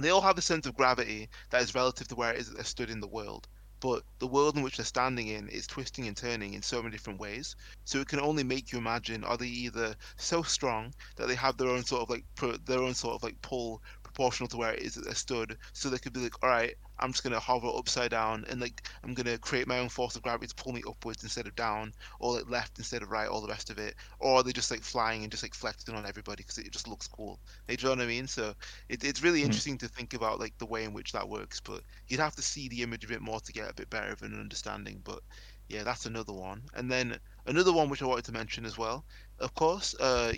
they 0.00 0.10
all 0.10 0.20
have 0.20 0.38
a 0.38 0.42
sense 0.42 0.66
of 0.66 0.76
gravity 0.76 1.28
that 1.50 1.62
is 1.62 1.74
relative 1.74 2.08
to 2.08 2.16
where 2.16 2.32
it 2.32 2.40
is 2.40 2.48
that 2.48 2.56
they're 2.56 2.64
stood 2.64 2.90
in 2.90 3.00
the 3.00 3.06
world 3.06 3.48
but 3.84 4.02
the 4.18 4.26
world 4.26 4.56
in 4.56 4.62
which 4.62 4.78
they're 4.78 4.86
standing 4.86 5.28
in 5.28 5.46
is 5.48 5.66
twisting 5.66 6.06
and 6.08 6.16
turning 6.16 6.54
in 6.54 6.62
so 6.62 6.82
many 6.82 6.90
different 6.90 7.20
ways. 7.20 7.54
So 7.84 8.00
it 8.00 8.08
can 8.08 8.18
only 8.18 8.42
make 8.42 8.72
you 8.72 8.78
imagine: 8.78 9.24
are 9.24 9.36
they 9.36 9.48
either 9.48 9.94
so 10.16 10.42
strong 10.42 10.94
that 11.16 11.28
they 11.28 11.34
have 11.34 11.58
their 11.58 11.68
own 11.68 11.84
sort 11.84 12.00
of 12.00 12.08
like 12.08 12.24
their 12.64 12.78
own 12.78 12.94
sort 12.94 13.16
of 13.16 13.22
like 13.22 13.42
pull 13.42 13.82
proportional 14.14 14.48
to 14.48 14.56
where 14.58 14.74
it 14.74 14.82
is 14.82 14.94
that 14.94 15.04
they're 15.06 15.14
stood, 15.14 15.58
so 15.72 15.90
they 15.90 15.98
could 15.98 16.12
be 16.14 16.20
like, 16.20 16.42
all 16.42 16.50
right, 16.50 16.74
I'm 16.98 17.12
just 17.12 17.24
gonna 17.24 17.40
hover 17.40 17.68
upside 17.74 18.12
down 18.12 18.44
and 18.50 18.60
like 18.60 18.82
I'm 19.04 19.14
gonna 19.14 19.38
create 19.38 19.68
my 19.68 19.80
own 19.80 20.00
force 20.00 20.16
of 20.16 20.22
gravity 20.22 20.56
to 20.56 20.64
pull 20.64 20.72
me 20.74 20.82
upwards 20.88 21.22
instead 21.24 21.46
of 21.46 21.56
down, 21.56 21.92
or 22.20 22.34
like 22.36 22.60
left 22.66 22.78
instead 22.78 23.02
of 23.02 23.10
right, 23.10 23.28
all 23.28 23.42
the 23.42 23.48
rest 23.48 23.70
of 23.70 23.78
it, 23.78 23.96
or 24.20 24.42
they're 24.44 24.52
just 24.54 24.70
like 24.80 24.82
flying 24.82 25.22
and 25.24 25.32
just 25.32 25.44
like 25.44 25.54
flexing 25.54 25.94
on 25.96 26.06
everybody 26.06 26.42
because 26.42 26.58
it 26.58 26.72
just 26.72 26.88
looks 26.88 27.08
cool? 27.08 27.40
Do 27.68 27.74
you 27.74 27.84
know 27.84 27.90
what 27.90 28.00
I 28.02 28.06
mean? 28.06 28.26
So 28.28 28.54
it, 28.88 29.04
it's 29.04 29.22
really 29.22 29.42
mm 29.42 29.54
interesting 29.54 29.78
to 29.78 29.88
think 29.88 30.14
about 30.14 30.40
like 30.40 30.58
the 30.58 30.66
way 30.66 30.84
in 30.84 30.94
which 30.94 31.12
that 31.12 31.28
works, 31.28 31.60
but 31.60 31.82
you'd 32.08 32.20
have 32.20 32.36
to 32.36 32.42
see 32.42 32.68
the 32.68 32.82
image 32.82 33.04
a 33.04 33.08
bit 33.08 33.22
more 33.22 33.40
to 33.40 33.52
get 33.52 33.70
a 33.70 33.74
bit 33.74 33.90
better 33.90 34.12
of 34.12 34.22
an 34.22 34.38
understanding. 34.40 35.00
But 35.04 35.20
yeah, 35.68 35.84
that's 35.84 36.06
another 36.06 36.32
one. 36.32 36.62
And 36.74 36.90
then 36.90 37.18
another 37.46 37.72
one 37.72 37.88
which 37.90 38.02
I 38.02 38.06
wanted 38.06 38.24
to 38.26 38.32
mention 38.32 38.66
as 38.66 38.78
well, 38.78 39.04
of 39.40 39.54
course, 39.54 39.94
uh, 40.00 40.32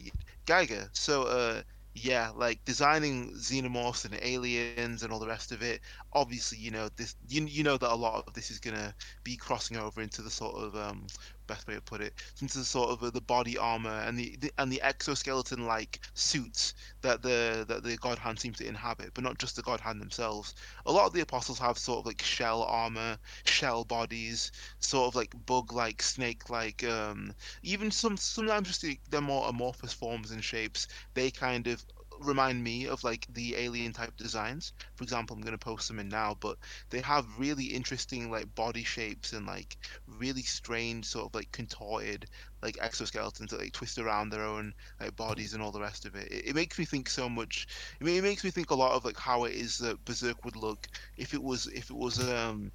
Giger. 0.47 0.89
So 0.95 1.25
uh, 1.25 1.63
yeah, 1.97 2.31
like 2.35 2.65
designing 2.65 3.33
xenomorphs 3.35 4.05
and 4.05 4.19
aliens 4.23 5.03
and 5.03 5.13
all 5.13 5.19
the 5.19 5.27
rest 5.27 5.53
of 5.53 5.63
it. 5.63 5.81
Obviously, 6.13 6.59
you 6.59 6.71
know 6.71 6.89
this. 6.97 7.17
You, 7.29 7.47
you 7.47 7.65
know 7.65 7.79
that 7.79 7.93
a 7.93 7.97
lot 7.97 8.25
of 8.27 8.35
this 8.35 8.51
is 8.51 8.59
gonna 8.61 8.95
be 9.25 9.37
crossing 9.37 9.77
over 9.79 10.03
into 10.03 10.23
the 10.23 10.31
sort 10.31 10.57
of 10.57 10.77
um, 10.77 11.07
best 11.47 11.67
way 11.67 11.75
to 11.75 11.81
put 11.81 12.01
it, 12.01 12.15
since 12.35 12.55
the 12.55 12.65
sort 12.65 12.91
of 12.91 13.03
uh, 13.03 13.11
the 13.11 13.21
body 13.21 13.57
armor 13.57 14.03
and 14.07 14.19
the, 14.19 14.37
the 14.41 14.51
and 14.59 14.71
the 14.71 14.83
exoskeleton-like 14.83 16.01
suits 16.15 16.75
that 17.03 17.23
the 17.23 17.65
that 17.69 17.83
the 17.83 17.97
God 17.97 18.19
Hand 18.19 18.39
seems 18.39 18.59
to 18.59 18.67
inhabit, 18.67 19.13
but 19.15 19.25
not 19.25 19.39
just 19.39 19.57
the 19.57 19.63
God 19.63 19.81
Hand 19.81 20.01
themselves. 20.01 20.55
A 20.87 20.93
lot 20.93 21.07
of 21.07 21.13
the 21.13 21.21
apostles 21.21 21.59
have 21.59 21.79
sort 21.79 22.01
of 22.01 22.07
like 22.07 22.23
shell 22.23 22.63
armor, 22.63 23.19
shell 23.45 23.85
bodies, 23.85 24.53
sort 24.81 25.09
of 25.09 25.15
like 25.15 25.35
bug-like, 25.47 26.03
snake-like, 26.03 26.85
um, 26.85 27.33
even 27.63 27.91
some 27.91 28.17
sometimes 28.17 28.69
just 28.69 28.83
the, 28.83 28.99
their 29.11 29.21
more 29.21 29.49
amorphous 29.49 29.93
forms 29.93 30.31
and 30.31 30.43
shapes. 30.43 30.89
They 31.15 31.31
kind 31.31 31.67
of 31.67 31.85
remind 32.21 32.63
me 32.63 32.87
of 32.87 33.03
like 33.05 33.27
the 33.31 33.57
alien 33.57 33.93
type 33.93 34.17
designs. 34.17 34.73
For 34.97 35.05
example, 35.05 35.37
I'm 35.37 35.43
going 35.43 35.53
to 35.53 35.59
post 35.59 35.89
them 35.89 35.99
in 35.99 36.09
now, 36.09 36.37
but 36.41 36.57
they 36.91 37.01
have 37.01 37.27
really 37.39 37.65
interesting 37.65 38.31
like 38.31 38.55
body 38.55 38.85
shapes 38.85 39.33
and 39.33 39.47
like 39.47 39.77
really 40.07 40.43
strange 40.43 41.07
sort 41.07 41.27
of 41.27 41.35
like 41.35 41.51
contorted 41.53 42.27
like 42.63 42.77
exoskeletons 42.77 43.51
that 43.51 43.61
like 43.61 43.73
twist 43.73 43.99
around 43.99 44.31
their 44.31 44.45
own 44.45 44.73
like 45.01 45.17
bodies 45.17 45.55
and 45.55 45.63
all 45.63 45.73
the 45.73 45.81
rest 45.81 46.05
of 46.07 46.15
it. 46.15 46.31
It, 46.31 46.49
it 46.49 46.55
makes 46.55 46.79
me 46.79 46.85
think 46.85 47.09
so 47.09 47.29
much. 47.29 47.67
I 48.01 48.05
mean, 48.05 48.17
it 48.17 48.23
makes 48.23 48.45
me 48.45 48.51
think 48.51 48.71
a 48.71 48.75
lot 48.75 48.93
of 48.93 49.05
like 49.05 49.19
how 49.19 49.45
it 49.45 49.55
is 49.55 49.79
that 49.79 50.05
Berserk 50.05 50.45
would 50.45 50.57
look 50.57 50.87
if 51.17 51.35
it 51.35 51.43
was 51.43 51.67
if 51.69 51.91
it 51.91 51.97
was 51.97 52.19
um 52.33 52.73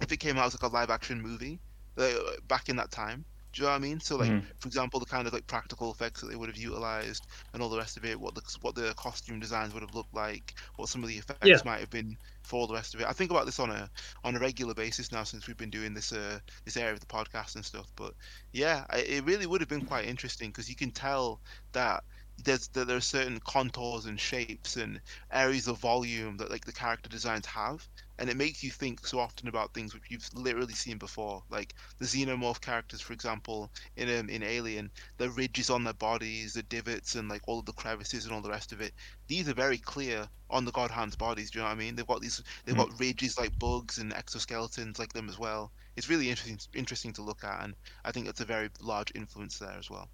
if 0.00 0.12
it 0.12 0.18
came 0.18 0.36
out 0.38 0.46
as 0.46 0.54
like 0.60 0.70
a 0.70 0.74
live 0.74 0.90
action 0.90 1.20
movie 1.20 1.60
uh, 1.98 2.12
back 2.48 2.68
in 2.68 2.76
that 2.76 2.90
time 2.90 3.24
do 3.52 3.62
you 3.62 3.66
know 3.66 3.72
what 3.72 3.76
I 3.76 3.80
mean? 3.80 4.00
So, 4.00 4.16
like, 4.16 4.30
mm-hmm. 4.30 4.46
for 4.58 4.68
example, 4.68 5.00
the 5.00 5.06
kind 5.06 5.26
of 5.26 5.32
like 5.32 5.46
practical 5.46 5.90
effects 5.90 6.20
that 6.20 6.28
they 6.28 6.36
would 6.36 6.48
have 6.48 6.56
utilized 6.56 7.26
and 7.52 7.62
all 7.62 7.68
the 7.68 7.78
rest 7.78 7.96
of 7.96 8.04
it, 8.04 8.20
what 8.20 8.34
the 8.34 8.42
what 8.60 8.74
the 8.74 8.94
costume 8.96 9.40
designs 9.40 9.74
would 9.74 9.82
have 9.82 9.94
looked 9.94 10.14
like, 10.14 10.54
what 10.76 10.88
some 10.88 11.02
of 11.02 11.08
the 11.08 11.16
effects 11.16 11.46
yeah. 11.46 11.56
might 11.64 11.80
have 11.80 11.90
been 11.90 12.16
for 12.42 12.60
all 12.60 12.66
the 12.66 12.74
rest 12.74 12.94
of 12.94 13.00
it. 13.00 13.06
I 13.08 13.12
think 13.12 13.30
about 13.30 13.46
this 13.46 13.58
on 13.58 13.70
a 13.70 13.90
on 14.22 14.36
a 14.36 14.38
regular 14.38 14.74
basis 14.74 15.10
now 15.10 15.24
since 15.24 15.46
we've 15.46 15.56
been 15.56 15.70
doing 15.70 15.94
this 15.94 16.12
uh 16.12 16.38
this 16.64 16.76
area 16.76 16.92
of 16.92 17.00
the 17.00 17.06
podcast 17.06 17.56
and 17.56 17.64
stuff. 17.64 17.90
But 17.96 18.14
yeah, 18.52 18.84
I, 18.88 18.98
it 18.98 19.24
really 19.24 19.46
would 19.46 19.60
have 19.60 19.68
been 19.68 19.86
quite 19.86 20.06
interesting 20.06 20.50
because 20.50 20.68
you 20.68 20.76
can 20.76 20.92
tell 20.92 21.40
that 21.72 22.04
there's 22.44 22.68
that 22.68 22.86
there 22.86 22.96
are 22.96 23.00
certain 23.00 23.40
contours 23.40 24.06
and 24.06 24.18
shapes 24.18 24.76
and 24.76 25.00
areas 25.32 25.68
of 25.68 25.78
volume 25.78 26.36
that 26.38 26.50
like 26.50 26.64
the 26.64 26.72
character 26.72 27.08
designs 27.08 27.46
have 27.46 27.86
and 28.20 28.28
it 28.28 28.36
makes 28.36 28.62
you 28.62 28.70
think 28.70 29.06
so 29.06 29.18
often 29.18 29.48
about 29.48 29.72
things 29.72 29.94
which 29.94 30.04
you've 30.10 30.28
literally 30.34 30.74
seen 30.74 30.98
before 30.98 31.42
like 31.50 31.74
the 31.98 32.04
xenomorph 32.04 32.60
characters 32.60 33.00
for 33.00 33.14
example 33.14 33.70
in 33.96 34.14
um, 34.18 34.28
in 34.28 34.42
alien 34.42 34.90
the 35.16 35.30
ridges 35.30 35.70
on 35.70 35.82
their 35.82 35.94
bodies 35.94 36.52
the 36.52 36.62
divots 36.64 37.14
and 37.14 37.30
like 37.30 37.40
all 37.46 37.58
of 37.58 37.64
the 37.64 37.72
crevices 37.72 38.26
and 38.26 38.34
all 38.34 38.42
the 38.42 38.50
rest 38.50 38.72
of 38.72 38.80
it. 38.80 38.92
These 39.26 39.48
are 39.48 39.54
very 39.54 39.78
clear 39.78 40.28
on 40.50 40.64
the 40.64 40.72
god 40.72 40.90
hand's 40.90 41.16
bodies 41.16 41.50
do 41.50 41.58
you 41.58 41.62
know 41.62 41.68
what 41.68 41.76
i 41.76 41.78
mean? 41.78 41.96
They've 41.96 42.06
got 42.06 42.20
these 42.20 42.42
they've 42.64 42.74
mm. 42.74 42.88
got 42.88 43.00
ridges 43.00 43.38
like 43.38 43.58
bugs 43.58 43.98
and 43.98 44.12
exoskeletons 44.12 44.98
like 44.98 45.12
them 45.14 45.28
as 45.28 45.38
well. 45.38 45.72
It's 45.96 46.10
really 46.10 46.28
interesting 46.28 46.58
interesting 46.74 47.12
to 47.14 47.22
look 47.22 47.42
at 47.42 47.64
and 47.64 47.74
i 48.04 48.12
think 48.12 48.28
it's 48.28 48.40
a 48.40 48.44
very 48.44 48.68
large 48.80 49.12
influence 49.14 49.58
there 49.58 49.76
as 49.78 49.88
well. 49.88 50.08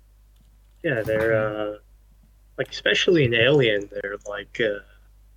Yeah 0.85 1.03
they're 1.03 1.35
uh 1.35 1.79
like 2.59 2.71
especially 2.71 3.25
in 3.25 3.35
Alien, 3.35 3.89
they're 3.91 4.17
like 4.27 4.61
uh, 4.61 4.79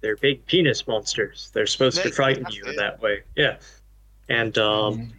they're 0.01 0.17
big 0.17 0.45
penis 0.45 0.87
monsters. 0.87 1.51
They're 1.53 1.67
supposed 1.67 2.01
to 2.01 2.11
frighten 2.11 2.45
you 2.51 2.63
in 2.65 2.75
that 2.77 3.01
way. 3.01 3.23
Yeah, 3.35 3.57
and 4.27 4.57
um, 4.57 4.93
mm-hmm. 4.93 5.11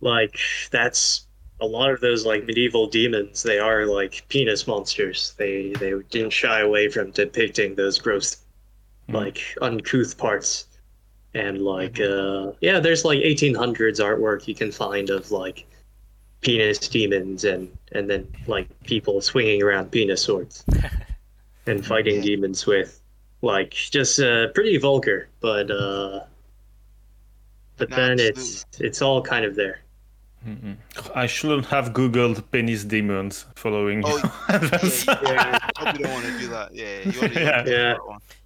like 0.00 0.38
that's 0.70 1.26
a 1.60 1.66
lot 1.66 1.90
of 1.90 2.00
those 2.00 2.24
like 2.24 2.44
medieval 2.44 2.86
demons. 2.86 3.42
They 3.42 3.58
are 3.58 3.86
like 3.86 4.26
penis 4.28 4.66
monsters. 4.66 5.34
They 5.36 5.72
they 5.78 5.94
didn't 6.10 6.32
shy 6.32 6.60
away 6.60 6.88
from 6.88 7.10
depicting 7.10 7.74
those 7.74 7.98
gross, 7.98 8.36
mm-hmm. 8.36 9.16
like 9.16 9.42
uncouth 9.60 10.16
parts. 10.16 10.66
And 11.34 11.62
like 11.62 11.94
mm-hmm. 11.94 12.50
uh, 12.50 12.52
yeah, 12.60 12.80
there's 12.80 13.04
like 13.04 13.18
1800s 13.20 14.00
artwork 14.00 14.48
you 14.48 14.54
can 14.54 14.72
find 14.72 15.10
of 15.10 15.30
like 15.30 15.66
penis 16.40 16.78
demons 16.78 17.44
and 17.44 17.76
and 17.92 18.08
then 18.08 18.26
like 18.46 18.68
people 18.84 19.20
swinging 19.20 19.62
around 19.62 19.90
penis 19.90 20.22
swords. 20.22 20.64
and 21.66 21.86
fighting 21.86 22.16
yeah. 22.16 22.22
demons 22.22 22.66
with. 22.66 22.99
Like 23.42 23.72
just 23.72 24.20
uh, 24.20 24.48
pretty 24.48 24.76
vulgar, 24.76 25.28
but 25.40 25.70
uh, 25.70 26.20
but 27.76 27.90
no, 27.90 27.96
then 27.96 28.12
absolutely. 28.12 28.42
it's 28.42 28.66
it's 28.80 29.02
all 29.02 29.22
kind 29.22 29.44
of 29.44 29.56
there. 29.56 29.80
Mm-mm. 30.46 30.76
I 31.14 31.26
shouldn't 31.26 31.66
have 31.66 31.92
googled 31.92 32.42
penis 32.50 32.84
demons 32.84 33.44
following. 33.56 34.02
Oh, 34.06 34.18
yeah, 34.48 34.68
yeah, 35.22 35.58
yeah. 35.82 35.92
you 35.92 35.98
don't 36.04 36.12
want 36.12 36.24
to 36.26 36.38
do 36.38 36.48
that. 36.48 36.74
Yeah, 36.74 37.00
you 37.00 37.20
want 37.20 37.34
to 37.34 37.40
yeah. 37.40 37.64
yeah. 37.66 37.94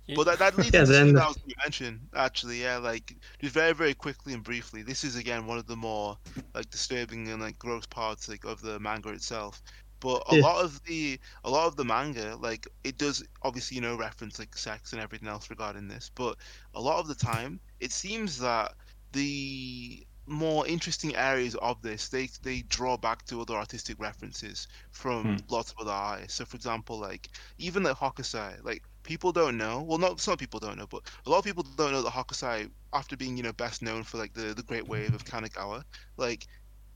That 0.06 0.16
but 0.16 0.24
that, 0.24 0.38
that 0.38 0.58
leads 0.58 0.74
yeah, 0.74 0.84
to 0.84 0.92
then... 0.92 1.14
that 1.14 1.28
was 1.28 1.38
mention 1.62 2.00
actually. 2.14 2.60
Yeah, 2.60 2.78
like 2.78 3.16
just 3.40 3.54
very 3.54 3.72
very 3.72 3.94
quickly 3.94 4.34
and 4.34 4.42
briefly. 4.42 4.82
This 4.82 5.04
is 5.04 5.16
again 5.16 5.46
one 5.46 5.56
of 5.56 5.66
the 5.66 5.76
more 5.76 6.18
like 6.54 6.68
disturbing 6.70 7.28
and 7.30 7.40
like 7.40 7.58
gross 7.58 7.86
parts 7.86 8.28
like 8.28 8.44
of 8.44 8.60
the 8.60 8.78
manga 8.80 9.10
itself 9.10 9.62
but 10.04 10.22
a 10.30 10.36
yeah. 10.36 10.42
lot 10.42 10.62
of 10.62 10.84
the 10.84 11.18
a 11.44 11.50
lot 11.50 11.66
of 11.66 11.76
the 11.76 11.84
manga 11.84 12.36
like 12.36 12.68
it 12.84 12.98
does 12.98 13.24
obviously 13.42 13.76
you 13.76 13.80
know 13.80 13.96
reference 13.96 14.38
like 14.38 14.54
sex 14.54 14.92
and 14.92 15.00
everything 15.00 15.28
else 15.28 15.48
regarding 15.48 15.88
this 15.88 16.10
but 16.14 16.36
a 16.74 16.80
lot 16.80 16.98
of 17.00 17.08
the 17.08 17.14
time 17.14 17.58
it 17.80 17.90
seems 17.90 18.38
that 18.38 18.74
the 19.12 20.06
more 20.26 20.66
interesting 20.66 21.16
areas 21.16 21.54
of 21.56 21.80
this 21.80 22.08
they 22.10 22.28
they 22.42 22.60
draw 22.68 22.98
back 22.98 23.24
to 23.24 23.40
other 23.40 23.54
artistic 23.54 23.98
references 23.98 24.68
from 24.90 25.22
hmm. 25.22 25.36
lots 25.48 25.72
of 25.72 25.78
other 25.80 25.90
artists 25.90 26.34
so 26.34 26.44
for 26.44 26.56
example 26.56 26.98
like 26.98 27.30
even 27.56 27.82
like 27.82 27.96
hokusai 27.96 28.52
like 28.62 28.82
people 29.04 29.32
don't 29.32 29.56
know 29.56 29.82
well 29.82 29.98
not 29.98 30.20
some 30.20 30.36
people 30.36 30.60
don't 30.60 30.76
know 30.76 30.86
but 30.86 31.02
a 31.24 31.30
lot 31.30 31.38
of 31.38 31.44
people 31.44 31.64
don't 31.76 31.92
know 31.92 32.02
that 32.02 32.12
hokusai 32.12 32.70
after 32.92 33.16
being 33.16 33.38
you 33.38 33.42
know 33.42 33.52
best 33.54 33.80
known 33.80 34.02
for 34.02 34.18
like 34.18 34.34
the 34.34 34.52
the 34.54 34.62
great 34.62 34.86
wave 34.86 35.14
of 35.14 35.24
kanagawa 35.24 35.82
like 36.18 36.46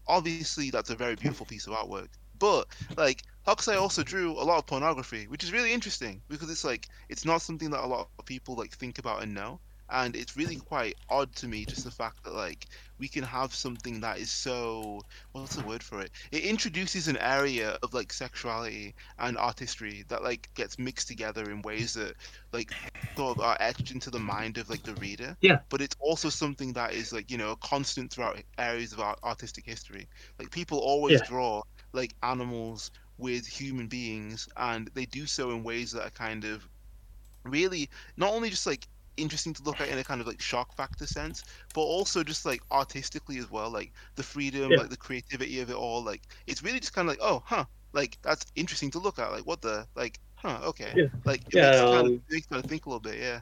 obviously 0.06 0.70
that's 0.70 0.90
a 0.90 0.94
very 0.94 1.14
beautiful 1.14 1.46
piece 1.46 1.66
of 1.66 1.72
artwork 1.72 2.08
but 2.38 2.66
like 2.96 3.22
Hokusai 3.46 3.80
also 3.80 4.02
drew 4.02 4.32
a 4.32 4.44
lot 4.44 4.58
of 4.58 4.66
pornography, 4.66 5.26
which 5.28 5.44
is 5.44 5.52
really 5.52 5.72
interesting 5.72 6.22
because 6.28 6.50
it's 6.50 6.64
like 6.64 6.86
it's 7.08 7.24
not 7.24 7.42
something 7.42 7.70
that 7.70 7.84
a 7.84 7.86
lot 7.86 8.08
of 8.18 8.24
people 8.26 8.54
like 8.54 8.72
think 8.74 8.98
about 8.98 9.22
and 9.22 9.34
know. 9.34 9.60
and 9.90 10.14
it's 10.16 10.36
really 10.36 10.56
quite 10.56 10.96
odd 11.08 11.34
to 11.36 11.48
me 11.48 11.64
just 11.64 11.84
the 11.84 11.90
fact 11.90 12.22
that 12.24 12.34
like 12.34 12.66
we 12.98 13.08
can 13.08 13.22
have 13.22 13.54
something 13.54 14.00
that 14.00 14.18
is 14.18 14.30
so 14.30 15.00
what's 15.32 15.56
the 15.56 15.64
word 15.66 15.82
for 15.82 16.00
it 16.00 16.10
it 16.30 16.44
introduces 16.44 17.08
an 17.08 17.16
area 17.18 17.78
of 17.82 17.94
like 17.94 18.12
sexuality 18.12 18.94
and 19.18 19.38
artistry 19.38 20.04
that 20.08 20.22
like 20.22 20.48
gets 20.54 20.78
mixed 20.78 21.08
together 21.08 21.50
in 21.50 21.62
ways 21.62 21.94
that 21.94 22.14
like 22.52 22.70
sort 23.16 23.38
of 23.38 23.42
are 23.42 23.56
etched 23.60 23.90
into 23.90 24.10
the 24.10 24.18
mind 24.18 24.58
of 24.58 24.68
like 24.68 24.82
the 24.82 24.94
reader 24.96 25.36
yeah 25.40 25.58
but 25.70 25.80
it's 25.80 25.96
also 26.00 26.28
something 26.28 26.72
that 26.74 26.92
is 26.92 27.12
like 27.12 27.30
you 27.30 27.38
know 27.38 27.52
a 27.52 27.56
constant 27.56 28.12
throughout 28.12 28.38
areas 28.58 28.92
of 28.92 29.00
art- 29.00 29.18
artistic 29.24 29.64
history 29.64 30.06
like 30.38 30.50
people 30.50 30.78
always 30.78 31.20
yeah. 31.20 31.26
draw 31.26 31.62
like 31.92 32.14
animals 32.22 32.90
with 33.18 33.46
human 33.46 33.86
beings 33.88 34.48
and 34.56 34.90
they 34.94 35.04
do 35.06 35.26
so 35.26 35.50
in 35.50 35.64
ways 35.64 35.90
that 35.92 36.04
are 36.04 36.10
kind 36.10 36.44
of 36.44 36.68
really 37.44 37.88
not 38.16 38.32
only 38.32 38.50
just 38.50 38.66
like 38.66 38.86
interesting 39.18 39.52
to 39.52 39.62
look 39.62 39.80
at 39.80 39.88
in 39.88 39.98
a 39.98 40.04
kind 40.04 40.20
of 40.20 40.26
like 40.26 40.40
shock 40.40 40.74
factor 40.74 41.06
sense, 41.06 41.44
but 41.74 41.80
also 41.80 42.22
just 42.22 42.46
like 42.46 42.62
artistically 42.70 43.38
as 43.38 43.50
well, 43.50 43.70
like 43.70 43.92
the 44.14 44.22
freedom, 44.22 44.70
yeah. 44.70 44.78
like 44.78 44.90
the 44.90 44.96
creativity 44.96 45.60
of 45.60 45.70
it 45.70 45.76
all. 45.76 46.02
Like 46.02 46.22
it's 46.46 46.62
really 46.62 46.80
just 46.80 46.94
kind 46.94 47.08
of 47.08 47.12
like, 47.12 47.20
oh, 47.20 47.42
huh, 47.44 47.64
like 47.92 48.18
that's 48.22 48.46
interesting 48.54 48.90
to 48.92 48.98
look 48.98 49.18
at. 49.18 49.30
Like 49.30 49.46
what 49.46 49.60
the 49.60 49.86
like, 49.94 50.18
huh, 50.36 50.60
okay, 50.64 50.92
yeah. 50.94 51.06
like 51.24 51.40
it 51.48 51.54
yeah, 51.54 51.70
makes, 51.70 51.80
um, 51.80 51.94
kind 51.94 52.06
of, 52.06 52.20
makes 52.30 52.46
kind 52.46 52.64
of 52.64 52.70
think 52.70 52.86
a 52.86 52.88
little 52.88 53.00
bit, 53.00 53.18
yeah. 53.18 53.40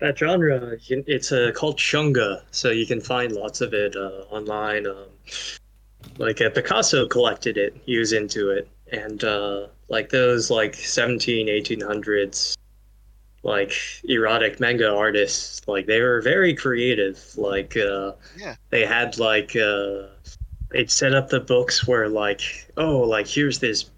That 0.00 0.16
genre, 0.16 0.76
it's 0.88 1.32
uh, 1.32 1.50
called 1.56 1.76
shunga, 1.78 2.42
so 2.52 2.70
you 2.70 2.86
can 2.86 3.00
find 3.00 3.32
lots 3.32 3.60
of 3.60 3.74
it 3.74 3.96
uh, 3.96 4.22
online. 4.30 4.86
Um, 4.86 5.06
like 6.18 6.40
uh, 6.40 6.50
Picasso 6.50 7.06
collected 7.06 7.56
it, 7.56 7.76
he 7.84 7.98
was 7.98 8.12
into 8.12 8.50
it, 8.50 8.68
and 8.92 9.22
uh, 9.24 9.66
like 9.88 10.10
those 10.10 10.50
like 10.50 10.74
17, 10.74 11.46
1800s 11.46 12.56
like 13.42 13.72
erotic 14.04 14.58
manga 14.58 14.92
artists 14.92 15.66
like 15.68 15.86
they 15.86 16.00
were 16.00 16.20
very 16.20 16.54
creative 16.54 17.18
like 17.36 17.76
uh 17.76 18.12
yeah. 18.36 18.56
they 18.70 18.84
had 18.84 19.16
like 19.18 19.54
uh 19.54 20.02
they'd 20.70 20.90
set 20.90 21.14
up 21.14 21.28
the 21.28 21.40
books 21.40 21.86
where 21.86 22.08
like 22.08 22.70
oh 22.76 22.98
like 22.98 23.26
here's 23.26 23.60
this 23.60 23.90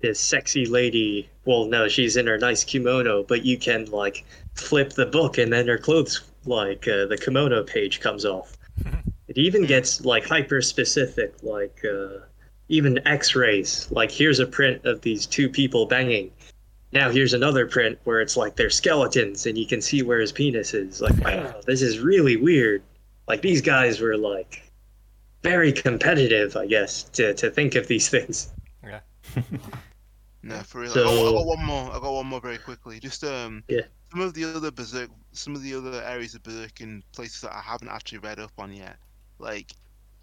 this 0.00 0.18
sexy 0.18 0.66
lady 0.66 1.28
well 1.44 1.66
no 1.66 1.88
she's 1.88 2.16
in 2.16 2.26
her 2.26 2.38
nice 2.38 2.64
kimono 2.64 3.22
but 3.22 3.44
you 3.44 3.58
can 3.58 3.84
like 3.86 4.24
flip 4.54 4.90
the 4.94 5.06
book 5.06 5.36
and 5.36 5.52
then 5.52 5.68
her 5.68 5.78
clothes 5.78 6.22
like 6.46 6.88
uh, 6.88 7.04
the 7.06 7.18
kimono 7.18 7.62
page 7.62 8.00
comes 8.00 8.24
off 8.24 8.56
it 9.36 9.40
even 9.40 9.64
gets 9.64 10.04
like 10.04 10.26
hyper 10.26 10.60
specific 10.60 11.34
like 11.42 11.80
uh 11.84 12.18
even 12.68 13.06
x-rays 13.06 13.88
like 13.92 14.10
here's 14.10 14.40
a 14.40 14.46
print 14.46 14.84
of 14.84 15.00
these 15.02 15.26
two 15.26 15.48
people 15.48 15.86
banging 15.86 16.30
now 16.92 17.10
here's 17.10 17.34
another 17.34 17.66
print 17.66 17.98
where 18.04 18.20
it's 18.20 18.36
like 18.36 18.56
they're 18.56 18.70
skeletons 18.70 19.46
and 19.46 19.58
you 19.58 19.66
can 19.66 19.80
see 19.82 20.02
where 20.02 20.18
his 20.18 20.32
penis 20.32 20.72
is. 20.72 21.00
Like, 21.00 21.16
wow, 21.18 21.60
this 21.66 21.82
is 21.82 21.98
really 21.98 22.36
weird. 22.36 22.82
Like 23.28 23.42
these 23.42 23.60
guys 23.60 24.00
were 24.00 24.16
like 24.16 24.62
very 25.42 25.72
competitive, 25.72 26.56
I 26.56 26.66
guess, 26.66 27.04
to, 27.10 27.34
to 27.34 27.50
think 27.50 27.74
of 27.74 27.86
these 27.86 28.08
things. 28.14 28.52
Yeah. 28.82 29.00
no, 30.42 30.58
for 30.60 30.80
real. 30.82 30.90
So, 30.90 31.02
I, 31.02 31.04
got, 31.04 31.28
I, 31.28 31.32
got, 31.32 31.46
one 31.46 31.64
more. 31.64 31.90
I 31.90 31.98
got 31.98 32.12
one 32.12 32.26
more 32.26 32.40
very 32.40 32.58
quickly. 32.58 32.98
Just 33.00 33.24
um, 33.24 33.62
yeah. 33.68 33.82
Some 34.12 34.20
of 34.20 34.34
the 34.34 34.44
other 34.44 34.70
berserk, 34.70 35.10
some 35.32 35.54
of 35.56 35.62
the 35.62 35.74
other 35.74 36.02
areas 36.02 36.34
of 36.34 36.42
berserk 36.44 36.80
in 36.80 37.02
places 37.12 37.40
that 37.42 37.52
I 37.52 37.60
haven't 37.60 37.88
actually 37.88 38.18
read 38.18 38.38
up 38.38 38.52
on 38.56 38.72
yet. 38.72 38.96
Like 39.38 39.72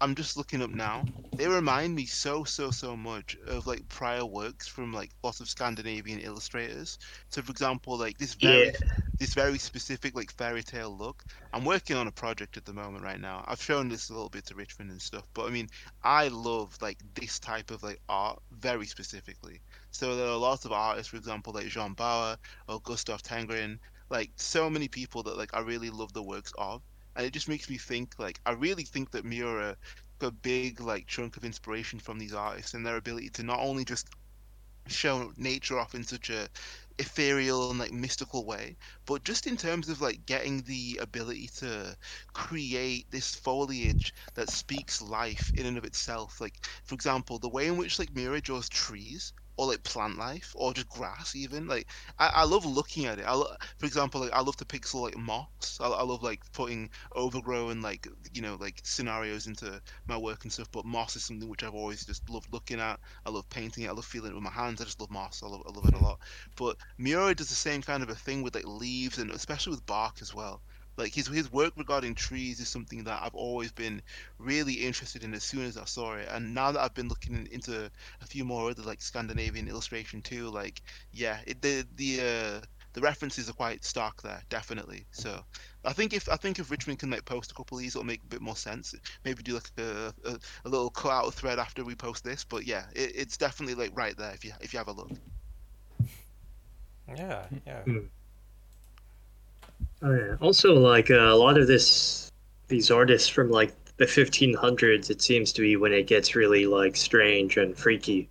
I'm 0.00 0.14
just 0.14 0.36
looking 0.36 0.60
up 0.60 0.70
now. 0.70 1.04
They 1.36 1.46
remind 1.46 1.94
me 1.94 2.04
so 2.04 2.44
so 2.44 2.70
so 2.70 2.96
much 2.96 3.38
of 3.46 3.66
like 3.66 3.88
prior 3.88 4.26
works 4.26 4.68
from 4.68 4.92
like 4.92 5.10
lots 5.22 5.40
of 5.40 5.48
Scandinavian 5.48 6.18
illustrators. 6.20 6.98
So 7.30 7.40
for 7.42 7.52
example, 7.52 7.96
like 7.96 8.18
this 8.18 8.34
very 8.34 8.66
yeah. 8.66 8.72
this 9.18 9.34
very 9.34 9.56
specific 9.56 10.14
like 10.14 10.32
fairy 10.32 10.62
tale 10.62 10.94
look. 10.94 11.24
I'm 11.52 11.64
working 11.64 11.96
on 11.96 12.08
a 12.08 12.12
project 12.12 12.56
at 12.56 12.64
the 12.64 12.72
moment 12.72 13.04
right 13.04 13.20
now. 13.20 13.44
I've 13.46 13.62
shown 13.62 13.88
this 13.88 14.10
a 14.10 14.12
little 14.12 14.28
bit 14.28 14.44
to 14.46 14.54
Richmond 14.54 14.90
and 14.90 15.00
stuff, 15.00 15.26
but 15.32 15.46
I 15.46 15.50
mean, 15.50 15.68
I 16.02 16.28
love 16.28 16.76
like 16.82 16.98
this 17.14 17.38
type 17.38 17.70
of 17.70 17.82
like 17.82 18.00
art 18.08 18.42
very 18.50 18.86
specifically. 18.86 19.60
So 19.90 20.16
there 20.16 20.26
are 20.26 20.36
lots 20.36 20.64
of 20.64 20.72
artists, 20.72 21.08
for 21.08 21.16
example, 21.16 21.52
like 21.52 21.68
John 21.68 21.94
Bauer 21.94 22.36
or 22.68 22.80
Gustaf 22.80 23.22
Tenggren, 23.22 23.78
like 24.10 24.32
so 24.36 24.68
many 24.68 24.88
people 24.88 25.22
that 25.22 25.38
like 25.38 25.54
I 25.54 25.60
really 25.60 25.90
love 25.90 26.12
the 26.12 26.22
works 26.22 26.52
of 26.58 26.82
and 27.16 27.26
it 27.26 27.32
just 27.32 27.48
makes 27.48 27.68
me 27.70 27.78
think 27.78 28.14
like 28.18 28.40
I 28.46 28.52
really 28.52 28.84
think 28.84 29.10
that 29.12 29.24
Miura 29.24 29.76
a 30.20 30.30
big 30.30 30.80
like 30.80 31.06
chunk 31.06 31.36
of 31.36 31.44
inspiration 31.44 31.98
from 31.98 32.18
these 32.18 32.32
artists 32.32 32.72
and 32.72 32.86
their 32.86 32.96
ability 32.96 33.28
to 33.28 33.42
not 33.42 33.60
only 33.60 33.84
just 33.84 34.08
show 34.86 35.32
nature 35.36 35.78
off 35.78 35.94
in 35.94 36.02
such 36.02 36.30
a 36.30 36.48
ethereal 36.98 37.70
and 37.70 37.78
like 37.78 37.92
mystical 37.92 38.44
way 38.46 38.76
but 39.06 39.24
just 39.24 39.46
in 39.46 39.56
terms 39.56 39.88
of 39.88 40.00
like 40.00 40.24
getting 40.26 40.62
the 40.62 40.98
ability 41.02 41.48
to 41.48 41.96
create 42.32 43.10
this 43.10 43.34
foliage 43.34 44.14
that 44.34 44.48
speaks 44.48 45.02
life 45.02 45.52
in 45.56 45.66
and 45.66 45.76
of 45.76 45.84
itself. 45.84 46.40
Like 46.40 46.54
for 46.84 46.94
example 46.94 47.38
the 47.38 47.48
way 47.48 47.66
in 47.66 47.76
which 47.76 47.98
like 47.98 48.14
Miura 48.14 48.40
draws 48.40 48.68
trees 48.68 49.32
or 49.56 49.66
like 49.66 49.82
plant 49.82 50.18
life 50.18 50.52
or 50.56 50.72
just 50.72 50.88
grass 50.88 51.34
even 51.36 51.66
like 51.66 51.86
i, 52.18 52.30
I 52.34 52.44
love 52.44 52.64
looking 52.64 53.06
at 53.06 53.18
it. 53.18 53.24
I 53.26 53.34
lo- 53.34 53.54
for 53.78 53.86
example 53.86 54.20
like 54.20 54.32
i 54.32 54.40
love 54.40 54.56
to 54.56 54.64
pixel 54.64 55.02
like 55.02 55.16
moss 55.16 55.78
I, 55.80 55.88
I 55.88 56.02
love 56.02 56.22
like 56.22 56.40
putting 56.52 56.90
overgrown 57.16 57.80
like 57.80 58.06
you 58.32 58.42
know 58.42 58.56
like 58.60 58.80
scenarios 58.82 59.46
into 59.46 59.80
my 60.06 60.16
work 60.16 60.44
and 60.44 60.52
stuff 60.52 60.70
but 60.72 60.84
moss 60.84 61.16
is 61.16 61.24
something 61.24 61.48
which 61.48 61.62
i've 61.62 61.74
always 61.74 62.04
just 62.04 62.28
loved 62.30 62.52
looking 62.52 62.80
at. 62.80 63.00
I 63.26 63.30
love 63.30 63.48
painting 63.50 63.84
it. 63.84 63.88
I 63.88 63.92
love 63.92 64.04
feeling 64.04 64.32
it 64.32 64.34
with 64.34 64.42
my 64.42 64.50
hands. 64.50 64.80
I 64.80 64.84
just 64.84 65.00
love 65.00 65.10
moss. 65.10 65.42
I 65.42 65.46
love, 65.48 65.62
I 65.66 65.70
love 65.70 65.86
it 65.86 65.94
a 65.94 65.98
hmm. 65.98 66.04
lot. 66.04 66.20
But 66.56 66.76
miura 66.98 67.34
does 67.34 67.48
the 67.48 67.54
same 67.54 67.82
kind 67.82 68.02
of 68.02 68.08
a 68.10 68.14
thing 68.14 68.42
with 68.42 68.54
like 68.54 68.66
leaves 68.66 69.18
and 69.18 69.30
especially 69.30 69.72
with 69.72 69.86
bark 69.86 70.18
as 70.20 70.34
well 70.34 70.62
like 70.96 71.14
his 71.14 71.26
his 71.26 71.52
work 71.52 71.72
regarding 71.76 72.14
trees 72.14 72.60
is 72.60 72.68
something 72.68 73.04
that 73.04 73.22
I've 73.22 73.34
always 73.34 73.72
been 73.72 74.02
really 74.38 74.74
interested 74.74 75.24
in 75.24 75.34
as 75.34 75.44
soon 75.44 75.64
as 75.64 75.76
I 75.76 75.84
saw 75.84 76.14
it, 76.14 76.28
and 76.30 76.54
now 76.54 76.72
that 76.72 76.80
I've 76.80 76.94
been 76.94 77.08
looking 77.08 77.48
into 77.50 77.90
a 78.20 78.26
few 78.26 78.44
more 78.44 78.70
other 78.70 78.82
like 78.82 79.02
Scandinavian 79.02 79.68
illustration 79.68 80.22
too, 80.22 80.50
like 80.50 80.82
yeah, 81.12 81.38
it, 81.46 81.60
the 81.62 81.86
the 81.96 82.20
uh, 82.20 82.66
the 82.94 83.00
references 83.00 83.50
are 83.50 83.54
quite 83.54 83.84
stark 83.84 84.22
there, 84.22 84.40
definitely. 84.48 85.04
So 85.10 85.44
I 85.84 85.92
think 85.92 86.12
if 86.12 86.28
I 86.28 86.36
think 86.36 86.58
if 86.58 86.70
Richmond 86.70 87.00
can 87.00 87.10
like 87.10 87.24
post 87.24 87.50
a 87.50 87.54
couple 87.54 87.76
of 87.76 87.82
these, 87.82 87.94
it'll 87.94 88.06
make 88.06 88.22
a 88.22 88.26
bit 88.26 88.40
more 88.40 88.56
sense. 88.56 88.94
Maybe 89.24 89.42
do 89.42 89.54
like 89.54 89.70
a, 89.78 90.14
a, 90.24 90.38
a 90.64 90.68
little 90.68 90.90
cut 90.90 91.10
out 91.10 91.34
thread 91.34 91.58
after 91.58 91.84
we 91.84 91.94
post 91.96 92.24
this, 92.24 92.44
but 92.44 92.66
yeah, 92.66 92.84
it, 92.94 93.12
it's 93.14 93.36
definitely 93.36 93.74
like 93.74 93.96
right 93.96 94.16
there 94.16 94.32
if 94.32 94.44
you 94.44 94.52
if 94.60 94.72
you 94.72 94.78
have 94.78 94.88
a 94.88 94.92
look. 94.92 95.10
Yeah, 97.08 97.46
yeah. 97.66 97.82
Oh 100.02 100.12
yeah. 100.12 100.36
Also, 100.40 100.74
like 100.74 101.10
uh, 101.10 101.14
a 101.14 101.36
lot 101.36 101.58
of 101.58 101.66
this, 101.66 102.30
these 102.68 102.90
artists 102.90 103.28
from 103.28 103.50
like 103.50 103.72
the 103.96 104.04
1500s, 104.04 105.10
it 105.10 105.22
seems 105.22 105.52
to 105.52 105.62
be 105.62 105.76
when 105.76 105.92
it 105.92 106.06
gets 106.06 106.34
really 106.34 106.66
like 106.66 106.96
strange 106.96 107.56
and 107.56 107.76
freaky. 107.76 108.28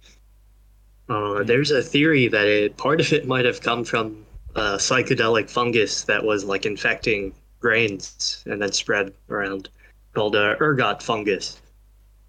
Uh, 1.09 1.13
mm-hmm. 1.13 1.45
There's 1.45 1.71
a 1.71 1.81
theory 1.81 2.27
that 2.27 2.45
it 2.45 2.77
part 2.77 3.01
of 3.01 3.11
it 3.11 3.27
might 3.27 3.45
have 3.45 3.61
come 3.61 3.83
from 3.83 4.25
a 4.55 4.75
psychedelic 4.77 5.49
fungus 5.49 6.03
that 6.03 6.23
was 6.23 6.45
like 6.45 6.65
infecting 6.65 7.33
grains 7.59 8.43
and 8.45 8.61
then 8.61 8.71
spread 8.71 9.13
around, 9.29 9.69
called 10.13 10.35
uh, 10.35 10.55
ergot 10.59 11.01
fungus. 11.01 11.59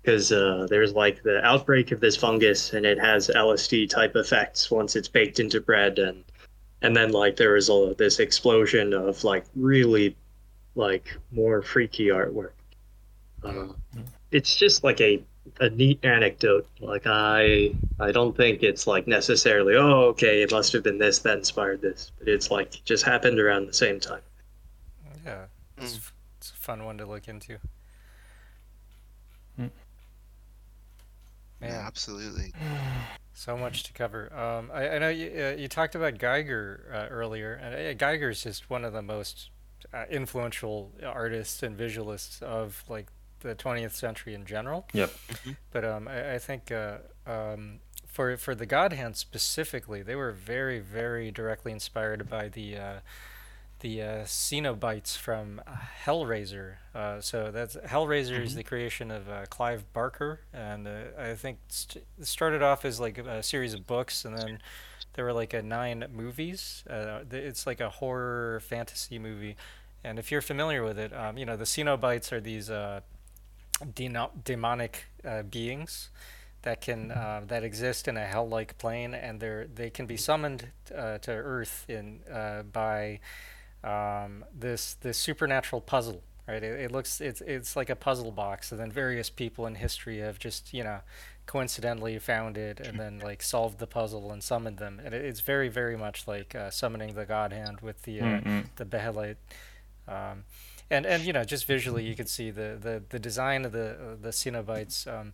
Because 0.00 0.32
uh, 0.32 0.66
there's 0.68 0.92
like 0.92 1.22
the 1.22 1.42
outbreak 1.44 1.90
of 1.90 2.00
this 2.00 2.16
fungus, 2.16 2.74
and 2.74 2.84
it 2.84 2.98
has 2.98 3.28
LSD 3.28 3.88
type 3.88 4.16
effects 4.16 4.70
once 4.70 4.96
it's 4.96 5.08
baked 5.08 5.40
into 5.40 5.60
bread, 5.60 5.98
and 5.98 6.24
and 6.84 6.94
then 6.94 7.12
like 7.12 7.36
there 7.36 7.54
was 7.54 7.70
a 7.70 7.94
this 7.96 8.20
explosion 8.20 8.92
of 8.92 9.24
like 9.24 9.46
really 9.56 10.14
like 10.74 11.16
more 11.32 11.62
freaky 11.62 12.08
artwork. 12.08 12.52
Uh, 13.42 13.68
it's 14.30 14.54
just 14.54 14.84
like 14.84 15.00
a 15.00 15.22
a 15.60 15.70
neat 15.70 16.04
anecdote. 16.04 16.68
Like 16.80 17.06
i 17.06 17.74
i 17.98 18.12
don't 18.12 18.36
think 18.36 18.62
it's 18.62 18.86
like 18.86 19.06
necessarily 19.06 19.76
oh 19.76 20.08
okay 20.12 20.42
it 20.42 20.52
must 20.52 20.74
have 20.74 20.82
been 20.82 20.98
this 20.98 21.20
that 21.20 21.38
inspired 21.38 21.80
this. 21.80 22.12
But 22.18 22.28
it's 22.28 22.50
like 22.50 22.74
it 22.74 22.84
just 22.84 23.04
happened 23.04 23.40
around 23.40 23.66
the 23.66 23.72
same 23.72 23.98
time. 23.98 24.22
Yeah 25.24 25.44
it's, 25.78 25.96
mm. 25.96 26.12
it's 26.36 26.50
a 26.50 26.54
fun 26.54 26.84
one 26.84 26.98
to 26.98 27.06
look 27.06 27.28
into. 27.28 27.56
Mm. 29.58 29.70
yeah 31.62 31.84
absolutely 31.86 32.52
So 33.36 33.56
much 33.56 33.82
to 33.82 33.92
cover. 33.92 34.32
Um, 34.32 34.70
I, 34.72 34.90
I, 34.90 34.98
know 34.98 35.08
you, 35.08 35.32
uh, 35.36 35.56
you 35.60 35.66
talked 35.66 35.96
about 35.96 36.14
Giger 36.14 36.82
uh, 36.92 37.08
earlier, 37.10 37.54
and 37.54 37.74
uh, 37.74 38.06
Giger 38.06 38.30
is 38.30 38.44
just 38.44 38.70
one 38.70 38.84
of 38.84 38.92
the 38.92 39.02
most 39.02 39.50
uh, 39.92 40.04
influential 40.08 40.92
artists 41.02 41.62
and 41.62 41.76
visualists 41.76 42.40
of 42.42 42.84
like 42.88 43.08
the 43.40 43.56
20th 43.56 43.90
century 43.90 44.34
in 44.34 44.44
general. 44.46 44.86
Yep. 44.92 45.10
Mm-hmm. 45.10 45.50
But 45.72 45.84
um, 45.84 46.08
I, 46.08 46.34
I, 46.34 46.38
think 46.38 46.70
uh, 46.70 46.98
um, 47.26 47.80
for 48.06 48.36
for 48.36 48.54
the 48.54 48.66
God 48.66 48.92
Hand 48.92 49.16
specifically, 49.16 50.02
they 50.02 50.14
were 50.14 50.32
very 50.32 50.78
very 50.78 51.32
directly 51.32 51.72
inspired 51.72 52.30
by 52.30 52.48
the 52.48 52.76
uh, 52.76 52.94
the 53.84 54.00
uh, 54.00 54.06
Cenobites 54.24 55.14
from 55.14 55.60
Hellraiser. 56.06 56.76
Uh, 56.94 57.20
so 57.20 57.50
that's 57.50 57.76
Hellraiser 57.76 58.32
mm-hmm. 58.32 58.44
is 58.44 58.54
the 58.54 58.62
creation 58.62 59.10
of 59.10 59.28
uh, 59.28 59.44
Clive 59.50 59.84
Barker, 59.92 60.40
and 60.54 60.88
uh, 60.88 61.02
I 61.18 61.34
think 61.34 61.58
st- 61.68 62.02
it 62.18 62.26
started 62.26 62.62
off 62.62 62.86
as 62.86 62.98
like 62.98 63.18
a 63.18 63.42
series 63.42 63.74
of 63.74 63.86
books, 63.86 64.24
and 64.24 64.38
then 64.38 64.58
there 65.12 65.26
were 65.26 65.34
like 65.34 65.52
a 65.52 65.62
nine 65.62 66.06
movies. 66.10 66.82
Uh, 66.88 67.24
it's 67.30 67.66
like 67.66 67.80
a 67.80 67.90
horror 67.90 68.60
fantasy 68.60 69.18
movie, 69.18 69.54
And 70.04 70.18
if 70.18 70.30
you're 70.30 70.42
familiar 70.42 70.82
with 70.82 70.98
it, 70.98 71.12
um, 71.14 71.38
you 71.38 71.46
know 71.46 71.56
the 71.56 71.64
Cenobites 71.64 72.30
are 72.30 72.40
these 72.40 72.70
uh, 72.70 73.00
demonic 74.44 75.06
uh, 75.26 75.42
beings 75.42 76.10
that 76.62 76.80
can 76.80 77.10
uh, 77.10 77.42
that 77.46 77.64
exist 77.64 78.06
in 78.06 78.16
a 78.16 78.24
hell-like 78.24 78.78
plane, 78.78 79.14
and 79.14 79.40
they 79.40 79.66
they 79.74 79.90
can 79.90 80.06
be 80.06 80.16
summoned 80.16 80.68
uh, 80.94 81.18
to 81.18 81.32
Earth 81.32 81.86
in 81.88 82.20
uh, 82.30 82.62
by 82.62 83.20
um, 83.84 84.44
this 84.52 84.94
this 84.94 85.18
supernatural 85.18 85.80
puzzle. 85.80 86.22
Right? 86.46 86.62
It, 86.62 86.80
it, 86.80 86.92
looks 86.92 87.20
it's 87.20 87.40
it's 87.40 87.74
like 87.74 87.88
a 87.88 87.96
puzzle 87.96 88.30
box, 88.30 88.70
and 88.70 88.80
then 88.80 88.90
various 88.90 89.30
people 89.30 89.66
in 89.66 89.76
history 89.76 90.18
have 90.18 90.38
just 90.38 90.74
you 90.74 90.84
know 90.84 91.00
coincidentally 91.46 92.18
found 92.18 92.56
it 92.56 92.80
and 92.80 92.98
then 92.98 93.18
like 93.18 93.42
solved 93.42 93.78
the 93.78 93.86
puzzle 93.86 94.32
and 94.32 94.42
summoned 94.42 94.78
them. 94.78 95.00
And 95.04 95.14
it, 95.14 95.24
it's 95.24 95.40
very 95.40 95.68
very 95.68 95.96
much 95.96 96.26
like 96.26 96.54
uh, 96.54 96.70
summoning 96.70 97.14
the 97.14 97.24
God 97.24 97.52
Hand 97.52 97.80
with 97.80 98.02
the 98.02 98.18
mm-hmm. 98.18 98.60
the 98.76 98.84
Behelit. 98.84 99.36
Um, 100.06 100.44
and 100.90 101.06
and 101.06 101.24
you 101.24 101.32
know 101.32 101.44
just 101.44 101.66
visually 101.66 102.04
you 102.04 102.14
can 102.14 102.26
see 102.26 102.50
the 102.50 102.78
the, 102.80 103.02
the 103.08 103.18
design 103.18 103.64
of 103.64 103.72
the 103.72 103.92
uh, 103.92 104.16
the 104.20 104.30
Cenobites 104.30 105.06
um, 105.06 105.32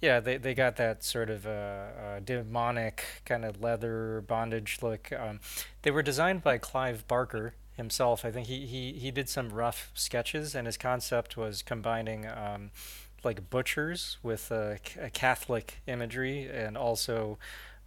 yeah 0.00 0.20
they, 0.20 0.36
they 0.36 0.54
got 0.54 0.76
that 0.76 1.02
sort 1.02 1.30
of 1.30 1.46
uh, 1.46 1.50
uh, 1.50 2.20
demonic 2.20 3.04
kind 3.24 3.44
of 3.44 3.60
leather 3.60 4.22
bondage 4.26 4.78
look 4.82 5.10
um, 5.12 5.40
they 5.82 5.90
were 5.90 6.02
designed 6.02 6.42
by 6.42 6.58
Clive 6.58 7.06
Barker 7.08 7.54
himself 7.76 8.24
I 8.24 8.30
think 8.30 8.46
he, 8.46 8.66
he, 8.66 8.92
he 8.92 9.10
did 9.10 9.28
some 9.28 9.50
rough 9.50 9.90
sketches 9.94 10.54
and 10.54 10.66
his 10.66 10.76
concept 10.76 11.36
was 11.36 11.62
combining 11.62 12.26
um, 12.26 12.70
like 13.24 13.50
butchers 13.50 14.18
with 14.22 14.50
a, 14.50 14.78
a, 15.00 15.10
Catholic 15.10 15.80
imagery 15.86 16.48
and 16.52 16.76
also 16.76 17.38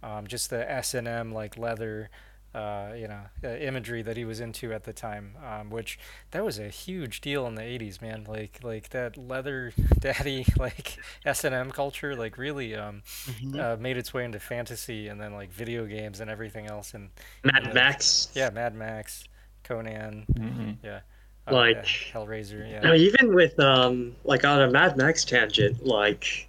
um, 0.02 0.26
just 0.26 0.50
the 0.50 0.70
S&M 0.70 1.32
like 1.32 1.56
leather 1.56 2.10
uh, 2.56 2.94
you 2.96 3.06
know, 3.06 3.20
uh, 3.44 3.48
imagery 3.48 4.00
that 4.00 4.16
he 4.16 4.24
was 4.24 4.40
into 4.40 4.72
at 4.72 4.84
the 4.84 4.92
time, 4.92 5.34
um, 5.46 5.68
which 5.68 5.98
that 6.30 6.42
was 6.42 6.58
a 6.58 6.70
huge 6.70 7.20
deal 7.20 7.46
in 7.46 7.54
the 7.54 7.60
80s, 7.60 8.00
man. 8.00 8.24
Like, 8.26 8.60
like 8.62 8.88
that 8.90 9.18
leather 9.18 9.74
daddy, 10.00 10.46
like 10.56 10.96
S&M 11.26 11.70
culture, 11.70 12.16
like 12.16 12.38
really 12.38 12.74
um, 12.74 13.02
mm-hmm. 13.26 13.60
uh, 13.60 13.76
made 13.76 13.98
its 13.98 14.14
way 14.14 14.24
into 14.24 14.40
fantasy 14.40 15.08
and 15.08 15.20
then 15.20 15.34
like 15.34 15.52
video 15.52 15.84
games 15.84 16.20
and 16.20 16.30
everything 16.30 16.66
else. 16.66 16.94
And 16.94 17.10
Mad 17.44 17.74
Max. 17.74 18.30
Yeah, 18.34 18.48
Mad 18.48 18.74
Max, 18.74 19.24
Conan. 19.66 20.26
Mm-hmm. 20.34 20.70
Yeah. 20.84 21.00
Uh, 21.48 21.52
like 21.52 21.84
Hellraiser, 21.84 22.68
yeah. 22.68 22.82
You 22.82 22.88
know, 22.88 22.94
even 22.94 23.34
with 23.34 23.58
um, 23.60 24.16
like 24.24 24.44
on 24.44 24.62
a 24.62 24.70
Mad 24.70 24.96
Max 24.96 25.24
tangent, 25.24 25.84
like 25.84 26.48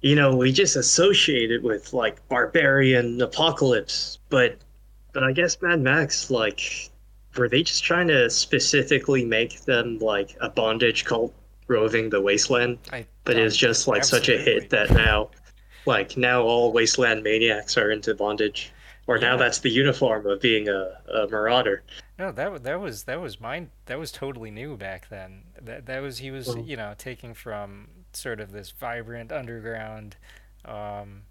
you 0.00 0.14
know, 0.14 0.34
we 0.34 0.52
just 0.52 0.76
associate 0.76 1.50
it 1.50 1.62
with 1.62 1.92
like 1.92 2.26
barbarian 2.28 3.20
apocalypse, 3.20 4.18
but 4.28 4.56
but 5.12 5.24
I 5.24 5.32
guess 5.32 5.60
Mad 5.60 5.80
Max, 5.80 6.30
like, 6.30 6.90
were 7.36 7.48
they 7.48 7.62
just 7.62 7.84
trying 7.84 8.08
to 8.08 8.30
specifically 8.30 9.24
make 9.24 9.62
them 9.62 9.98
like 9.98 10.36
a 10.40 10.48
bondage 10.48 11.04
cult 11.04 11.34
roving 11.68 12.10
the 12.10 12.20
wasteland? 12.20 12.78
I, 12.92 13.06
but 13.24 13.36
it's 13.36 13.56
just 13.56 13.88
like 13.88 14.00
absolutely. 14.00 14.36
such 14.36 14.40
a 14.40 14.42
hit 14.42 14.70
that 14.70 14.90
now, 14.90 15.30
like, 15.86 16.16
now 16.16 16.42
all 16.42 16.72
wasteland 16.72 17.22
maniacs 17.22 17.76
are 17.76 17.90
into 17.90 18.14
bondage, 18.14 18.72
or 19.10 19.18
now 19.18 19.36
that's 19.36 19.58
the 19.58 19.68
uniform 19.68 20.24
of 20.24 20.40
being 20.40 20.68
a, 20.68 20.92
a 21.12 21.26
marauder. 21.28 21.82
No, 22.16 22.30
that 22.30 22.62
that 22.62 22.80
was 22.80 23.02
that 23.04 23.20
was 23.20 23.40
mine. 23.40 23.72
That 23.86 23.98
was 23.98 24.12
totally 24.12 24.52
new 24.52 24.76
back 24.76 25.08
then. 25.08 25.42
That 25.60 25.86
that 25.86 26.00
was 26.00 26.18
he 26.18 26.30
was 26.30 26.46
well, 26.46 26.58
you 26.60 26.76
know 26.76 26.94
taking 26.96 27.34
from 27.34 27.88
sort 28.12 28.38
of 28.38 28.52
this 28.52 28.70
vibrant 28.70 29.32
underground. 29.32 30.14
Um, 30.64 31.22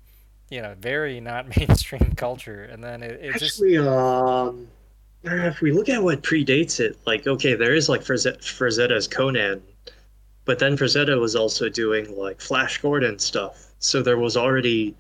you 0.50 0.62
know, 0.62 0.76
very 0.78 1.22
not 1.22 1.48
mainstream 1.58 2.16
culture. 2.18 2.64
And 2.64 2.84
then 2.84 3.02
it, 3.02 3.18
it 3.22 3.36
Actually, 3.36 3.76
just... 3.76 3.88
um, 3.88 4.68
if 5.24 5.62
we 5.62 5.72
look 5.72 5.88
at 5.88 6.04
what 6.04 6.22
predates 6.22 6.82
it, 6.82 6.98
like, 7.08 7.28
okay, 7.28 7.54
there 7.54 7.74
is 7.74 7.88
like 7.88 8.02
Frazetta's 8.02 9.08
Conan, 9.08 9.64
but 10.44 10.60
then 10.60 10.76
Frazetta 10.76 11.18
was 11.18 11.34
also 11.34 11.70
doing 11.70 12.14
like 12.18 12.42
Flash 12.42 12.82
Gordon 12.82 13.20
stuff. 13.20 13.68
So 13.80 14.02
there 14.02 14.18
was 14.18 14.36
already 14.36 14.96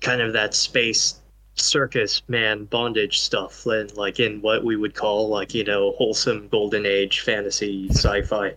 kind 0.00 0.22
of 0.22 0.32
that 0.32 0.54
space 0.54 1.20
circus 1.56 2.22
man 2.28 2.64
bondage 2.66 3.18
stuff 3.18 3.64
and 3.66 3.94
like 3.96 4.20
in 4.20 4.40
what 4.42 4.64
we 4.64 4.76
would 4.76 4.94
call 4.94 5.28
like 5.28 5.54
you 5.54 5.64
know 5.64 5.92
wholesome 5.92 6.48
golden 6.48 6.84
age 6.84 7.20
fantasy 7.20 7.88
sci-fi 7.90 8.54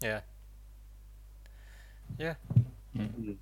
yeah 0.00 0.20
yeah 2.18 2.34
mm-hmm 2.96 3.32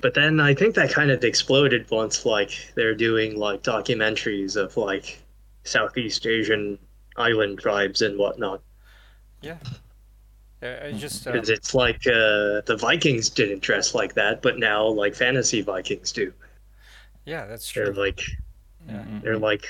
but 0.00 0.14
then 0.14 0.40
I 0.40 0.54
think 0.54 0.74
that 0.74 0.90
kind 0.90 1.10
of 1.10 1.22
exploded 1.24 1.90
once 1.90 2.26
like 2.26 2.72
they're 2.74 2.94
doing 2.94 3.36
like 3.36 3.62
documentaries 3.62 4.56
of 4.56 4.76
like 4.76 5.18
Southeast 5.64 6.26
Asian 6.26 6.78
island 7.16 7.58
tribes 7.58 8.02
and 8.02 8.18
whatnot. 8.18 8.62
Yeah. 9.42 9.58
I 10.62 10.92
just 10.96 11.24
because 11.24 11.50
um... 11.50 11.54
it's 11.54 11.74
like 11.74 12.06
uh, 12.06 12.62
the 12.66 12.76
Vikings 12.78 13.28
didn't 13.28 13.62
dress 13.62 13.94
like 13.94 14.14
that, 14.14 14.42
but 14.42 14.58
now 14.58 14.86
like 14.86 15.14
fantasy 15.14 15.60
Vikings 15.60 16.12
do. 16.12 16.32
Yeah, 17.26 17.46
that's 17.46 17.68
true. 17.68 17.84
They're 17.84 18.04
like, 18.04 18.22
yeah. 18.88 19.04
they're 19.22 19.38
like 19.38 19.66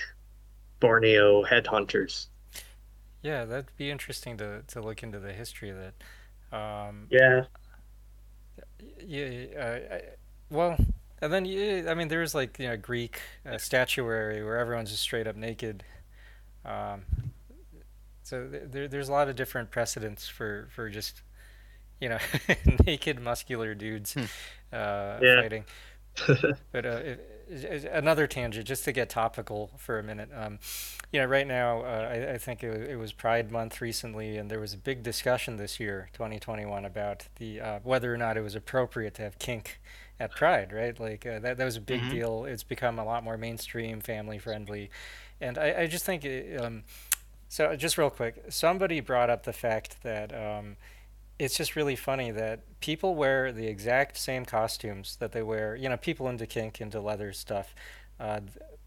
Borneo 0.78 1.42
headhunters. 1.44 2.26
Yeah, 3.22 3.44
that'd 3.44 3.76
be 3.76 3.90
interesting 3.90 4.36
to 4.36 4.62
to 4.68 4.80
look 4.80 5.02
into 5.02 5.18
the 5.18 5.32
history 5.32 5.70
of 5.70 5.78
that. 5.78 5.94
Um, 6.56 7.08
yeah 7.10 7.46
yeah, 9.04 9.44
uh, 9.58 9.98
well, 10.50 10.76
and 11.20 11.32
then 11.32 11.44
yeah, 11.44 11.84
I 11.88 11.94
mean, 11.94 12.08
there's 12.08 12.34
like 12.34 12.58
you 12.58 12.68
know 12.68 12.76
Greek 12.76 13.20
uh, 13.48 13.58
statuary 13.58 14.44
where 14.44 14.58
everyone's 14.58 14.90
just 14.90 15.02
straight 15.02 15.26
up 15.26 15.36
naked. 15.36 15.84
Um, 16.64 17.02
so 18.22 18.48
there, 18.48 18.88
there's 18.88 19.08
a 19.08 19.12
lot 19.12 19.28
of 19.28 19.36
different 19.36 19.70
precedents 19.70 20.28
for 20.28 20.68
for 20.74 20.88
just 20.90 21.22
you 22.00 22.08
know 22.08 22.18
naked 22.86 23.20
muscular 23.20 23.74
dudes 23.74 24.14
hmm. 24.14 24.24
uh, 24.72 25.18
yeah. 25.22 25.42
fighting. 25.42 25.64
but 26.72 26.86
uh, 26.86 27.00
another 27.48 28.26
tangent, 28.26 28.66
just 28.66 28.84
to 28.84 28.92
get 28.92 29.08
topical 29.08 29.70
for 29.76 29.98
a 29.98 30.02
minute. 30.02 30.30
Um, 30.34 30.58
you 31.12 31.20
know, 31.20 31.26
right 31.26 31.46
now, 31.46 31.82
uh, 31.82 32.08
I, 32.12 32.32
I, 32.32 32.38
think 32.38 32.62
it, 32.62 32.90
it, 32.90 32.96
was 32.96 33.12
Pride 33.12 33.50
Month 33.50 33.80
recently, 33.80 34.36
and 34.36 34.50
there 34.50 34.60
was 34.60 34.74
a 34.74 34.78
big 34.78 35.02
discussion 35.02 35.56
this 35.56 35.78
year, 35.78 36.08
2021, 36.12 36.84
about 36.84 37.26
the 37.36 37.60
uh, 37.60 37.78
whether 37.82 38.12
or 38.12 38.16
not 38.16 38.36
it 38.36 38.40
was 38.40 38.54
appropriate 38.54 39.14
to 39.14 39.22
have 39.22 39.38
kink 39.38 39.80
at 40.18 40.34
Pride. 40.34 40.72
Right, 40.72 40.98
like 40.98 41.24
uh, 41.26 41.38
that 41.40 41.58
that 41.58 41.64
was 41.64 41.76
a 41.76 41.80
big 41.80 42.00
mm-hmm. 42.00 42.10
deal. 42.10 42.44
It's 42.44 42.64
become 42.64 42.98
a 42.98 43.04
lot 43.04 43.22
more 43.22 43.36
mainstream, 43.36 44.00
family 44.00 44.38
friendly, 44.38 44.90
and 45.40 45.58
I, 45.58 45.82
I 45.82 45.86
just 45.86 46.04
think. 46.04 46.24
It, 46.24 46.60
um, 46.60 46.84
so, 47.48 47.76
just 47.76 47.96
real 47.96 48.10
quick, 48.10 48.42
somebody 48.48 48.98
brought 49.00 49.30
up 49.30 49.44
the 49.44 49.52
fact 49.52 50.02
that. 50.02 50.34
Um, 50.34 50.76
it's 51.38 51.56
just 51.56 51.76
really 51.76 51.96
funny 51.96 52.30
that 52.30 52.60
people 52.80 53.14
wear 53.14 53.52
the 53.52 53.66
exact 53.66 54.16
same 54.16 54.44
costumes 54.44 55.16
that 55.16 55.32
they 55.32 55.42
wear. 55.42 55.76
You 55.76 55.88
know, 55.88 55.96
people 55.96 56.28
into 56.28 56.46
kink, 56.46 56.80
into 56.80 57.00
leather 57.00 57.32
stuff. 57.32 57.74
Uh, 58.18 58.40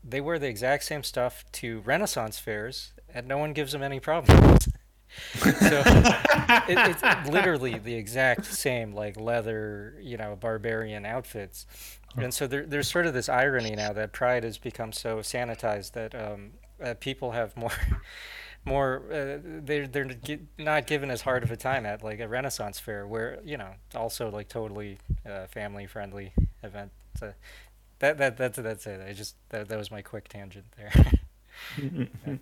they 0.04 0.22
wear 0.22 0.40
the 0.40 0.48
exact 0.48 0.84
same 0.84 1.04
stuff 1.04 1.46
to 1.54 1.82
Renaissance 1.82 2.40
fairs, 2.40 2.94
and 3.14 3.28
no 3.28 3.38
one 3.38 3.54
gives 3.54 3.72
them 3.72 3.84
any 3.84 4.00
problems. 4.00 4.70
so 5.40 5.84
it, 5.86 6.98
it's 7.04 7.30
literally 7.30 7.78
the 7.78 7.94
exact 7.96 8.46
same 8.46 8.94
like 8.94 9.20
leather, 9.20 9.96
you 10.02 10.18
know, 10.18 10.36
barbarian 10.40 11.06
outfits. 11.06 11.66
And 12.18 12.34
so 12.34 12.48
there, 12.48 12.66
there's 12.66 12.90
sort 12.90 13.06
of 13.06 13.14
this 13.14 13.30
irony 13.30 13.76
now 13.76 13.94
that 13.94 14.14
Pride 14.14 14.44
has 14.44 14.58
become 14.58 14.92
so 14.92 15.18
sanitized 15.20 15.92
that 15.94 16.16
um, 16.16 16.52
uh, 16.84 16.96
people 17.00 17.32
have 17.32 17.56
more, 17.56 17.72
more. 18.66 19.04
Uh, 19.12 19.38
they're 19.44 19.88
they're 19.88 20.10
not 20.58 20.88
given 20.88 21.12
as 21.12 21.22
hard 21.22 21.44
of 21.44 21.52
a 21.52 21.58
time 21.58 21.86
at 21.86 22.04
like 22.04 22.20
a 22.20 22.28
Renaissance 22.28 22.80
fair, 22.80 23.08
where 23.08 23.40
you 23.44 23.58
know 23.58 23.72
also 23.96 24.30
like 24.30 24.48
totally 24.50 24.98
uh, 25.30 25.48
family 25.48 25.88
friendly 25.88 26.34
event. 26.64 26.92
So 27.20 27.34
that 28.00 28.18
that 28.18 28.38
that's 28.38 28.58
that's 28.58 28.88
it. 28.88 29.02
I 29.08 29.14
just 29.14 29.36
that 29.50 29.70
that 29.70 29.78
was 29.78 29.92
my 29.92 30.02
quick 30.02 30.28
tangent 30.28 30.66
there. 30.78 30.92
yeah. 31.82 32.36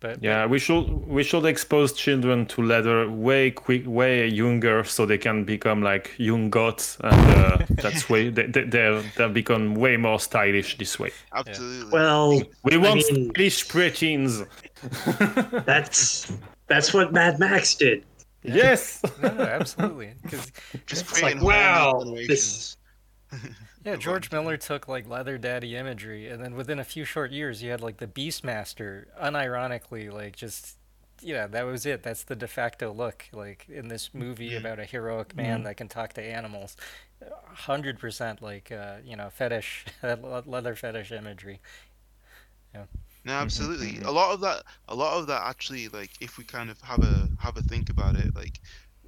But 0.00 0.22
yeah, 0.22 0.46
we 0.46 0.60
should 0.60 0.84
we 1.08 1.24
should 1.24 1.44
expose 1.44 1.92
children 1.92 2.46
to 2.46 2.62
leather 2.62 3.10
way 3.10 3.50
quick, 3.50 3.82
way 3.84 4.28
younger, 4.28 4.84
so 4.84 5.06
they 5.06 5.18
can 5.18 5.44
become 5.44 5.82
like 5.82 6.14
young 6.18 6.50
gods, 6.50 6.98
and 7.02 7.14
uh, 7.14 7.58
that's 7.70 8.08
way 8.08 8.30
they 8.30 8.46
they 8.46 9.02
they 9.16 9.28
become 9.28 9.74
way 9.74 9.96
more 9.96 10.20
stylish 10.20 10.78
this 10.78 11.00
way. 11.00 11.10
Absolutely. 11.34 11.90
Well, 11.90 12.42
we 12.62 12.76
want 12.76 13.04
I 13.10 13.12
mean, 13.12 13.30
stylish 13.30 13.66
preteens. 13.66 14.46
that's 15.66 16.32
that's 16.68 16.94
what 16.94 17.12
Mad 17.12 17.40
Max 17.40 17.74
did. 17.74 18.04
Yes. 18.44 19.02
no, 19.20 19.34
no, 19.34 19.42
absolutely. 19.42 20.14
Because 20.22 20.52
just 20.86 21.22
like 21.22 21.42
wow, 21.42 22.04
this 22.28 22.76
yeah, 23.84 23.96
George 23.96 24.30
Miller 24.32 24.56
took 24.56 24.88
like 24.88 25.08
leather 25.08 25.38
daddy 25.38 25.76
imagery, 25.76 26.28
and 26.28 26.42
then 26.42 26.54
within 26.54 26.78
a 26.78 26.84
few 26.84 27.04
short 27.04 27.30
years, 27.30 27.62
you 27.62 27.70
had 27.70 27.80
like 27.80 27.98
the 27.98 28.06
Beastmaster, 28.06 29.06
unironically, 29.20 30.12
like 30.12 30.36
just 30.36 30.76
you 31.22 31.34
know 31.34 31.46
that 31.48 31.64
was 31.64 31.86
it. 31.86 32.02
That's 32.02 32.24
the 32.24 32.36
de 32.36 32.48
facto 32.48 32.92
look, 32.92 33.26
like 33.32 33.66
in 33.68 33.88
this 33.88 34.10
movie 34.12 34.46
yeah. 34.46 34.58
about 34.58 34.78
a 34.78 34.84
heroic 34.84 35.36
man 35.36 35.58
mm-hmm. 35.58 35.64
that 35.64 35.76
can 35.76 35.88
talk 35.88 36.12
to 36.14 36.22
animals. 36.22 36.76
Hundred 37.46 37.98
percent, 37.98 38.42
like 38.42 38.70
uh, 38.72 38.96
you 39.04 39.16
know, 39.16 39.28
fetish, 39.30 39.86
leather 40.02 40.74
fetish 40.74 41.12
imagery. 41.12 41.60
Yeah. 42.74 42.84
No, 43.24 43.32
absolutely. 43.32 43.92
Mm-hmm. 43.94 44.06
A 44.06 44.10
lot 44.10 44.32
of 44.32 44.40
that, 44.40 44.62
a 44.88 44.94
lot 44.94 45.18
of 45.18 45.26
that 45.26 45.42
actually, 45.44 45.88
like, 45.88 46.10
if 46.20 46.38
we 46.38 46.44
kind 46.44 46.70
of 46.70 46.80
have 46.80 47.00
a 47.00 47.28
have 47.40 47.56
a 47.56 47.62
think 47.62 47.90
about 47.90 48.16
it, 48.16 48.34
like, 48.34 48.60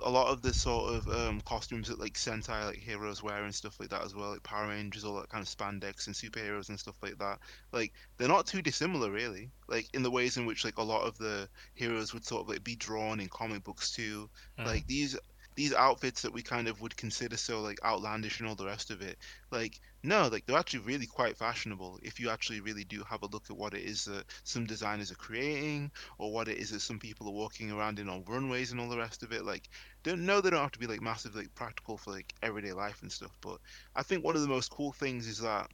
a 0.03 0.11
lot 0.11 0.29
of 0.29 0.43
the 0.43 0.53
sort 0.53 0.95
of 0.95 1.09
um, 1.09 1.41
costumes 1.43 1.89
that 1.89 2.01
like 2.01 2.15
Sentai 2.15 2.67
like 2.67 2.79
heroes 2.79 3.23
wear 3.23 3.45
and 3.45 3.55
stuff 3.55 3.79
like 3.81 3.91
that 3.91 4.05
as 4.05 4.15
well, 4.15 4.31
like 4.31 4.43
Power 4.43 4.69
Rangers, 4.69 5.05
all 5.05 5.21
that 5.21 5.29
kind 5.29 5.43
of 5.43 5.49
spandex 5.49 6.07
and 6.07 6.15
superheroes 6.15 6.69
and 6.69 6.79
stuff 6.79 6.97
like 7.03 7.19
that. 7.19 7.39
Like 7.73 7.93
they're 8.17 8.29
not 8.29 8.47
too 8.47 8.63
dissimilar 8.63 9.11
really. 9.11 9.51
Like 9.69 9.89
in 9.95 10.03
the 10.03 10.11
ways 10.11 10.37
in 10.37 10.47
which 10.47 10.65
like 10.65 10.79
a 10.79 10.83
lot 10.83 11.03
of 11.03 11.19
the 11.19 11.49
heroes 11.75 12.13
would 12.15 12.25
sort 12.25 12.43
of 12.43 12.49
like 12.49 12.65
be 12.65 12.77
drawn 12.77 13.21
in 13.21 13.29
comic 13.29 13.65
books 13.65 13.93
too. 13.93 14.29
Mm. 14.59 14.67
Like 14.67 14.87
these 14.87 15.17
these 15.61 15.75
outfits 15.75 16.23
that 16.23 16.33
we 16.33 16.43
kind 16.43 16.69
of 16.69 16.81
would 16.81 16.97
consider 16.97 17.37
so 17.37 17.61
like 17.61 17.79
outlandish 17.85 18.41
and 18.41 18.49
all 18.49 18.55
the 18.55 18.65
rest 18.65 18.91
of 18.91 19.03
it 19.03 19.19
like 19.51 19.81
no 20.03 20.29
like 20.29 20.47
they're 20.47 20.57
actually 20.57 20.81
really 20.81 21.07
quite 21.07 21.37
fashionable 21.37 21.99
if 22.03 22.19
you 22.21 22.31
actually 22.31 22.61
really 22.61 22.85
do 22.85 23.03
have 23.03 23.23
a 23.23 23.27
look 23.27 23.45
at 23.51 23.57
what 23.57 23.75
it 23.75 23.83
is 23.83 24.05
that 24.05 24.25
some 24.45 24.65
designers 24.65 25.11
are 25.11 25.17
creating 25.17 25.91
or 26.19 26.33
what 26.33 26.49
it 26.49 26.57
is 26.57 26.71
that 26.71 26.81
some 26.81 26.99
people 26.99 27.29
are 27.29 27.33
walking 27.33 27.71
around 27.71 27.99
in 27.99 28.09
on 28.09 28.25
runways 28.27 28.73
and 28.73 28.81
all 28.81 28.89
the 28.89 28.97
rest 28.97 29.23
of 29.23 29.33
it 29.33 29.45
like 29.45 29.69
don't 30.03 30.25
know 30.25 30.41
they 30.41 30.51
don't 30.51 30.61
have 30.61 30.73
to 30.73 30.79
be 30.79 30.87
like 30.87 31.03
massively 31.03 31.43
like, 31.43 31.55
practical 31.55 31.97
for 31.97 32.11
like 32.11 32.35
everyday 32.43 32.73
life 32.73 33.03
and 33.03 33.13
stuff 33.13 33.37
but 33.41 33.59
i 33.97 34.03
think 34.03 34.25
one 34.25 34.37
of 34.37 34.43
the 34.43 34.49
most 34.49 34.71
cool 34.71 34.93
things 34.93 35.27
is 35.27 35.39
that 35.39 35.69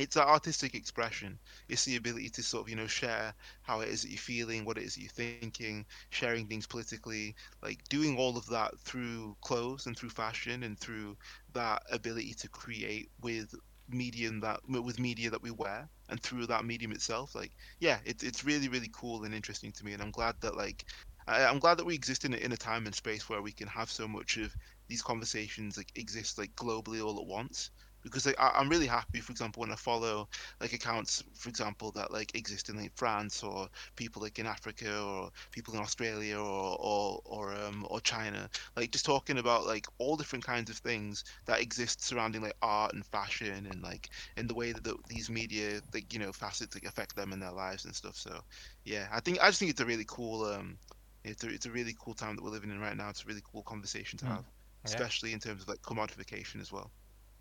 it's 0.00 0.14
that 0.14 0.28
artistic 0.28 0.74
expression. 0.74 1.38
It's 1.68 1.84
the 1.84 1.96
ability 1.96 2.30
to 2.30 2.42
sort 2.42 2.62
of, 2.62 2.70
you 2.70 2.76
know, 2.76 2.86
share 2.86 3.34
how 3.62 3.80
it 3.80 3.90
is 3.90 4.02
that 4.02 4.08
you're 4.08 4.18
feeling, 4.18 4.64
what 4.64 4.78
it 4.78 4.84
is 4.84 4.94
that 4.94 5.02
you're 5.02 5.10
thinking, 5.10 5.84
sharing 6.08 6.46
things 6.46 6.66
politically, 6.66 7.36
like 7.62 7.86
doing 7.90 8.16
all 8.16 8.38
of 8.38 8.46
that 8.46 8.78
through 8.78 9.36
clothes 9.42 9.86
and 9.86 9.96
through 9.96 10.08
fashion 10.08 10.62
and 10.62 10.78
through 10.78 11.16
that 11.52 11.82
ability 11.92 12.32
to 12.34 12.48
create 12.48 13.10
with 13.20 13.54
medium 13.90 14.38
that 14.40 14.60
with 14.68 15.00
media 15.00 15.28
that 15.28 15.42
we 15.42 15.50
wear 15.50 15.88
and 16.08 16.22
through 16.22 16.46
that 16.46 16.64
medium 16.64 16.92
itself 16.92 17.34
like 17.34 17.50
yeah 17.80 17.98
it's 18.04 18.22
it's 18.22 18.44
really 18.44 18.68
really 18.68 18.88
cool 18.92 19.24
and 19.24 19.34
interesting 19.34 19.72
to 19.72 19.84
me 19.84 19.92
and 19.92 20.00
i'm 20.00 20.12
glad 20.12 20.36
that 20.40 20.56
like 20.56 20.84
I, 21.26 21.44
i'm 21.44 21.58
glad 21.58 21.78
that 21.78 21.86
we 21.86 21.94
exist 21.94 22.24
in 22.24 22.34
a, 22.34 22.36
in 22.36 22.52
a 22.52 22.56
time 22.56 22.86
and 22.86 22.94
space 22.94 23.28
where 23.28 23.42
we 23.42 23.52
can 23.52 23.68
have 23.68 23.90
so 23.90 24.08
much 24.08 24.36
of 24.36 24.56
these 24.88 25.02
conversations 25.02 25.76
like 25.76 25.92
exist 25.94 26.38
like 26.38 26.54
globally 26.56 27.04
all 27.04 27.18
at 27.18 27.26
once 27.26 27.70
because 28.02 28.26
like, 28.26 28.40
I, 28.40 28.60
am 28.60 28.68
really 28.68 28.86
happy, 28.86 29.20
for 29.20 29.32
example, 29.32 29.60
when 29.60 29.70
I 29.70 29.76
follow 29.76 30.28
like 30.60 30.72
accounts, 30.72 31.22
for 31.34 31.48
example, 31.48 31.90
that 31.92 32.10
like 32.12 32.34
exist 32.34 32.68
in 32.68 32.76
like 32.76 32.92
France 32.96 33.42
or 33.42 33.68
people 33.96 34.22
like 34.22 34.38
in 34.38 34.46
Africa 34.46 35.02
or 35.02 35.30
people 35.50 35.74
in 35.74 35.80
Australia 35.80 36.38
or 36.38 36.76
or 36.80 37.20
or 37.24 37.54
um 37.54 37.86
or 37.90 38.00
China, 38.00 38.48
like 38.76 38.90
just 38.90 39.04
talking 39.04 39.38
about 39.38 39.66
like 39.66 39.86
all 39.98 40.16
different 40.16 40.44
kinds 40.44 40.70
of 40.70 40.76
things 40.78 41.24
that 41.46 41.60
exist 41.60 42.02
surrounding 42.02 42.42
like 42.42 42.56
art 42.62 42.94
and 42.94 43.04
fashion 43.06 43.66
and 43.66 43.82
like 43.82 44.08
in 44.36 44.46
the 44.46 44.54
way 44.54 44.72
that 44.72 44.84
the, 44.84 44.96
these 45.08 45.30
media 45.30 45.80
like 45.92 46.12
you 46.12 46.18
know 46.18 46.32
facets 46.32 46.74
like 46.74 46.84
affect 46.84 47.16
them 47.16 47.32
in 47.32 47.40
their 47.40 47.52
lives 47.52 47.84
and 47.84 47.94
stuff. 47.94 48.16
So 48.16 48.40
yeah, 48.84 49.08
I 49.12 49.20
think 49.20 49.42
I 49.42 49.48
just 49.48 49.58
think 49.58 49.70
it's 49.70 49.80
a 49.80 49.86
really 49.86 50.06
cool 50.06 50.44
um 50.44 50.78
it's 51.24 51.44
a, 51.44 51.48
it's 51.48 51.66
a 51.66 51.70
really 51.70 51.94
cool 51.98 52.14
time 52.14 52.36
that 52.36 52.42
we're 52.42 52.50
living 52.50 52.70
in 52.70 52.80
right 52.80 52.96
now. 52.96 53.08
It's 53.08 53.24
a 53.24 53.26
really 53.26 53.42
cool 53.50 53.62
conversation 53.62 54.18
to 54.20 54.24
mm. 54.24 54.28
have, 54.28 54.44
especially 54.84 55.32
in 55.32 55.38
terms 55.38 55.62
of 55.62 55.68
like 55.68 55.82
commodification 55.82 56.60
as 56.60 56.72
well. 56.72 56.90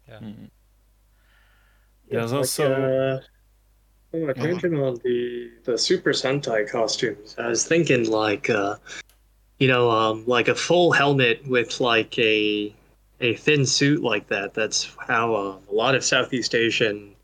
Yeah. 0.08 0.20
Mm-hmm. 0.20 0.46
There's 2.10 2.34
also. 2.34 2.70
Like, 2.70 3.22
uh, 3.22 3.26
attention 4.28 4.76
on 4.78 4.96
the 5.04 5.52
the 5.64 5.78
Super 5.78 6.12
Sentai 6.12 6.70
costumes. 6.70 7.36
I 7.38 7.48
was 7.48 7.66
thinking 7.66 8.10
like, 8.10 8.50
uh, 8.50 8.78
you 9.60 9.68
know, 9.68 9.92
um, 9.92 10.24
like 10.26 10.48
a 10.48 10.56
full 10.56 10.92
helmet 10.92 11.48
with 11.48 11.80
like 11.80 12.18
a 12.18 12.74
a 13.22 13.36
thin 13.36 13.66
suit 13.66 14.02
like 14.02 14.28
that. 14.30 14.54
That's 14.54 14.96
how 15.08 15.36
um, 15.36 15.60
a 15.70 15.74
lot 15.74 15.96
of 15.96 16.04
Southeast 16.04 16.56
Asian 16.56 17.16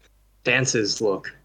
dances 0.43 1.01
look. 1.01 1.35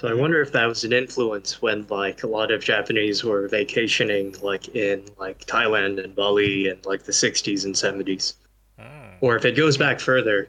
So 0.00 0.08
I 0.08 0.14
wonder 0.14 0.40
if 0.40 0.50
that 0.52 0.64
was 0.64 0.82
an 0.84 0.94
influence 0.94 1.60
when 1.60 1.86
like 1.90 2.22
a 2.22 2.26
lot 2.26 2.50
of 2.50 2.64
Japanese 2.64 3.22
were 3.22 3.48
vacationing 3.48 4.34
like 4.40 4.74
in 4.74 5.04
like 5.18 5.44
Thailand 5.44 6.02
and 6.02 6.16
Bali 6.16 6.68
in 6.68 6.78
like 6.86 7.02
the 7.02 7.12
60s 7.12 7.66
and 7.66 7.74
70s. 7.74 8.36
Mm. 8.80 9.16
Or 9.20 9.36
if 9.36 9.44
it 9.44 9.58
goes 9.58 9.76
back 9.76 10.00
further, 10.00 10.48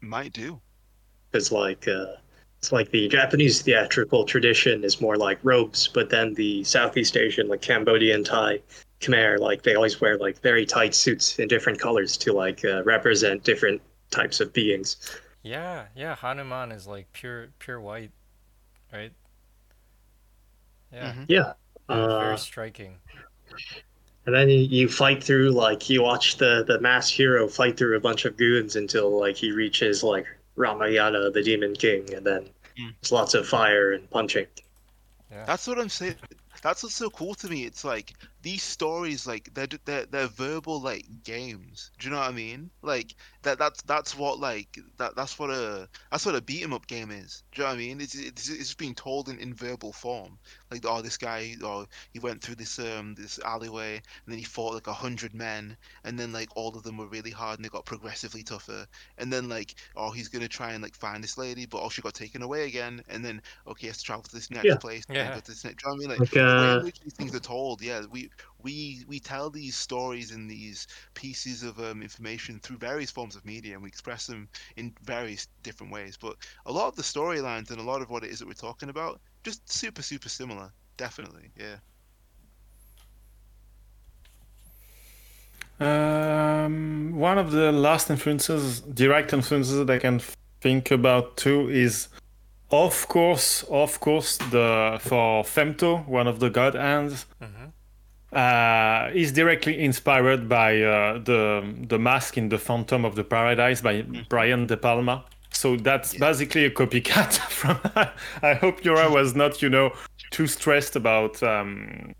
might 0.00 0.32
do. 0.32 0.58
Because 1.30 1.52
like 1.52 1.86
uh, 1.86 2.14
it's 2.60 2.72
like 2.72 2.90
the 2.92 3.08
Japanese 3.08 3.60
theatrical 3.60 4.24
tradition 4.24 4.82
is 4.82 5.02
more 5.02 5.18
like 5.18 5.38
robes, 5.42 5.86
but 5.86 6.08
then 6.08 6.32
the 6.32 6.64
Southeast 6.64 7.14
Asian, 7.14 7.46
like 7.46 7.60
Cambodian, 7.60 8.24
Thai, 8.24 8.60
Khmer, 9.02 9.38
like 9.38 9.64
they 9.64 9.74
always 9.74 10.00
wear 10.00 10.16
like 10.16 10.40
very 10.40 10.64
tight 10.64 10.94
suits 10.94 11.38
in 11.38 11.46
different 11.46 11.78
colors 11.78 12.16
to 12.16 12.32
like 12.32 12.64
uh, 12.64 12.82
represent 12.84 13.44
different 13.44 13.82
types 14.10 14.40
of 14.40 14.50
beings. 14.54 14.96
Yeah, 15.42 15.86
yeah. 15.94 16.14
Hanuman 16.14 16.72
is 16.72 16.86
like 16.86 17.12
pure, 17.12 17.48
pure 17.58 17.80
white, 17.80 18.10
right? 18.92 19.12
Yeah. 20.92 21.12
Mm-hmm. 21.12 21.24
Yeah. 21.28 21.52
Uh, 21.88 22.20
very 22.20 22.38
striking 22.38 22.96
and 24.26 24.34
then 24.34 24.48
you 24.48 24.88
fight 24.88 25.22
through 25.22 25.50
like 25.50 25.88
you 25.88 26.02
watch 26.02 26.36
the 26.36 26.64
the 26.66 26.80
mass 26.80 27.08
hero 27.08 27.48
fight 27.48 27.76
through 27.76 27.96
a 27.96 28.00
bunch 28.00 28.24
of 28.24 28.36
goons 28.36 28.76
until 28.76 29.18
like 29.18 29.36
he 29.36 29.50
reaches 29.50 30.02
like 30.02 30.26
Ramayana, 30.56 31.30
the 31.30 31.42
Demon 31.42 31.74
King, 31.74 32.12
and 32.14 32.24
then 32.24 32.42
mm. 32.78 32.92
there's 33.00 33.12
lots 33.12 33.34
of 33.34 33.46
fire 33.46 33.92
and 33.92 34.08
punching. 34.10 34.46
Yeah. 35.30 35.44
That's 35.46 35.66
what 35.66 35.78
I'm 35.78 35.88
saying. 35.88 36.16
That's 36.62 36.82
what's 36.82 36.94
so 36.94 37.08
cool 37.10 37.34
to 37.36 37.48
me. 37.48 37.64
It's 37.64 37.84
like 37.84 38.12
these 38.42 38.62
stories, 38.62 39.26
like 39.26 39.52
they're 39.54 39.66
they're 39.84 40.06
they're 40.06 40.26
verbal 40.26 40.80
like 40.80 41.06
games. 41.24 41.90
Do 41.98 42.06
you 42.06 42.14
know 42.14 42.20
what 42.20 42.28
I 42.28 42.32
mean? 42.32 42.70
Like 42.82 43.14
that 43.42 43.58
that's 43.58 43.82
that's 43.82 44.16
what 44.16 44.38
like 44.38 44.78
that 44.98 45.16
that's 45.16 45.38
what 45.38 45.50
a 45.50 45.88
that's 46.10 46.24
what 46.24 46.36
a 46.36 46.40
beat 46.40 46.62
'em 46.62 46.72
up 46.72 46.86
game 46.86 47.10
is. 47.10 47.42
Do 47.52 47.62
you 47.62 47.64
know 47.66 47.70
what 47.70 47.76
I 47.76 47.78
mean? 47.78 48.00
It's 48.00 48.14
it's, 48.14 48.48
it's 48.48 48.74
being 48.74 48.94
told 48.94 49.28
in, 49.28 49.38
in 49.38 49.52
verbal 49.52 49.92
form. 49.92 50.38
Like 50.70 50.84
oh 50.86 51.02
this 51.02 51.16
guy 51.16 51.56
or 51.62 51.82
oh, 51.82 51.86
he 52.12 52.20
went 52.20 52.42
through 52.42 52.54
this 52.56 52.78
um 52.78 53.14
this 53.14 53.40
alleyway 53.44 53.94
and 53.96 54.32
then 54.32 54.38
he 54.38 54.44
fought 54.44 54.74
like 54.74 54.86
a 54.86 54.92
hundred 54.92 55.34
men 55.34 55.76
and 56.04 56.18
then 56.18 56.32
like 56.32 56.48
all 56.54 56.76
of 56.76 56.84
them 56.84 56.96
were 56.96 57.06
really 57.06 57.30
hard 57.30 57.58
and 57.58 57.64
they 57.64 57.68
got 57.68 57.84
progressively 57.84 58.44
tougher 58.44 58.86
and 59.18 59.32
then 59.32 59.48
like 59.48 59.74
oh 59.96 60.10
he's 60.10 60.28
gonna 60.28 60.48
try 60.48 60.72
and 60.72 60.82
like 60.82 60.94
find 60.94 61.24
this 61.24 61.36
lady 61.36 61.66
but 61.66 61.82
oh 61.82 61.88
she 61.88 62.02
got 62.02 62.14
taken 62.14 62.42
away 62.42 62.66
again 62.66 63.02
and 63.08 63.24
then 63.24 63.42
okay 63.66 63.80
he 63.80 63.86
has 63.86 63.96
to 63.98 64.04
travel 64.04 64.22
to 64.22 64.34
this 64.34 64.50
next 64.50 64.66
yeah. 64.66 64.76
place. 64.76 65.04
Yeah. 65.08 65.34
To 65.34 65.46
this 65.46 65.64
next, 65.64 65.82
do 65.82 65.90
you 65.90 65.96
know 65.96 65.96
what 65.96 66.12
I 66.12 66.18
mean? 66.18 66.20
Like, 66.20 66.34
like 66.34 66.36
uh... 66.36 66.60
the 66.60 66.66
way 66.66 66.78
in 66.78 66.84
which 66.84 67.00
these 67.00 67.14
things 67.14 67.34
are 67.34 67.40
told, 67.40 67.80
yeah, 67.80 68.02
we 68.10 68.29
we 68.62 69.04
we 69.06 69.18
tell 69.18 69.50
these 69.50 69.76
stories 69.76 70.30
in 70.30 70.46
these 70.46 70.86
pieces 71.14 71.62
of 71.62 71.78
um, 71.78 72.02
information 72.02 72.58
through 72.60 72.78
various 72.78 73.10
forms 73.10 73.36
of 73.36 73.44
media 73.44 73.74
and 73.74 73.82
we 73.82 73.88
express 73.88 74.26
them 74.26 74.48
in 74.76 74.94
various 75.02 75.48
different 75.62 75.92
ways. 75.92 76.16
But 76.20 76.36
a 76.66 76.72
lot 76.72 76.88
of 76.88 76.96
the 76.96 77.02
storylines 77.02 77.70
and 77.70 77.80
a 77.80 77.82
lot 77.82 78.02
of 78.02 78.10
what 78.10 78.24
it 78.24 78.30
is 78.30 78.38
that 78.38 78.48
we're 78.48 78.54
talking 78.54 78.88
about 78.88 79.20
just 79.42 79.70
super 79.70 80.02
super 80.02 80.28
similar. 80.28 80.70
Definitely 80.96 81.50
yeah. 81.56 81.76
Um, 85.80 87.16
one 87.16 87.38
of 87.38 87.52
the 87.52 87.72
last 87.72 88.10
influences 88.10 88.80
direct 88.80 89.32
influences 89.32 89.78
that 89.78 89.88
i 89.88 89.98
can 89.98 90.20
think 90.60 90.90
about 90.90 91.38
too 91.38 91.70
is 91.70 92.08
of 92.70 93.08
course 93.08 93.62
of 93.70 93.98
course 93.98 94.36
the 94.36 94.98
for 95.00 95.42
femto 95.42 96.06
one 96.06 96.26
of 96.26 96.38
the 96.38 96.50
god 96.50 96.74
hands. 96.74 97.24
Mm-hmm 97.42 97.70
uh, 98.32 99.10
is 99.12 99.32
directly 99.32 99.80
inspired 99.80 100.48
by 100.48 100.80
uh, 100.80 101.18
the 101.18 101.74
the 101.88 101.98
mask 101.98 102.38
in 102.38 102.48
the 102.48 102.58
Phantom 102.58 103.04
of 103.04 103.16
the 103.16 103.24
Paradise 103.24 103.80
by 103.80 104.02
mm. 104.02 104.28
Brian 104.28 104.66
De 104.66 104.76
Palma. 104.76 105.24
So 105.52 105.76
that's 105.76 106.14
yeah. 106.14 106.20
basically 106.20 106.64
a 106.64 106.70
copycat 106.70 107.32
from. 107.58 107.78
I 108.42 108.54
hope 108.54 108.84
Miura 108.84 109.10
was 109.10 109.34
not, 109.34 109.60
you 109.62 109.68
know, 109.68 109.92
too 110.30 110.46
stressed 110.46 110.96
about 110.96 111.42
um, 111.42 112.14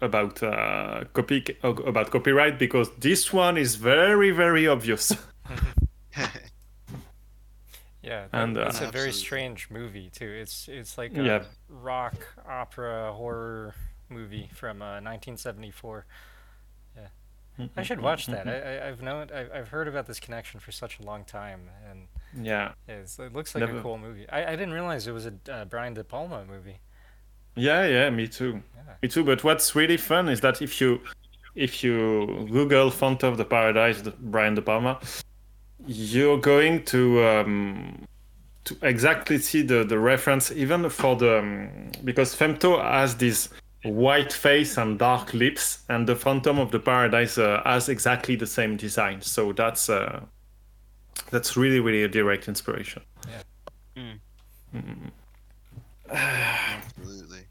about 0.00 0.42
uh, 0.42 1.04
copy 1.12 1.44
about 1.62 2.10
copyright 2.10 2.58
because 2.58 2.90
this 2.98 3.32
one 3.32 3.56
is 3.56 3.76
very 3.76 4.32
very 4.32 4.66
obvious. 4.66 5.16
yeah, 8.02 8.26
and 8.32 8.58
uh, 8.58 8.66
it's 8.68 8.80
a 8.80 8.90
very 8.90 9.12
strange 9.12 9.70
movie 9.70 10.10
too. 10.10 10.28
It's 10.28 10.68
it's 10.68 10.98
like 10.98 11.16
a 11.16 11.22
yeah. 11.22 11.44
rock 11.68 12.16
opera 12.48 13.12
horror 13.12 13.74
movie 14.12 14.50
from 14.54 14.82
uh, 14.82 15.00
1974. 15.00 16.06
Yeah, 16.96 17.02
mm-hmm, 17.58 17.78
I 17.78 17.82
should 17.82 18.00
watch 18.00 18.26
that. 18.26 18.46
Mm-hmm. 18.46 18.84
I, 18.84 18.86
have 18.86 19.02
known 19.02 19.28
I, 19.34 19.58
I've 19.58 19.68
heard 19.68 19.88
about 19.88 20.06
this 20.06 20.20
connection 20.20 20.60
for 20.60 20.72
such 20.72 20.98
a 20.98 21.02
long 21.02 21.24
time, 21.24 21.70
and 21.88 22.06
yeah, 22.44 22.72
it 22.88 23.08
looks 23.32 23.54
like 23.54 23.62
Never... 23.62 23.78
a 23.78 23.82
cool 23.82 23.98
movie. 23.98 24.28
I, 24.28 24.44
I 24.44 24.50
didn't 24.50 24.72
realize 24.72 25.06
it 25.06 25.12
was 25.12 25.26
a 25.26 25.34
uh, 25.50 25.64
Brian 25.64 25.94
De 25.94 26.04
Palma 26.04 26.44
movie. 26.44 26.78
Yeah, 27.54 27.86
yeah, 27.86 28.10
me 28.10 28.28
too. 28.28 28.62
Yeah. 28.76 28.94
Me 29.02 29.08
too. 29.08 29.24
But 29.24 29.44
what's 29.44 29.74
really 29.74 29.98
fun 29.98 30.28
is 30.28 30.40
that 30.40 30.62
if 30.62 30.80
you 30.80 31.00
if 31.54 31.84
you 31.84 32.46
Google 32.50 32.90
Phantom 32.90 33.32
of 33.32 33.38
the 33.38 33.44
Paradise, 33.44 34.00
the 34.00 34.12
Brian 34.12 34.54
De 34.54 34.62
Palma, 34.62 34.98
you're 35.86 36.38
going 36.38 36.84
to 36.86 37.24
um, 37.24 38.06
to 38.64 38.76
exactly 38.82 39.38
see 39.38 39.62
the, 39.62 39.84
the 39.84 39.98
reference 39.98 40.50
even 40.52 40.88
for 40.88 41.16
the 41.16 41.38
um, 41.38 41.90
because 42.04 42.34
Femto 42.34 42.82
has 42.82 43.16
this 43.16 43.48
white 43.84 44.32
face 44.32 44.76
and 44.76 44.98
dark 44.98 45.34
lips, 45.34 45.84
and 45.88 46.06
the 46.06 46.16
Phantom 46.16 46.58
of 46.58 46.70
the 46.70 46.78
Paradise 46.78 47.38
uh, 47.38 47.62
has 47.64 47.88
exactly 47.88 48.36
the 48.36 48.46
same 48.46 48.76
design. 48.76 49.20
So 49.20 49.52
that's 49.52 49.88
uh, 49.88 50.20
that's 51.30 51.56
really 51.56 51.80
really 51.80 52.02
a 52.02 52.08
direct 52.08 52.48
inspiration. 52.48 53.02
Yeah. 53.28 54.12
Mm. 54.74 55.10
Absolutely. 56.10 57.44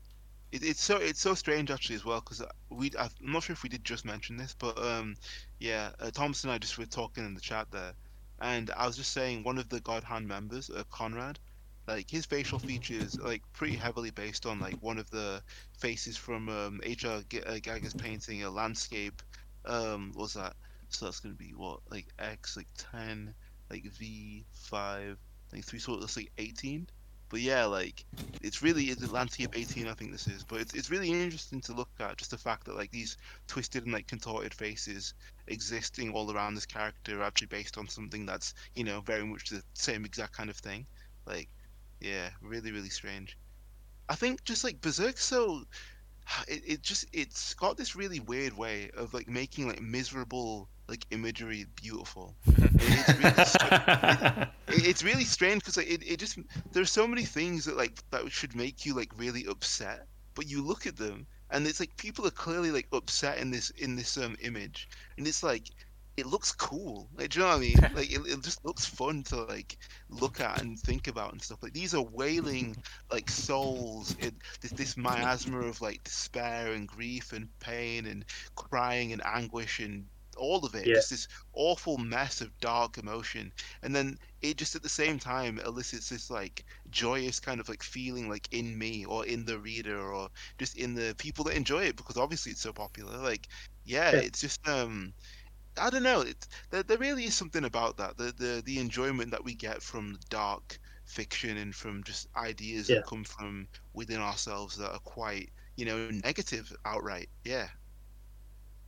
It, 0.52 0.64
it's 0.64 0.84
so 0.84 0.98
it's 0.98 1.20
so 1.20 1.34
strange 1.34 1.72
actually 1.72 1.96
as 1.96 2.06
well 2.06 2.22
because 2.22 2.44
we 2.70 2.92
I'm 2.98 3.10
not 3.22 3.44
sure 3.44 3.54
if 3.54 3.64
we 3.64 3.70
did 3.70 3.84
just 3.84 4.06
mention 4.06 4.38
this, 4.38 4.56
but 4.58 4.78
um, 4.84 5.16
yeah, 5.60 5.92
uh, 6.00 6.12
Thomas 6.12 6.44
and 6.44 6.52
I 6.52 6.58
just 6.58 6.78
were 6.78 6.86
talking 6.86 7.26
in 7.26 7.34
the 7.34 7.42
chat 7.42 7.68
there, 7.72 7.94
and 8.40 8.72
I 8.78 8.88
was 8.88 8.98
just 8.98 9.12
saying 9.14 9.44
one 9.44 9.58
of 9.58 9.70
the 9.70 9.80
God 9.82 10.04
Hand 10.04 10.28
members, 10.28 10.70
uh, 10.70 10.84
Conrad, 10.92 11.40
like 11.88 12.10
his 12.10 12.26
facial 12.26 12.60
features 12.60 13.18
like 13.20 13.42
pretty 13.54 13.76
heavily 13.76 14.12
based 14.12 14.46
on 14.46 14.60
like 14.60 14.76
one 14.82 14.98
of 14.98 15.10
the 15.10 15.42
faces 15.78 16.18
from 16.18 16.50
um, 16.50 16.80
H.R. 16.84 17.22
G- 17.30 17.42
uh, 17.42 17.60
painting, 17.98 18.44
a 18.44 18.50
landscape. 18.50 19.22
Um, 19.66 20.12
what's 20.16 20.34
that? 20.34 20.54
So 20.90 21.06
that's 21.06 21.20
gonna 21.20 21.36
be 21.36 21.54
what 21.56 21.80
like 21.90 22.08
X 22.20 22.58
like 22.58 22.68
ten, 22.78 23.34
like 23.70 23.86
V 23.86 24.46
five, 24.52 25.18
like 25.54 25.64
three, 25.66 25.80
so 25.80 25.98
that's 25.98 26.18
like 26.18 26.32
eighteen 26.38 26.88
but 27.32 27.40
yeah, 27.40 27.64
like 27.64 28.04
it's 28.42 28.62
really 28.62 28.86
it's 28.86 29.10
landscape 29.10 29.52
18, 29.56 29.88
I 29.88 29.94
think 29.94 30.12
this 30.12 30.28
is. 30.28 30.44
But 30.44 30.60
it's 30.60 30.74
it's 30.74 30.92
really 30.92 31.10
interesting 31.10 31.62
to 31.62 31.74
look 31.74 31.90
at 32.00 32.18
just 32.18 32.32
the 32.32 32.38
fact 32.38 32.66
that 32.66 32.76
like 32.76 32.92
these 32.92 33.16
twisted 33.48 33.86
and 33.86 33.94
like 33.94 34.08
contorted 34.08 34.54
faces 34.54 35.14
existing 35.48 36.12
all 36.12 36.30
around 36.32 36.56
this 36.56 36.66
character 36.66 37.22
are 37.22 37.24
actually 37.24 37.48
based 37.48 37.78
on 37.78 37.88
something 37.88 38.26
that's 38.26 38.54
you 38.76 38.84
know 38.84 39.00
very 39.02 39.26
much 39.26 39.50
the 39.50 39.64
same 39.74 40.04
exact 40.04 40.34
kind 40.34 40.50
of 40.50 40.58
thing. 40.58 40.86
Like, 41.26 41.48
yeah, 42.02 42.30
really 42.42 42.72
really 42.72 42.90
strange. 42.90 43.38
I 44.10 44.16
think 44.16 44.44
just 44.44 44.64
like 44.64 44.82
Berserk, 44.82 45.18
so 45.18 45.64
it, 46.48 46.62
it 46.66 46.82
just 46.82 47.06
it's 47.14 47.54
got 47.54 47.78
this 47.78 47.96
really 47.96 48.20
weird 48.20 48.58
way 48.58 48.90
of 48.98 49.14
like 49.14 49.30
making 49.30 49.68
like 49.68 49.82
miserable 49.82 50.68
like 50.88 51.06
imagery 51.12 51.66
beautiful. 51.76 52.36
it's, 52.48 53.56
really, 53.64 54.48
it, 54.68 54.88
it's 54.88 55.04
really 55.04 55.24
strange 55.24 55.62
because 55.62 55.78
like, 55.78 55.90
it, 55.90 56.04
it 56.06 56.18
just 56.18 56.38
there's 56.74 56.92
so 56.92 57.08
many 57.08 57.24
things 57.24 57.66
that 57.66 57.78
like 57.78 58.02
that 58.12 58.30
should 58.32 58.56
make 58.56 58.86
you 58.86 58.94
like 58.94 59.12
really 59.18 59.46
upset, 59.48 60.08
but 60.36 60.48
you 60.48 60.62
look 60.62 60.86
at 60.86 60.98
them 60.98 61.26
and 61.52 61.68
it's 61.68 61.80
like 61.80 61.96
people 61.98 62.26
are 62.26 62.32
clearly 62.32 62.72
like 62.72 62.88
upset 62.92 63.38
in 63.38 63.52
this 63.52 63.70
in 63.72 63.96
this 63.96 64.18
um 64.18 64.36
image, 64.42 64.90
and 65.18 65.28
it's 65.28 65.44
like 65.44 65.70
it 66.18 66.26
looks 66.26 66.52
cool. 66.52 67.08
Like, 67.18 67.30
do 67.30 67.40
you 67.40 67.46
know 67.46 67.52
what 67.52 67.58
I 67.58 67.60
mean? 67.60 67.76
Like, 67.96 68.12
it, 68.12 68.22
it 68.26 68.42
just 68.42 68.64
looks 68.66 68.86
fun 68.86 69.24
to 69.24 69.44
like 69.44 69.78
look 70.10 70.40
at 70.40 70.62
and 70.62 70.80
think 70.80 71.08
about 71.08 71.32
and 71.32 71.42
stuff. 71.42 71.62
Like, 71.62 71.74
these 71.74 71.94
are 71.94 72.02
wailing 72.02 72.76
like 73.12 73.30
souls. 73.30 74.16
It, 74.20 74.34
this 74.62 74.72
this 74.72 74.98
miasma 74.98 75.60
of 75.60 75.82
like 75.82 76.04
despair 76.04 76.74
and 76.74 76.88
grief 76.88 77.34
and 77.34 77.48
pain 77.60 78.06
and 78.06 78.26
crying 78.56 79.14
and 79.14 79.22
anguish 79.26 79.80
and 79.80 80.06
all 80.38 80.66
of 80.66 80.76
it 80.76 80.88
yeah. 80.88 80.96
just 80.96 81.10
this 81.10 81.28
awful 81.54 81.98
mess 81.98 82.42
of 82.42 82.58
dark 82.60 82.98
emotion 82.98 83.52
and 83.84 83.96
then 83.96 84.18
it 84.42 84.58
just 84.58 84.76
at 84.76 84.82
the 84.82 84.90
same 84.90 85.20
time 85.20 85.60
elicits 85.66 86.10
this 86.10 86.32
like 86.32 86.66
joyous 86.90 87.40
kind 87.40 87.60
of 87.60 87.68
like 87.68 87.84
feeling 87.84 88.30
like 88.30 88.48
in 88.52 88.78
me 88.78 89.06
or 89.06 89.26
in 89.26 89.46
the 89.46 89.60
reader 89.60 90.00
or 90.00 90.30
just 90.58 90.78
in 90.78 90.96
the 90.96 91.14
people 91.18 91.44
that 91.44 91.56
enjoy 91.56 91.84
it 91.84 91.96
because 91.96 92.18
obviously 92.18 92.52
it's 92.52 92.62
so 92.62 92.72
popular 92.72 93.18
like 93.18 93.48
yeah, 93.84 94.12
yeah. 94.12 94.20
it's 94.20 94.42
just 94.42 94.66
um 94.68 95.14
I 95.80 95.90
don't 95.90 96.04
know. 96.04 96.22
It's, 96.22 96.48
there, 96.70 96.84
there 96.84 96.98
really 96.98 97.26
is 97.26 97.36
something 97.36 97.64
about 97.64 97.98
that. 97.98 98.18
The, 98.18 98.34
the 98.38 98.62
the 98.66 98.80
enjoyment 98.80 99.32
that 99.32 99.44
we 99.44 99.54
get 99.56 99.82
from 99.82 100.20
dark 100.30 100.80
fiction 101.06 101.58
and 101.58 101.74
from 101.74 102.04
just 102.04 102.28
ideas 102.36 102.90
yeah. 102.90 102.98
that 102.98 103.06
come 103.06 103.24
from 103.24 103.68
within 103.94 104.20
ourselves 104.20 104.78
that 104.78 104.92
are 104.92 105.00
quite, 105.00 105.50
you 105.76 105.86
know, 105.86 106.10
negative 106.24 106.72
outright. 106.86 107.30
Yeah. 107.44 107.68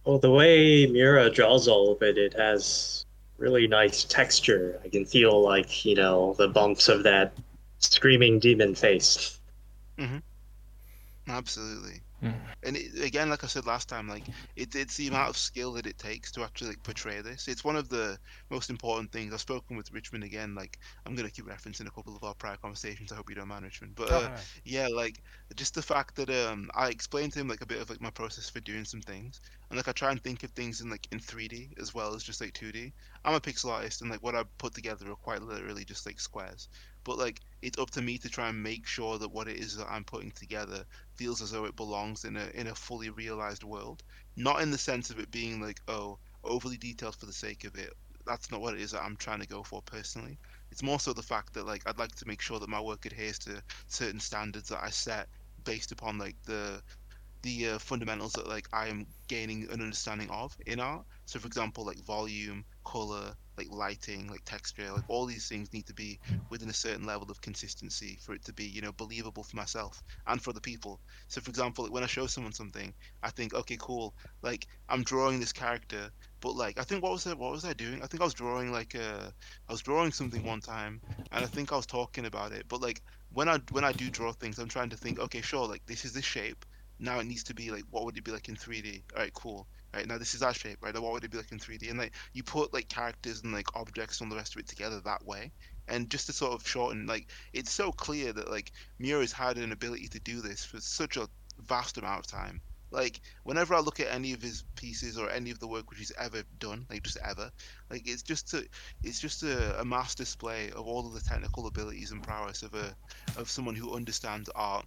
Well, 0.06 0.20
the 0.20 0.32
way 0.32 0.86
Miura 0.86 1.30
draws 1.30 1.68
all 1.68 1.92
of 1.92 2.02
it, 2.02 2.18
it 2.18 2.34
has 2.34 3.06
really 3.38 3.68
nice 3.68 4.04
texture. 4.04 4.80
I 4.84 4.90
can 4.90 5.06
feel 5.06 5.42
like 5.42 5.86
you 5.86 5.96
know 5.96 6.34
the 6.38 6.48
bumps 6.48 6.88
of 6.90 7.04
that 7.04 7.34
screaming 7.80 8.40
demon 8.40 8.76
face. 8.76 9.40
Mm-hmm. 9.98 10.18
Absolutely. 11.28 12.02
Mm. 12.24 12.34
And 12.64 12.78
it, 12.78 13.04
again, 13.04 13.30
like 13.30 13.44
I 13.44 13.48
said 13.48 13.66
last 13.66 13.90
time, 13.90 14.08
like 14.08 14.24
it, 14.56 14.74
it's 14.76 14.96
the 14.96 15.10
amount 15.10 15.30
of 15.30 15.38
skill 15.38 15.74
that 15.74 15.86
it 15.86 15.98
takes 15.98 16.32
to 16.32 16.44
actually 16.44 16.70
like, 16.70 16.84
portray 16.84 17.22
this. 17.22 17.48
It's 17.48 17.64
one 17.64 17.76
of 17.76 17.90
the 17.90 18.18
most 18.50 18.70
important 18.70 19.12
things. 19.12 19.34
I've 19.34 19.42
spoken 19.42 19.76
with 19.76 19.92
Richmond 19.92 20.24
again. 20.24 20.56
Like 20.56 20.80
I'm 21.06 21.16
gonna 21.16 21.30
keep 21.30 21.46
referencing 21.46 21.88
a 21.88 21.92
couple 21.92 22.16
of 22.16 22.24
our 22.24 22.34
prior 22.36 22.56
conversations. 22.58 23.12
I 23.12 23.16
hope 23.16 23.30
you 23.30 23.36
don't 23.36 23.50
mind, 23.50 23.66
Richmond. 23.66 23.96
But 23.96 24.12
uh, 24.12 24.30
yeah, 24.64 24.88
like 24.88 25.22
just 25.56 25.76
the 25.76 25.82
fact 25.82 26.16
that 26.16 26.30
um 26.30 26.70
I 26.74 26.90
explained 26.90 27.34
to 27.34 27.40
him 27.40 27.48
like 27.48 27.62
a 27.62 27.68
bit 27.68 27.82
of 27.82 27.90
like 27.90 28.02
my 28.02 28.12
process 28.12 28.50
for 28.50 28.62
doing 28.62 28.86
some 28.86 29.02
things, 29.02 29.42
and 29.70 29.78
like 29.78 29.88
I 29.88 29.92
try 29.92 30.12
and 30.12 30.24
think 30.24 30.44
of 30.44 30.52
things 30.52 30.82
in 30.82 30.90
like 30.90 31.08
in 31.12 31.20
3D 31.20 31.80
as 31.80 31.94
well 31.94 32.16
as 32.16 32.24
just 32.24 32.40
like 32.40 32.54
2D. 32.54 32.94
I'm 33.26 33.36
a 33.36 33.42
pixel 33.42 33.72
artist, 33.72 34.02
and 34.02 34.10
like 34.10 34.24
what 34.24 34.36
I 34.36 34.44
put 34.58 34.74
together 34.74 35.12
are 35.12 35.16
quite 35.16 35.42
literally 35.42 35.84
just 35.84 36.06
like 36.06 36.20
squares 36.20 36.70
but 37.04 37.18
like 37.18 37.42
it's 37.62 37.80
up 37.80 37.90
to 37.92 38.02
me 38.02 38.18
to 38.18 38.30
try 38.30 38.50
and 38.50 38.62
make 38.62 38.86
sure 38.86 39.18
that 39.18 39.32
what 39.32 39.48
it 39.48 39.58
is 39.58 39.78
that 39.78 39.88
I'm 39.90 40.04
putting 40.04 40.32
together 40.32 40.86
feels 41.18 41.42
as 41.42 41.52
though 41.52 41.66
it 41.66 41.76
belongs 41.76 42.26
in 42.26 42.36
a 42.38 42.48
in 42.54 42.68
a 42.68 42.76
fully 42.76 43.10
realized 43.10 43.64
world. 43.64 44.04
Not 44.36 44.62
in 44.62 44.72
the 44.72 44.78
sense 44.78 45.10
of 45.10 45.20
it 45.20 45.32
being 45.32 45.62
like, 45.62 45.80
oh, 45.88 46.20
overly 46.44 46.78
detailed 46.78 47.16
for 47.16 47.26
the 47.26 47.34
sake 47.34 47.64
of 47.66 47.76
it. 47.76 47.92
That's 48.26 48.52
not 48.52 48.62
what 48.62 48.76
it 48.76 48.82
is 48.82 48.92
that 48.92 49.04
I'm 49.04 49.18
trying 49.18 49.42
to 49.42 49.48
go 49.48 49.64
for 49.64 49.82
personally. 49.84 50.40
It's 50.72 50.84
more 50.84 51.00
so 51.00 51.14
the 51.14 51.22
fact 51.24 51.54
that 51.54 51.66
like 51.66 51.84
I'd 51.86 52.00
like 52.00 52.16
to 52.16 52.28
make 52.28 52.42
sure 52.42 52.60
that 52.60 52.70
my 52.70 52.82
work 52.82 53.06
adheres 53.06 53.40
to 53.40 53.62
certain 53.88 54.20
standards 54.20 54.70
that 54.70 54.84
I 54.84 54.90
set 54.90 55.28
based 55.66 55.92
upon 55.92 56.18
like 56.18 56.38
the 56.46 56.82
the 57.44 57.70
uh, 57.70 57.80
fundamentals 57.80 58.34
that 58.34 58.48
like 58.48 58.68
I 58.74 58.88
am 58.88 59.06
gaining 59.28 59.64
an 59.72 59.82
understanding 59.82 60.30
of 60.30 60.56
in 60.66 60.80
art. 60.80 61.06
So, 61.26 61.40
for 61.40 61.48
example, 61.48 61.86
like 61.86 62.00
volume, 62.06 62.66
color, 62.84 63.36
like 63.58 63.68
lighting, 63.72 64.28
like 64.30 64.44
texture, 64.46 64.92
like 64.92 65.04
all 65.08 65.26
these 65.26 65.48
things 65.48 65.72
need 65.74 65.86
to 65.88 65.94
be 65.94 66.20
within 66.50 66.70
a 66.70 66.74
certain 66.74 67.06
level 67.06 67.30
of 67.30 67.42
consistency 67.42 68.18
for 68.22 68.34
it 68.34 68.44
to 68.46 68.54
be, 68.54 68.66
you 68.66 68.82
know, 68.82 68.92
believable 68.92 69.44
for 69.44 69.56
myself 69.56 70.02
and 70.28 70.42
for 70.42 70.54
the 70.54 70.62
people. 70.62 71.00
So, 71.28 71.42
for 71.42 71.50
example, 71.50 71.84
like 71.84 71.94
when 71.94 72.04
I 72.04 72.08
show 72.08 72.28
someone 72.28 72.54
something, 72.54 72.94
I 73.22 73.30
think, 73.30 73.54
okay, 73.54 73.78
cool, 73.80 74.14
like 74.42 74.68
I'm 74.90 75.04
drawing 75.04 75.40
this 75.40 75.54
character, 75.54 76.10
but 76.42 76.56
like 76.56 76.80
I 76.80 76.84
think 76.84 77.04
what 77.04 77.12
was 77.12 77.26
it? 77.28 77.38
What 77.38 77.52
was 77.52 77.66
I 77.66 77.74
doing? 77.74 78.02
I 78.04 78.08
think 78.08 78.22
I 78.22 78.26
was 78.26 78.34
drawing 78.34 78.72
like 78.72 78.96
a, 78.96 79.14
uh, 79.14 79.30
I 79.70 79.72
was 79.72 79.82
drawing 79.82 80.12
something 80.12 80.44
one 80.44 80.62
time, 80.62 81.02
and 81.32 81.44
I 81.44 81.48
think 81.48 81.72
I 81.72 81.76
was 81.76 81.86
talking 81.86 82.26
about 82.26 82.52
it. 82.52 82.66
But 82.68 82.82
like 82.82 83.02
when 83.32 83.50
I 83.50 83.60
when 83.72 83.84
I 83.84 83.92
do 83.92 84.10
draw 84.10 84.32
things, 84.34 84.60
I'm 84.60 84.70
trying 84.70 84.90
to 84.90 84.98
think, 84.98 85.20
okay, 85.20 85.42
sure, 85.42 85.68
like 85.68 85.86
this 85.86 86.06
is 86.06 86.14
this 86.14 86.26
shape. 86.26 86.66
Now 87.00 87.20
it 87.20 87.26
needs 87.26 87.44
to 87.46 87.54
be 87.54 87.72
like, 87.72 87.84
what 87.90 88.06
would 88.06 88.18
it 88.18 88.24
be 88.24 88.32
like 88.32 88.50
in 88.50 88.56
3D? 88.56 89.04
All 89.16 89.22
right, 89.22 89.34
cool 89.34 89.68
right? 89.94 90.08
Now 90.08 90.18
this 90.18 90.34
is 90.34 90.42
our 90.42 90.54
shape 90.54 90.78
right? 90.82 90.94
Now 90.94 91.02
what 91.02 91.14
would 91.14 91.24
it 91.24 91.32
be 91.32 91.38
like 91.38 91.52
in 91.52 91.60
3d 91.60 91.90
and 91.90 92.00
like 92.00 92.14
you 92.34 92.44
put 92.44 92.74
like 92.74 92.88
characters 92.90 93.44
and 93.44 93.54
like 93.54 93.76
objects 93.76 94.20
and 94.20 94.28
all 94.28 94.36
the 94.36 94.40
rest 94.40 94.56
of 94.56 94.60
it 94.60 94.68
together 94.68 95.00
that 95.02 95.26
way. 95.26 95.52
And 95.88 96.10
just 96.10 96.28
to 96.28 96.34
sort 96.34 96.54
of 96.54 96.68
shorten 96.68 97.06
like 97.06 97.28
it's 97.54 97.72
so 97.72 97.92
clear 97.92 98.34
that 98.34 98.50
like 98.50 98.72
Miura's 99.00 99.32
had 99.32 99.58
an 99.58 99.72
ability 99.72 100.08
to 100.10 100.20
do 100.20 100.42
this 100.42 100.64
for 100.64 100.80
such 100.80 101.18
a 101.18 101.28
vast 101.60 101.98
amount 101.98 102.20
of 102.20 102.28
time. 102.28 102.62
Like 102.92 103.22
whenever 103.44 103.74
I 103.74 103.80
look 103.80 104.00
at 104.00 104.14
any 104.14 104.34
of 104.34 104.42
his 104.42 104.64
pieces 104.76 105.18
or 105.18 105.30
any 105.30 105.50
of 105.50 105.60
the 105.60 105.68
work 105.68 105.90
which 105.90 105.98
he's 105.98 106.12
ever 106.20 106.44
done, 106.60 106.86
like 106.92 107.02
just 107.02 107.18
ever, 107.24 107.52
like 107.90 108.08
it's 108.08 108.22
just 108.22 108.54
a, 108.54 108.64
it's 109.04 109.20
just 109.20 109.42
a, 109.42 109.82
a 109.82 109.86
mass 109.86 110.14
display 110.14 110.70
of 110.70 110.86
all 110.86 111.08
of 111.08 111.14
the 111.14 111.22
technical 111.22 111.66
abilities 111.66 112.12
and 112.12 112.22
prowess 112.22 112.62
of 112.62 112.76
a, 112.76 112.96
of 113.36 113.50
someone 113.50 113.74
who 113.74 113.96
understands 113.96 114.48
art 114.54 114.86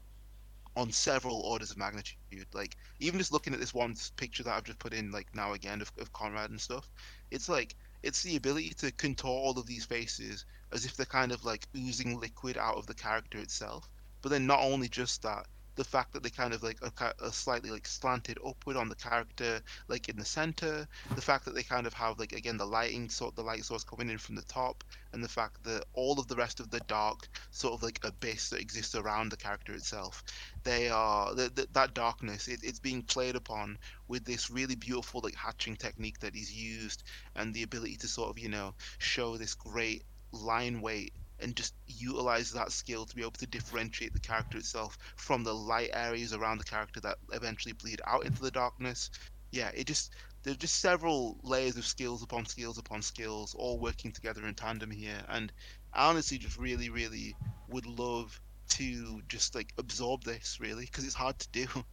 on 0.77 0.93
several 0.93 1.41
orders 1.41 1.71
of 1.71 1.79
magnitude. 1.79 2.47
Like 2.53 2.77
even 3.01 3.19
just 3.19 3.33
looking 3.33 3.55
at 3.55 3.61
this 3.61 3.75
one 3.75 3.97
picture 4.17 4.43
that 4.43 4.55
I've 4.55 4.65
just 4.65 4.79
put 4.79 4.93
in, 4.93 5.11
like 5.11 5.35
now 5.35 5.55
again 5.55 5.81
of, 5.81 5.91
of 5.99 6.13
Conrad 6.13 6.51
and 6.51 6.61
stuff, 6.61 6.89
it's 7.31 7.49
like 7.49 7.75
it's 8.03 8.23
the 8.23 8.37
ability 8.37 8.75
to 8.79 8.93
contour 8.93 9.31
all 9.31 9.59
of 9.59 9.67
these 9.67 9.87
faces 9.87 10.45
as 10.73 10.85
if 10.85 10.97
they're 10.97 11.07
kind 11.07 11.33
of 11.33 11.45
like 11.45 11.67
oozing 11.75 12.21
liquid 12.21 12.57
out 12.57 12.77
of 12.77 12.87
the 12.87 12.95
character 12.95 13.39
itself. 13.39 13.89
But 14.23 14.29
then 14.29 14.47
not 14.47 14.61
only 14.61 14.89
just 14.89 15.23
that, 15.23 15.47
the 15.77 15.85
fact 15.85 16.13
that 16.13 16.23
they 16.23 16.31
kind 16.31 16.53
of 16.53 16.63
like 16.63 16.79
are, 16.83 17.15
slightly 17.31 17.71
like 17.71 17.87
slanted 17.87 18.39
upward 18.45 18.77
on 18.77 18.89
the 18.89 18.95
character 18.95 19.61
like 19.89 20.09
in 20.09 20.17
the 20.17 20.25
center 20.25 20.89
the 21.15 21.21
fact 21.21 21.45
that 21.45 21.55
they 21.55 21.63
kind 21.63 21.87
of 21.87 21.95
have 21.95 22.19
like 22.19 22.33
again 22.33 22.57
the 22.57 22.65
lighting 22.65 23.09
sort 23.09 23.37
the 23.37 23.43
light 23.43 23.65
source 23.65 23.85
coming 23.85 24.11
in 24.11 24.19
from 24.19 24.35
the 24.35 24.43
top 24.43 24.83
and 25.13 25.23
the 25.23 25.29
fact 25.29 25.63
that 25.65 25.85
all 25.93 26.19
of 26.19 26.27
the 26.29 26.35
rest 26.37 26.61
of 26.61 26.71
the 26.71 26.81
dark 26.81 27.29
sort 27.51 27.75
of 27.75 27.83
like 27.83 28.01
abyss 28.05 28.51
that 28.51 28.61
exists 28.61 28.95
around 28.95 29.31
the 29.31 29.37
character 29.37 29.73
itself 29.75 30.25
they 30.65 30.89
are 30.89 31.35
the, 31.35 31.51
the, 31.55 31.67
that 31.73 31.95
darkness 31.95 32.49
it, 32.49 32.61
it's 32.63 32.81
being 32.81 33.03
played 33.03 33.37
upon 33.37 33.79
with 34.09 34.25
this 34.25 34.51
really 34.51 34.75
beautiful 34.75 35.21
like 35.23 35.35
hatching 35.35 35.77
technique 35.77 36.19
that 36.21 36.35
he's 36.35 36.53
used 36.53 37.03
and 37.35 37.53
the 37.55 37.63
ability 37.63 37.97
to 37.97 38.09
sort 38.09 38.31
of 38.31 38.39
you 38.39 38.49
know 38.49 38.75
show 38.99 39.37
this 39.37 39.55
great 39.55 40.03
line 40.33 40.81
weight 40.81 41.13
and 41.41 41.57
just 41.57 41.75
utilize 41.87 42.53
that 42.53 42.73
skill 42.73 43.05
to 43.07 43.15
be 43.17 43.23
able 43.23 43.33
to 43.33 43.47
differentiate 43.47 44.13
the 44.13 44.21
character 44.21 44.59
itself 44.59 44.97
from 45.17 45.43
the 45.45 45.55
light 45.55 45.91
areas 45.93 46.33
around 46.33 46.59
the 46.59 46.65
character 46.65 47.01
that 47.01 47.17
eventually 47.33 47.73
bleed 47.73 48.01
out 48.07 48.25
into 48.27 48.43
the 48.43 48.51
darkness. 48.51 49.11
Yeah, 49.53 49.71
it 49.75 49.87
just 49.87 50.15
there's 50.43 50.57
just 50.59 50.81
several 50.81 51.39
layers 51.43 51.77
of 51.77 51.87
skills 51.87 52.23
upon 52.23 52.47
skills 52.47 52.79
upon 52.79 53.03
skills 53.03 53.55
all 53.55 53.81
working 53.81 54.13
together 54.13 54.47
in 54.47 54.55
tandem 54.55 54.91
here 54.91 55.23
and 55.29 55.53
I 55.93 56.09
honestly 56.09 56.39
just 56.39 56.57
really 56.59 56.91
really 56.91 57.37
would 57.69 57.87
love 57.87 58.41
to 58.71 59.23
just 59.29 59.55
like 59.55 59.73
absorb 59.79 60.25
this 60.25 60.59
really 60.61 60.85
because 60.85 61.05
it's 61.05 61.15
hard 61.15 61.39
to 61.39 61.49
do. 61.53 61.67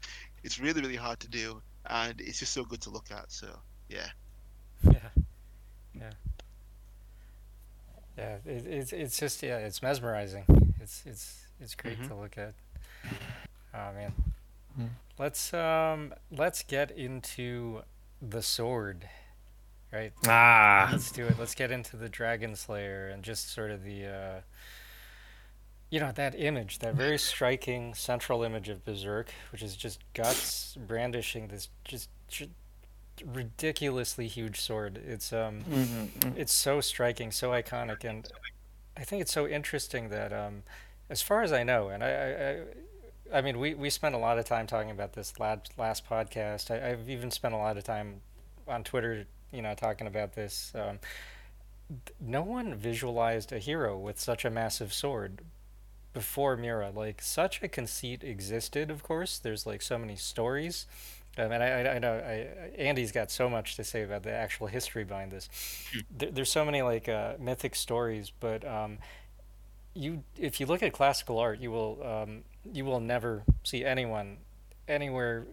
It's 0.44 0.60
really 0.60 0.82
really 0.82 0.98
hard 0.98 1.20
to 1.22 1.30
do 1.30 1.62
and 1.86 2.20
it's 2.22 2.40
just 2.40 2.54
so 2.54 2.66
good 2.66 2.82
to 2.82 2.90
look 2.92 3.12
at. 3.12 3.32
So, 3.32 3.48
yeah. 3.90 4.08
Yeah. 4.84 5.10
Yeah. 5.16 5.23
Yeah, 8.18 8.38
it, 8.46 8.66
it's 8.66 8.94
it's 8.94 9.20
just 9.20 9.42
yeah, 9.42 9.58
it's 9.58 9.82
mesmerizing. 9.82 10.46
It's 10.80 11.04
it's 11.06 11.48
it's 11.60 11.76
great 11.76 12.00
mm-hmm. 12.00 12.10
to 12.10 12.16
look 12.16 12.38
at. 12.38 12.54
Oh 13.74 13.94
man. 13.94 14.14
Mm. 14.80 14.90
Let's 15.18 15.54
um 15.54 16.14
let's 16.32 16.64
get 16.64 16.92
into 16.92 17.82
the 18.22 18.42
sword. 18.42 19.08
Right? 19.92 20.14
Ah. 20.28 20.90
Let's 20.92 21.12
do 21.12 21.26
it. 21.26 21.38
Let's 21.38 21.54
get 21.54 21.72
into 21.72 21.98
the 21.98 22.10
Dragon 22.10 22.56
Slayer 22.56 23.10
and 23.10 23.22
just 23.24 23.54
sort 23.54 23.72
of 23.72 23.84
the 23.84 24.06
uh 24.06 24.42
you 25.90 26.00
know 26.00 26.12
that 26.12 26.34
image, 26.40 26.80
that 26.80 26.96
very 26.96 27.20
striking 27.20 27.94
central 27.94 28.42
image 28.42 28.68
of 28.68 28.84
Berserk, 28.84 29.32
which 29.52 29.62
is 29.62 29.76
just 29.76 30.00
Guts 30.16 30.76
brandishing 30.88 31.50
this 31.50 31.70
just, 31.86 32.10
just 32.28 32.50
ridiculously 33.26 34.28
huge 34.28 34.60
sword. 34.60 35.00
It's 35.06 35.34
um, 35.34 35.62
mm-hmm. 35.62 36.38
it's 36.38 36.54
so 36.54 36.82
striking, 36.82 37.32
so 37.32 37.52
iconic, 37.52 38.04
and 38.04 38.28
I 38.98 39.04
think 39.04 39.22
it's 39.22 39.34
so 39.34 39.48
interesting 39.48 40.10
that 40.10 40.32
um, 40.34 40.64
as 41.10 41.22
far 41.22 41.44
as 41.44 41.52
I 41.52 41.64
know, 41.64 41.90
and 41.90 42.04
I, 42.04 42.62
I, 43.32 43.38
I 43.38 43.42
mean, 43.42 43.60
we, 43.60 43.74
we 43.74 43.90
spent 43.90 44.16
a 44.16 44.18
lot 44.18 44.38
of 44.38 44.46
time 44.46 44.68
talking 44.68 44.92
about 44.92 45.14
this 45.14 45.40
last 45.40 45.72
last 45.78 46.08
podcast. 46.08 46.72
I, 46.72 46.90
have 46.90 47.10
even 47.10 47.32
spent 47.32 47.54
a 47.54 47.58
lot 47.58 47.78
of 47.78 47.84
time 47.84 48.22
on 48.68 48.84
Twitter, 48.84 49.26
you 49.52 49.62
know, 49.62 49.74
talking 49.74 50.08
about 50.08 50.34
this. 50.34 50.72
Um, 50.76 51.00
no 52.20 52.42
one 52.42 52.76
visualized 52.76 53.52
a 53.52 53.60
hero 53.60 53.98
with 53.98 54.20
such 54.20 54.46
a 54.46 54.50
massive 54.50 54.94
sword 54.94 55.42
before 56.14 56.56
Miura. 56.56 56.92
Like 56.92 57.22
such 57.22 57.62
a 57.62 57.68
conceit 57.68 58.24
existed, 58.24 58.90
of 58.90 59.04
course. 59.04 59.38
There's 59.40 59.66
like 59.66 59.82
so 59.82 59.98
many 59.98 60.16
stories. 60.16 60.86
Um, 61.38 61.52
and 61.52 61.64
I, 61.64 61.68
I, 61.68 61.96
I 61.96 62.00
know 62.00 62.14
I, 62.14 62.80
Andy's 62.80 63.12
got 63.12 63.32
so 63.32 63.50
much 63.50 63.76
to 63.78 63.84
say 63.84 64.04
about 64.04 64.24
the 64.24 64.32
actual 64.32 64.68
history 64.68 65.04
behind 65.04 65.32
this. 65.32 65.50
Hmm. 65.92 66.00
There, 66.18 66.32
there's 66.32 66.52
so 66.52 66.64
many 66.64 66.82
like 66.82 67.10
uh, 67.10 67.34
mythic 67.40 67.76
stories, 67.76 68.32
but 68.40 68.66
um, 68.68 69.00
you 69.94 70.24
if 70.38 70.60
you 70.60 70.66
look 70.66 70.84
at 70.84 70.94
classical 70.94 71.40
art, 71.40 71.60
you 71.60 71.72
will 71.72 72.00
um, 72.04 72.44
you 72.72 72.86
will 72.86 73.00
never 73.00 73.44
see 73.64 73.84
anyone 73.84 74.38
anywhere 74.88 75.46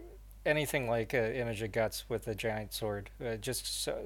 anything 0.45 0.89
like 0.89 1.13
an 1.13 1.33
image 1.33 1.61
of 1.61 1.71
Guts 1.71 2.05
with 2.09 2.27
a 2.27 2.35
giant 2.35 2.73
sword. 2.73 3.09
Uh, 3.23 3.35
just 3.35 3.83
so, 3.83 3.97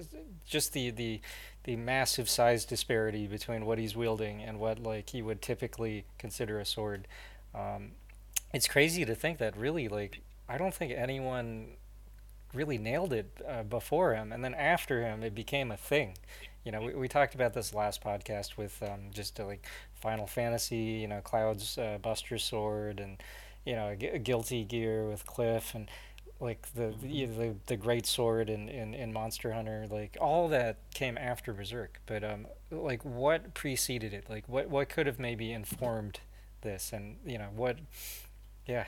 just 0.45 0.73
the 0.73 0.91
the 0.91 1.21
the 1.63 1.75
massive 1.75 2.29
size 2.29 2.65
disparity 2.65 3.27
between 3.27 3.65
what 3.65 3.77
he's 3.77 3.95
wielding 3.95 4.41
and 4.41 4.59
what 4.59 4.79
like 4.79 5.09
he 5.09 5.21
would 5.21 5.41
typically 5.41 6.05
consider 6.17 6.59
a 6.59 6.65
sword. 6.65 7.07
Um, 7.53 7.91
it's 8.53 8.67
crazy 8.67 9.05
to 9.05 9.15
think 9.15 9.37
that 9.39 9.57
really 9.57 9.87
like 9.87 10.21
I 10.47 10.57
don't 10.57 10.73
think 10.73 10.93
anyone 10.95 11.67
really 12.53 12.77
nailed 12.77 13.13
it 13.13 13.41
uh, 13.47 13.63
before 13.63 14.15
him, 14.15 14.31
and 14.31 14.43
then 14.43 14.53
after 14.53 15.01
him 15.01 15.23
it 15.23 15.35
became 15.35 15.71
a 15.71 15.77
thing. 15.77 16.17
You 16.63 16.71
know, 16.71 16.81
we, 16.81 16.93
we 16.95 17.07
talked 17.07 17.35
about 17.35 17.53
this 17.53 17.73
last 17.73 18.03
podcast 18.03 18.57
with 18.57 18.81
um, 18.81 19.11
just 19.11 19.39
uh, 19.39 19.45
like 19.45 19.65
Final 19.93 20.25
Fantasy, 20.25 20.77
you 20.77 21.07
know, 21.07 21.21
Cloud's 21.21 21.77
uh, 21.77 21.97
Buster 22.01 22.37
Sword, 22.37 22.99
and 22.99 23.21
you 23.65 23.75
know, 23.75 23.95
G- 23.95 24.17
Guilty 24.19 24.63
Gear 24.63 25.07
with 25.07 25.25
Cliff, 25.25 25.75
and 25.75 25.89
like 26.39 26.67
the 26.73 26.93
the, 27.01 27.25
the, 27.25 27.55
the 27.67 27.77
great 27.77 28.05
sword 28.05 28.49
in, 28.49 28.67
in, 28.67 28.93
in 28.93 29.13
Monster 29.13 29.53
Hunter, 29.53 29.85
like 29.89 30.17
all 30.19 30.47
that 30.49 30.77
came 30.93 31.17
after 31.17 31.53
Berserk. 31.53 32.01
But 32.05 32.23
um, 32.23 32.47
like 32.71 33.03
what 33.05 33.53
preceded 33.53 34.13
it? 34.13 34.29
Like 34.29 34.47
what 34.47 34.69
what 34.69 34.89
could 34.89 35.07
have 35.07 35.19
maybe 35.19 35.51
informed 35.51 36.19
this? 36.61 36.91
And 36.93 37.17
you 37.25 37.37
know 37.37 37.49
what? 37.55 37.77
Yeah. 38.67 38.85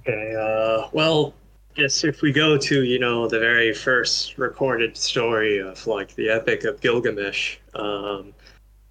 Okay. 0.00 0.34
Uh. 0.34 0.88
Well. 0.92 1.34
Yes, 1.76 2.02
if 2.02 2.20
we 2.20 2.32
go 2.32 2.58
to 2.58 2.82
you 2.82 2.98
know 2.98 3.28
the 3.28 3.38
very 3.38 3.72
first 3.72 4.36
recorded 4.36 4.96
story 4.96 5.58
of 5.58 5.86
like 5.86 6.14
the 6.16 6.28
Epic 6.28 6.64
of 6.64 6.80
Gilgamesh, 6.80 7.58
um, 7.74 8.34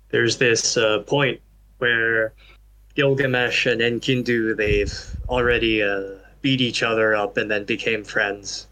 there's 0.10 0.38
this 0.38 0.77
uh, 0.77 0.99
point 0.99 1.41
where 1.80 2.34
Gilgamesh 2.95 3.65
and 3.65 3.81
Enkidu 3.81 4.56
they've 4.56 5.18
already 5.27 5.84
uh, 5.84 6.19
beat 6.41 6.61
each 6.61 6.81
other 6.84 7.15
up 7.15 7.38
and 7.38 7.52
then 7.52 7.65
became 7.65 8.03
friends. 8.03 8.68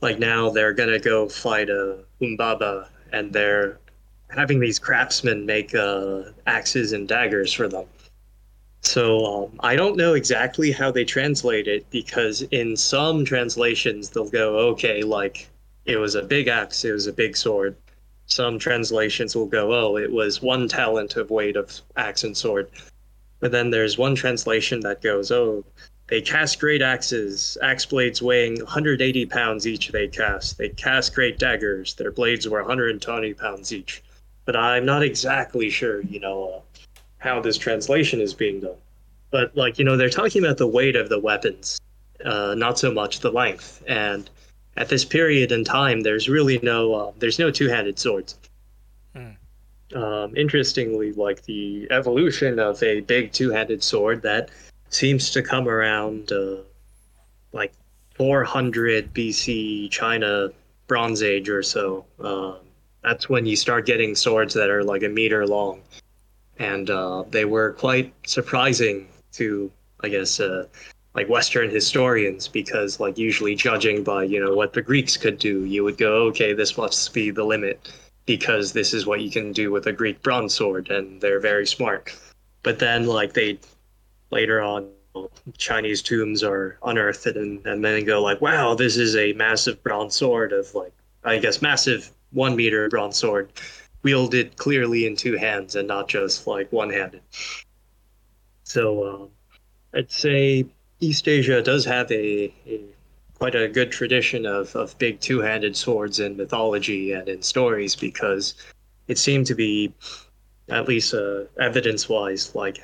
Like 0.00 0.18
now 0.20 0.50
they're 0.50 0.72
gonna 0.72 1.00
go 1.00 1.28
fight 1.28 1.68
a 1.68 1.94
uh, 1.94 1.96
Humbaba 2.20 2.88
and 3.12 3.32
they're 3.32 3.78
having 4.28 4.60
these 4.60 4.78
craftsmen 4.78 5.46
make 5.46 5.74
uh, 5.74 6.22
axes 6.46 6.92
and 6.92 7.08
daggers 7.08 7.52
for 7.52 7.68
them. 7.68 7.86
So 8.82 9.24
um, 9.26 9.50
I 9.60 9.76
don't 9.76 9.96
know 9.96 10.14
exactly 10.14 10.70
how 10.70 10.90
they 10.90 11.04
translate 11.04 11.66
it 11.66 11.88
because 11.90 12.42
in 12.42 12.76
some 12.76 13.24
translations 13.24 14.10
they'll 14.10 14.30
go, 14.30 14.56
okay, 14.70 15.02
like 15.02 15.48
it 15.84 15.96
was 15.96 16.14
a 16.14 16.22
big 16.22 16.48
axe, 16.48 16.84
it 16.84 16.92
was 16.92 17.06
a 17.06 17.12
big 17.12 17.36
sword. 17.36 17.76
Some 18.26 18.58
translations 18.58 19.34
will 19.34 19.46
go, 19.46 19.72
oh, 19.72 19.96
it 19.96 20.12
was 20.12 20.42
one 20.42 20.68
talent 20.68 21.16
of 21.16 21.30
weight 21.30 21.56
of 21.56 21.80
axe 21.96 22.24
and 22.24 22.36
sword. 22.36 22.68
But 23.40 23.52
then 23.52 23.70
there's 23.70 23.96
one 23.96 24.14
translation 24.14 24.80
that 24.80 25.00
goes, 25.00 25.30
oh, 25.32 25.64
they 26.08 26.20
cast 26.20 26.58
great 26.58 26.82
axes, 26.82 27.58
axe 27.62 27.86
blades 27.86 28.22
weighing 28.22 28.56
180 28.58 29.26
pounds 29.26 29.66
each 29.66 29.88
they 29.88 30.08
cast. 30.08 30.58
They 30.58 30.70
cast 30.70 31.14
great 31.14 31.38
daggers, 31.38 31.94
their 31.94 32.10
blades 32.10 32.48
were 32.48 32.60
120 32.60 33.34
pounds 33.34 33.72
each. 33.72 34.02
But 34.44 34.56
I'm 34.56 34.86
not 34.86 35.02
exactly 35.02 35.68
sure, 35.68 36.00
you 36.02 36.20
know, 36.20 36.48
uh, 36.48 36.60
how 37.18 37.40
this 37.40 37.58
translation 37.58 38.20
is 38.20 38.34
being 38.34 38.60
done. 38.60 38.76
But, 39.30 39.56
like, 39.56 39.78
you 39.78 39.84
know, 39.84 39.96
they're 39.96 40.08
talking 40.08 40.44
about 40.44 40.56
the 40.56 40.66
weight 40.66 40.96
of 40.96 41.08
the 41.08 41.18
weapons, 41.18 41.80
uh, 42.24 42.54
not 42.56 42.78
so 42.78 42.92
much 42.92 43.20
the 43.20 43.30
length. 43.30 43.82
And 43.86 44.28
at 44.76 44.88
this 44.88 45.04
period 45.04 45.52
in 45.52 45.64
time, 45.64 46.00
there's 46.00 46.28
really 46.28 46.58
no, 46.62 46.94
uh, 46.94 47.12
there's 47.18 47.38
no 47.38 47.50
two-handed 47.50 47.98
swords. 47.98 48.38
Mm. 49.14 49.36
Um, 49.94 50.36
interestingly, 50.36 51.12
like 51.12 51.42
the 51.42 51.88
evolution 51.90 52.58
of 52.58 52.82
a 52.82 53.00
big 53.00 53.32
two-handed 53.32 53.82
sword 53.82 54.22
that 54.22 54.50
seems 54.90 55.30
to 55.30 55.42
come 55.42 55.68
around 55.68 56.32
uh, 56.32 56.56
like 57.52 57.72
400 58.14 59.12
BC 59.14 59.90
China 59.90 60.50
Bronze 60.86 61.22
Age 61.22 61.48
or 61.48 61.62
so. 61.62 62.04
Um, 62.20 62.56
that's 63.02 63.28
when 63.28 63.46
you 63.46 63.56
start 63.56 63.86
getting 63.86 64.14
swords 64.14 64.54
that 64.54 64.70
are 64.70 64.82
like 64.82 65.02
a 65.02 65.08
meter 65.08 65.46
long, 65.46 65.80
and 66.58 66.90
uh, 66.90 67.24
they 67.30 67.44
were 67.44 67.72
quite 67.72 68.12
surprising 68.26 69.08
to, 69.32 69.70
I 70.00 70.08
guess, 70.08 70.40
uh, 70.40 70.66
like 71.14 71.28
Western 71.28 71.70
historians 71.70 72.48
because, 72.48 73.00
like, 73.00 73.18
usually 73.18 73.54
judging 73.54 74.04
by 74.04 74.24
you 74.24 74.44
know 74.44 74.54
what 74.54 74.72
the 74.72 74.82
Greeks 74.82 75.16
could 75.16 75.38
do, 75.38 75.64
you 75.64 75.84
would 75.84 75.98
go, 75.98 76.26
okay, 76.28 76.52
this 76.52 76.76
must 76.76 77.12
be 77.12 77.30
the 77.30 77.44
limit 77.44 77.92
because 78.26 78.72
this 78.72 78.92
is 78.92 79.06
what 79.06 79.20
you 79.20 79.30
can 79.30 79.52
do 79.52 79.70
with 79.70 79.86
a 79.86 79.92
Greek 79.92 80.22
bronze 80.22 80.54
sword, 80.54 80.90
and 80.90 81.20
they're 81.20 81.40
very 81.40 81.66
smart. 81.66 82.14
But 82.62 82.78
then, 82.78 83.06
like, 83.06 83.32
they 83.32 83.58
later 84.30 84.60
on 84.60 84.90
Chinese 85.56 86.02
tombs 86.02 86.42
are 86.42 86.78
unearthed 86.84 87.36
and, 87.36 87.64
and 87.66 87.84
then 87.84 88.04
go 88.04 88.22
like, 88.22 88.40
wow, 88.40 88.74
this 88.74 88.96
is 88.96 89.16
a 89.16 89.32
massive 89.32 89.82
bronze 89.82 90.14
sword 90.14 90.52
of 90.52 90.74
like, 90.74 90.92
I 91.24 91.38
guess, 91.38 91.62
massive 91.62 92.10
one 92.32 92.54
meter 92.54 92.88
bronze 92.88 93.16
sword 93.16 93.50
wielded 94.02 94.56
clearly 94.56 95.06
in 95.06 95.16
two 95.16 95.36
hands 95.36 95.76
and 95.76 95.88
not 95.88 96.08
just 96.08 96.46
like 96.46 96.70
one 96.72 96.90
handed. 96.90 97.22
So 98.64 99.08
um, 99.08 99.30
I'd 99.94 100.10
say 100.10 100.66
East 101.00 101.26
Asia 101.28 101.62
does 101.62 101.84
have 101.84 102.10
a, 102.10 102.52
a 102.66 102.80
quite 103.34 103.54
a 103.54 103.68
good 103.68 103.90
tradition 103.90 104.46
of, 104.46 104.74
of 104.74 104.98
big 104.98 105.20
two 105.20 105.40
handed 105.40 105.76
swords 105.76 106.20
in 106.20 106.36
mythology 106.36 107.12
and 107.12 107.28
in 107.28 107.42
stories 107.42 107.94
because 107.94 108.54
it 109.06 109.18
seemed 109.18 109.46
to 109.46 109.54
be, 109.54 109.92
at 110.68 110.86
least 110.86 111.14
uh, 111.14 111.44
evidence 111.58 112.08
wise, 112.08 112.54
like 112.54 112.78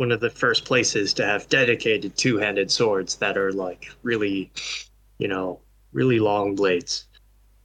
one 0.00 0.10
of 0.10 0.20
the 0.20 0.30
first 0.30 0.64
places 0.64 1.12
to 1.12 1.26
have 1.26 1.46
dedicated 1.50 2.16
two-handed 2.16 2.70
swords 2.70 3.16
that 3.16 3.36
are 3.36 3.52
like 3.52 3.90
really, 4.02 4.50
you 5.18 5.28
know, 5.28 5.60
really 5.92 6.18
long 6.18 6.54
blades. 6.54 7.04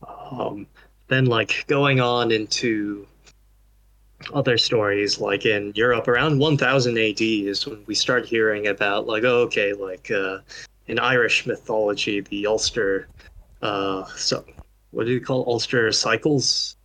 Um, 0.05 0.67
then 1.07 1.25
like 1.25 1.65
going 1.67 1.99
on 1.99 2.31
into 2.31 3.07
other 4.33 4.57
stories 4.57 5.19
like 5.19 5.45
in 5.45 5.71
Europe 5.75 6.07
around 6.07 6.39
1000 6.39 6.97
AD 6.97 7.21
is 7.21 7.67
when 7.67 7.83
we 7.85 7.93
start 7.93 8.25
hearing 8.25 8.67
about 8.67 9.05
like 9.05 9.23
oh, 9.23 9.41
okay 9.41 9.73
like 9.73 10.09
uh, 10.09 10.39
in 10.87 10.97
Irish 10.97 11.45
mythology 11.45 12.21
the 12.21 12.47
Ulster 12.47 13.07
uh 13.61 14.05
so 14.15 14.43
what 14.91 15.05
do 15.05 15.11
you 15.11 15.21
call 15.21 15.43
Ulster 15.47 15.91
cycles 15.91 16.77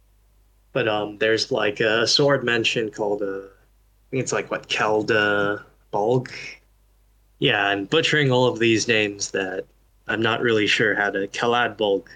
but 0.73 0.87
um 0.89 1.17
there's 1.19 1.51
like 1.51 1.81
a 1.81 2.07
sword 2.07 2.45
mentioned 2.45 2.93
called 2.93 3.23
a 3.23 3.45
uh, 3.45 3.49
think 4.11 4.23
it's 4.23 4.33
like 4.33 4.51
what 4.51 4.69
Kelda 4.69 5.65
Bulg. 5.93 6.31
Yeah, 7.39 7.67
I'm 7.67 7.85
butchering 7.87 8.31
all 8.31 8.47
of 8.47 8.59
these 8.59 8.89
names 8.89 9.31
that 9.31 9.65
I'm 10.09 10.21
not 10.21 10.41
really 10.41 10.67
sure 10.67 10.95
how 10.95 11.11
to 11.11 11.29
Kalad 11.29 11.77
Bulg. 11.77 12.09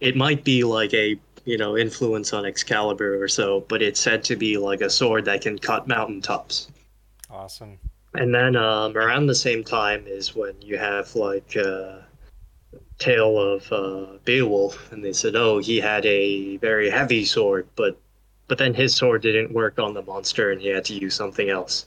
It 0.00 0.16
might 0.16 0.44
be 0.44 0.64
like 0.64 0.92
a 0.92 1.18
you 1.46 1.56
know 1.56 1.78
influence 1.78 2.34
on 2.34 2.44
Excalibur 2.44 3.22
or 3.22 3.28
so, 3.28 3.60
but 3.68 3.80
it's 3.80 4.00
said 4.00 4.22
to 4.24 4.36
be 4.36 4.58
like 4.58 4.82
a 4.82 4.90
sword 4.90 5.24
that 5.24 5.40
can 5.40 5.58
cut 5.58 5.88
mountaintops. 5.88 6.68
Awesome. 7.30 7.78
And 8.14 8.34
then 8.34 8.56
um, 8.56 8.96
around 8.96 9.26
the 9.26 9.34
same 9.34 9.64
time 9.64 10.04
is 10.06 10.34
when 10.34 10.60
you 10.60 10.76
have 10.76 11.14
like 11.14 11.56
uh, 11.56 11.98
tale 12.98 13.38
of 13.38 13.72
uh, 13.72 14.18
Beowulf, 14.24 14.92
and 14.92 15.04
they 15.04 15.12
said, 15.12 15.36
oh, 15.36 15.58
he 15.58 15.80
had 15.80 16.04
a 16.04 16.56
very 16.58 16.90
heavy 16.90 17.24
sword, 17.24 17.68
but 17.76 17.98
but 18.48 18.58
then 18.58 18.74
his 18.74 18.94
sword 18.94 19.22
didn't 19.22 19.52
work 19.52 19.78
on 19.78 19.94
the 19.94 20.02
monster 20.02 20.52
and 20.52 20.60
he 20.60 20.68
had 20.68 20.84
to 20.86 20.94
use 20.94 21.14
something 21.14 21.48
else. 21.48 21.86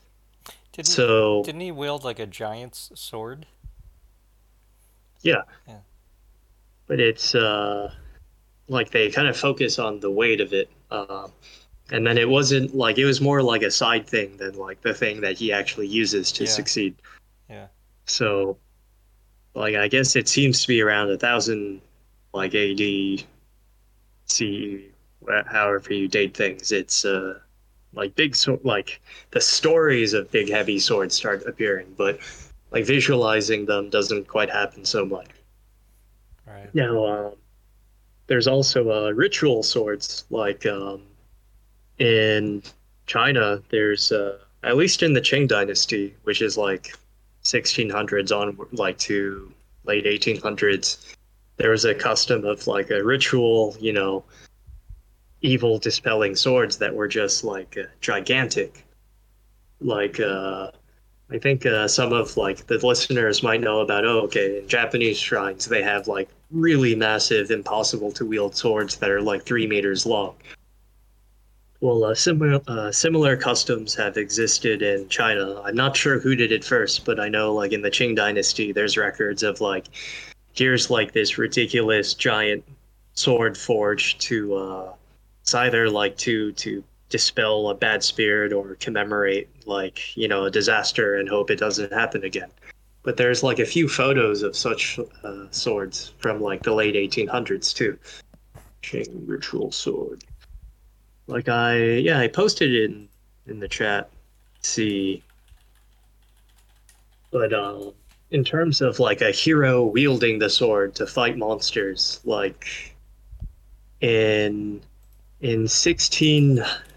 Did 0.73 0.87
so 0.87 1.43
didn't 1.43 1.61
he 1.61 1.71
wield 1.71 2.03
like 2.03 2.19
a 2.19 2.25
giant's 2.25 2.91
sword? 2.95 3.45
Yeah. 5.21 5.43
Yeah. 5.67 5.79
But 6.87 6.99
it's 6.99 7.35
uh, 7.35 7.93
like 8.69 8.91
they 8.91 9.09
kind 9.09 9.27
of 9.27 9.35
focus 9.35 9.79
on 9.79 9.99
the 9.99 10.09
weight 10.11 10.39
of 10.39 10.53
it. 10.53 10.69
Uh, 10.91 11.27
and 11.91 12.05
then 12.05 12.17
it 12.17 12.29
wasn't 12.29 12.75
like 12.75 12.97
it 12.97 13.05
was 13.05 13.19
more 13.19 13.41
like 13.41 13.63
a 13.63 13.71
side 13.71 14.07
thing 14.07 14.37
than 14.37 14.55
like 14.55 14.81
the 14.81 14.93
thing 14.93 15.21
that 15.21 15.37
he 15.37 15.51
actually 15.51 15.87
uses 15.87 16.31
to 16.33 16.43
Yeah. 16.43 16.49
succeed. 16.49 16.95
Yeah. 17.49 17.67
So, 18.05 18.57
like, 19.55 19.75
I 19.75 19.87
guess 19.87 20.15
it 20.15 20.27
seems 20.29 20.61
to 20.61 20.67
be 20.67 20.81
around 20.81 21.09
a 21.09 21.17
thousand, 21.17 21.81
like 22.33 22.53
AD, 22.53 23.23
C, 24.25 24.85
however 25.47 25.93
you 25.93 26.07
date 26.07 26.37
things. 26.37 26.71
It's 26.71 27.05
uh, 27.05 27.39
like 27.93 28.13
big, 28.15 28.35
so 28.35 28.59
like 28.63 29.01
the 29.31 29.41
stories 29.41 30.13
of 30.13 30.31
big 30.31 30.49
heavy 30.49 30.77
swords 30.79 31.15
start 31.15 31.43
appearing, 31.47 31.93
but 31.97 32.19
like 32.71 32.85
visualizing 32.85 33.65
them 33.65 33.89
doesn't 33.89 34.27
quite 34.27 34.49
happen 34.51 34.85
so 34.85 35.05
much. 35.05 35.27
Right. 36.47 36.73
Now, 36.75 37.05
um, 37.05 37.33
there's 38.29 38.47
also 38.47 38.91
uh, 38.91 39.11
ritual 39.11 39.63
swords, 39.63 40.23
like 40.29 40.65
um, 40.67 41.01
in 41.97 42.61
China, 43.07 43.59
there's 43.69 44.11
uh, 44.11 44.37
at 44.63 44.77
least 44.77 45.01
in 45.01 45.13
the 45.13 45.19
Qing 45.19 45.47
Dynasty, 45.47 46.15
which 46.23 46.43
is 46.43 46.55
like 46.55 46.95
1600s 47.43 48.31
on 48.31 48.55
like 48.71 48.99
to 48.99 49.51
late 49.83 50.05
1800s. 50.05 51.15
There 51.57 51.71
was 51.71 51.85
a 51.85 51.95
custom 51.95 52.45
of 52.45 52.67
like 52.67 52.91
a 52.91 53.03
ritual, 53.03 53.75
you 53.79 53.93
know, 53.93 54.23
evil 55.41 55.79
dispelling 55.79 56.35
swords 56.35 56.77
that 56.77 56.93
were 56.93 57.07
just 57.07 57.43
like 57.43 57.79
uh, 57.79 57.87
gigantic. 57.99 58.85
Like, 59.81 60.19
uh, 60.19 60.69
I 61.31 61.37
think 61.37 61.65
uh, 61.65 61.87
some 61.87 62.11
of 62.11 62.37
like 62.37 62.65
the 62.67 62.77
listeners 62.85 63.43
might 63.43 63.61
know 63.61 63.81
about. 63.81 64.05
Oh, 64.05 64.21
okay, 64.21 64.59
in 64.59 64.67
Japanese 64.67 65.17
shrines 65.17 65.65
they 65.65 65.83
have 65.83 66.07
like 66.07 66.29
really 66.51 66.95
massive, 66.95 67.51
impossible 67.51 68.11
to 68.13 68.25
wield 68.25 68.55
swords 68.55 68.95
that 68.97 69.11
are 69.11 69.21
like 69.21 69.43
three 69.43 69.67
meters 69.67 70.05
long. 70.05 70.35
Well, 71.81 72.03
uh, 72.03 72.15
similar 72.15 72.59
uh, 72.67 72.91
similar 72.91 73.37
customs 73.37 73.93
have 73.95 74.17
existed 74.17 74.81
in 74.81 75.07
China. 75.07 75.61
I'm 75.61 75.75
not 75.75 75.95
sure 75.95 76.19
who 76.19 76.35
did 76.35 76.51
it 76.51 76.65
first, 76.65 77.05
but 77.05 77.19
I 77.19 77.29
know 77.29 77.53
like 77.53 77.73
in 77.73 77.81
the 77.81 77.91
Qing 77.91 78.15
Dynasty, 78.15 78.71
there's 78.71 78.97
records 78.97 79.43
of 79.43 79.61
like 79.61 79.85
here's 80.53 80.89
like 80.89 81.13
this 81.13 81.37
ridiculous 81.37 82.15
giant 82.15 82.63
sword 83.13 83.57
forged 83.57 84.19
to 84.21 84.55
uh, 84.55 84.93
it's 85.41 85.53
either 85.53 85.89
like 85.89 86.17
to 86.17 86.51
to 86.53 86.83
dispel 87.09 87.69
a 87.69 87.75
bad 87.75 88.03
spirit 88.03 88.53
or 88.53 88.75
commemorate 88.75 89.49
like 89.65 90.15
you 90.15 90.27
know 90.27 90.45
a 90.45 90.51
disaster 90.51 91.15
and 91.15 91.27
hope 91.27 91.49
it 91.49 91.59
doesn't 91.59 91.91
happen 91.91 92.23
again. 92.23 92.49
But 93.03 93.17
there's 93.17 93.43
like 93.43 93.59
a 93.59 93.65
few 93.65 93.87
photos 93.87 94.43
of 94.43 94.55
such 94.55 94.99
uh, 95.23 95.45
swords 95.51 96.13
from 96.19 96.41
like 96.41 96.63
the 96.63 96.73
late 96.73 96.95
1800s 96.95 97.73
too. 97.73 97.97
Ritual 99.25 99.71
sword. 99.71 100.23
Like 101.27 101.49
I 101.49 101.77
yeah 101.77 102.19
I 102.19 102.27
posted 102.27 102.73
it 102.73 102.85
in 102.85 103.09
in 103.47 103.59
the 103.59 103.67
chat. 103.67 104.09
See. 104.61 105.23
But 107.31 107.53
um, 107.53 107.93
in 108.31 108.43
terms 108.43 108.81
of 108.81 108.99
like 108.99 109.21
a 109.21 109.31
hero 109.31 109.83
wielding 109.83 110.39
the 110.39 110.49
sword 110.49 110.95
to 110.95 111.05
fight 111.05 111.37
monsters, 111.37 112.19
like 112.25 112.95
in 114.01 114.81
in 115.41 115.67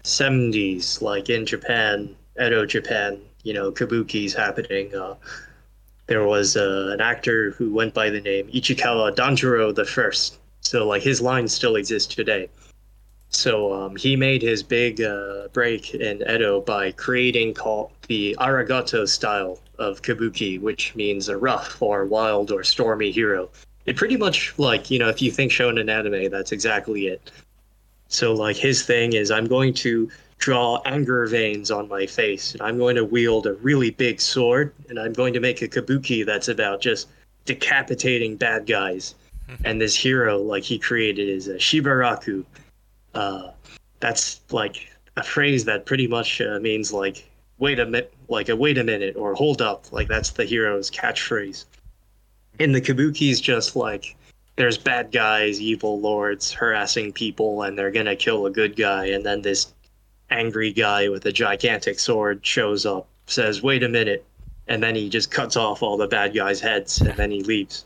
1670s, 0.03 1.01
like 1.01 1.29
in 1.29 1.45
Japan, 1.45 2.15
Edo 2.39 2.65
Japan, 2.65 3.19
you 3.43 3.53
know, 3.53 3.71
kabuki's 3.71 4.33
happening. 4.33 4.93
Uh, 4.93 5.15
there 6.07 6.25
was 6.25 6.57
uh, 6.57 6.89
an 6.91 7.01
actor 7.01 7.51
who 7.51 7.73
went 7.73 7.93
by 7.93 8.09
the 8.09 8.19
name 8.19 8.47
Ichikawa 8.47 9.15
Danjuro 9.15 9.73
the 9.73 9.85
First. 9.85 10.39
So 10.61 10.85
like 10.87 11.03
his 11.03 11.21
lines 11.21 11.53
still 11.53 11.75
exist 11.75 12.11
today. 12.11 12.49
So 13.29 13.73
um, 13.73 13.95
he 13.95 14.15
made 14.15 14.41
his 14.41 14.61
big 14.61 15.01
uh, 15.01 15.47
break 15.53 15.95
in 15.95 16.21
Edo 16.29 16.61
by 16.61 16.91
creating 16.91 17.53
called 17.55 17.91
the 18.07 18.35
Aragoto 18.39 19.07
style 19.07 19.59
of 19.79 20.01
kabuki, 20.01 20.61
which 20.61 20.93
means 20.95 21.29
a 21.29 21.37
rough 21.37 21.81
or 21.81 22.05
wild 22.05 22.51
or 22.51 22.63
stormy 22.63 23.11
hero. 23.11 23.49
It 23.85 23.95
pretty 23.97 24.17
much 24.17 24.53
like 24.57 24.91
you 24.91 24.99
know 24.99 25.09
if 25.09 25.21
you 25.21 25.31
think 25.31 25.51
shonen 25.51 25.89
anime, 25.89 26.29
that's 26.29 26.51
exactly 26.51 27.07
it. 27.07 27.31
So 28.13 28.31
like 28.31 28.55
his 28.55 28.83
thing 28.83 29.13
is 29.13 29.31
I'm 29.31 29.47
going 29.47 29.73
to 29.75 30.07
draw 30.37 30.79
anger 30.85 31.25
veins 31.25 31.71
on 31.71 31.87
my 31.87 32.05
face 32.05 32.53
and 32.53 32.61
I'm 32.61 32.77
going 32.77 32.95
to 32.95 33.03
wield 33.03 33.47
a 33.47 33.53
really 33.55 33.89
big 33.89 34.21
sword 34.21 34.71
and 34.87 34.99
I'm 34.99 35.13
going 35.13 35.33
to 35.33 35.39
make 35.39 35.63
a 35.63 35.67
kabuki 35.67 36.23
that's 36.23 36.47
about 36.47 36.79
just 36.79 37.09
decapitating 37.45 38.37
bad 38.37 38.67
guys. 38.67 39.15
and 39.65 39.81
this 39.81 39.95
hero 39.95 40.37
like 40.37 40.63
he 40.63 40.77
created 40.77 41.27
is 41.27 41.47
a 41.47 41.55
Shibaraku. 41.55 42.45
Uh, 43.15 43.49
that's 43.99 44.41
like 44.51 44.91
a 45.17 45.23
phrase 45.23 45.65
that 45.65 45.87
pretty 45.87 46.07
much 46.07 46.39
uh, 46.39 46.59
means 46.59 46.93
like 46.93 47.27
wait 47.57 47.79
a 47.79 47.85
minute, 47.85 48.13
like 48.27 48.47
a 48.47 48.55
wait 48.55 48.77
a 48.77 48.83
minute 48.83 49.15
or 49.15 49.33
hold 49.33 49.59
up. 49.59 49.91
Like 49.91 50.07
that's 50.07 50.29
the 50.29 50.45
hero's 50.45 50.91
catchphrase. 50.91 51.65
And 52.59 52.75
the 52.75 52.81
kabuki's 52.81 53.41
just 53.41 53.75
like 53.75 54.15
there's 54.55 54.77
bad 54.77 55.11
guys, 55.11 55.59
evil 55.59 55.99
lords 55.99 56.51
harassing 56.51 57.11
people, 57.11 57.63
and 57.63 57.77
they're 57.77 57.91
gonna 57.91 58.15
kill 58.15 58.45
a 58.45 58.51
good 58.51 58.75
guy, 58.75 59.07
and 59.07 59.25
then 59.25 59.41
this 59.41 59.73
angry 60.29 60.71
guy 60.71 61.09
with 61.09 61.25
a 61.25 61.31
gigantic 61.31 61.99
sword 61.99 62.45
shows 62.45 62.85
up, 62.85 63.07
says, 63.27 63.63
"Wait 63.63 63.83
a 63.83 63.89
minute," 63.89 64.25
and 64.67 64.81
then 64.81 64.95
he 64.95 65.09
just 65.09 65.31
cuts 65.31 65.55
off 65.55 65.81
all 65.81 65.97
the 65.97 66.07
bad 66.07 66.33
guys' 66.33 66.59
heads, 66.59 67.01
and 67.01 67.15
then 67.17 67.31
he 67.31 67.41
leaves. 67.43 67.85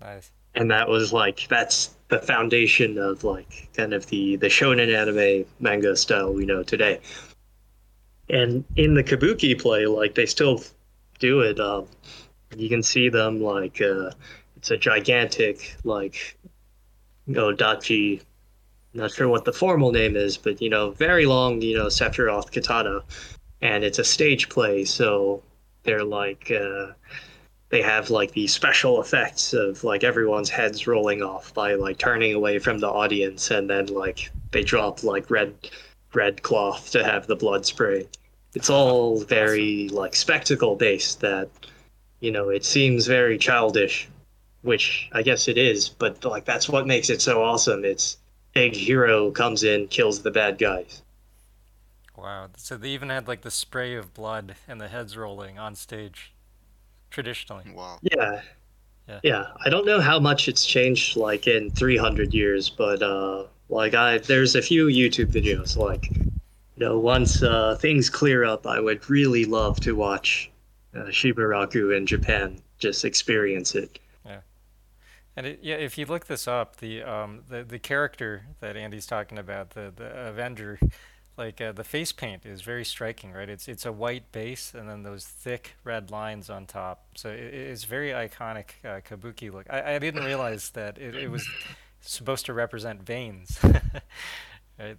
Nice. 0.00 0.30
And 0.54 0.70
that 0.70 0.88
was 0.88 1.12
like 1.12 1.48
that's 1.48 1.94
the 2.08 2.20
foundation 2.20 2.98
of 2.98 3.24
like 3.24 3.68
kind 3.74 3.92
of 3.92 4.06
the 4.06 4.36
the 4.36 4.46
shonen 4.46 4.94
anime 4.94 5.46
manga 5.58 5.96
style 5.96 6.32
we 6.32 6.44
know 6.44 6.62
today. 6.62 7.00
And 8.28 8.64
in 8.76 8.94
the 8.94 9.04
kabuki 9.04 9.58
play, 9.58 9.86
like 9.86 10.14
they 10.14 10.26
still 10.26 10.62
do 11.18 11.40
it. 11.40 11.58
Um, 11.60 11.86
you 12.56 12.68
can 12.68 12.82
see 12.82 13.08
them 13.08 13.42
like 13.42 13.80
uh, 13.80 14.10
it's 14.64 14.70
a 14.70 14.78
gigantic 14.78 15.76
like 15.84 16.38
odachi 17.28 18.22
not 18.94 19.10
sure 19.10 19.28
what 19.28 19.44
the 19.44 19.52
formal 19.52 19.92
name 19.92 20.16
is 20.16 20.38
but 20.38 20.62
you 20.62 20.70
know 20.70 20.92
very 20.92 21.26
long 21.26 21.60
you 21.60 21.76
know 21.76 21.88
Sephiroth 21.88 22.50
katana. 22.50 23.02
And 23.60 23.84
it's 23.84 23.98
a 23.98 24.04
stage 24.04 24.48
play 24.48 24.86
so 24.86 25.42
they're 25.82 26.02
like 26.02 26.50
uh, 26.50 26.92
they 27.68 27.82
have 27.82 28.08
like 28.08 28.32
the 28.32 28.46
special 28.46 29.02
effects 29.02 29.52
of 29.52 29.84
like 29.84 30.02
everyone's 30.02 30.48
heads 30.48 30.86
rolling 30.86 31.22
off 31.22 31.52
by 31.52 31.74
like 31.74 31.98
turning 31.98 32.32
away 32.32 32.58
from 32.58 32.78
the 32.78 32.88
audience 32.88 33.50
and 33.50 33.68
then 33.68 33.88
like 33.88 34.30
they 34.52 34.62
drop 34.62 35.04
like 35.04 35.30
red 35.30 35.52
red 36.14 36.42
cloth 36.42 36.90
to 36.92 37.04
have 37.04 37.26
the 37.26 37.36
blood 37.36 37.66
spray. 37.66 38.08
It's 38.54 38.70
all 38.70 39.20
very 39.20 39.90
like 39.90 40.16
spectacle 40.16 40.74
based 40.74 41.20
that 41.20 41.50
you 42.20 42.30
know 42.30 42.48
it 42.48 42.64
seems 42.64 43.06
very 43.06 43.36
childish 43.36 44.08
which 44.64 45.08
I 45.12 45.22
guess 45.22 45.46
it 45.46 45.58
is, 45.58 45.88
but 45.88 46.24
like 46.24 46.44
that's 46.44 46.68
what 46.68 46.86
makes 46.86 47.10
it 47.10 47.20
so 47.20 47.42
awesome. 47.42 47.84
It's 47.84 48.16
big 48.54 48.74
hero 48.74 49.30
comes 49.30 49.62
in, 49.62 49.88
kills 49.88 50.22
the 50.22 50.30
bad 50.30 50.58
guys. 50.58 51.02
Wow. 52.16 52.48
So 52.56 52.76
they 52.76 52.88
even 52.90 53.10
had 53.10 53.28
like 53.28 53.42
the 53.42 53.50
spray 53.50 53.94
of 53.94 54.14
blood 54.14 54.56
and 54.66 54.80
the 54.80 54.88
heads 54.88 55.16
rolling 55.16 55.58
on 55.58 55.74
stage 55.74 56.32
traditionally. 57.10 57.70
Wow. 57.74 57.98
Yeah. 58.02 58.40
Yeah. 59.08 59.20
Yeah. 59.22 59.46
I 59.64 59.68
don't 59.68 59.84
know 59.84 60.00
how 60.00 60.18
much 60.18 60.48
it's 60.48 60.64
changed 60.64 61.16
like 61.16 61.46
in 61.46 61.70
300 61.70 62.32
years, 62.32 62.70
but 62.70 63.02
uh 63.02 63.44
like 63.68 63.94
I 63.94 64.18
there's 64.18 64.54
a 64.54 64.62
few 64.62 64.86
YouTube 64.86 65.32
videos 65.32 65.76
like 65.76 66.08
you 66.16 66.32
know 66.76 66.98
once 66.98 67.42
uh 67.42 67.76
things 67.78 68.08
clear 68.08 68.44
up, 68.44 68.66
I 68.66 68.80
would 68.80 69.10
really 69.10 69.44
love 69.44 69.80
to 69.80 69.94
watch 69.94 70.50
uh, 70.94 71.06
Shibaraku 71.06 71.96
in 71.96 72.06
Japan, 72.06 72.60
just 72.78 73.04
experience 73.04 73.74
it. 73.74 73.98
And 75.36 75.46
it, 75.46 75.60
yeah, 75.62 75.76
if 75.76 75.98
you 75.98 76.06
look 76.06 76.26
this 76.26 76.46
up, 76.46 76.76
the 76.76 77.02
um 77.02 77.42
the, 77.48 77.64
the 77.64 77.78
character 77.78 78.46
that 78.60 78.76
Andy's 78.76 79.06
talking 79.06 79.38
about, 79.38 79.70
the 79.70 79.92
the 79.94 80.28
Avenger, 80.28 80.78
like 81.36 81.60
uh, 81.60 81.72
the 81.72 81.84
face 81.84 82.12
paint 82.12 82.46
is 82.46 82.62
very 82.62 82.84
striking, 82.84 83.32
right? 83.32 83.48
It's 83.48 83.66
it's 83.66 83.84
a 83.84 83.92
white 83.92 84.30
base 84.32 84.72
and 84.74 84.88
then 84.88 85.02
those 85.02 85.24
thick 85.24 85.74
red 85.82 86.10
lines 86.10 86.50
on 86.50 86.66
top. 86.66 87.06
So 87.16 87.30
it, 87.30 87.52
it's 87.54 87.84
very 87.84 88.10
iconic 88.10 88.70
uh, 88.84 89.00
kabuki 89.00 89.52
look. 89.52 89.66
I, 89.68 89.94
I 89.94 89.98
didn't 89.98 90.24
realize 90.24 90.70
that 90.70 90.98
it, 90.98 91.14
it 91.16 91.30
was 91.30 91.48
supposed 92.00 92.46
to 92.46 92.52
represent 92.52 93.02
veins. 93.02 93.58
right? 94.78 94.96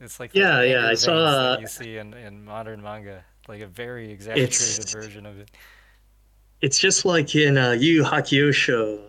It's 0.00 0.20
like 0.20 0.32
the 0.32 0.40
Yeah, 0.40 0.62
yeah, 0.62 0.86
I 0.86 0.94
saw, 0.94 1.14
that 1.14 1.58
uh, 1.58 1.60
you 1.60 1.66
see 1.66 1.96
in, 1.96 2.14
in 2.14 2.44
modern 2.44 2.82
manga, 2.82 3.24
like 3.48 3.60
a 3.60 3.66
very 3.66 4.10
exaggerated 4.10 4.90
version 4.90 5.26
of 5.26 5.38
it. 5.40 5.50
It's 6.60 6.78
just 6.78 7.04
like 7.04 7.34
in 7.34 7.56
uh, 7.56 7.72
Yu 7.72 8.02
Hakusho, 8.02 9.00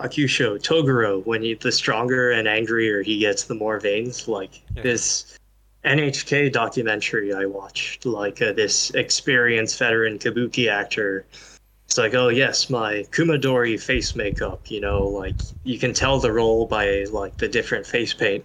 Hakusho 0.00 0.58
Toguro, 0.62 1.24
when 1.26 1.42
he 1.42 1.54
the 1.54 1.72
stronger 1.72 2.30
and 2.30 2.46
angrier 2.46 3.02
he 3.02 3.18
gets, 3.18 3.44
the 3.44 3.54
more 3.54 3.80
veins. 3.80 4.28
Like 4.28 4.60
Yeah. 4.76 4.82
this 4.82 5.38
NHK 5.84 6.52
documentary 6.52 7.32
I 7.32 7.46
watched, 7.46 8.06
like 8.06 8.40
uh, 8.42 8.52
this 8.52 8.90
experienced 8.90 9.78
veteran 9.78 10.18
kabuki 10.18 10.68
actor. 10.68 11.24
It's 11.86 11.96
like, 11.96 12.14
oh 12.14 12.28
yes, 12.28 12.68
my 12.68 13.06
Kumadori 13.10 13.80
face 13.80 14.14
makeup. 14.14 14.70
You 14.70 14.80
know, 14.80 15.06
like 15.08 15.36
you 15.64 15.78
can 15.78 15.92
tell 15.94 16.20
the 16.20 16.32
role 16.32 16.66
by 16.66 17.04
like 17.10 17.36
the 17.38 17.48
different 17.48 17.86
face 17.86 18.12
paint. 18.14 18.44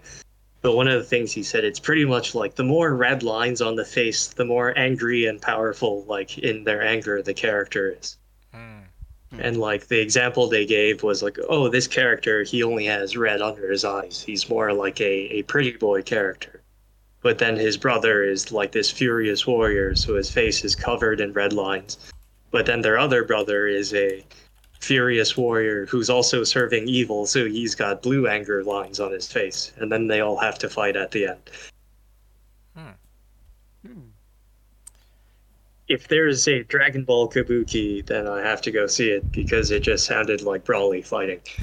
But 0.62 0.78
one 0.78 0.88
of 0.88 0.98
the 0.98 1.04
things 1.04 1.34
he 1.34 1.44
said, 1.44 1.66
it's 1.66 1.80
pretty 1.80 2.06
much 2.06 2.34
like 2.34 2.56
the 2.56 2.64
more 2.64 2.96
red 2.96 3.22
lines 3.22 3.62
on 3.62 3.76
the 3.76 3.84
face, 3.84 4.28
the 4.28 4.46
more 4.46 4.74
angry 4.78 5.26
and 5.26 5.42
powerful, 5.42 6.06
like 6.08 6.38
in 6.38 6.64
their 6.64 6.82
anger, 6.82 7.22
the 7.22 7.34
character 7.34 7.98
is. 8.00 8.18
Mm. 8.56 8.83
And 9.40 9.58
like 9.58 9.88
the 9.88 10.00
example 10.00 10.48
they 10.48 10.66
gave 10.66 11.04
was 11.04 11.24
like, 11.24 11.38
oh, 11.50 11.68
this 11.68 11.88
character, 11.88 12.44
he 12.44 12.64
only 12.64 12.86
has 12.86 13.18
red 13.18 13.42
under 13.42 13.72
his 13.72 13.84
eyes. 13.84 14.22
He's 14.22 14.50
more 14.50 14.74
like 14.74 15.02
a, 15.02 15.40
a 15.40 15.44
pretty 15.44 15.72
boy 15.72 16.04
character. 16.04 16.62
But 17.22 17.38
then 17.38 17.56
his 17.56 17.78
brother 17.78 18.24
is 18.24 18.52
like 18.52 18.74
this 18.74 18.92
furious 18.92 19.48
warrior, 19.48 19.96
so 19.96 20.16
his 20.16 20.30
face 20.30 20.64
is 20.64 20.76
covered 20.76 21.22
in 21.22 21.34
red 21.34 21.54
lines. 21.54 21.98
But 22.52 22.66
then 22.66 22.82
their 22.82 22.98
other 22.98 23.24
brother 23.24 23.68
is 23.68 23.94
a 23.94 24.24
furious 24.80 25.38
warrior 25.38 25.86
who's 25.86 26.10
also 26.10 26.44
serving 26.44 26.90
evil, 26.90 27.26
so 27.26 27.46
he's 27.46 27.74
got 27.74 28.04
blue 28.04 28.28
anger 28.28 28.64
lines 28.64 29.00
on 29.00 29.12
his 29.12 29.32
face, 29.32 29.72
and 29.78 29.92
then 29.92 30.08
they 30.08 30.20
all 30.20 30.38
have 30.38 30.60
to 30.60 30.70
fight 30.70 30.98
at 30.98 31.12
the 31.12 31.28
end. 31.28 31.50
Hmm. 32.76 32.90
Hmm. 33.88 34.13
If 35.88 36.08
there's 36.08 36.48
a 36.48 36.64
Dragon 36.64 37.04
Ball 37.04 37.30
Kabuki, 37.30 38.06
then 38.06 38.28
I 38.28 38.42
have 38.42 38.62
to 38.62 38.72
go 38.72 38.88
see 38.88 39.10
it 39.10 39.32
because 39.32 39.72
it 39.72 39.84
just 39.84 40.06
sounded 40.06 40.42
like 40.42 40.64
Broly 40.64 41.06
fighting. 41.06 41.42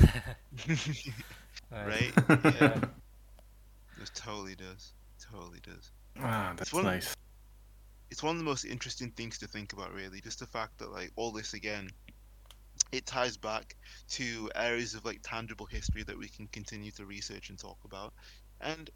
right? 1.72 2.12
Yeah. 2.28 2.78
it 4.00 4.10
totally 4.14 4.54
does. 4.54 4.92
totally 5.32 5.60
does. 5.62 5.90
Ah, 6.18 6.52
that's 6.56 6.72
it's 6.72 6.82
nice. 6.82 7.16
It's 8.10 8.22
one 8.22 8.34
of 8.34 8.38
the 8.38 8.44
most 8.44 8.64
interesting 8.64 9.10
things 9.12 9.38
to 9.38 9.46
think 9.46 9.72
about, 9.72 9.94
really. 9.94 10.20
Just 10.20 10.40
the 10.40 10.46
fact 10.46 10.78
that, 10.78 10.90
like, 10.90 11.12
all 11.16 11.30
this 11.30 11.54
again 11.54 11.90
it 12.92 13.06
ties 13.06 13.36
back 13.36 13.76
to 14.08 14.50
areas 14.54 14.94
of 14.94 15.04
like 15.04 15.20
tangible 15.22 15.66
history 15.66 16.02
that 16.02 16.18
we 16.18 16.28
can 16.28 16.46
continue 16.48 16.90
to 16.92 17.06
research 17.06 17.50
and 17.50 17.58
talk 17.58 17.78
about. 17.84 18.12
And 18.60 18.90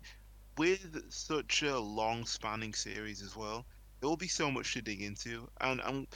with 0.59 1.13
such 1.13 1.63
a 1.63 1.79
long 1.79 2.27
spanning 2.27 2.75
series 2.75 3.23
as 3.23 3.37
well, 3.37 3.67
there 4.05 4.11
will 4.11 4.19
be 4.19 4.29
so 4.29 4.51
much 4.51 4.75
to 4.75 4.83
dig 4.83 5.01
into. 5.01 5.49
And 5.63 5.81
I'm 5.81 6.07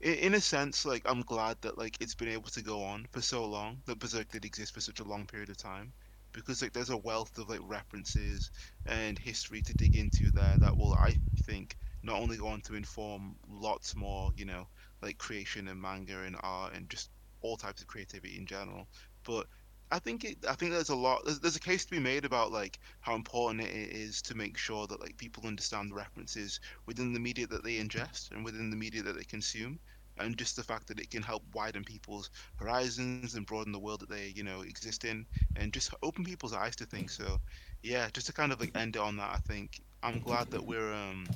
in 0.00 0.34
a 0.34 0.40
sense 0.40 0.86
like 0.86 1.02
I'm 1.06 1.22
glad 1.22 1.56
that 1.62 1.76
like 1.76 2.00
it's 2.00 2.14
been 2.14 2.28
able 2.28 2.50
to 2.50 2.62
go 2.62 2.84
on 2.84 3.08
for 3.10 3.20
so 3.20 3.44
long, 3.44 3.82
that 3.86 3.98
Berserk 3.98 4.30
did 4.30 4.44
exist 4.44 4.72
for 4.72 4.80
such 4.80 5.00
a 5.00 5.04
long 5.04 5.26
period 5.26 5.50
of 5.50 5.56
time. 5.56 5.92
Because 6.30 6.62
like 6.62 6.72
there's 6.72 6.90
a 6.90 6.96
wealth 6.96 7.36
of 7.38 7.48
like 7.48 7.58
references 7.64 8.52
and 8.86 9.18
history 9.18 9.60
to 9.60 9.74
dig 9.74 9.96
into 9.96 10.30
there 10.30 10.56
that 10.58 10.76
will 10.76 10.94
I 10.94 11.16
think 11.36 11.76
not 12.04 12.20
only 12.20 12.36
go 12.36 12.46
on 12.46 12.60
to 12.60 12.76
inform 12.76 13.34
lots 13.50 13.96
more, 13.96 14.30
you 14.36 14.44
know, 14.44 14.68
like 15.02 15.18
creation 15.18 15.66
and 15.66 15.82
manga 15.82 16.20
and 16.20 16.36
art 16.44 16.74
and 16.74 16.88
just 16.88 17.10
all 17.40 17.56
types 17.56 17.80
of 17.80 17.88
creativity 17.88 18.38
in 18.38 18.46
general. 18.46 18.86
But 19.24 19.48
I 19.92 20.00
think 20.00 20.24
it. 20.24 20.38
I 20.48 20.54
think 20.56 20.72
there's 20.72 20.88
a 20.88 20.96
lot. 20.96 21.22
There's, 21.24 21.40
there's 21.40 21.56
a 21.56 21.60
case 21.60 21.84
to 21.84 21.90
be 21.92 22.00
made 22.00 22.24
about 22.24 22.50
like 22.52 22.80
how 23.00 23.14
important 23.14 23.60
it 23.62 23.70
is 23.92 24.22
to 24.22 24.34
make 24.34 24.56
sure 24.58 24.86
that 24.88 25.00
like 25.00 25.16
people 25.18 25.46
understand 25.46 25.90
the 25.90 25.94
references 25.94 26.60
within 26.86 27.12
the 27.12 27.20
media 27.20 27.46
that 27.48 27.62
they 27.64 27.76
ingest 27.78 28.30
and 28.32 28.44
within 28.44 28.70
the 28.70 28.76
media 28.76 29.02
that 29.02 29.16
they 29.16 29.24
consume, 29.24 29.78
and 30.18 30.36
just 30.38 30.56
the 30.56 30.64
fact 30.64 30.88
that 30.88 31.00
it 31.00 31.10
can 31.10 31.22
help 31.22 31.44
widen 31.54 31.84
people's 31.84 32.30
horizons 32.56 33.34
and 33.36 33.46
broaden 33.46 33.72
the 33.72 33.78
world 33.80 34.00
that 34.00 34.10
they 34.10 34.32
you 34.34 34.42
know 34.44 34.62
exist 34.62 35.04
in, 35.04 35.26
and 35.54 35.72
just 35.72 35.94
open 36.02 36.24
people's 36.24 36.54
eyes 36.54 36.74
to 36.76 36.86
things. 36.86 37.12
So, 37.12 37.40
yeah, 37.82 38.08
just 38.12 38.26
to 38.28 38.32
kind 38.32 38.52
of 38.52 38.60
like 38.60 38.72
end 38.74 38.96
it 38.96 39.00
on 39.02 39.16
that, 39.18 39.30
I 39.34 39.38
think 39.38 39.80
I'm 40.02 40.20
glad 40.20 40.50
that 40.50 40.64
we're 40.66 40.92
um 40.92 41.32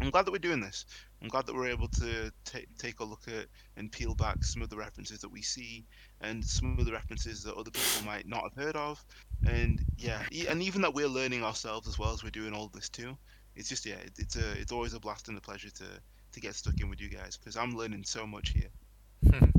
I'm 0.00 0.10
glad 0.10 0.26
that 0.26 0.32
we're 0.32 0.38
doing 0.38 0.60
this. 0.60 0.84
I'm 1.22 1.28
glad 1.28 1.46
that 1.46 1.54
we're 1.54 1.68
able 1.68 1.88
to 1.88 2.32
t- 2.44 2.66
take 2.78 3.00
a 3.00 3.04
look 3.04 3.22
at 3.28 3.46
and 3.76 3.90
peel 3.90 4.14
back 4.14 4.42
some 4.42 4.60
of 4.60 4.68
the 4.68 4.76
references 4.76 5.20
that 5.20 5.30
we 5.30 5.42
see 5.42 5.84
and 6.20 6.44
some 6.44 6.76
of 6.78 6.86
the 6.86 6.92
references 6.92 7.42
that 7.44 7.54
other 7.54 7.70
people 7.70 8.04
might 8.04 8.26
not 8.26 8.42
have 8.42 8.54
heard 8.54 8.76
of. 8.76 9.04
And 9.46 9.80
yeah, 9.96 10.22
and 10.48 10.62
even 10.62 10.82
that 10.82 10.94
we're 10.94 11.08
learning 11.08 11.44
ourselves 11.44 11.86
as 11.86 11.98
well 11.98 12.12
as 12.12 12.24
we're 12.24 12.30
doing 12.30 12.52
all 12.52 12.68
this 12.74 12.88
too. 12.88 13.16
It's 13.54 13.68
just 13.68 13.86
yeah, 13.86 13.96
it's 14.18 14.36
a 14.36 14.52
it's 14.52 14.72
always 14.72 14.94
a 14.94 15.00
blast 15.00 15.28
and 15.28 15.38
a 15.38 15.40
pleasure 15.40 15.70
to 15.70 15.84
to 16.32 16.40
get 16.40 16.54
stuck 16.54 16.80
in 16.80 16.88
with 16.88 17.00
you 17.00 17.08
guys 17.08 17.36
because 17.36 17.56
I'm 17.56 17.76
learning 17.76 18.04
so 18.04 18.26
much 18.26 18.50
here. 18.50 19.40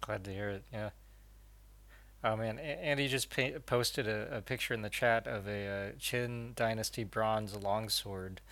glad 0.00 0.24
to 0.24 0.30
hear 0.30 0.50
it. 0.50 0.64
Yeah. 0.72 0.90
Oh 2.22 2.36
man, 2.36 2.58
Andy 2.58 3.08
just 3.08 3.30
pa- 3.34 3.58
posted 3.64 4.06
a, 4.06 4.38
a, 4.38 4.42
picture 4.42 4.74
in 4.74 4.82
the 4.82 4.90
chat 4.90 5.26
of 5.26 5.48
a 5.48 5.66
uh, 5.66 5.92
Qin 5.98 6.54
Dynasty 6.54 7.02
bronze 7.02 7.54
longsword, 7.54 8.42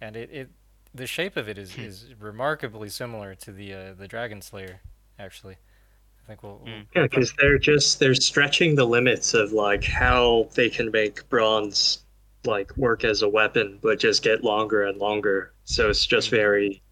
and 0.00 0.16
it, 0.16 0.30
it 0.32 0.50
the 0.98 1.06
shape 1.06 1.36
of 1.36 1.48
it 1.48 1.56
is, 1.56 1.74
hmm. 1.74 1.82
is 1.82 2.06
remarkably 2.20 2.88
similar 2.88 3.34
to 3.36 3.52
the 3.52 3.72
uh, 3.72 3.94
the 3.94 4.06
Dragon 4.06 4.42
Slayer, 4.42 4.80
actually. 5.18 5.54
I 5.54 6.26
think 6.26 6.42
we'll, 6.42 6.60
we'll... 6.62 6.74
Hmm. 6.74 6.80
yeah, 6.94 7.02
because 7.04 7.32
they're 7.38 7.58
just 7.58 8.00
they're 8.00 8.14
stretching 8.14 8.74
the 8.74 8.84
limits 8.84 9.32
of 9.32 9.52
like 9.52 9.84
how 9.84 10.48
they 10.54 10.68
can 10.68 10.90
make 10.90 11.26
bronze 11.30 12.00
like 12.44 12.76
work 12.76 13.04
as 13.04 13.22
a 13.22 13.28
weapon, 13.28 13.78
but 13.82 13.98
just 13.98 14.22
get 14.22 14.44
longer 14.44 14.84
and 14.84 14.98
longer. 14.98 15.52
So 15.64 15.88
it's 15.88 16.04
just 16.04 16.28
hmm. 16.28 16.36
very, 16.36 16.82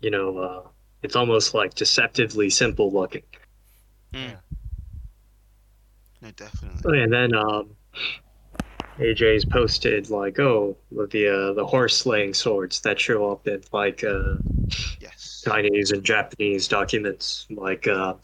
you 0.00 0.10
know, 0.10 0.38
uh, 0.38 0.68
it's 1.02 1.16
almost 1.16 1.54
like 1.54 1.74
deceptively 1.74 2.50
simple 2.50 2.92
looking. 2.92 3.22
Yeah. 4.12 4.36
No, 6.20 6.30
definitely. 6.32 7.02
And 7.02 7.12
then 7.12 7.34
um, 7.34 7.76
AJ's 8.98 9.44
posted 9.44 10.10
like, 10.10 10.38
oh, 10.40 10.76
the 10.90 11.28
uh, 11.28 11.52
the 11.52 11.66
horse 11.66 11.96
slaying 11.96 12.34
swords 12.34 12.80
that 12.80 12.98
show 12.98 13.30
up 13.30 13.46
in 13.46 13.62
like 13.72 14.02
uh, 14.02 14.34
yes. 15.00 15.42
Chinese 15.44 15.92
and 15.92 16.02
Japanese 16.02 16.66
documents. 16.66 17.46
Like, 17.50 17.86
uh, 17.86 18.14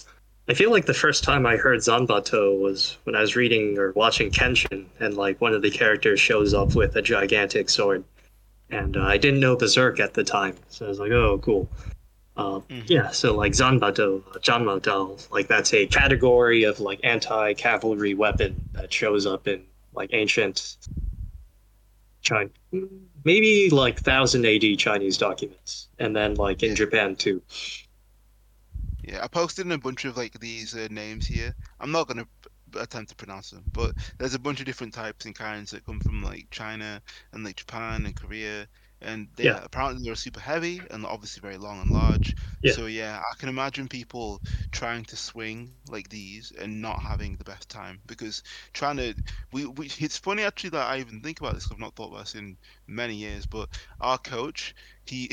I 0.48 0.54
feel 0.54 0.70
like 0.70 0.86
the 0.86 0.94
first 0.94 1.22
time 1.24 1.46
I 1.46 1.56
heard 1.56 1.78
Zanbato 1.78 2.60
was 2.60 2.98
when 3.04 3.14
I 3.14 3.20
was 3.20 3.36
reading 3.36 3.78
or 3.78 3.92
watching 3.92 4.30
Kenshin, 4.30 4.86
and 4.98 5.14
like 5.14 5.40
one 5.40 5.54
of 5.54 5.62
the 5.62 5.70
characters 5.70 6.20
shows 6.20 6.54
up 6.54 6.74
with 6.74 6.96
a 6.96 7.02
gigantic 7.02 7.70
sword, 7.70 8.04
and 8.68 8.96
uh, 8.96 9.02
I 9.04 9.16
didn't 9.16 9.40
know 9.40 9.56
Berserk 9.56 10.00
at 10.00 10.14
the 10.14 10.24
time, 10.24 10.56
so 10.68 10.86
I 10.86 10.88
was 10.88 10.98
like, 10.98 11.12
oh, 11.12 11.38
cool. 11.38 11.68
Uh, 12.36 12.58
mm-hmm. 12.68 12.80
Yeah, 12.86 13.10
so 13.10 13.36
like 13.36 13.52
Zanbato, 13.52 14.20
Janmao 14.40 15.30
like 15.30 15.46
that's 15.46 15.72
a 15.72 15.86
category 15.86 16.64
of 16.64 16.80
like 16.80 16.98
anti 17.04 17.54
cavalry 17.54 18.14
weapon 18.14 18.68
that 18.72 18.92
shows 18.92 19.24
up 19.24 19.46
in 19.46 19.62
like 19.94 20.10
ancient 20.12 20.76
China, 22.22 22.50
maybe 23.24 23.70
like 23.70 24.00
thousand 24.00 24.46
AD 24.46 24.78
Chinese 24.78 25.18
documents, 25.18 25.88
and 25.98 26.16
then 26.16 26.34
like 26.34 26.62
in 26.62 26.74
Japan 26.74 27.16
too. 27.16 27.42
Yeah, 29.02 29.22
I 29.22 29.28
posted 29.28 29.66
in 29.66 29.72
a 29.72 29.78
bunch 29.78 30.06
of 30.06 30.16
like 30.16 30.38
these 30.40 30.74
uh, 30.74 30.88
names 30.90 31.26
here. 31.26 31.54
I'm 31.80 31.92
not 31.92 32.08
gonna 32.08 32.26
attempt 32.78 33.10
to 33.10 33.16
pronounce 33.16 33.50
them, 33.50 33.62
but 33.72 33.92
there's 34.18 34.34
a 34.34 34.38
bunch 34.38 34.60
of 34.60 34.66
different 34.66 34.94
types 34.94 35.26
and 35.26 35.34
kinds 35.34 35.70
that 35.70 35.84
come 35.84 36.00
from 36.00 36.22
like 36.22 36.48
China 36.50 37.02
and 37.32 37.44
like 37.44 37.56
Japan 37.56 38.06
and 38.06 38.16
Korea 38.16 38.66
and 39.04 39.28
they 39.36 39.46
yeah. 39.46 39.60
apparently 39.62 40.04
they're 40.04 40.14
super 40.16 40.40
heavy 40.40 40.80
and 40.90 41.06
obviously 41.06 41.40
very 41.40 41.58
long 41.58 41.80
and 41.80 41.90
large. 41.90 42.34
Yeah. 42.62 42.72
So 42.72 42.86
yeah, 42.86 43.20
I 43.20 43.36
can 43.38 43.48
imagine 43.48 43.88
people 43.88 44.42
trying 44.72 45.04
to 45.06 45.16
swing 45.16 45.72
like 45.88 46.08
these 46.08 46.52
and 46.58 46.80
not 46.82 47.00
having 47.00 47.36
the 47.36 47.44
best 47.44 47.68
time 47.70 48.00
because 48.06 48.42
trying 48.72 48.96
to 48.98 49.14
we, 49.52 49.66
we 49.66 49.86
it's 49.98 50.18
funny 50.18 50.42
actually 50.42 50.70
that 50.70 50.90
I 50.90 50.98
even 51.00 51.20
think 51.20 51.40
about 51.40 51.54
this. 51.54 51.68
I've 51.70 51.78
not 51.78 51.94
thought 51.96 52.08
about 52.10 52.20
this 52.24 52.34
in 52.34 52.56
many 52.86 53.14
years, 53.14 53.46
but 53.46 53.68
our 54.00 54.18
coach 54.18 54.74
he 55.06 55.30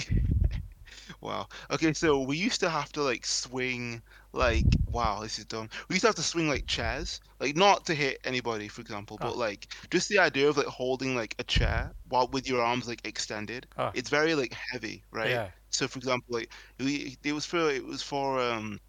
wow 1.21 1.47
okay 1.71 1.93
so 1.93 2.21
we 2.21 2.37
used 2.37 2.59
to 2.59 2.69
have 2.69 2.91
to 2.93 3.01
like 3.01 3.25
swing 3.25 4.01
like 4.33 4.77
wow 4.85 5.19
this 5.21 5.39
is 5.39 5.45
dumb 5.45 5.69
we 5.89 5.95
used 5.95 6.01
to 6.01 6.07
have 6.07 6.15
to 6.15 6.21
swing 6.23 6.47
like 6.47 6.65
chairs 6.65 7.19
like 7.39 7.55
not 7.55 7.85
to 7.85 7.93
hit 7.93 8.19
anybody 8.23 8.67
for 8.67 8.81
example 8.81 9.17
oh. 9.19 9.25
but 9.25 9.37
like 9.37 9.67
just 9.89 10.07
the 10.09 10.19
idea 10.19 10.47
of 10.47 10.57
like 10.57 10.65
holding 10.67 11.15
like 11.15 11.35
a 11.39 11.43
chair 11.43 11.91
while 12.09 12.27
with 12.27 12.47
your 12.47 12.61
arms 12.61 12.87
like 12.87 13.05
extended 13.05 13.67
oh. 13.77 13.91
it's 13.93 14.09
very 14.09 14.35
like 14.35 14.53
heavy 14.71 15.03
right 15.11 15.31
yeah. 15.31 15.47
so 15.69 15.87
for 15.87 15.97
example 15.97 16.35
like 16.35 16.49
we, 16.79 17.17
it 17.23 17.33
was 17.33 17.45
for 17.45 17.69
it 17.69 17.85
was 17.85 18.01
for 18.01 18.39
um 18.39 18.79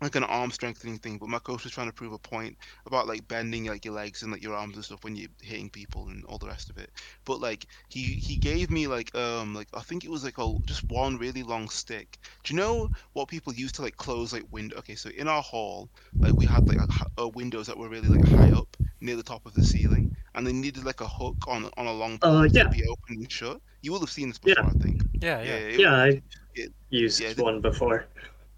like 0.00 0.16
an 0.16 0.24
arm 0.24 0.50
strengthening 0.50 0.98
thing, 0.98 1.18
but 1.18 1.28
my 1.28 1.38
coach 1.38 1.64
was 1.64 1.72
trying 1.72 1.88
to 1.88 1.92
prove 1.92 2.12
a 2.12 2.18
point 2.18 2.56
about 2.86 3.06
like 3.06 3.26
bending 3.28 3.66
like 3.66 3.84
your 3.84 3.94
legs 3.94 4.22
and 4.22 4.32
like 4.32 4.42
your 4.42 4.54
arms 4.54 4.76
and 4.76 4.84
stuff 4.84 5.04
when 5.04 5.14
you're 5.14 5.28
hitting 5.42 5.68
people 5.68 6.08
and 6.08 6.24
all 6.24 6.38
the 6.38 6.46
rest 6.46 6.70
of 6.70 6.78
it. 6.78 6.90
But 7.24 7.40
like 7.40 7.66
he 7.88 8.02
he 8.02 8.36
gave 8.36 8.70
me 8.70 8.86
like 8.86 9.14
um 9.14 9.54
like 9.54 9.68
I 9.74 9.80
think 9.80 10.04
it 10.04 10.10
was 10.10 10.24
like 10.24 10.38
a 10.38 10.54
just 10.64 10.88
one 10.90 11.18
really 11.18 11.42
long 11.42 11.68
stick. 11.68 12.18
Do 12.44 12.54
you 12.54 12.60
know 12.60 12.90
what 13.12 13.28
people 13.28 13.52
used 13.52 13.74
to 13.76 13.82
like 13.82 13.96
close 13.96 14.32
like 14.32 14.44
window? 14.50 14.76
Okay, 14.78 14.94
so 14.94 15.10
in 15.10 15.28
our 15.28 15.42
hall, 15.42 15.88
like 16.18 16.34
we 16.34 16.46
had 16.46 16.66
like 16.66 16.78
uh, 17.18 17.28
windows 17.28 17.66
that 17.66 17.76
were 17.76 17.88
really 17.88 18.08
like 18.08 18.26
high 18.28 18.52
up 18.56 18.76
near 19.00 19.16
the 19.16 19.22
top 19.22 19.44
of 19.46 19.54
the 19.54 19.64
ceiling, 19.64 20.14
and 20.34 20.46
they 20.46 20.52
needed 20.52 20.84
like 20.84 21.00
a 21.00 21.08
hook 21.08 21.36
on 21.46 21.70
on 21.76 21.86
a 21.86 21.92
long 21.92 22.18
pole 22.18 22.38
uh, 22.38 22.42
yeah. 22.44 22.64
to 22.64 22.68
be 22.70 22.84
open 22.86 23.16
and 23.16 23.30
shut. 23.30 23.60
You 23.82 23.92
will 23.92 24.00
have 24.00 24.10
seen 24.10 24.28
this 24.28 24.38
before, 24.38 24.64
yeah. 24.64 24.70
I 24.70 24.78
think. 24.82 25.02
Yeah, 25.20 25.42
yeah, 25.42 25.58
yeah. 25.58 25.76
yeah 25.78 25.94
I 25.94 26.22
it, 26.54 26.72
used 26.90 27.20
yeah, 27.20 27.32
one 27.36 27.60
before. 27.60 28.06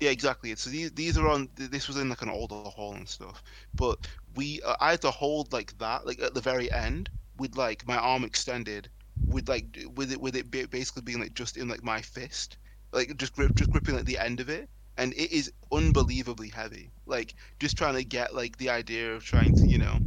Yeah, 0.02 0.10
exactly. 0.10 0.54
So 0.56 0.70
these 0.70 0.92
these 0.92 1.16
are 1.18 1.28
on. 1.28 1.48
This 1.56 1.88
was 1.88 1.96
in 1.96 2.08
like 2.10 2.22
an 2.22 2.28
older 2.30 2.56
hall 2.56 2.94
and 2.94 3.08
stuff. 3.08 3.42
But 3.74 4.06
we, 4.34 4.60
uh, 4.62 4.74
I 4.80 4.90
had 4.92 5.02
to 5.02 5.10
hold 5.10 5.52
like 5.52 5.78
that, 5.78 6.06
like 6.06 6.20
at 6.20 6.34
the 6.34 6.40
very 6.40 6.70
end, 6.72 7.10
with 7.36 7.56
like 7.56 7.86
my 7.86 7.96
arm 7.96 8.24
extended 8.24 8.90
with 9.26 9.48
like 9.48 9.78
with 9.94 10.12
it 10.12 10.20
with 10.20 10.36
it 10.36 10.50
basically 10.70 11.02
being 11.02 11.20
like 11.20 11.34
just 11.34 11.56
in 11.56 11.68
like 11.68 11.82
my 11.84 12.02
fist, 12.02 12.58
like 12.92 13.16
just 13.16 13.34
grip 13.34 13.54
just 13.54 13.70
gripping 13.70 13.94
like 13.96 14.04
the 14.06 14.18
end 14.18 14.40
of 14.40 14.48
it, 14.50 14.68
and 14.96 15.12
it 15.14 15.32
is 15.32 15.52
unbelievably 15.72 16.48
heavy. 16.50 16.92
Like 17.06 17.34
just 17.60 17.78
trying 17.78 17.94
to 17.94 18.04
get 18.04 18.34
like 18.34 18.56
the 18.58 18.70
idea 18.70 19.14
of 19.14 19.24
trying 19.24 19.54
to 19.54 19.68
you 19.68 19.78
know 19.78 20.00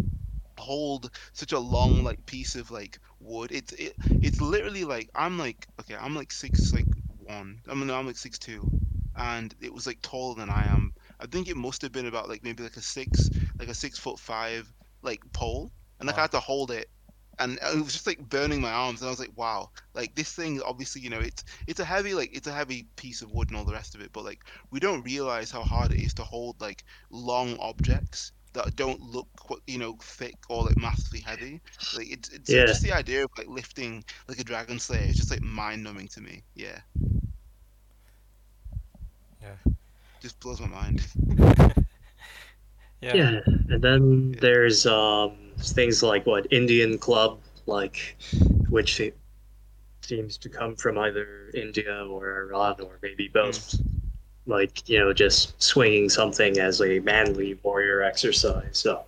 hold 0.57 1.09
such 1.33 1.51
a 1.53 1.59
long 1.59 2.03
like 2.03 2.25
piece 2.25 2.55
of 2.55 2.71
like 2.71 2.99
wood. 3.19 3.51
It's 3.51 3.73
it 3.73 3.95
it's 4.21 4.41
literally 4.41 4.83
like 4.85 5.09
I'm 5.15 5.37
like 5.39 5.67
okay 5.81 5.95
I'm 5.99 6.15
like 6.15 6.31
six 6.33 6.73
like 6.73 6.87
one. 7.07 7.61
I 7.69 7.75
mean 7.75 7.89
I'm 7.91 8.07
like 8.07 8.17
six 8.17 8.39
two, 8.39 8.71
and 9.17 9.55
it 9.61 9.73
was 9.73 9.87
like 9.87 10.01
taller 10.01 10.35
than 10.35 10.49
I 10.49 10.65
am. 10.65 10.93
I 11.19 11.25
think 11.25 11.47
it 11.47 11.57
must 11.57 11.81
have 11.81 11.91
been 11.91 12.07
about 12.07 12.29
like 12.29 12.43
maybe 12.43 12.63
like 12.63 12.77
a 12.77 12.81
six 12.81 13.29
like 13.59 13.69
a 13.69 13.73
six 13.73 13.97
foot 13.97 14.19
five 14.19 14.71
like 15.01 15.21
pole, 15.33 15.71
and 15.99 16.07
like 16.07 16.17
wow. 16.17 16.21
I 16.21 16.23
had 16.23 16.31
to 16.31 16.39
hold 16.39 16.71
it. 16.71 16.89
And 17.37 17.59
it 17.61 17.83
was 17.83 17.91
just 17.91 18.07
like 18.07 18.29
burning 18.29 18.61
my 18.61 18.71
arms. 18.71 19.01
And 19.01 19.07
i 19.07 19.11
was 19.11 19.19
like 19.19 19.35
wow. 19.35 19.69
Like 19.93 20.15
this 20.15 20.31
thing 20.33 20.61
obviously 20.65 21.01
you 21.01 21.09
know 21.09 21.19
it's 21.19 21.43
it's 21.67 21.79
a 21.79 21.85
heavy 21.85 22.13
like 22.13 22.35
it's 22.35 22.47
a 22.47 22.53
heavy 22.53 22.87
piece 22.95 23.21
of 23.21 23.31
wood 23.31 23.49
and 23.49 23.57
all 23.57 23.65
the 23.65 23.73
rest 23.73 23.95
of 23.95 24.01
it. 24.01 24.11
But 24.13 24.25
like 24.25 24.39
we 24.71 24.79
don't 24.79 25.03
realize 25.03 25.51
how 25.51 25.61
hard 25.61 25.91
it 25.91 26.01
is 26.01 26.13
to 26.15 26.23
hold 26.23 26.59
like 26.61 26.83
long 27.09 27.57
objects 27.59 28.31
that 28.53 28.73
don't 28.77 29.01
look 29.01 29.27
you 29.67 29.77
know 29.77 29.97
thick 30.01 30.35
or 30.49 30.63
like 30.63 30.77
massively 30.77 31.19
heavy. 31.19 31.61
Like 31.95 32.09
it's, 32.09 32.29
it's 32.29 32.49
yeah. 32.49 32.65
just 32.65 32.83
the 32.83 32.93
idea 32.93 33.25
of 33.25 33.31
like 33.37 33.47
lifting 33.47 34.03
like 34.29 34.39
a 34.39 34.43
dragon 34.45 34.79
slayer 34.79 35.03
it's 35.03 35.17
just 35.17 35.31
like 35.31 35.41
mind-numbing 35.41 36.07
to 36.09 36.21
me. 36.21 36.41
Yeah 36.55 36.79
yeah 39.45 39.73
just 40.21 40.39
blows 40.39 40.59
my 40.59 40.67
mind 40.67 41.05
yeah. 43.01 43.13
yeah 43.13 43.39
and 43.69 43.81
then 43.81 44.33
yeah. 44.33 44.39
there's 44.41 44.85
um 44.85 45.45
things 45.57 46.03
like 46.03 46.25
what 46.25 46.47
Indian 46.51 46.97
club, 46.97 47.39
like 47.65 48.17
which 48.69 49.01
seems 50.01 50.37
to 50.37 50.49
come 50.49 50.75
from 50.75 50.97
either 50.97 51.49
India 51.53 52.05
or 52.05 52.49
Iran 52.49 52.75
or 52.81 52.99
maybe 53.01 53.27
both. 53.27 53.77
Mm. 53.77 53.85
Like 54.47 54.87
you 54.87 54.99
know, 54.99 55.11
just 55.11 55.61
swinging 55.61 56.09
something 56.09 56.59
as 56.59 56.81
a 56.81 56.99
manly 56.99 57.57
warrior 57.63 58.03
exercise. 58.03 58.77
So 58.77 59.03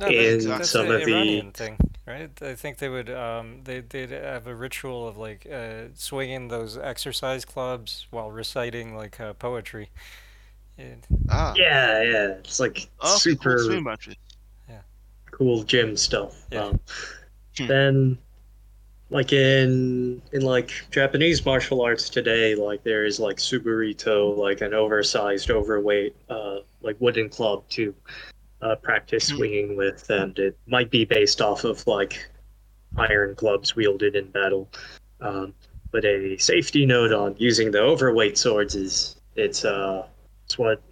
no, 0.00 0.08
in 0.08 0.48
that's 0.48 0.70
some 0.70 0.90
of 0.90 1.02
Iranian 1.02 1.52
the 1.52 1.52
thing, 1.52 1.78
right? 2.06 2.30
I 2.42 2.54
think 2.54 2.78
they 2.78 2.88
would 2.88 3.10
um, 3.10 3.60
they 3.64 3.80
they'd 3.80 4.10
have 4.10 4.46
a 4.46 4.54
ritual 4.54 5.06
of 5.06 5.16
like 5.16 5.46
uh, 5.50 5.88
swinging 5.94 6.48
those 6.48 6.76
exercise 6.76 7.44
clubs 7.44 8.06
while 8.10 8.30
reciting 8.30 8.96
like 8.96 9.20
uh, 9.20 9.34
poetry. 9.34 9.90
ah. 11.28 11.54
Yeah, 11.56 12.02
yeah, 12.02 12.26
it's 12.38 12.60
like 12.60 12.88
oh, 13.00 13.16
super. 13.16 13.58
Cool 13.58 13.82
cool 15.40 15.62
gym 15.62 15.96
stuff. 15.96 16.46
Yeah. 16.52 16.64
Um, 16.64 16.80
hmm. 17.58 17.66
Then, 17.66 18.18
like 19.08 19.32
in 19.32 20.22
in 20.32 20.42
like 20.42 20.70
Japanese 20.90 21.44
martial 21.44 21.80
arts 21.80 22.10
today, 22.10 22.54
like 22.54 22.84
there 22.84 23.04
is 23.04 23.18
like 23.18 23.38
suburito, 23.38 24.36
like 24.36 24.60
an 24.60 24.74
oversized, 24.74 25.50
overweight, 25.50 26.14
uh, 26.28 26.58
like 26.82 26.96
wooden 27.00 27.28
club 27.28 27.64
to 27.70 27.94
uh, 28.62 28.76
practice 28.76 29.28
hmm. 29.28 29.36
swinging 29.36 29.76
with, 29.76 30.08
and 30.10 30.38
it 30.38 30.58
might 30.66 30.90
be 30.90 31.04
based 31.04 31.40
off 31.40 31.64
of 31.64 31.86
like 31.86 32.28
iron 32.96 33.34
clubs 33.34 33.76
wielded 33.76 34.16
in 34.16 34.30
battle. 34.30 34.68
Um, 35.20 35.54
but 35.90 36.04
a 36.04 36.36
safety 36.38 36.86
note 36.86 37.12
on 37.12 37.34
using 37.38 37.70
the 37.70 37.80
overweight 37.80 38.38
swords 38.38 38.74
is 38.74 39.16
it's 39.36 39.64
uh 39.64 40.06
it's 40.44 40.58
what 40.58 40.82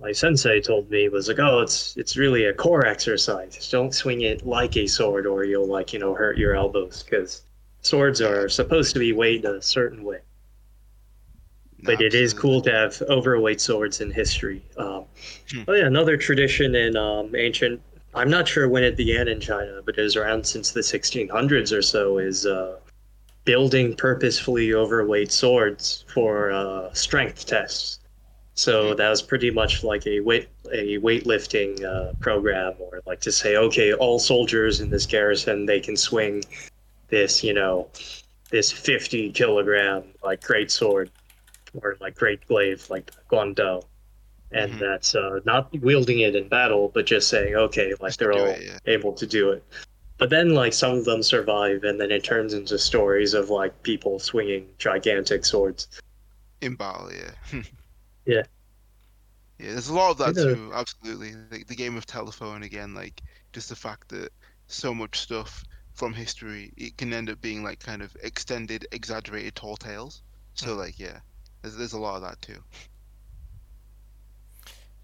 my 0.00 0.12
sensei 0.12 0.60
told 0.60 0.90
me 0.90 1.08
was 1.08 1.28
like, 1.28 1.38
oh, 1.38 1.60
it's 1.60 1.96
it's 1.96 2.16
really 2.16 2.44
a 2.44 2.54
core 2.54 2.84
exercise. 2.84 3.70
Don't 3.70 3.94
swing 3.94 4.22
it 4.22 4.44
like 4.44 4.76
a 4.76 4.86
sword, 4.86 5.26
or 5.26 5.44
you'll 5.44 5.68
like 5.68 5.92
you 5.92 5.98
know 5.98 6.14
hurt 6.14 6.36
your 6.36 6.54
elbows 6.54 7.02
because 7.02 7.42
swords 7.80 8.20
are 8.20 8.48
supposed 8.48 8.92
to 8.94 8.98
be 8.98 9.12
weighed 9.12 9.44
a 9.44 9.62
certain 9.62 10.02
way. 10.04 10.18
But 11.84 11.94
Absolutely. 11.94 12.18
it 12.18 12.22
is 12.22 12.32
cool 12.32 12.62
to 12.62 12.72
have 12.72 13.02
overweight 13.02 13.60
swords 13.60 14.00
in 14.00 14.10
history. 14.10 14.62
Um, 14.78 15.04
hmm. 15.50 15.62
Oh 15.68 15.74
yeah, 15.74 15.84
another 15.84 16.16
tradition 16.16 16.74
in 16.74 16.96
um, 16.96 17.34
ancient. 17.36 17.80
I'm 18.14 18.30
not 18.30 18.48
sure 18.48 18.68
when 18.70 18.82
it 18.82 18.96
began 18.96 19.28
in 19.28 19.38
China, 19.38 19.82
but 19.84 19.98
it 19.98 20.00
was 20.00 20.16
around 20.16 20.46
since 20.46 20.70
the 20.70 20.80
1600s 20.80 21.76
or 21.76 21.82
so. 21.82 22.16
Is 22.16 22.46
uh, 22.46 22.78
building 23.44 23.94
purposefully 23.96 24.72
overweight 24.72 25.30
swords 25.30 26.06
for 26.08 26.50
uh, 26.52 26.90
strength 26.94 27.44
tests. 27.44 28.00
So 28.54 28.94
that 28.94 29.10
was 29.10 29.20
pretty 29.20 29.50
much 29.50 29.84
like 29.84 30.06
a 30.06 30.20
weight 30.20 30.48
a 30.72 30.96
weightlifting 30.98 31.84
uh, 31.84 32.14
program, 32.20 32.74
or 32.78 33.02
like 33.04 33.20
to 33.20 33.32
say, 33.32 33.56
okay, 33.56 33.92
all 33.92 34.18
soldiers 34.18 34.80
in 34.80 34.88
this 34.88 35.04
garrison 35.04 35.66
they 35.66 35.80
can 35.80 35.98
swing 35.98 36.42
this, 37.08 37.44
you 37.44 37.52
know, 37.52 37.90
this 38.50 38.72
fifty 38.72 39.30
kilogram 39.32 40.04
like 40.22 40.42
great 40.42 40.70
sword 40.70 41.10
or 41.82 41.96
like 42.00 42.14
great 42.14 42.46
glaive 42.46 42.88
like 42.90 43.10
Guandao, 43.30 43.82
and 44.52 44.72
mm-hmm. 44.72 44.80
that's 44.80 45.14
uh, 45.14 45.40
not 45.44 45.72
wielding 45.80 46.20
it 46.20 46.36
in 46.36 46.48
battle, 46.48 46.90
but 46.94 47.06
just 47.06 47.28
saying, 47.28 47.54
okay, 47.54 47.94
like 48.00 48.16
they're 48.16 48.32
all 48.32 48.46
it, 48.46 48.62
yeah. 48.64 48.78
able 48.86 49.12
to 49.14 49.26
do 49.26 49.50
it. 49.50 49.64
But 50.16 50.30
then 50.30 50.54
like 50.54 50.72
some 50.72 50.98
of 50.98 51.04
them 51.04 51.22
survive, 51.22 51.84
and 51.84 52.00
then 52.00 52.10
it 52.10 52.24
turns 52.24 52.54
into 52.54 52.78
stories 52.78 53.34
of 53.34 53.50
like 53.50 53.82
people 53.82 54.18
swinging 54.18 54.68
gigantic 54.78 55.44
swords 55.44 55.88
in 56.60 56.74
battle. 56.74 57.10
Yeah. 57.12 57.62
Yeah. 58.26 58.44
Yeah, 59.58 59.72
there's 59.72 59.88
a 59.88 59.94
lot 59.94 60.10
of 60.12 60.18
that 60.18 60.34
too. 60.34 60.70
Absolutely, 60.72 61.34
like 61.50 61.66
the 61.66 61.76
game 61.76 61.96
of 61.96 62.06
telephone 62.06 62.62
again. 62.62 62.94
Like 62.94 63.20
just 63.52 63.68
the 63.68 63.76
fact 63.76 64.08
that 64.08 64.30
so 64.66 64.94
much 64.94 65.20
stuff 65.20 65.62
from 65.92 66.12
history 66.12 66.72
it 66.76 66.96
can 66.96 67.12
end 67.12 67.28
up 67.28 67.40
being 67.42 67.62
like 67.62 67.80
kind 67.80 68.00
of 68.00 68.16
extended, 68.22 68.86
exaggerated 68.92 69.54
tall 69.54 69.76
tales. 69.76 70.22
So 70.54 70.72
hmm. 70.72 70.78
like 70.78 70.98
yeah, 70.98 71.20
there's 71.64 71.76
there's 71.76 71.92
a 71.94 71.98
lot 71.98 72.16
of 72.16 72.22
that 72.22 72.40
too. 72.42 72.58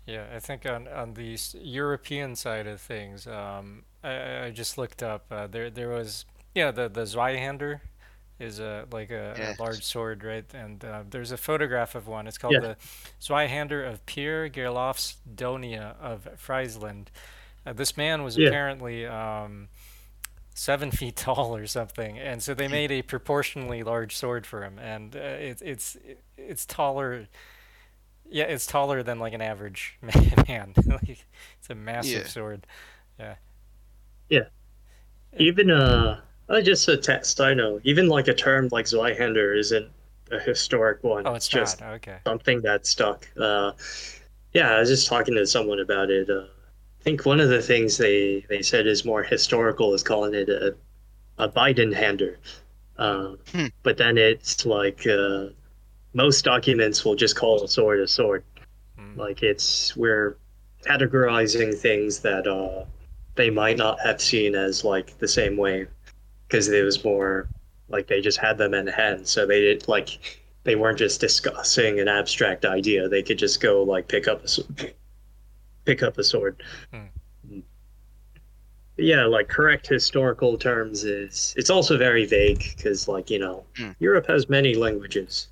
Yeah, 0.06 0.26
I 0.34 0.40
think 0.40 0.66
on 0.66 0.88
on 0.88 1.14
the 1.14 1.38
European 1.54 2.36
side 2.36 2.66
of 2.66 2.80
things, 2.80 3.26
um, 3.26 3.84
I, 4.04 4.44
I 4.46 4.50
just 4.50 4.76
looked 4.76 5.02
up. 5.02 5.24
Uh, 5.30 5.46
there 5.46 5.70
there 5.70 5.88
was 5.88 6.26
yeah 6.54 6.70
the 6.70 6.88
the 6.88 7.02
Zweihander 7.02 7.80
is 8.38 8.60
a 8.60 8.86
like 8.92 9.10
a, 9.10 9.34
yes. 9.38 9.58
a 9.58 9.62
large 9.62 9.84
sword, 9.84 10.22
right? 10.22 10.44
And 10.52 10.84
uh, 10.84 11.04
there's 11.08 11.32
a 11.32 11.38
photograph 11.38 11.94
of 11.94 12.06
one. 12.06 12.26
It's 12.26 12.38
called 12.38 12.54
yeah. 12.54 12.60
the 12.60 12.76
Zweihander 13.20 13.90
of 13.90 14.04
Pier 14.04 14.50
Gerlofs 14.50 15.16
Donia 15.34 15.98
of 15.98 16.28
Friesland. 16.36 17.10
Uh, 17.64 17.72
this 17.72 17.96
man 17.96 18.22
was 18.22 18.36
yeah. 18.36 18.48
apparently 18.48 19.06
um, 19.06 19.68
seven 20.54 20.90
feet 20.98 21.16
tall 21.16 21.56
or 21.56 21.66
something, 21.66 22.18
and 22.18 22.42
so 22.42 22.52
they 22.52 22.68
made 22.68 22.92
a 22.92 23.02
proportionally 23.02 23.82
large 23.82 24.14
sword 24.14 24.46
for 24.46 24.62
him, 24.62 24.78
and 24.78 25.16
uh, 25.16 25.18
it, 25.18 25.62
it's 25.62 25.96
it's 26.48 26.66
taller. 26.66 27.26
Yeah, 28.28 28.44
it's 28.44 28.66
taller 28.66 29.02
than 29.02 29.18
like 29.18 29.32
an 29.32 29.42
average 29.42 29.98
man. 30.48 30.74
like, 30.86 31.08
it's 31.08 31.70
a 31.70 31.74
massive 31.74 32.22
yeah. 32.22 32.28
sword. 32.28 32.66
Yeah. 33.18 33.34
Yeah. 34.28 34.44
Even 35.36 35.70
uh 35.70 36.20
uh, 36.50 36.60
just 36.60 36.88
a 36.88 36.96
text. 36.96 37.40
I 37.40 37.54
know. 37.54 37.80
Even 37.84 38.08
like 38.08 38.28
a 38.28 38.34
term 38.34 38.68
like 38.72 38.86
Zweihander 38.86 39.56
isn't 39.56 39.88
a 40.32 40.40
historic 40.40 41.02
one. 41.04 41.26
Oh, 41.26 41.34
it's, 41.34 41.46
it's 41.46 41.54
just 41.54 41.82
okay. 41.82 42.18
something 42.26 42.60
that 42.62 42.86
stuck. 42.86 43.28
Uh, 43.38 43.72
yeah, 44.52 44.72
I 44.72 44.80
was 44.80 44.88
just 44.88 45.06
talking 45.06 45.34
to 45.36 45.46
someone 45.46 45.78
about 45.78 46.10
it. 46.10 46.28
Uh, 46.28 46.46
I 47.00 47.02
think 47.02 47.24
one 47.24 47.40
of 47.40 47.48
the 47.48 47.62
things 47.62 47.96
they, 47.96 48.44
they 48.48 48.62
said 48.62 48.86
is 48.86 49.04
more 49.04 49.22
historical 49.22 49.94
is 49.94 50.02
calling 50.02 50.34
it 50.34 50.48
a, 50.48 50.74
a 51.38 51.48
Bidenhander. 51.48 52.36
Uh, 52.98 53.36
hmm. 53.52 53.66
But 53.84 53.96
then 53.96 54.18
it's 54.18 54.66
like 54.66 55.06
uh, 55.06 55.46
most 56.12 56.44
documents 56.44 57.04
will 57.04 57.14
just 57.14 57.36
call 57.36 57.62
a 57.62 57.68
sword 57.68 58.00
a 58.00 58.08
sword. 58.08 58.44
Hmm. 58.98 59.18
Like 59.18 59.42
it's 59.42 59.96
we're 59.96 60.36
categorizing 60.84 61.76
things 61.76 62.20
that 62.20 62.46
uh, 62.46 62.84
they 63.34 63.50
might 63.50 63.76
not 63.76 64.00
have 64.00 64.20
seen 64.20 64.54
as 64.54 64.84
like 64.84 65.18
the 65.18 65.28
same 65.28 65.56
way 65.56 65.86
because 66.48 66.68
it 66.68 66.84
was 66.84 67.04
more 67.04 67.48
like 67.88 68.06
they 68.06 68.20
just 68.20 68.38
had 68.38 68.58
them 68.58 68.74
in 68.74 68.86
hand, 68.86 69.26
so 69.26 69.46
they 69.46 69.60
did 69.60 69.88
like 69.88 70.40
they 70.64 70.76
weren't 70.76 70.98
just 70.98 71.20
discussing 71.20 72.00
an 72.00 72.08
abstract 72.08 72.64
idea. 72.64 73.08
They 73.08 73.22
could 73.22 73.38
just 73.38 73.60
go 73.60 73.82
like 73.82 74.08
pick 74.08 74.28
up 74.28 74.44
a 74.44 74.92
pick 75.84 76.02
up 76.02 76.18
a 76.18 76.24
sword. 76.24 76.62
Hmm. 76.92 77.60
Yeah, 78.96 79.24
like 79.24 79.48
correct 79.48 79.86
historical 79.86 80.58
terms 80.58 81.04
is 81.04 81.54
it's 81.56 81.70
also 81.70 81.96
very 81.96 82.26
vague 82.26 82.62
because 82.76 83.08
like 83.08 83.30
you 83.30 83.38
know 83.38 83.64
hmm. 83.76 83.92
Europe 83.98 84.26
has 84.26 84.48
many 84.48 84.74
languages. 84.74 85.48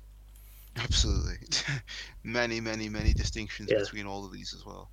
Absolutely, 0.79 1.35
many, 2.23 2.59
many, 2.59 2.89
many 2.89 3.13
distinctions 3.13 3.69
yeah. 3.71 3.79
between 3.79 4.05
all 4.05 4.25
of 4.25 4.31
these 4.31 4.53
as 4.53 4.65
well. 4.65 4.89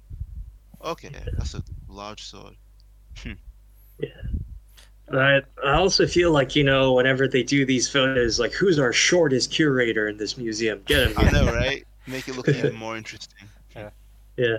Okay, 0.84 1.10
yeah. 1.12 1.20
that's 1.36 1.54
a 1.54 1.62
large 1.88 2.22
sword. 2.22 2.54
Hmm. 3.18 3.32
yeah. 3.98 4.08
I, 5.12 5.40
I 5.64 5.74
also 5.74 6.06
feel 6.06 6.32
like 6.32 6.56
you 6.56 6.64
know 6.64 6.92
whenever 6.94 7.28
they 7.28 7.42
do 7.42 7.64
these 7.64 7.88
photos, 7.88 8.40
like 8.40 8.52
who's 8.52 8.78
our 8.78 8.92
shortest 8.92 9.52
curator 9.52 10.08
in 10.08 10.16
this 10.16 10.36
museum? 10.36 10.82
Get 10.86 11.10
him. 11.10 11.14
I 11.16 11.30
know, 11.30 11.46
right? 11.46 11.86
Make 12.06 12.28
it 12.28 12.36
look 12.36 12.48
even 12.48 12.74
more 12.74 12.96
interesting. 12.96 13.48
Yeah. 13.74 13.90
Yeah. 14.36 14.56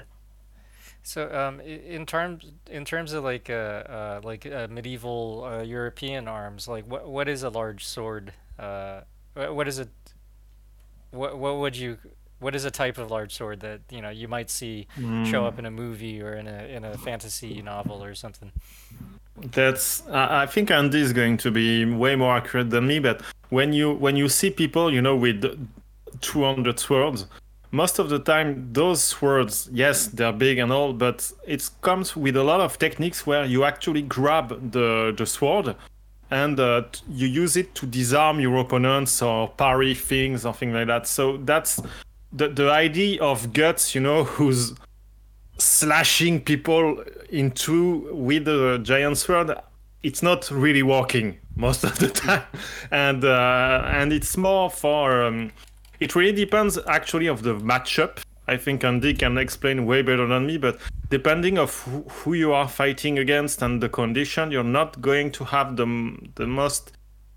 So, 1.03 1.33
um, 1.33 1.61
in 1.61 2.05
terms 2.05 2.45
in 2.69 2.83
terms 2.83 3.13
of 3.13 3.23
like 3.23 3.49
uh, 3.49 3.53
uh 3.53 4.21
like 4.23 4.45
uh, 4.45 4.67
medieval 4.69 5.45
uh, 5.45 5.61
European 5.63 6.27
arms, 6.27 6.67
like 6.67 6.85
what 6.85 7.07
what 7.07 7.29
is 7.29 7.43
a 7.43 7.49
large 7.49 7.85
sword? 7.85 8.33
Uh, 8.59 9.01
what 9.33 9.67
is 9.67 9.79
it? 9.79 9.89
What 11.11 11.37
what 11.37 11.57
would 11.57 11.75
you? 11.75 11.97
What 12.39 12.53
is 12.55 12.65
a 12.65 12.71
type 12.71 12.99
of 12.99 13.09
large 13.09 13.33
sword 13.33 13.61
that 13.61 13.81
you 13.89 14.01
know 14.01 14.09
you 14.09 14.27
might 14.27 14.49
see 14.49 14.87
mm. 14.97 15.25
show 15.25 15.45
up 15.45 15.53
hmm. 15.55 15.59
in 15.61 15.65
a 15.65 15.71
movie 15.71 16.21
or 16.21 16.33
in 16.33 16.47
a 16.47 16.75
in 16.75 16.85
a 16.85 16.97
fantasy 16.97 17.61
novel 17.61 18.03
or 18.03 18.13
something? 18.15 18.51
That's 19.37 20.07
I 20.07 20.45
think 20.45 20.71
Andy 20.71 21.01
is 21.01 21.13
going 21.13 21.37
to 21.37 21.51
be 21.51 21.85
way 21.85 22.15
more 22.15 22.35
accurate 22.35 22.69
than 22.69 22.87
me. 22.87 22.99
But 22.99 23.21
when 23.49 23.73
you 23.73 23.93
when 23.93 24.15
you 24.15 24.29
see 24.29 24.49
people, 24.49 24.93
you 24.93 25.01
know, 25.01 25.15
with 25.15 25.43
200 26.21 26.79
swords 26.79 27.27
most 27.71 27.99
of 27.99 28.09
the 28.09 28.19
time 28.19 28.69
those 28.71 29.03
swords 29.03 29.69
yes 29.71 30.07
they're 30.07 30.31
big 30.31 30.57
and 30.57 30.71
all 30.71 30.93
but 30.93 31.31
it 31.45 31.69
comes 31.81 32.15
with 32.15 32.35
a 32.35 32.43
lot 32.43 32.61
of 32.61 32.79
techniques 32.79 33.27
where 33.27 33.45
you 33.45 33.63
actually 33.63 34.01
grab 34.01 34.71
the 34.71 35.13
the 35.17 35.25
sword 35.25 35.75
and 36.29 36.59
uh, 36.59 36.83
you 37.09 37.27
use 37.27 37.55
it 37.55 37.73
to 37.75 37.85
disarm 37.85 38.39
your 38.39 38.57
opponents 38.57 39.21
or 39.21 39.49
parry 39.49 39.93
things 39.93 40.45
or 40.45 40.53
things 40.53 40.73
like 40.73 40.87
that 40.87 41.07
so 41.07 41.37
that's 41.37 41.79
the 42.33 42.49
the 42.49 42.69
idea 42.69 43.21
of 43.21 43.53
Guts 43.53 43.95
you 43.95 44.01
know 44.01 44.23
who's 44.35 44.73
slashing 45.57 46.39
people 46.41 47.03
into 47.29 48.09
with 48.13 48.47
a 48.47 48.79
giant 48.83 49.17
sword 49.17 49.51
it's 50.03 50.21
not 50.21 50.49
really 50.51 50.83
working 50.83 51.37
most 51.55 51.83
of 51.89 51.97
the 51.99 52.09
time 52.09 52.43
and 52.91 53.23
uh, 53.23 53.81
and 53.85 54.13
it's 54.13 54.37
more 54.37 54.69
for 54.69 55.23
um, 55.23 55.51
it 55.99 56.15
really 56.15 56.33
depends 56.33 56.77
actually 56.87 57.27
of 57.27 57.43
the 57.43 57.55
matchup. 57.55 58.19
I 58.47 58.57
think 58.57 58.83
Andy 58.83 59.13
can 59.13 59.37
explain 59.37 59.85
way 59.85 60.01
better 60.01 60.25
than 60.25 60.45
me, 60.45 60.57
but 60.57 60.79
depending 61.09 61.57
of 61.57 61.81
who 62.09 62.33
you 62.33 62.53
are 62.53 62.67
fighting 62.67 63.19
against 63.19 63.61
and 63.61 63.81
the 63.81 63.89
condition, 63.89 64.51
you're 64.51 64.63
not 64.63 65.01
going 65.01 65.31
to 65.33 65.43
have 65.45 65.75
the 65.75 65.85
the 66.35 66.47
most 66.47 66.93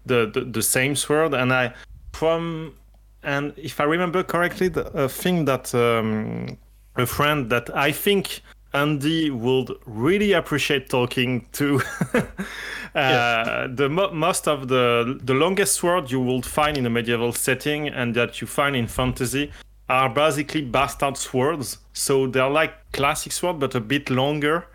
the 0.07 0.31
the, 0.33 0.43
the 0.43 0.63
same 0.63 0.95
sword. 0.95 1.35
And 1.35 1.53
I 1.53 1.75
from 2.13 2.75
and 3.23 3.53
if 3.57 3.81
I 3.81 3.85
remember 3.85 4.23
correctly, 4.23 4.69
the 4.69 5.09
thing 5.09 5.45
that 5.47 5.75
um, 5.75 6.57
a 6.97 7.07
friend 7.07 7.51
that 7.51 7.75
I 7.77 7.93
think 7.93 8.43
Andy 8.73 9.31
would 9.31 9.73
really 9.87 10.33
appreciate 10.33 10.89
talking 10.89 11.47
to. 11.53 11.81
uh, 12.15 12.23
yes. 12.95 13.71
The 13.75 13.89
mo- 13.89 14.13
most 14.13 14.47
of 14.47 14.69
the 14.69 15.19
the 15.25 15.35
longest 15.35 15.75
sword 15.75 16.11
you 16.11 16.21
will 16.21 16.43
find 16.43 16.79
in 16.79 16.87
a 16.87 16.91
medieval 16.91 17.33
setting 17.33 17.89
and 17.89 18.15
that 18.15 18.41
you 18.41 18.47
find 18.47 18.77
in 18.77 18.87
fantasy 18.87 19.51
are 19.91 20.09
basically 20.09 20.63
bastard 20.63 21.17
swords. 21.17 21.79
So 21.93 22.29
they're 22.29 22.49
like 22.49 22.93
classic 22.93 23.33
sword 23.33 23.59
but 23.59 23.75
a 23.75 23.81
bit 23.81 24.09
longer, 24.09 24.69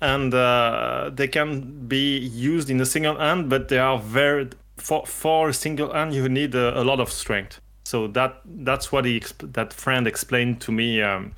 and 0.00 0.32
uh, 0.32 1.10
they 1.12 1.28
can 1.28 1.86
be 1.86 2.18
used 2.18 2.70
in 2.70 2.80
a 2.80 2.86
single 2.86 3.16
hand. 3.16 3.50
But 3.50 3.68
they 3.68 3.78
are 3.78 3.98
very 3.98 4.48
for 4.78 5.06
for 5.06 5.50
a 5.50 5.54
single 5.54 5.92
hand 5.92 6.14
you 6.14 6.28
need 6.28 6.54
a, 6.54 6.80
a 6.80 6.82
lot 6.82 7.00
of 7.00 7.12
strength. 7.12 7.60
So 7.84 8.08
that 8.08 8.40
that's 8.44 8.90
what 8.90 9.04
he 9.04 9.22
that 9.40 9.72
friend 9.72 10.06
explained 10.06 10.60
to 10.62 10.72
me. 10.72 11.02
Um, 11.02 11.32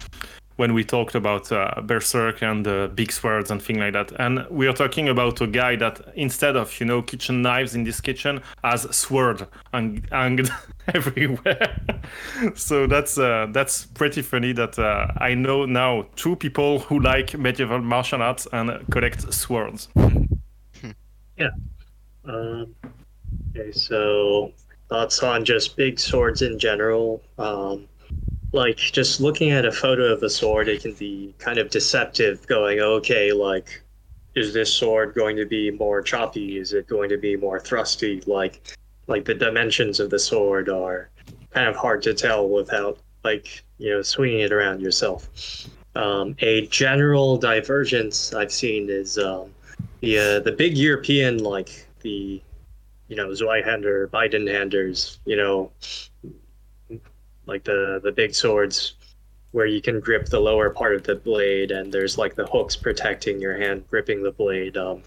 when 0.59 0.75
we 0.75 0.83
talked 0.83 1.15
about 1.15 1.51
uh, 1.53 1.73
Berserk 1.83 2.43
and 2.43 2.67
uh, 2.67 2.89
big 2.89 3.13
swords 3.13 3.51
and 3.51 3.63
things 3.63 3.79
like 3.79 3.93
that. 3.93 4.11
And 4.19 4.45
we 4.51 4.67
are 4.67 4.73
talking 4.73 5.09
about 5.09 5.41
a 5.41 5.47
guy 5.47 5.77
that 5.77 6.01
instead 6.17 6.57
of 6.57 6.79
you 6.81 6.87
know 6.87 7.01
kitchen 7.01 7.43
knives 7.43 7.77
in 7.77 7.85
this 7.85 8.01
kitchen 8.01 8.43
has 8.65 8.83
sword 8.95 9.47
hanged 9.73 10.51
everywhere. 10.95 11.81
so 12.55 12.89
that's 12.89 13.19
uh, 13.19 13.47
that's 13.53 13.87
pretty 13.87 14.21
funny 14.21 14.53
that 14.53 14.79
uh, 14.79 15.07
I 15.19 15.35
know 15.35 15.65
now 15.65 16.07
two 16.17 16.35
people 16.35 16.81
who 16.81 16.99
like 16.99 17.39
medieval 17.39 17.79
martial 17.79 18.21
arts 18.21 18.49
and 18.53 18.85
collect 18.91 19.33
swords. 19.33 19.89
Yeah. 21.37 21.51
Um, 22.25 22.75
okay, 23.51 23.71
so 23.71 24.53
thoughts 24.89 25.23
on 25.23 25.45
just 25.45 25.77
big 25.77 26.01
swords 26.01 26.43
in 26.43 26.59
general. 26.59 27.23
Um, 27.39 27.87
like 28.53 28.77
just 28.77 29.20
looking 29.20 29.51
at 29.51 29.65
a 29.65 29.73
photo 29.73 30.12
of 30.12 30.23
a 30.23 30.31
sword, 30.31 30.69
it 30.69 30.83
can 30.83 30.95
be 30.95 31.35
kind 31.39 31.59
of 31.59 31.70
deceptive. 31.70 32.47
Going, 32.47 32.81
okay, 32.81 33.33
like, 33.33 33.83
is 34.35 34.55
this 34.55 34.73
sword 34.73 35.15
going 35.15 35.37
to 35.37 35.45
be 35.45 35.70
more 35.70 36.01
choppy? 36.03 36.59
Is 36.59 36.73
it 36.73 36.87
going 36.87 37.09
to 37.11 37.19
be 37.19 37.37
more 37.37 37.61
thrusty? 37.61 38.23
Like, 38.27 38.77
like 39.07 39.25
the 39.25 39.35
dimensions 39.35 40.01
of 40.01 40.11
the 40.11 40.19
sword 40.19 40.69
are 40.69 41.11
kind 41.51 41.69
of 41.69 41.77
hard 41.77 42.03
to 42.03 42.15
tell 42.15 42.49
without 42.49 42.99
like 43.25 43.65
you 43.79 43.91
know 43.91 44.03
swinging 44.03 44.41
it 44.41 44.53
around 44.53 44.81
yourself. 44.81 45.29
Um, 45.95 46.37
a 46.41 46.66
general 46.69 47.37
divergence 47.37 48.33
I've 48.33 48.53
seen 48.53 48.89
is 48.89 49.19
um, 49.19 49.53
the 50.01 50.19
uh, 50.19 50.41
the 50.41 50.53
big 50.53 50.77
European 50.77 51.39
like 51.39 51.87
the 52.01 52.41
you 53.09 53.16
know 53.16 53.29
Zweihander, 53.29 54.09
handers 54.11 55.19
you 55.25 55.37
know 55.37 55.73
like 57.49 57.65
the 57.65 58.01
the 58.05 58.12
big 58.12 58.35
swords 58.35 58.95
where 59.51 59.66
you 59.66 59.81
can 59.81 59.99
grip 59.99 60.27
the 60.27 60.39
lower 60.39 60.70
part 60.70 60.95
of 60.95 61.03
the 61.03 61.15
blade 61.15 61.70
and 61.70 61.93
there's 61.93 62.19
like 62.19 62.35
the 62.35 62.47
hooks 62.47 62.77
protecting 62.77 63.41
your 63.41 63.57
hand 63.57 63.83
gripping 63.91 64.23
the 64.23 64.31
blade 64.31 64.77
um, 64.77 65.03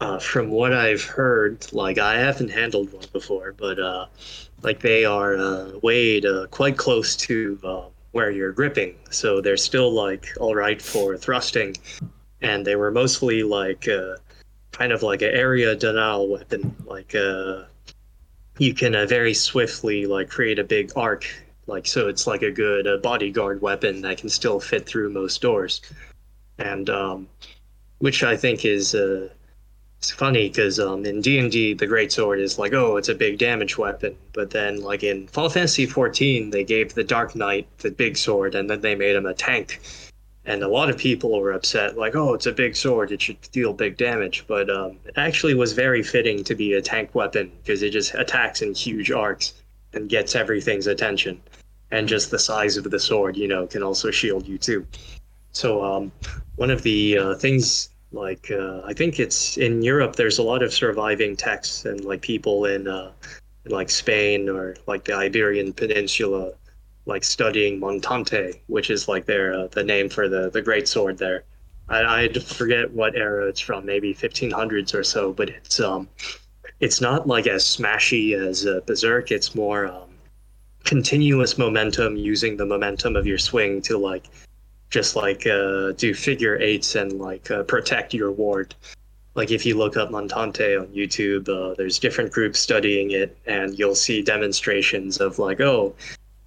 uh, 0.00 0.18
from 0.18 0.50
what 0.50 0.72
i've 0.72 1.04
heard 1.04 1.72
like 1.72 1.96
i 1.98 2.18
haven't 2.18 2.50
handled 2.50 2.92
one 2.92 3.06
before 3.12 3.52
but 3.52 3.78
uh, 3.78 4.06
like 4.62 4.80
they 4.80 5.04
are 5.04 5.36
uh, 5.36 5.70
weighed 5.82 6.26
uh, 6.26 6.46
quite 6.50 6.76
close 6.76 7.16
to 7.16 7.58
uh, 7.64 7.82
where 8.12 8.30
you're 8.30 8.52
gripping. 8.52 8.96
So 9.10 9.40
they're 9.40 9.56
still 9.56 9.92
like 9.92 10.26
all 10.38 10.54
right 10.54 10.80
for 10.80 11.16
thrusting. 11.16 11.76
And 12.42 12.66
they 12.66 12.76
were 12.76 12.90
mostly 12.90 13.42
like 13.42 13.88
uh, 13.88 14.16
kind 14.72 14.92
of 14.92 15.02
like 15.02 15.22
an 15.22 15.30
area 15.30 15.74
denial 15.74 16.28
weapon 16.28 16.74
like 16.86 17.14
you 18.60 18.74
can 18.74 18.94
uh, 18.94 19.06
very 19.06 19.32
swiftly 19.32 20.04
like 20.04 20.28
create 20.28 20.58
a 20.58 20.64
big 20.64 20.92
arc 20.94 21.26
like 21.66 21.86
so 21.86 22.08
it's 22.08 22.26
like 22.26 22.42
a 22.42 22.50
good 22.50 22.86
uh, 22.86 22.98
bodyguard 22.98 23.62
weapon 23.62 24.02
that 24.02 24.18
can 24.18 24.28
still 24.28 24.60
fit 24.60 24.86
through 24.86 25.08
most 25.08 25.40
doors. 25.40 25.80
And 26.58 26.90
um, 26.90 27.28
which 27.98 28.22
i 28.22 28.36
think 28.36 28.64
is 28.64 28.94
uh, 28.94 29.28
it's 29.98 30.10
funny 30.10 30.48
because 30.48 30.78
um, 30.78 31.06
in 31.06 31.22
d&d 31.22 31.74
the 31.74 31.86
great 31.86 32.12
sword 32.12 32.38
is 32.38 32.58
like 32.58 32.74
oh 32.74 32.96
it's 32.98 33.08
a 33.08 33.14
big 33.14 33.38
damage 33.38 33.78
weapon. 33.78 34.14
But 34.34 34.50
then 34.50 34.82
like 34.82 35.02
in 35.02 35.26
final 35.28 35.48
fantasy 35.48 35.86
14 35.86 36.50
they 36.50 36.64
gave 36.64 36.92
the 36.92 37.04
dark 37.04 37.34
knight 37.34 37.66
the 37.78 37.90
big 37.90 38.18
sword 38.18 38.54
and 38.54 38.68
then 38.68 38.82
they 38.82 38.94
made 38.94 39.16
him 39.16 39.26
a 39.26 39.34
tank 39.34 39.80
and 40.50 40.62
a 40.62 40.68
lot 40.68 40.90
of 40.90 40.96
people 40.98 41.38
were 41.38 41.52
upset 41.52 41.96
like 41.96 42.16
oh 42.16 42.34
it's 42.34 42.46
a 42.46 42.52
big 42.52 42.74
sword 42.74 43.12
it 43.12 43.22
should 43.22 43.40
deal 43.52 43.72
big 43.72 43.96
damage 43.96 44.44
but 44.48 44.68
um, 44.68 44.98
it 45.04 45.14
actually 45.16 45.54
was 45.54 45.72
very 45.72 46.02
fitting 46.02 46.42
to 46.42 46.54
be 46.54 46.74
a 46.74 46.82
tank 46.82 47.14
weapon 47.14 47.50
because 47.62 47.82
it 47.82 47.90
just 47.90 48.14
attacks 48.14 48.60
in 48.62 48.74
huge 48.74 49.10
arcs 49.10 49.54
and 49.92 50.08
gets 50.08 50.34
everything's 50.34 50.86
attention. 50.86 51.40
And 51.92 52.06
just 52.06 52.30
the 52.30 52.38
size 52.38 52.76
of 52.76 52.84
the 52.84 53.00
sword 53.00 53.36
you 53.36 53.48
know 53.48 53.66
can 53.66 53.82
also 53.82 54.10
shield 54.10 54.46
you 54.46 54.58
too. 54.58 54.86
So 55.52 55.84
um, 55.84 56.12
one 56.56 56.70
of 56.70 56.82
the 56.82 57.18
uh, 57.18 57.34
things 57.34 57.90
like 58.12 58.50
uh, 58.50 58.80
i 58.84 58.92
think 58.92 59.20
it's 59.20 59.56
in 59.56 59.82
europe 59.82 60.16
there's 60.16 60.38
a 60.38 60.42
lot 60.42 60.64
of 60.64 60.72
surviving 60.72 61.36
texts 61.36 61.84
and 61.84 62.04
like 62.04 62.20
people 62.20 62.64
in, 62.64 62.88
uh, 62.88 63.12
in 63.64 63.70
like 63.70 63.88
spain 63.88 64.48
or 64.48 64.74
like 64.88 65.04
the 65.04 65.14
iberian 65.14 65.72
peninsula 65.72 66.50
like 67.06 67.24
studying 67.24 67.80
Montante, 67.80 68.60
which 68.66 68.90
is 68.90 69.08
like 69.08 69.26
their 69.26 69.54
uh, 69.54 69.66
the 69.68 69.82
name 69.82 70.08
for 70.08 70.28
the 70.28 70.50
the 70.50 70.62
great 70.62 70.88
sword 70.88 71.18
there. 71.18 71.44
I, 71.88 72.24
I 72.24 72.32
forget 72.32 72.90
what 72.92 73.16
era 73.16 73.48
it's 73.48 73.60
from, 73.60 73.84
maybe 73.84 74.14
1500s 74.14 74.94
or 74.94 75.02
so, 75.02 75.32
but 75.32 75.50
it's 75.50 75.80
um 75.80 76.08
it's 76.80 77.00
not 77.00 77.26
like 77.26 77.46
as 77.46 77.64
smashy 77.64 78.34
as 78.34 78.66
uh, 78.66 78.80
Berserk. 78.86 79.30
It's 79.30 79.54
more 79.54 79.86
um, 79.86 80.08
continuous 80.84 81.58
momentum, 81.58 82.16
using 82.16 82.56
the 82.56 82.66
momentum 82.66 83.16
of 83.16 83.26
your 83.26 83.38
swing 83.38 83.82
to 83.82 83.98
like 83.98 84.26
just 84.88 85.14
like 85.14 85.46
uh, 85.46 85.92
do 85.92 86.14
figure 86.14 86.58
eights 86.58 86.94
and 86.96 87.12
like 87.12 87.50
uh, 87.50 87.62
protect 87.64 88.12
your 88.14 88.32
ward. 88.32 88.74
Like 89.34 89.50
if 89.50 89.64
you 89.64 89.76
look 89.76 89.96
up 89.96 90.10
Montante 90.10 90.80
on 90.80 90.88
YouTube, 90.88 91.48
uh, 91.48 91.74
there's 91.74 91.98
different 91.98 92.32
groups 92.32 92.58
studying 92.58 93.12
it, 93.12 93.38
and 93.46 93.78
you'll 93.78 93.94
see 93.94 94.22
demonstrations 94.22 95.18
of 95.18 95.38
like, 95.38 95.60
oh, 95.60 95.94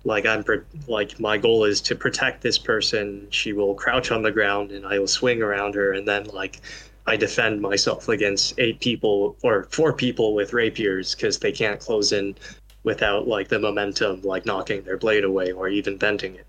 like 0.06 0.26
I'm 0.26 0.44
like 0.88 1.20
my 1.20 1.38
goal 1.38 1.64
is 1.64 1.82
to 1.82 1.96
protect 1.96 2.42
this 2.42 2.58
person. 2.58 3.28
She 3.30 3.54
will 3.54 3.74
crouch 3.76 4.12
on 4.12 4.22
the 4.22 4.32
ground 4.32 4.72
and 4.72 4.86
I 4.86 5.00
will 5.00 5.08
swing 5.08 5.42
around 5.42 5.76
her 5.76 5.94
and 5.94 6.08
then 6.08 6.26
like 6.26 6.62
I 7.06 7.16
defend 7.16 7.62
myself 7.62 8.08
against 8.10 8.58
eight 8.60 8.80
people 8.80 9.38
or 9.44 9.68
four 9.72 9.94
people 9.94 10.34
with 10.34 10.54
rapiers 10.54 11.16
because 11.16 11.40
they 11.40 11.52
can't 11.52 11.80
close 11.80 12.12
in 12.12 12.36
without 12.84 13.28
like 13.28 13.48
the 13.48 13.60
momentum 13.60 14.22
like 14.22 14.46
knocking 14.46 14.84
their 14.84 14.98
blade 14.98 15.24
away 15.24 15.52
or 15.52 15.70
even 15.70 15.98
bending 15.98 16.36
it. 16.36 16.48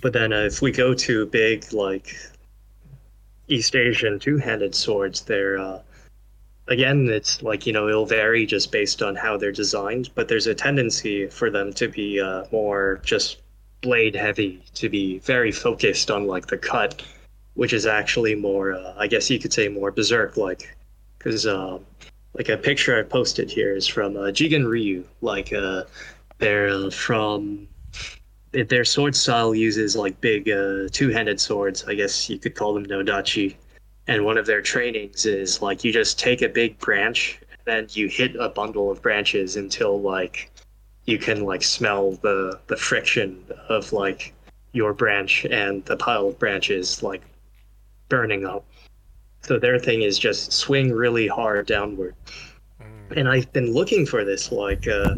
But 0.00 0.12
then 0.12 0.32
uh, 0.32 0.42
if 0.42 0.62
we 0.62 0.70
go 0.70 0.94
to 0.94 1.26
big 1.26 1.72
like 1.72 2.16
East 3.48 3.74
Asian 3.74 4.18
two-handed 4.18 4.74
swords, 4.74 5.22
they're 5.22 5.58
uh, 5.58 5.80
again, 6.68 7.08
it's 7.08 7.42
like, 7.42 7.66
you 7.66 7.72
know, 7.72 7.88
it'll 7.88 8.06
vary 8.06 8.46
just 8.46 8.70
based 8.70 9.02
on 9.02 9.16
how 9.16 9.36
they're 9.36 9.52
designed, 9.52 10.10
but 10.14 10.28
there's 10.28 10.46
a 10.46 10.54
tendency 10.54 11.26
for 11.26 11.50
them 11.50 11.72
to 11.74 11.88
be 11.88 12.20
uh, 12.20 12.44
more 12.52 13.00
just 13.04 13.38
blade 13.80 14.14
heavy 14.14 14.62
to 14.74 14.88
be 14.88 15.18
very 15.20 15.52
focused 15.52 16.10
on 16.10 16.26
like 16.26 16.46
the 16.46 16.58
cut, 16.58 17.02
which 17.54 17.72
is 17.72 17.86
actually 17.86 18.34
more, 18.34 18.72
uh, 18.72 18.94
I 18.96 19.06
guess 19.06 19.30
you 19.30 19.38
could 19.38 19.52
say, 19.52 19.68
more 19.68 19.90
berserk 19.90 20.36
like, 20.36 20.76
because 21.18 21.46
um, 21.46 21.84
like 22.34 22.48
a 22.48 22.56
picture 22.56 22.98
I 22.98 23.02
posted 23.02 23.50
here 23.50 23.74
is 23.74 23.86
from 23.86 24.16
uh, 24.16 24.30
Jigen 24.30 24.68
Ryu, 24.68 25.04
like 25.20 25.52
uh, 25.52 25.84
they're 26.38 26.68
uh, 26.68 26.90
from 26.90 27.68
their 28.52 28.84
sword 28.84 29.14
style 29.14 29.54
uses 29.54 29.94
like 29.94 30.20
big 30.20 30.48
uh, 30.48 30.88
two-handed 30.90 31.40
swords. 31.40 31.84
I 31.84 31.94
guess 31.94 32.30
you 32.30 32.38
could 32.38 32.54
call 32.54 32.74
them 32.74 32.86
nodachi. 32.86 33.56
And 34.08 34.24
one 34.24 34.38
of 34.38 34.46
their 34.46 34.62
trainings 34.62 35.26
is 35.26 35.60
like 35.60 35.84
you 35.84 35.92
just 35.92 36.18
take 36.18 36.40
a 36.40 36.48
big 36.48 36.78
branch 36.78 37.40
and 37.50 37.60
then 37.66 37.86
you 37.90 38.08
hit 38.08 38.34
a 38.36 38.48
bundle 38.48 38.90
of 38.90 39.02
branches 39.02 39.56
until 39.56 40.00
like 40.00 40.50
you 41.04 41.18
can 41.18 41.44
like 41.44 41.62
smell 41.62 42.12
the 42.22 42.58
the 42.68 42.76
friction 42.76 43.44
of 43.68 43.92
like 43.92 44.32
your 44.72 44.94
branch 44.94 45.44
and 45.44 45.84
the 45.84 45.96
pile 45.96 46.28
of 46.28 46.38
branches 46.38 47.02
like 47.02 47.22
burning 48.08 48.46
up. 48.46 48.64
So 49.42 49.58
their 49.58 49.78
thing 49.78 50.02
is 50.02 50.18
just 50.18 50.52
swing 50.52 50.90
really 50.90 51.26
hard 51.26 51.66
downward. 51.66 52.14
Mm. 52.80 53.16
And 53.16 53.28
I've 53.28 53.52
been 53.52 53.72
looking 53.74 54.06
for 54.06 54.24
this 54.24 54.50
like 54.50 54.88
uh, 54.88 55.16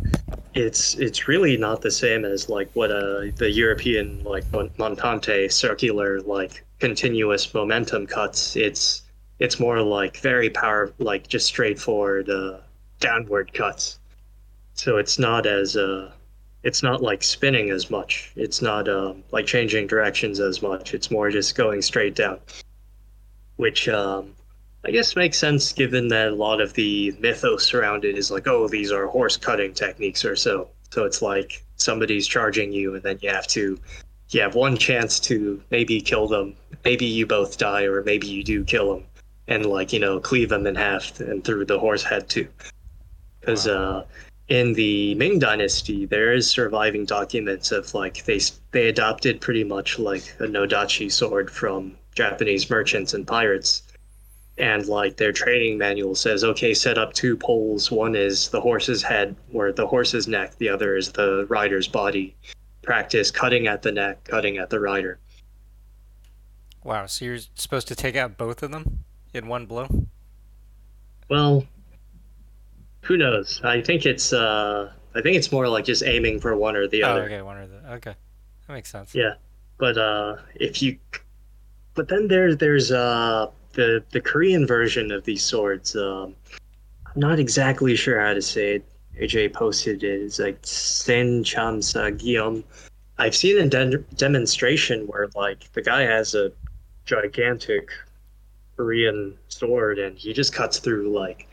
it's 0.55 0.95
it's 0.97 1.29
really 1.29 1.57
not 1.57 1.81
the 1.81 1.91
same 1.93 2.25
as 2.25 2.49
like 2.49 2.71
what 2.75 2.91
uh, 2.91 3.27
the 3.37 3.51
European 3.53 4.23
like 4.25 4.45
montante 4.51 5.53
circular 5.53 6.21
like 6.23 6.65
continuous 6.81 7.53
momentum 7.55 8.07
cuts. 8.07 8.57
It's 8.57 9.03
it's 9.39 9.61
more 9.61 9.81
like 9.81 10.19
very 10.19 10.51
power 10.51 10.93
like 10.99 11.29
just 11.29 11.47
straightforward 11.47 12.29
uh, 12.29 12.59
downward 12.99 13.53
cuts 13.55 14.01
so 14.81 14.97
it's 14.97 15.19
not 15.19 15.47
as 15.47 15.77
uh, 15.77 16.11
it's 16.63 16.83
not 16.83 17.03
like 17.03 17.23
spinning 17.23 17.69
as 17.71 17.91
much. 17.91 18.33
It's 18.35 18.63
not 18.63 18.89
um, 18.89 19.23
like 19.31 19.45
changing 19.45 19.87
directions 19.87 20.41
as 20.41 20.63
much. 20.63 20.95
It's 20.95 21.11
more 21.11 21.31
just 21.31 21.55
going 21.55 21.83
straight 21.83 22.15
down, 22.15 22.39
which 23.57 23.89
um, 23.91 24.35
I 24.85 24.91
guess 24.91 25.17
makes 25.17 25.37
sense 25.37 25.75
given 25.75 26.09
that 26.09 26.29
a 26.29 26.35
lot 26.35 26.63
of 26.63 26.73
the 26.73 27.15
mythos 27.21 27.75
around 27.75 28.07
it 28.07 28.17
is 28.17 28.31
like, 28.31 28.47
oh, 28.47 28.69
these 28.69 28.91
are 28.91 29.07
horse 29.07 29.37
cutting 29.37 29.75
techniques 29.75 30.25
or 30.25 30.35
so. 30.35 30.71
So 30.91 31.05
it's 31.05 31.21
like 31.21 31.63
somebody's 31.77 32.27
charging 32.27 32.73
you, 32.73 32.95
and 32.95 33.03
then 33.03 33.19
you 33.21 33.29
have 33.29 33.47
to 33.49 33.79
you 34.31 34.41
have 34.41 34.55
one 34.55 34.79
chance 34.79 35.21
to 35.21 35.63
maybe 35.71 36.01
kill 36.01 36.27
them. 36.27 36.57
Maybe 36.85 37.07
you 37.07 37.27
both 37.27 37.59
die, 37.59 37.85
or 37.85 38.03
maybe 38.03 38.27
you 38.27 38.43
do 38.43 38.65
kill 38.65 38.95
them, 38.95 39.05
and 39.49 39.67
like 39.67 39.93
you 39.93 39.99
know 39.99 40.21
cleave 40.21 40.49
them 40.49 40.67
in 40.67 40.75
half 40.75 41.21
and 41.21 41.45
through 41.45 41.67
the 41.67 41.79
horse 41.79 42.03
head 42.03 42.29
too. 42.29 42.49
Because 43.41 43.67
wow. 43.67 43.75
uh, 43.75 44.05
in 44.49 44.73
the 44.73 45.15
Ming 45.15 45.39
Dynasty, 45.39 46.07
there 46.07 46.33
is 46.33 46.51
surviving 46.51 47.05
documents 47.05 47.71
of 47.73 47.95
like 47.95 48.25
they 48.25 48.41
they 48.73 48.89
adopted 48.89 49.41
pretty 49.41 49.65
much 49.65 49.99
like 49.99 50.35
a 50.41 50.45
Nodachi 50.45 51.11
sword 51.11 51.51
from 51.51 51.97
Japanese 52.15 52.69
merchants 52.69 53.15
and 53.15 53.27
pirates, 53.27 53.83
and 54.59 54.87
like 54.87 55.17
their 55.17 55.33
training 55.33 55.79
manual 55.79 56.15
says, 56.15 56.45
okay, 56.45 56.75
set 56.75 56.99
up 56.99 57.13
two 57.13 57.37
poles. 57.37 57.91
One 57.91 58.17
is 58.17 58.49
the 58.49 58.61
horse's 58.61 59.03
head 59.03 59.37
or 59.53 59.73
the 59.73 59.87
horse's 59.87 60.27
neck. 60.27 60.57
The 60.59 60.69
other 60.69 60.97
is 60.97 61.13
the 61.13 61.47
rider's 61.49 61.89
body. 61.89 62.35
Practice 62.83 63.31
cutting 63.31 63.69
at 63.69 63.83
the 63.83 63.93
neck, 63.93 64.25
cutting 64.25 64.59
at 64.59 64.71
the 64.71 64.81
rider. 64.81 65.19
Wow, 66.83 67.07
so 67.07 67.25
you're 67.25 67.39
supposed 67.55 67.89
to 67.89 67.95
take 67.95 68.17
out 68.17 68.39
both 68.39 68.63
of 68.63 68.71
them 68.71 69.01
in 69.35 69.49
one 69.49 69.67
blow? 69.67 69.89
Well, 71.29 71.67
who 73.03 73.17
knows? 73.17 73.61
I 73.63 73.81
think 73.81 74.07
it's 74.07 74.33
uh, 74.33 74.93
I 75.15 75.21
think 75.21 75.37
it's 75.37 75.53
more 75.53 75.69
like 75.69 75.85
just 75.85 76.03
aiming 76.03 76.41
for 76.41 76.57
one 76.57 76.77
or 76.77 76.89
the 76.89 77.05
oh, 77.05 77.11
other. 77.11 77.25
Okay, 77.25 77.43
one 77.43 77.57
or 77.57 77.67
the 77.67 77.93
okay, 77.95 78.15
that 78.67 78.73
makes 78.73 78.91
sense. 78.91 79.15
Yeah, 79.15 79.35
but 79.79 79.99
uh, 79.99 80.37
if 80.55 80.83
you, 80.83 80.99
but 81.95 82.09
then 82.09 82.29
there's 82.29 82.57
there's 82.57 82.91
uh 82.91 83.51
the 83.73 84.03
the 84.11 84.21
Korean 84.21 84.67
version 84.67 85.11
of 85.11 85.25
these 85.25 85.43
swords. 85.43 85.95
Um, 85.97 86.35
I'm 87.07 87.21
not 87.21 87.39
exactly 87.39 87.97
sure 87.97 88.21
how 88.21 88.35
to 88.35 88.43
say 88.43 88.77
it. 88.77 88.85
AJ 89.21 89.53
posted 89.53 90.03
it. 90.03 90.23
It's 90.23 90.39
like 90.39 90.59
Sen 90.63 91.45
Chamsa 91.45 92.17
Guillaume. 92.17 92.65
I've 93.19 93.35
seen 93.35 93.59
a 93.59 93.69
de- 93.69 93.99
demonstration 94.17 95.07
where 95.07 95.29
like 95.35 95.71
the 95.73 95.83
guy 95.83 96.03
has 96.03 96.35
a 96.35 96.53
gigantic 97.05 97.91
Korean 98.77 99.37
sword 99.49 99.99
and 99.99 100.17
he 100.17 100.33
just 100.33 100.53
cuts 100.53 100.79
through 100.79 101.11
like 101.11 101.49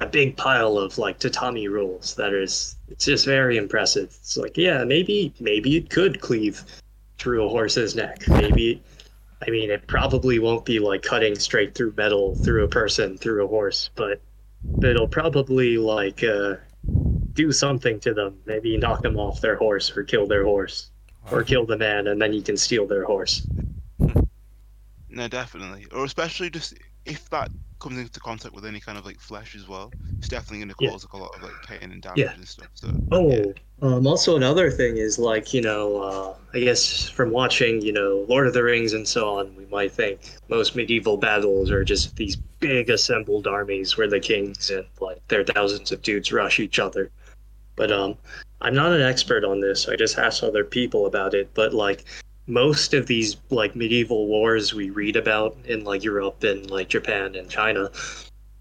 a 0.00 0.06
big 0.06 0.36
pile 0.36 0.78
of 0.78 0.98
like 0.98 1.18
tatami 1.18 1.68
rolls 1.68 2.16
that 2.16 2.32
is 2.32 2.76
it's 2.88 3.04
just 3.04 3.24
very 3.24 3.56
impressive. 3.56 4.06
It's 4.20 4.36
like, 4.36 4.56
yeah, 4.56 4.84
maybe 4.84 5.32
maybe 5.38 5.76
it 5.76 5.90
could 5.90 6.20
cleave 6.20 6.62
through 7.18 7.44
a 7.44 7.48
horse's 7.48 7.94
neck. 7.94 8.26
Maybe 8.28 8.82
I 9.46 9.50
mean 9.50 9.70
it 9.70 9.86
probably 9.86 10.38
won't 10.40 10.64
be 10.64 10.80
like 10.80 11.02
cutting 11.02 11.36
straight 11.36 11.74
through 11.74 11.94
metal 11.96 12.34
through 12.34 12.64
a 12.64 12.68
person 12.68 13.16
through 13.16 13.44
a 13.44 13.48
horse, 13.48 13.90
but 13.94 14.20
it'll 14.82 15.08
probably 15.08 15.78
like 15.78 16.24
uh, 16.24 16.56
do 17.34 17.52
something 17.52 18.00
to 18.00 18.12
them. 18.12 18.40
Maybe 18.44 18.76
knock 18.76 19.02
them 19.02 19.18
off 19.18 19.40
their 19.40 19.56
horse 19.56 19.96
or 19.96 20.02
kill 20.02 20.26
their 20.26 20.44
horse. 20.44 20.90
Or 21.30 21.44
kill 21.44 21.64
the 21.64 21.78
man 21.78 22.08
and 22.08 22.20
then 22.20 22.32
you 22.32 22.42
can 22.42 22.56
steal 22.56 22.84
their 22.84 23.04
horse. 23.04 23.46
No, 25.12 25.28
definitely. 25.28 25.86
Or 25.92 26.04
especially 26.04 26.50
just 26.50 26.74
if 27.04 27.28
that 27.30 27.50
comes 27.80 27.98
into 27.98 28.20
contact 28.20 28.54
with 28.54 28.64
any 28.64 28.80
kind 28.80 28.96
of 28.96 29.04
like 29.04 29.20
flesh 29.20 29.54
as 29.54 29.68
well, 29.68 29.92
it's 30.18 30.28
definitely 30.28 30.58
going 30.58 30.68
to 30.68 30.74
cause 30.74 30.86
yeah. 30.86 30.92
like, 30.92 31.12
a 31.12 31.16
lot 31.16 31.36
of 31.36 31.42
like 31.42 31.62
pain 31.66 31.92
and 31.92 32.00
damage 32.00 32.18
yeah. 32.18 32.32
and 32.32 32.48
stuff. 32.48 32.68
So, 32.74 32.88
oh, 33.10 33.30
yeah. 33.30 33.52
um, 33.82 34.06
also 34.06 34.36
another 34.36 34.70
thing 34.70 34.96
is 34.96 35.18
like 35.18 35.52
you 35.52 35.60
know, 35.60 35.96
uh, 35.98 36.34
I 36.54 36.60
guess 36.60 37.08
from 37.08 37.30
watching 37.30 37.82
you 37.82 37.92
know 37.92 38.24
Lord 38.28 38.46
of 38.46 38.54
the 38.54 38.62
Rings 38.62 38.94
and 38.94 39.06
so 39.06 39.38
on, 39.38 39.54
we 39.54 39.66
might 39.66 39.92
think 39.92 40.20
most 40.48 40.74
medieval 40.74 41.18
battles 41.18 41.70
are 41.70 41.84
just 41.84 42.16
these 42.16 42.36
big 42.60 42.88
assembled 42.88 43.46
armies 43.46 43.98
where 43.98 44.08
the 44.08 44.20
kings 44.20 44.70
and 44.70 44.86
like 45.00 45.26
their 45.28 45.44
thousands 45.44 45.92
of 45.92 46.00
dudes 46.00 46.32
rush 46.32 46.58
each 46.58 46.78
other. 46.78 47.10
But 47.76 47.90
um, 47.90 48.16
I'm 48.60 48.74
not 48.74 48.92
an 48.92 49.02
expert 49.02 49.44
on 49.44 49.60
this. 49.60 49.88
I 49.88 49.96
just 49.96 50.18
asked 50.18 50.42
other 50.42 50.64
people 50.64 51.06
about 51.06 51.34
it. 51.34 51.50
But 51.52 51.74
like 51.74 52.04
most 52.46 52.94
of 52.94 53.06
these 53.06 53.36
like 53.50 53.76
medieval 53.76 54.26
wars 54.26 54.74
we 54.74 54.90
read 54.90 55.16
about 55.16 55.56
in 55.64 55.84
like 55.84 56.02
Europe 56.02 56.42
and 56.42 56.70
like 56.70 56.88
Japan 56.88 57.34
and 57.34 57.48
China, 57.48 57.90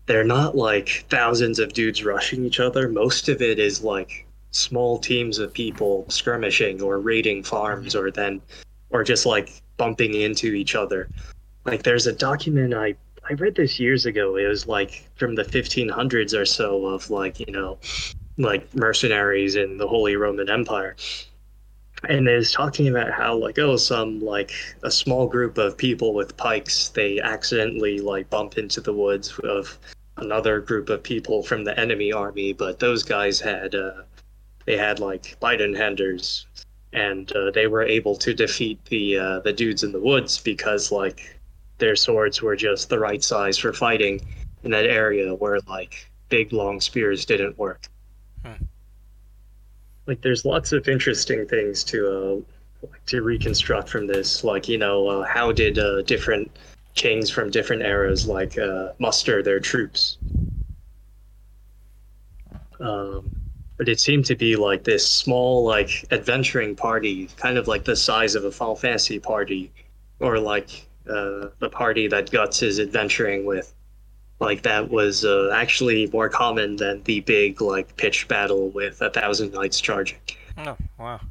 they're 0.05 0.23
not 0.23 0.55
like 0.55 1.05
thousands 1.09 1.59
of 1.59 1.73
dudes 1.73 2.03
rushing 2.03 2.45
each 2.45 2.59
other. 2.59 2.87
Most 2.87 3.29
of 3.29 3.41
it 3.41 3.59
is 3.59 3.83
like 3.83 4.25
small 4.51 4.99
teams 4.99 5.39
of 5.39 5.53
people 5.53 6.05
skirmishing 6.09 6.81
or 6.81 6.99
raiding 6.99 7.43
farms 7.43 7.95
or 7.95 8.11
then 8.11 8.41
or 8.89 9.03
just 9.03 9.25
like 9.25 9.61
bumping 9.77 10.13
into 10.13 10.53
each 10.53 10.75
other. 10.75 11.09
Like 11.65 11.83
there's 11.83 12.07
a 12.07 12.13
document 12.13 12.73
I 12.73 12.95
I 13.29 13.33
read 13.33 13.55
this 13.55 13.79
years 13.79 14.05
ago. 14.05 14.35
It 14.35 14.47
was 14.47 14.67
like 14.67 15.07
from 15.15 15.35
the 15.35 15.43
1500s 15.43 16.37
or 16.37 16.45
so 16.45 16.87
of 16.87 17.09
like, 17.09 17.39
you 17.39 17.51
know, 17.51 17.77
like 18.37 18.73
mercenaries 18.75 19.55
in 19.55 19.77
the 19.77 19.87
Holy 19.87 20.15
Roman 20.15 20.49
Empire 20.49 20.95
and 22.09 22.27
is 22.27 22.51
talking 22.51 22.87
about 22.87 23.11
how 23.11 23.35
like 23.35 23.59
oh 23.59 23.77
some 23.77 24.19
like 24.19 24.51
a 24.83 24.91
small 24.91 25.27
group 25.27 25.57
of 25.57 25.77
people 25.77 26.13
with 26.13 26.35
pikes 26.37 26.89
they 26.89 27.19
accidentally 27.19 27.99
like 27.99 28.29
bump 28.29 28.57
into 28.57 28.81
the 28.81 28.93
woods 28.93 29.37
of 29.43 29.77
another 30.17 30.59
group 30.59 30.89
of 30.89 31.03
people 31.03 31.43
from 31.43 31.63
the 31.63 31.79
enemy 31.79 32.11
army 32.11 32.53
but 32.53 32.79
those 32.79 33.03
guys 33.03 33.39
had 33.39 33.75
uh, 33.75 34.01
they 34.65 34.77
had 34.77 34.99
like 34.99 35.37
Bidenhanders 35.41 36.45
and 36.93 37.31
uh, 37.35 37.51
they 37.51 37.67
were 37.67 37.83
able 37.83 38.15
to 38.15 38.33
defeat 38.33 38.83
the 38.85 39.17
uh, 39.17 39.39
the 39.39 39.53
dudes 39.53 39.83
in 39.83 39.91
the 39.91 39.99
woods 39.99 40.39
because 40.39 40.91
like 40.91 41.39
their 41.77 41.95
swords 41.95 42.41
were 42.41 42.55
just 42.55 42.89
the 42.89 42.99
right 42.99 43.23
size 43.23 43.57
for 43.57 43.73
fighting 43.73 44.21
in 44.63 44.71
that 44.71 44.85
area 44.85 45.33
where 45.33 45.59
like 45.67 46.09
big 46.29 46.53
long 46.53 46.79
spears 46.79 47.25
didn't 47.25 47.57
work. 47.57 47.87
Hmm 48.45 48.53
like 50.07 50.21
there's 50.21 50.45
lots 50.45 50.71
of 50.71 50.87
interesting 50.87 51.47
things 51.47 51.83
to 51.85 52.43
uh, 52.83 52.87
to 53.07 53.21
reconstruct 53.21 53.89
from 53.89 54.07
this. 54.07 54.43
Like 54.43 54.67
you 54.67 54.77
know, 54.77 55.07
uh, 55.07 55.25
how 55.25 55.51
did 55.51 55.77
uh, 55.79 56.01
different 56.03 56.51
kings 56.95 57.29
from 57.29 57.49
different 57.49 57.83
eras 57.83 58.25
like 58.25 58.57
uh, 58.57 58.93
muster 58.99 59.43
their 59.43 59.59
troops? 59.59 60.17
Um, 62.79 63.31
but 63.77 63.87
it 63.87 63.99
seemed 63.99 64.25
to 64.25 64.35
be 64.35 64.55
like 64.55 64.83
this 64.83 65.09
small, 65.09 65.63
like 65.63 66.05
adventuring 66.11 66.75
party, 66.75 67.27
kind 67.37 67.57
of 67.57 67.67
like 67.67 67.83
the 67.83 67.95
size 67.95 68.35
of 68.35 68.45
a 68.45 68.51
Final 68.51 68.75
Fantasy 68.75 69.19
party, 69.19 69.71
or 70.19 70.39
like 70.39 70.87
uh, 71.07 71.47
the 71.59 71.69
party 71.71 72.07
that 72.07 72.31
Guts 72.31 72.61
is 72.61 72.79
adventuring 72.79 73.45
with 73.45 73.73
like 74.41 74.63
that 74.63 74.89
was 74.89 75.23
uh, 75.23 75.51
actually 75.53 76.07
more 76.07 76.27
common 76.27 76.75
than 76.75 77.03
the 77.03 77.21
big 77.21 77.61
like 77.61 77.95
pitched 77.95 78.27
battle 78.27 78.69
with 78.69 78.99
a 79.01 79.09
thousand 79.11 79.53
knights 79.53 79.79
charging. 79.79 80.17
Oh 80.57 80.75
wow! 80.97 81.21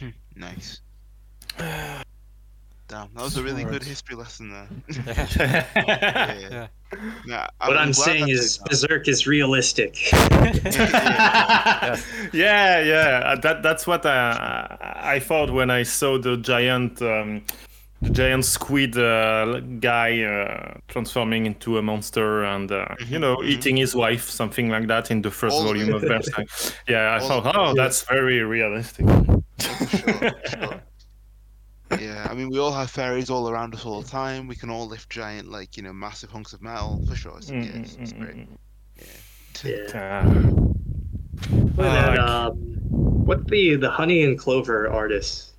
nice. 0.36 0.80
Damn, 1.58 3.08
that 3.14 3.22
was 3.22 3.36
a 3.38 3.42
really 3.42 3.64
good 3.64 3.82
history 3.82 4.14
lesson 4.14 4.50
there. 4.50 4.68
yeah. 5.76 6.38
yeah. 6.38 6.66
yeah. 7.26 7.46
what 7.58 7.78
I'm, 7.78 7.88
I'm 7.88 7.92
saying 7.94 8.28
is 8.28 8.58
Berserk 8.58 9.08
is 9.08 9.26
realistic. 9.26 10.12
yeah, 10.12 11.96
yeah. 12.32 13.22
Uh, 13.24 13.36
that 13.40 13.62
that's 13.62 13.86
what 13.86 14.04
I 14.04 14.76
I 15.00 15.18
thought 15.20 15.50
when 15.50 15.70
I 15.70 15.84
saw 15.84 16.18
the 16.18 16.36
giant 16.36 17.00
um, 17.00 17.42
the 18.02 18.10
giant 18.10 18.44
squid 18.44 18.98
uh, 18.98 19.60
guy 19.78 20.22
uh, 20.22 20.74
transforming 20.88 21.46
into 21.46 21.78
a 21.78 21.82
monster 21.82 22.44
and 22.44 22.70
uh, 22.70 22.84
mm-hmm. 22.84 23.12
you 23.12 23.18
know 23.18 23.36
mm-hmm. 23.36 23.48
eating 23.48 23.76
his 23.76 23.94
wife, 23.94 24.28
something 24.28 24.68
like 24.68 24.88
that 24.88 25.10
in 25.10 25.22
the 25.22 25.30
first 25.30 25.54
All 25.54 25.64
volume 25.64 25.94
of 25.94 26.02
Berserk. 26.08 26.48
Yeah, 26.88 27.14
I 27.14 27.20
All 27.20 27.28
thought, 27.28 27.56
oh, 27.56 27.74
that's 27.74 28.02
very 28.02 28.40
realistic. 28.40 29.06
sure, 29.06 30.30
sure. 30.50 30.82
Yeah, 32.00 32.26
I 32.28 32.34
mean, 32.34 32.48
we 32.48 32.58
all 32.58 32.72
have 32.72 32.90
fairies 32.90 33.30
all 33.30 33.50
around 33.50 33.74
us 33.74 33.84
all 33.84 34.00
the 34.02 34.08
time. 34.08 34.46
We 34.46 34.56
can 34.56 34.70
all 34.70 34.88
lift 34.88 35.10
giant, 35.10 35.48
like 35.48 35.76
you 35.76 35.82
know, 35.82 35.92
massive 35.92 36.30
hunks 36.30 36.52
of 36.52 36.62
metal 36.62 37.04
for 37.06 37.14
sure. 37.14 37.40
So, 37.40 37.54
yeah, 37.54 37.64
it's, 37.74 37.96
it's 37.96 38.12
great. 38.12 38.48
Yeah. 38.96 39.04
Yeah. 39.64 40.24
then, 41.76 42.18
um, 42.18 42.54
what 43.26 43.46
the 43.46 43.76
the 43.76 43.90
honey 43.90 44.24
and 44.24 44.38
clover 44.38 44.88
artist? 44.90 45.51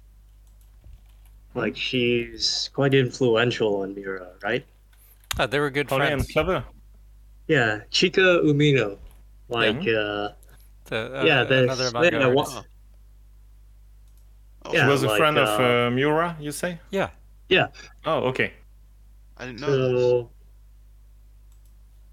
Like 1.55 1.77
she's 1.77 2.69
quite 2.73 2.93
influential 2.93 3.81
on 3.81 3.93
Miura, 3.93 4.31
right? 4.43 4.65
Oh, 5.39 5.45
they 5.45 5.59
were 5.59 5.69
good 5.69 5.89
honey 5.89 6.07
friends. 6.07 6.23
and 6.23 6.33
clover. 6.33 6.63
Yeah, 7.47 7.81
Chika 7.91 8.43
Umino. 8.43 8.97
Like, 9.49 9.83
yeah. 9.83 9.93
uh, 9.93 10.33
the, 10.85 11.19
uh, 11.19 11.23
yeah, 11.23 11.41
another 11.41 11.91
manga 11.91 12.17
yeah, 12.17 12.25
artist. 12.25 12.61
Oh, 14.65 14.73
yeah, 14.73 14.87
was 14.87 15.03
a 15.03 15.07
like, 15.07 15.17
friend 15.17 15.37
uh, 15.37 15.41
of 15.41 15.59
uh, 15.59 15.91
Miura, 15.91 16.37
you 16.39 16.51
say? 16.51 16.79
Yeah. 16.89 17.09
Yeah. 17.49 17.67
Oh, 18.05 18.19
okay. 18.29 18.53
I 19.37 19.45
didn't 19.45 19.59
know. 19.59 19.67
So, 19.67 20.29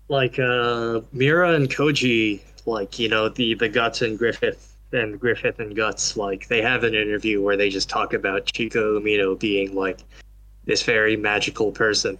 like 0.09 0.39
uh, 0.39 1.01
Miura 1.13 1.55
and 1.55 1.69
Koji, 1.69 2.41
like 2.67 2.99
you 2.99 3.09
know 3.09 3.29
the 3.29 3.55
the 3.55 3.69
Guts 3.69 4.03
and 4.03 4.19
Griffith 4.19 4.70
and 4.93 5.19
Griffith 5.21 5.61
and 5.61 5.75
Guts, 5.75 6.17
like 6.17 6.49
they 6.49 6.63
have 6.63 6.85
an 6.85 6.95
interview 6.95 7.43
where 7.43 7.57
they 7.57 7.71
just 7.71 7.89
talk 7.89 8.13
about 8.13 8.47
Chika 8.47 8.77
Umino 8.77 9.39
being 9.39 9.75
like 9.75 10.01
this 10.65 10.83
very 10.83 11.17
magical 11.17 11.73
person. 11.73 12.19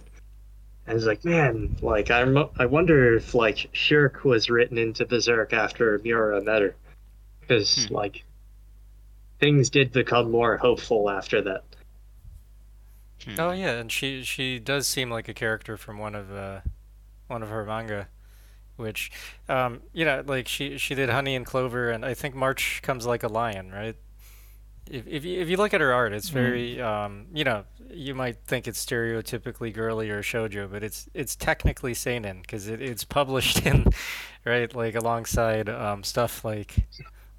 And 0.87 0.97
it's 0.97 1.05
like, 1.05 1.23
man, 1.23 1.77
like 1.81 2.09
I'm, 2.09 2.37
I 2.57 2.65
wonder 2.65 3.15
if 3.15 3.33
like 3.35 3.69
Schierke 3.73 4.23
was 4.23 4.49
written 4.49 4.77
into 4.77 5.05
Berserk 5.05 5.53
after 5.53 5.99
Miura 6.03 6.41
met 6.41 6.61
her, 6.61 6.75
because 7.41 7.87
hmm. 7.87 7.93
like 7.93 8.23
things 9.39 9.69
did 9.69 9.91
become 9.91 10.31
more 10.31 10.57
hopeful 10.57 11.09
after 11.09 11.41
that. 11.41 11.63
Hmm. 13.25 13.35
Oh 13.39 13.51
yeah, 13.51 13.73
and 13.73 13.91
she 13.91 14.23
she 14.23 14.59
does 14.59 14.87
seem 14.87 15.11
like 15.11 15.27
a 15.27 15.33
character 15.33 15.77
from 15.77 15.99
one 15.99 16.15
of 16.15 16.33
uh, 16.33 16.61
one 17.27 17.43
of 17.43 17.49
her 17.49 17.63
manga, 17.63 18.07
which, 18.81 19.11
um, 19.47 19.81
you 19.93 20.03
know, 20.03 20.23
like 20.25 20.47
she 20.47 20.77
she 20.77 20.95
did 20.95 21.09
Honey 21.09 21.35
and 21.35 21.45
Clover, 21.45 21.89
and 21.89 22.03
I 22.03 22.13
think 22.13 22.35
March 22.35 22.81
comes 22.81 23.05
like 23.05 23.23
a 23.23 23.27
lion, 23.27 23.71
right? 23.71 23.95
If 24.89 25.07
if 25.07 25.23
you, 25.23 25.39
if 25.39 25.49
you 25.49 25.57
look 25.57 25.73
at 25.73 25.81
her 25.81 25.93
art, 25.93 26.11
it's 26.11 26.29
hmm. 26.29 26.35
very 26.35 26.75
mm. 26.75 26.83
um, 26.83 27.27
you 27.33 27.43
know, 27.43 27.63
you 27.89 28.15
might 28.15 28.37
think 28.45 28.67
it's 28.67 28.83
stereotypically 28.83 29.73
girly 29.73 30.09
or 30.09 30.21
shojo, 30.21 30.69
but 30.69 30.83
it's 30.83 31.07
it's 31.13 31.35
technically 31.35 31.93
seinen 31.93 32.41
because 32.41 32.67
it, 32.67 32.81
it's 32.81 33.03
published 33.03 33.65
in, 33.65 33.85
right, 34.45 34.73
like 34.75 34.95
alongside 34.95 35.69
um, 35.69 36.03
stuff 36.03 36.43
like 36.43 36.75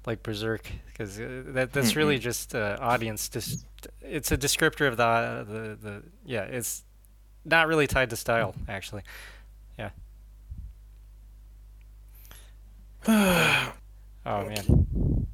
like 0.05 0.23
Berserk 0.23 0.69
because 0.87 1.19
uh, 1.19 1.43
that 1.47 1.73
that's 1.73 1.89
mm-hmm. 1.89 1.99
really 1.99 2.19
just 2.19 2.55
uh, 2.55 2.77
audience. 2.79 3.29
Dis- 3.29 3.65
it's 4.01 4.31
a 4.31 4.37
descriptor 4.37 4.87
of 4.87 4.97
the, 4.97 5.45
the 5.47 5.89
the 5.89 6.03
yeah. 6.25 6.43
It's 6.43 6.83
not 7.45 7.67
really 7.67 7.87
tied 7.87 8.09
to 8.09 8.15
style 8.15 8.55
actually. 8.67 9.03
oh 13.07 13.73
man. 14.25 15.27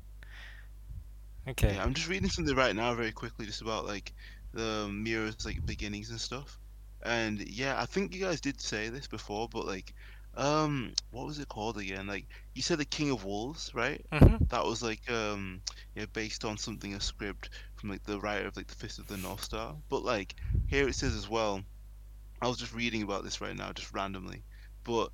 Okay. 1.47 1.75
Yeah, 1.75 1.83
I'm 1.83 1.93
just 1.93 2.07
reading 2.07 2.29
something 2.29 2.55
right 2.55 2.75
now, 2.75 2.93
very 2.93 3.11
quickly, 3.11 3.45
just 3.45 3.61
about 3.61 3.85
like 3.85 4.13
the 4.53 4.87
Miura's 4.91 5.45
like 5.45 5.65
beginnings 5.65 6.09
and 6.09 6.19
stuff. 6.19 6.59
And 7.03 7.39
yeah, 7.47 7.79
I 7.79 7.85
think 7.85 8.13
you 8.13 8.21
guys 8.21 8.41
did 8.41 8.59
say 8.59 8.89
this 8.89 9.07
before, 9.07 9.47
but 9.49 9.65
like 9.65 9.93
um 10.35 10.93
what 11.11 11.25
was 11.25 11.39
it 11.39 11.49
called 11.49 11.77
again 11.77 12.07
like 12.07 12.25
you 12.53 12.61
said 12.61 12.77
the 12.77 12.85
king 12.85 13.11
of 13.11 13.25
wolves 13.25 13.71
right 13.73 14.05
mm-hmm. 14.11 14.37
that 14.49 14.63
was 14.63 14.83
like 14.83 15.01
um 15.09 15.59
yeah 15.95 16.05
based 16.13 16.45
on 16.45 16.57
something 16.57 16.93
a 16.93 17.01
script 17.01 17.49
from 17.75 17.89
like 17.89 18.03
the 18.03 18.19
writer 18.19 18.47
of 18.47 18.55
like 18.55 18.67
the 18.67 18.75
fist 18.75 18.99
of 18.99 19.07
the 19.07 19.17
north 19.17 19.43
star 19.43 19.75
but 19.89 20.03
like 20.03 20.35
here 20.67 20.87
it 20.87 20.95
says 20.95 21.15
as 21.15 21.27
well 21.27 21.61
i 22.41 22.47
was 22.47 22.57
just 22.57 22.73
reading 22.73 23.01
about 23.01 23.23
this 23.23 23.41
right 23.41 23.55
now 23.55 23.71
just 23.73 23.91
randomly 23.93 24.43
but 24.83 25.09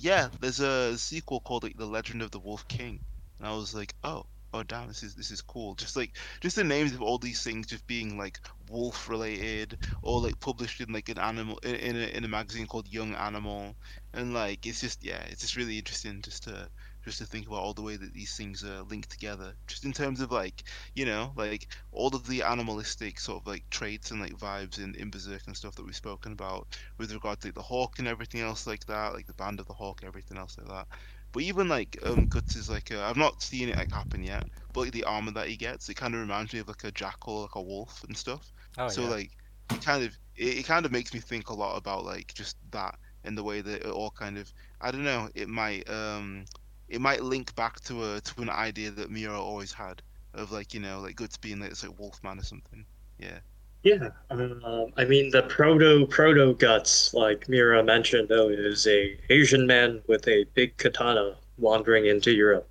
yeah 0.00 0.28
there's 0.40 0.60
a 0.60 0.96
sequel 0.96 1.40
called 1.40 1.62
like 1.62 1.76
the 1.76 1.86
legend 1.86 2.22
of 2.22 2.30
the 2.30 2.38
wolf 2.38 2.66
king. 2.68 3.00
And 3.38 3.48
i 3.48 3.52
was 3.54 3.74
like 3.74 3.94
oh 4.02 4.24
oh 4.52 4.62
damn 4.62 4.88
this 4.88 5.02
is 5.02 5.14
this 5.14 5.30
is 5.30 5.42
cool. 5.42 5.74
Just 5.74 5.96
like 5.96 6.12
just 6.40 6.56
the 6.56 6.64
names 6.64 6.92
of 6.92 7.02
all 7.02 7.18
these 7.18 7.42
things 7.42 7.66
just 7.66 7.86
being 7.86 8.18
like 8.18 8.40
wolf 8.68 9.08
related 9.08 9.78
or 10.02 10.20
like 10.20 10.40
published 10.40 10.80
in 10.80 10.92
like 10.92 11.08
an 11.08 11.18
animal 11.18 11.58
in, 11.58 11.74
in, 11.74 11.96
a, 11.96 12.06
in 12.16 12.24
a 12.24 12.28
magazine 12.28 12.66
called 12.66 12.88
young 12.88 13.14
animal. 13.14 13.76
And 14.14 14.34
like 14.34 14.66
it's 14.66 14.80
just 14.80 15.04
yeah 15.04 15.22
it's 15.28 15.42
just 15.42 15.56
really 15.56 15.78
interesting 15.78 16.22
just 16.22 16.44
to 16.44 16.68
just 17.04 17.18
to 17.18 17.24
think 17.26 17.46
about 17.46 17.60
all 17.60 17.74
the 17.74 17.82
way 17.82 17.96
that 17.96 18.12
these 18.12 18.36
things 18.36 18.62
are 18.64 18.82
linked 18.82 19.10
together 19.10 19.54
just 19.66 19.84
in 19.84 19.92
terms 19.92 20.20
of 20.20 20.30
like 20.32 20.64
you 20.94 21.04
know 21.06 21.32
like 21.36 21.68
all 21.92 22.14
of 22.14 22.26
the 22.26 22.42
animalistic 22.42 23.18
sort 23.18 23.40
of 23.42 23.46
like 23.46 23.64
traits 23.70 24.10
and 24.10 24.20
like 24.20 24.32
vibes 24.36 24.78
in, 24.78 24.94
in 24.96 25.10
berserk 25.10 25.42
and 25.46 25.56
stuff 25.56 25.74
that 25.74 25.84
we've 25.84 25.96
spoken 25.96 26.32
about 26.32 26.66
with 26.98 27.12
regard 27.12 27.40
to 27.40 27.48
like, 27.48 27.54
the 27.54 27.62
hawk 27.62 27.98
and 27.98 28.08
everything 28.08 28.40
else 28.40 28.66
like 28.66 28.84
that 28.86 29.12
like 29.14 29.26
the 29.26 29.34
band 29.34 29.60
of 29.60 29.66
the 29.66 29.74
hawk 29.74 30.02
everything 30.04 30.36
else 30.38 30.56
like 30.58 30.68
that 30.68 30.86
but 31.32 31.42
even 31.42 31.68
like 31.68 31.96
um, 32.04 32.26
Guts 32.26 32.56
is 32.56 32.68
like 32.68 32.90
i 32.92 33.08
I've 33.08 33.16
not 33.16 33.42
seen 33.42 33.68
it 33.68 33.76
like 33.76 33.92
happen 33.92 34.22
yet, 34.22 34.44
but 34.72 34.80
like 34.80 34.92
the 34.92 35.04
armor 35.04 35.30
that 35.32 35.48
he 35.48 35.56
gets, 35.56 35.88
it 35.88 35.94
kind 35.94 36.14
of 36.14 36.20
reminds 36.20 36.52
me 36.52 36.58
of 36.58 36.68
like 36.68 36.82
a 36.84 36.90
jackal, 36.92 37.42
like 37.42 37.54
a 37.54 37.62
wolf 37.62 38.02
and 38.04 38.16
stuff. 38.16 38.52
Oh, 38.78 38.88
so 38.88 39.02
yeah. 39.02 39.08
like, 39.08 39.30
it 39.70 39.80
kind 39.80 40.04
of 40.04 40.18
it, 40.36 40.58
it 40.58 40.66
kind 40.66 40.84
of 40.84 40.92
makes 40.92 41.14
me 41.14 41.20
think 41.20 41.48
a 41.48 41.54
lot 41.54 41.76
about 41.76 42.04
like 42.04 42.32
just 42.34 42.56
that 42.72 42.98
and 43.22 43.36
the 43.38 43.44
way 43.44 43.60
that 43.60 43.82
it 43.82 43.86
all 43.86 44.10
kind 44.10 44.38
of 44.38 44.52
I 44.80 44.90
don't 44.90 45.04
know 45.04 45.28
it 45.34 45.48
might 45.48 45.88
um 45.88 46.46
it 46.90 47.00
might 47.00 47.22
link 47.22 47.54
back 47.54 47.80
to 47.80 48.04
a 48.04 48.20
to 48.20 48.42
an 48.42 48.50
idea 48.50 48.90
that 48.90 49.10
Miura 49.10 49.40
always 49.40 49.72
had 49.72 50.02
of 50.34 50.52
like 50.52 50.74
you 50.74 50.80
know 50.80 51.00
like 51.00 51.16
Guts 51.16 51.36
being 51.36 51.60
like 51.60 51.70
it's 51.70 51.86
like 51.86 51.98
Wolfman 51.98 52.38
or 52.38 52.42
something. 52.42 52.84
Yeah. 53.18 53.38
Yeah, 53.82 54.10
um, 54.28 54.92
I 54.98 55.06
mean 55.06 55.30
the 55.30 55.44
proto 55.44 56.06
proto 56.06 56.54
guts, 56.54 57.14
like 57.14 57.48
Miura 57.48 57.82
mentioned, 57.82 58.28
though, 58.28 58.50
is 58.50 58.86
a 58.86 59.16
Asian 59.30 59.66
man 59.66 60.02
with 60.06 60.28
a 60.28 60.44
big 60.52 60.76
katana 60.76 61.36
wandering 61.56 62.04
into 62.04 62.30
Europe. 62.30 62.68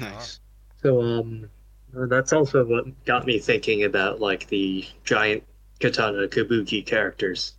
Nice. 0.00 0.40
So 0.82 1.02
um, 1.02 1.50
that's 1.92 2.32
also 2.32 2.64
what 2.64 3.04
got 3.04 3.26
me 3.26 3.38
thinking 3.38 3.84
about 3.84 4.18
like 4.18 4.46
the 4.48 4.86
giant 5.04 5.44
katana 5.78 6.26
kabuki 6.26 6.86
characters, 6.86 7.54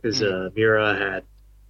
because 0.00 0.22
mm. 0.22 0.46
uh, 0.46 0.50
Miura 0.56 0.96
had 0.96 1.22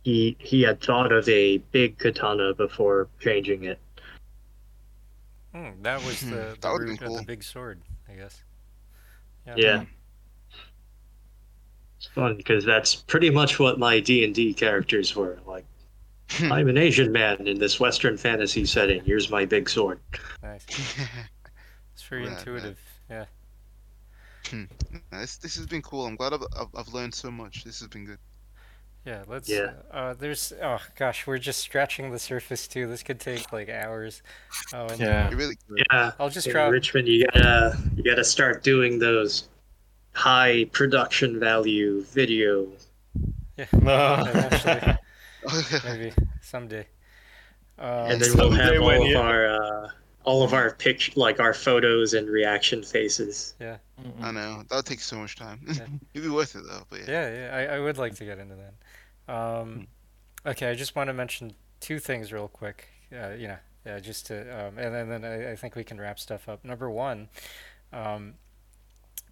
he 0.08 0.36
he 0.38 0.62
had 0.62 0.80
thought 0.80 1.12
of 1.12 1.28
a 1.28 1.58
big 1.58 1.98
katana 1.98 2.54
before 2.54 3.08
changing 3.20 3.64
it. 3.64 3.78
Mm, 5.54 5.82
that 5.82 6.02
was 6.02 6.20
the, 6.22 6.56
the 6.60 6.70
root 6.70 6.98
cool. 7.00 7.14
of 7.14 7.20
the 7.20 7.26
big 7.26 7.42
sword, 7.42 7.82
I 8.08 8.14
guess. 8.14 8.42
Yeah. 9.46 9.54
yeah. 9.56 9.84
It's 11.98 12.06
fun 12.06 12.36
because 12.38 12.64
that's 12.64 12.94
pretty 12.94 13.28
much 13.28 13.58
what 13.58 13.78
my 13.78 14.00
D 14.00 14.24
and 14.24 14.34
D 14.34 14.54
characters 14.54 15.14
were. 15.14 15.40
Like, 15.46 15.66
I'm 16.40 16.68
an 16.68 16.78
Asian 16.78 17.12
man 17.12 17.46
in 17.46 17.58
this 17.58 17.78
Western 17.78 18.16
fantasy 18.16 18.64
setting. 18.64 19.04
Here's 19.04 19.30
my 19.30 19.44
big 19.44 19.68
sword. 19.68 20.00
Nice. 20.42 20.64
it's 21.92 22.02
very 22.04 22.26
intuitive. 22.26 22.78
Yeah. 23.10 23.26
Hmm. 24.48 24.64
This 25.12 25.36
this 25.36 25.56
has 25.56 25.66
been 25.66 25.82
cool. 25.82 26.06
I'm 26.06 26.16
glad 26.16 26.32
I've, 26.32 26.44
I've, 26.58 26.68
I've 26.74 26.94
learned 26.94 27.14
so 27.14 27.30
much. 27.30 27.64
This 27.64 27.80
has 27.80 27.88
been 27.88 28.06
good. 28.06 28.18
Yeah, 29.08 29.22
let's. 29.26 29.48
Yeah. 29.48 29.72
Uh, 29.90 30.12
there's. 30.12 30.52
Oh 30.62 30.82
gosh, 30.94 31.26
we're 31.26 31.38
just 31.38 31.60
scratching 31.60 32.10
the 32.10 32.18
surface 32.18 32.68
too. 32.68 32.86
This 32.86 33.02
could 33.02 33.18
take 33.18 33.50
like 33.54 33.70
hours. 33.70 34.22
Oh, 34.74 34.86
and 34.86 35.00
yeah. 35.00 35.30
Really 35.30 35.56
yeah. 35.90 36.12
I'll 36.20 36.28
just 36.28 36.50
try. 36.50 36.66
Richmond, 36.66 37.08
you 37.08 37.26
gotta 37.32 37.78
you 37.96 38.02
gotta 38.02 38.22
start 38.22 38.62
doing 38.62 38.98
those 38.98 39.48
high 40.12 40.66
production 40.72 41.40
value 41.40 42.02
video. 42.02 42.66
Yeah. 43.56 43.64
Eventually. 43.72 44.98
Maybe 45.84 46.12
someday. 46.42 46.86
Um, 47.78 48.10
and 48.10 48.20
then 48.20 48.36
we'll 48.36 48.50
have 48.50 48.82
all 48.82 49.10
of 49.10 49.16
our 49.16 49.46
uh, 49.46 49.88
all 50.24 50.42
of 50.42 50.52
our 50.52 50.74
picture, 50.74 51.12
like 51.16 51.40
our 51.40 51.54
photos 51.54 52.12
and 52.12 52.28
reaction 52.28 52.82
faces. 52.82 53.54
Yeah. 53.58 53.78
I 54.20 54.32
know 54.32 54.64
that 54.68 54.76
would 54.76 54.84
take 54.84 55.00
so 55.00 55.16
much 55.16 55.36
time. 55.36 55.60
Yeah. 55.66 55.86
It'd 56.12 56.24
be 56.24 56.28
worth 56.28 56.54
it 56.56 56.64
though. 56.68 56.82
But 56.90 57.00
yeah. 57.00 57.06
Yeah, 57.08 57.30
yeah. 57.30 57.72
I, 57.72 57.76
I 57.76 57.80
would 57.80 57.96
like 57.96 58.14
to 58.16 58.26
get 58.26 58.38
into 58.38 58.54
that. 58.56 58.74
Um, 59.28 59.86
okay, 60.46 60.70
I 60.70 60.74
just 60.74 60.96
want 60.96 61.08
to 61.08 61.12
mention 61.12 61.52
two 61.80 61.98
things 61.98 62.32
real 62.32 62.48
quick. 62.48 62.88
Uh, 63.12 63.30
you 63.30 63.48
know, 63.48 63.58
yeah, 63.86 64.00
just 64.00 64.26
to, 64.26 64.40
um, 64.40 64.78
and, 64.78 64.94
and 64.94 65.10
then 65.10 65.24
I, 65.24 65.52
I, 65.52 65.56
think 65.56 65.76
we 65.76 65.84
can 65.84 66.00
wrap 66.00 66.18
stuff 66.18 66.48
up. 66.48 66.64
Number 66.64 66.90
one, 66.90 67.28
um, 67.92 68.34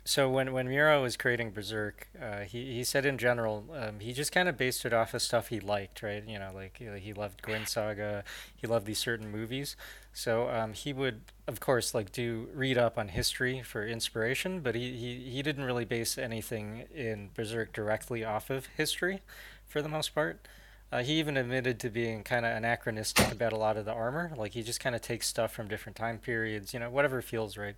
so 0.06 0.30
when 0.30 0.52
when 0.52 0.68
Miura 0.68 1.00
was 1.00 1.16
creating 1.16 1.50
Berserk, 1.50 2.08
uh, 2.22 2.40
he 2.42 2.74
he 2.74 2.84
said 2.84 3.04
in 3.04 3.18
general 3.18 3.64
um, 3.74 3.98
he 3.98 4.12
just 4.12 4.30
kind 4.30 4.48
of 4.48 4.56
based 4.56 4.84
it 4.84 4.92
off 4.92 5.14
of 5.14 5.20
stuff 5.20 5.48
he 5.48 5.58
liked, 5.58 6.00
right? 6.00 6.22
You 6.24 6.38
know, 6.38 6.52
like 6.54 6.78
he 6.78 7.12
loved 7.12 7.42
Guin 7.42 7.66
Saga, 7.66 8.22
he 8.54 8.68
loved 8.68 8.86
these 8.86 8.98
certain 8.98 9.32
movies. 9.32 9.74
So 10.12 10.48
um, 10.48 10.74
he 10.74 10.92
would, 10.92 11.22
of 11.48 11.58
course, 11.58 11.92
like 11.92 12.12
do 12.12 12.48
read 12.54 12.78
up 12.78 12.96
on 12.96 13.08
history 13.08 13.62
for 13.62 13.84
inspiration, 13.84 14.60
but 14.60 14.76
he, 14.76 14.96
he 14.96 15.30
he 15.30 15.42
didn't 15.42 15.64
really 15.64 15.84
base 15.84 16.16
anything 16.16 16.84
in 16.94 17.30
Berserk 17.34 17.72
directly 17.72 18.24
off 18.24 18.48
of 18.48 18.66
history, 18.76 19.22
for 19.68 19.82
the 19.82 19.88
most 19.88 20.14
part. 20.14 20.46
Uh, 20.92 21.02
he 21.02 21.14
even 21.14 21.36
admitted 21.36 21.80
to 21.80 21.90
being 21.90 22.22
kind 22.22 22.46
of 22.46 22.56
anachronistic 22.56 23.32
about 23.32 23.52
a 23.52 23.56
lot 23.56 23.76
of 23.76 23.84
the 23.84 23.92
armor. 23.92 24.32
Like 24.36 24.52
he 24.52 24.62
just 24.62 24.78
kind 24.78 24.94
of 24.94 25.02
takes 25.02 25.26
stuff 25.26 25.52
from 25.52 25.66
different 25.66 25.96
time 25.96 26.18
periods, 26.18 26.72
you 26.72 26.80
know, 26.80 26.90
whatever 26.90 27.20
feels 27.20 27.56
right. 27.56 27.74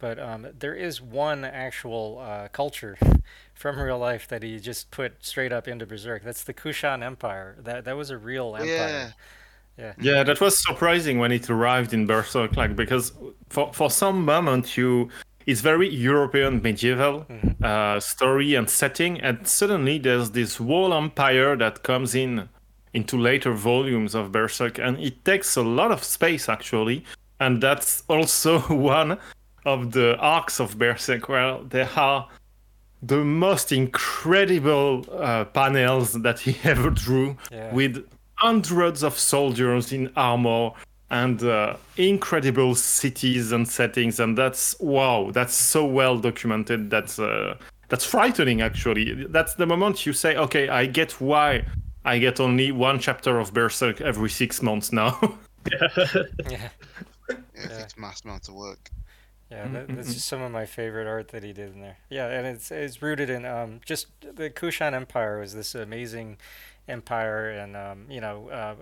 But 0.00 0.18
um, 0.18 0.46
there 0.58 0.74
is 0.74 1.00
one 1.00 1.44
actual 1.44 2.18
uh, 2.18 2.48
culture 2.48 2.98
from 3.54 3.78
real 3.78 3.98
life 3.98 4.26
that 4.28 4.42
he 4.42 4.58
just 4.58 4.90
put 4.90 5.24
straight 5.24 5.52
up 5.52 5.68
into 5.68 5.86
Berserk. 5.86 6.24
That's 6.24 6.42
the 6.42 6.54
Kushan 6.54 7.04
Empire. 7.04 7.56
That 7.60 7.84
that 7.84 7.96
was 7.96 8.10
a 8.10 8.18
real 8.18 8.56
empire. 8.56 8.66
Yeah. 8.66 9.10
Yeah. 9.78 9.92
Yeah, 9.98 10.22
that 10.24 10.40
was 10.40 10.62
surprising 10.62 11.18
when 11.18 11.32
it 11.32 11.48
arrived 11.48 11.94
in 11.94 12.06
Berserk, 12.06 12.56
like 12.56 12.74
because 12.74 13.12
for 13.48 13.72
for 13.72 13.90
some 13.90 14.24
moment 14.24 14.76
you 14.76 15.10
it's 15.46 15.60
very 15.60 15.88
European 15.88 16.62
medieval 16.62 17.24
mm-hmm. 17.28 17.64
uh, 17.64 18.00
story 18.00 18.54
and 18.54 18.68
setting, 18.68 19.20
and 19.20 19.46
suddenly 19.46 19.98
there's 19.98 20.30
this 20.30 20.56
whole 20.56 20.92
empire 20.92 21.56
that 21.56 21.82
comes 21.82 22.14
in 22.14 22.48
into 22.92 23.16
later 23.16 23.52
volumes 23.52 24.14
of 24.14 24.32
Berserk, 24.32 24.78
and 24.78 24.98
it 24.98 25.24
takes 25.24 25.56
a 25.56 25.62
lot 25.62 25.92
of 25.92 26.02
space 26.04 26.48
actually, 26.48 27.04
and 27.38 27.62
that's 27.62 28.02
also 28.08 28.60
one 28.74 29.18
of 29.64 29.92
the 29.92 30.16
arcs 30.18 30.60
of 30.60 30.78
Berserk 30.78 31.28
where 31.28 31.58
there 31.68 31.88
are 31.96 32.28
the 33.02 33.24
most 33.24 33.72
incredible 33.72 35.06
uh, 35.12 35.44
panels 35.46 36.12
that 36.12 36.40
he 36.40 36.56
ever 36.64 36.90
drew 36.90 37.36
yeah. 37.50 37.72
with 37.72 38.06
hundreds 38.34 39.02
of 39.02 39.18
soldiers 39.18 39.92
in 39.92 40.10
armor 40.16 40.70
and 41.10 41.42
uh, 41.42 41.76
incredible 41.96 42.74
cities 42.74 43.52
and 43.52 43.68
settings 43.68 44.20
and 44.20 44.38
that's 44.38 44.78
wow 44.80 45.30
that's 45.32 45.54
so 45.54 45.84
well 45.84 46.18
documented 46.18 46.90
that's 46.90 47.18
uh, 47.18 47.56
that's 47.88 48.04
frightening 48.04 48.62
actually. 48.62 49.26
That's 49.26 49.54
the 49.54 49.66
moment 49.66 50.06
you 50.06 50.12
say 50.12 50.36
okay 50.36 50.68
i 50.68 50.86
get 50.86 51.20
why 51.20 51.64
i 52.04 52.18
get 52.18 52.38
only 52.38 52.70
one 52.70 52.98
chapter 53.00 53.38
of 53.40 53.52
berserk 53.52 54.00
every 54.00 54.30
six 54.30 54.62
months 54.62 54.92
now. 54.92 55.18
Yeah. 55.70 56.06
Yeah, 56.48 56.68
yeah. 57.54 57.82
it's 57.82 57.98
mass 57.98 58.24
amounts 58.24 58.48
of 58.48 58.54
work. 58.54 58.90
Yeah, 59.50 59.66
that, 59.68 59.88
that's 59.88 60.14
just 60.14 60.28
some 60.28 60.42
of 60.42 60.52
my 60.52 60.64
favorite 60.64 61.08
art 61.08 61.28
that 61.28 61.42
he 61.42 61.52
did 61.52 61.74
in 61.74 61.80
there. 61.80 61.98
Yeah, 62.08 62.28
and 62.28 62.46
it's 62.46 62.70
it's 62.70 63.02
rooted 63.02 63.28
in 63.28 63.44
um, 63.44 63.80
just 63.84 64.06
the 64.20 64.48
Kushan 64.48 64.92
Empire 64.92 65.40
was 65.40 65.54
this 65.54 65.74
amazing 65.74 66.38
empire, 66.88 67.50
and 67.50 67.76
um, 67.76 68.06
you 68.08 68.20
know, 68.20 68.48
uh, 68.48 68.74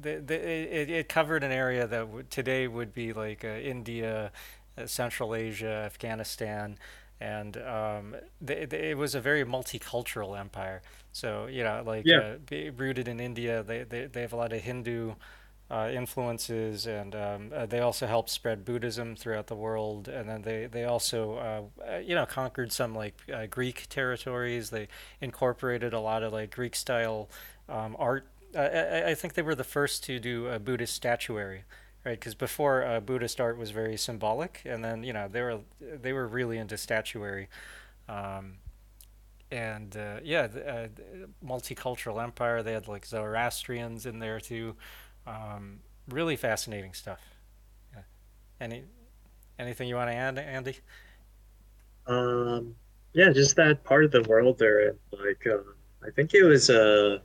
the, 0.00 0.22
the, 0.24 0.34
it, 0.34 0.90
it 0.90 1.08
covered 1.08 1.44
an 1.44 1.52
area 1.52 1.86
that 1.86 2.00
w- 2.00 2.24
today 2.30 2.68
would 2.68 2.92
be 2.94 3.12
like 3.12 3.44
uh, 3.44 3.48
India, 3.48 4.32
uh, 4.76 4.86
Central 4.86 5.34
Asia, 5.34 5.82
Afghanistan, 5.86 6.78
and 7.20 7.56
um, 7.58 8.16
the, 8.40 8.66
the, 8.66 8.90
it 8.90 8.96
was 8.96 9.14
a 9.14 9.20
very 9.20 9.44
multicultural 9.44 10.38
empire. 10.38 10.82
So 11.12 11.46
you 11.46 11.64
know, 11.64 11.82
like 11.84 12.04
yeah. 12.06 12.36
Uh, 12.50 12.72
rooted 12.76 13.08
in 13.08 13.20
India, 13.20 13.62
they, 13.62 13.82
they 13.84 14.06
they 14.06 14.20
have 14.20 14.32
a 14.32 14.36
lot 14.36 14.52
of 14.52 14.60
Hindu 14.60 15.14
uh, 15.70 15.90
influences, 15.92 16.86
and 16.86 17.14
um, 17.14 17.52
uh, 17.54 17.66
they 17.66 17.80
also 17.80 18.06
helped 18.06 18.30
spread 18.30 18.64
Buddhism 18.64 19.14
throughout 19.16 19.48
the 19.48 19.54
world. 19.54 20.08
And 20.08 20.28
then 20.28 20.42
they 20.42 20.66
they 20.66 20.84
also 20.84 21.34
uh, 21.34 21.84
uh 21.84 21.98
you 21.98 22.14
know 22.14 22.26
conquered 22.26 22.72
some 22.72 22.94
like 22.94 23.14
uh, 23.32 23.46
Greek 23.46 23.86
territories. 23.88 24.70
They 24.70 24.88
incorporated 25.20 25.92
a 25.92 26.00
lot 26.00 26.22
of 26.22 26.32
like 26.32 26.54
Greek 26.54 26.74
style 26.74 27.28
um, 27.68 27.96
art. 27.98 28.26
I, 28.56 29.10
I, 29.10 29.14
think 29.14 29.34
they 29.34 29.42
were 29.42 29.54
the 29.54 29.64
first 29.64 30.04
to 30.04 30.18
do 30.18 30.46
a 30.46 30.58
Buddhist 30.58 30.94
statuary. 30.94 31.64
Right, 32.04 32.18
because 32.18 32.34
before 32.34 32.84
uh, 32.86 33.00
Buddhist 33.00 33.40
art 33.40 33.58
was 33.58 33.70
very 33.70 33.96
symbolic, 33.96 34.62
and 34.64 34.84
then 34.84 35.02
you 35.02 35.12
know 35.12 35.28
they 35.28 35.42
were 35.42 35.58
they 35.80 36.12
were 36.12 36.28
really 36.28 36.56
into 36.56 36.78
statuary, 36.78 37.48
um, 38.08 38.58
and 39.50 39.94
yeah, 40.22 40.46
the, 40.46 40.90
multicultural 41.44 42.22
empire. 42.22 42.62
They 42.62 42.72
had 42.72 42.86
like 42.86 43.04
Zoroastrians 43.04 44.06
in 44.06 44.20
there 44.20 44.38
too. 44.38 44.76
Um, 45.26 45.80
really 46.08 46.36
fascinating 46.36 46.94
stuff. 46.94 47.20
Yeah. 47.94 48.02
Any 48.60 48.84
anything 49.58 49.88
you 49.88 49.96
want 49.96 50.10
to 50.10 50.14
add, 50.14 50.38
Andy? 50.38 50.78
Um, 52.06 52.74
yeah, 53.12 53.30
just 53.30 53.56
that 53.56 53.84
part 53.84 54.04
of 54.04 54.12
the 54.12 54.22
world 54.22 54.58
there. 54.58 54.94
Like, 55.12 55.46
uh, 55.46 55.58
I 56.06 56.10
think 56.10 56.34
it 56.34 56.42
was 56.42 56.70
uh, 56.70 57.18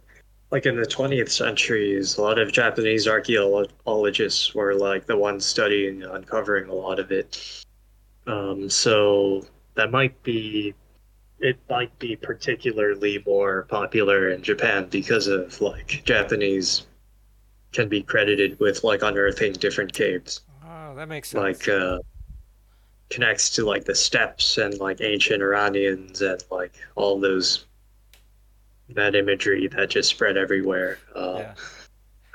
like 0.53 0.67
in 0.67 0.75
the 0.75 0.85
20th 0.85 1.31
centuries, 1.31 2.17
a 2.17 2.21
lot 2.21 2.38
of 2.38 2.51
Japanese 2.51 3.07
archaeologists 3.07 4.53
were 4.53 4.75
like 4.75 5.07
the 5.07 5.17
ones 5.17 5.43
studying, 5.43 6.03
uncovering 6.03 6.69
a 6.69 6.73
lot 6.75 6.99
of 6.99 7.11
it. 7.11 7.65
Um, 8.27 8.69
so 8.69 9.47
that 9.73 9.89
might 9.89 10.21
be, 10.21 10.75
it 11.39 11.57
might 11.71 11.97
be 11.97 12.15
particularly 12.15 13.23
more 13.25 13.63
popular 13.63 14.30
in 14.30 14.43
Japan 14.43 14.88
because 14.91 15.25
of 15.25 15.59
like 15.59 16.03
Japanese 16.05 16.85
can 17.71 17.89
be 17.89 18.03
credited 18.03 18.59
with 18.59 18.84
like 18.84 19.01
unearthing 19.01 19.53
different 19.53 19.91
caves. 19.91 20.41
Oh, 20.63 20.93
that 20.93 21.07
makes 21.07 21.30
sense. 21.30 21.41
Like 21.41 21.67
uh, 21.67 21.97
connects 23.09 23.49
to 23.55 23.65
like 23.65 23.85
the 23.85 23.95
steppes 23.95 24.59
and 24.59 24.77
like 24.77 25.01
ancient 25.01 25.41
Iranians 25.41 26.21
and 26.21 26.43
like 26.51 26.73
all 26.93 27.19
those 27.19 27.65
that 28.89 29.15
imagery 29.15 29.68
that 29.68 29.89
just 29.89 30.10
spread 30.10 30.38
everywhere. 30.38 30.99
Uh, 31.15 31.35
yeah. 31.39 31.53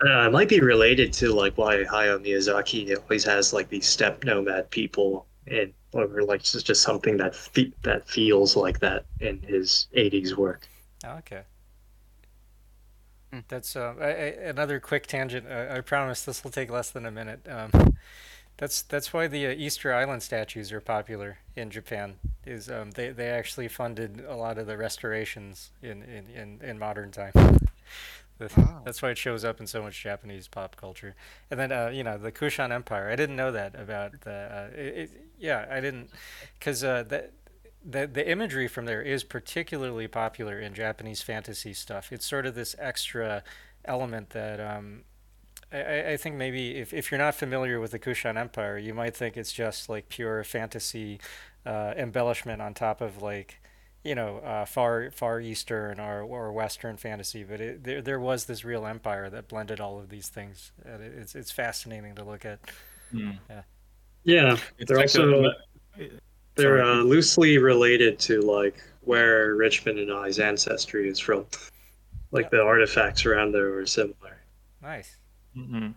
Uh, 0.00 0.26
it 0.28 0.32
might 0.32 0.48
be 0.48 0.60
related 0.60 1.12
to 1.12 1.32
like 1.32 1.58
why 1.58 1.76
Hayao 1.84 2.24
Miyazaki 2.24 2.96
always 2.96 3.24
has 3.24 3.52
like 3.52 3.68
these 3.68 3.86
step 3.86 4.22
nomad 4.24 4.70
people 4.70 5.26
and 5.48 5.72
or 5.92 6.22
like 6.22 6.40
it's 6.40 6.62
just 6.62 6.82
something 6.82 7.16
that 7.16 7.34
fe- 7.34 7.72
that 7.82 8.08
feels 8.08 8.56
like 8.56 8.78
that 8.80 9.06
in 9.20 9.40
his 9.42 9.88
80s 9.96 10.36
work. 10.36 10.68
Okay. 11.04 11.42
Hmm. 13.32 13.40
That's 13.48 13.76
uh, 13.76 13.94
I, 14.00 14.04
I, 14.04 14.08
another 14.48 14.80
quick 14.80 15.06
tangent. 15.06 15.46
I, 15.46 15.78
I, 15.78 15.80
promise 15.80 16.24
this 16.24 16.42
will 16.44 16.50
take 16.50 16.70
less 16.70 16.90
than 16.90 17.04
a 17.04 17.10
minute. 17.10 17.46
Um, 17.48 17.70
that's 18.58 18.82
that's 18.82 19.12
why 19.12 19.26
the 19.26 19.46
uh, 19.46 19.50
Easter 19.50 19.94
Island 19.94 20.22
statues 20.22 20.70
are 20.72 20.80
popular 20.80 21.38
in 21.56 21.70
Japan. 21.70 22.16
Is 22.44 22.68
um, 22.68 22.90
they 22.90 23.10
they 23.10 23.30
actually 23.30 23.68
funded 23.68 24.24
a 24.28 24.36
lot 24.36 24.58
of 24.58 24.66
the 24.66 24.76
restorations 24.76 25.70
in 25.82 26.02
in, 26.02 26.26
in, 26.28 26.60
in 26.62 26.78
modern 26.78 27.10
time. 27.10 27.32
Wow. 28.56 28.82
That's 28.84 29.02
why 29.02 29.10
it 29.10 29.18
shows 29.18 29.44
up 29.44 29.60
in 29.60 29.66
so 29.66 29.82
much 29.82 30.00
Japanese 30.00 30.46
pop 30.46 30.76
culture. 30.76 31.16
And 31.50 31.58
then, 31.58 31.72
uh, 31.72 31.88
you 31.88 32.04
know, 32.04 32.18
the 32.18 32.30
Kushan 32.30 32.70
Empire. 32.70 33.10
I 33.10 33.16
didn't 33.16 33.34
know 33.34 33.50
that 33.50 33.74
about 33.74 34.20
the. 34.20 34.30
Uh, 34.30 34.78
it, 34.78 34.96
it, 34.96 35.10
yeah, 35.38 35.66
I 35.70 35.80
didn't, 35.80 36.10
because 36.58 36.84
uh, 36.84 37.02
that 37.08 37.32
the 37.84 38.06
the 38.06 38.28
imagery 38.30 38.68
from 38.68 38.86
there 38.86 39.02
is 39.02 39.24
particularly 39.24 40.06
popular 40.08 40.60
in 40.60 40.74
Japanese 40.74 41.22
fantasy 41.22 41.72
stuff. 41.72 42.12
It's 42.12 42.26
sort 42.26 42.46
of 42.46 42.54
this 42.54 42.76
extra 42.78 43.42
element 43.84 44.30
that 44.30 44.60
um, 44.60 45.02
I, 45.72 46.12
I 46.12 46.16
think 46.16 46.36
maybe 46.36 46.76
if, 46.76 46.92
if 46.92 47.10
you're 47.10 47.18
not 47.18 47.34
familiar 47.34 47.80
with 47.80 47.90
the 47.90 47.98
Kushan 47.98 48.36
Empire, 48.36 48.78
you 48.78 48.94
might 48.94 49.16
think 49.16 49.36
it's 49.36 49.52
just 49.52 49.88
like 49.88 50.08
pure 50.08 50.42
fantasy 50.44 51.20
uh, 51.66 51.94
embellishment 51.96 52.62
on 52.62 52.74
top 52.74 53.00
of 53.00 53.20
like 53.20 53.60
you 54.04 54.14
know 54.14 54.38
uh, 54.38 54.64
far 54.64 55.10
far 55.10 55.40
eastern 55.40 56.00
or, 56.00 56.22
or 56.22 56.52
western 56.52 56.96
fantasy. 56.96 57.44
But 57.44 57.60
it, 57.60 57.84
there 57.84 58.00
there 58.00 58.20
was 58.20 58.46
this 58.46 58.64
real 58.64 58.86
empire 58.86 59.28
that 59.30 59.48
blended 59.48 59.80
all 59.80 59.98
of 59.98 60.08
these 60.08 60.28
things. 60.28 60.72
And 60.84 61.02
it's 61.02 61.34
it's 61.34 61.50
fascinating 61.50 62.14
to 62.16 62.24
look 62.24 62.44
at. 62.44 62.60
Mm. 63.12 63.38
Yeah. 63.48 63.62
Yeah, 64.24 64.56
it's 64.78 64.90
they're 64.90 65.00
also. 65.00 65.52
They're 66.54 66.82
uh, 66.82 67.02
loosely 67.02 67.58
related 67.58 68.18
to 68.20 68.40
like 68.40 68.82
where 69.02 69.54
Richmond 69.54 70.00
and 70.00 70.12
I's 70.12 70.40
ancestry 70.40 71.08
is 71.08 71.20
from. 71.20 71.46
Like 72.32 72.50
the 72.50 72.60
artifacts 72.60 73.24
around 73.24 73.52
there 73.52 73.70
were 73.70 73.86
similar. 73.86 74.42
Nice. 74.82 75.16
Mm-hmm. 75.58 75.88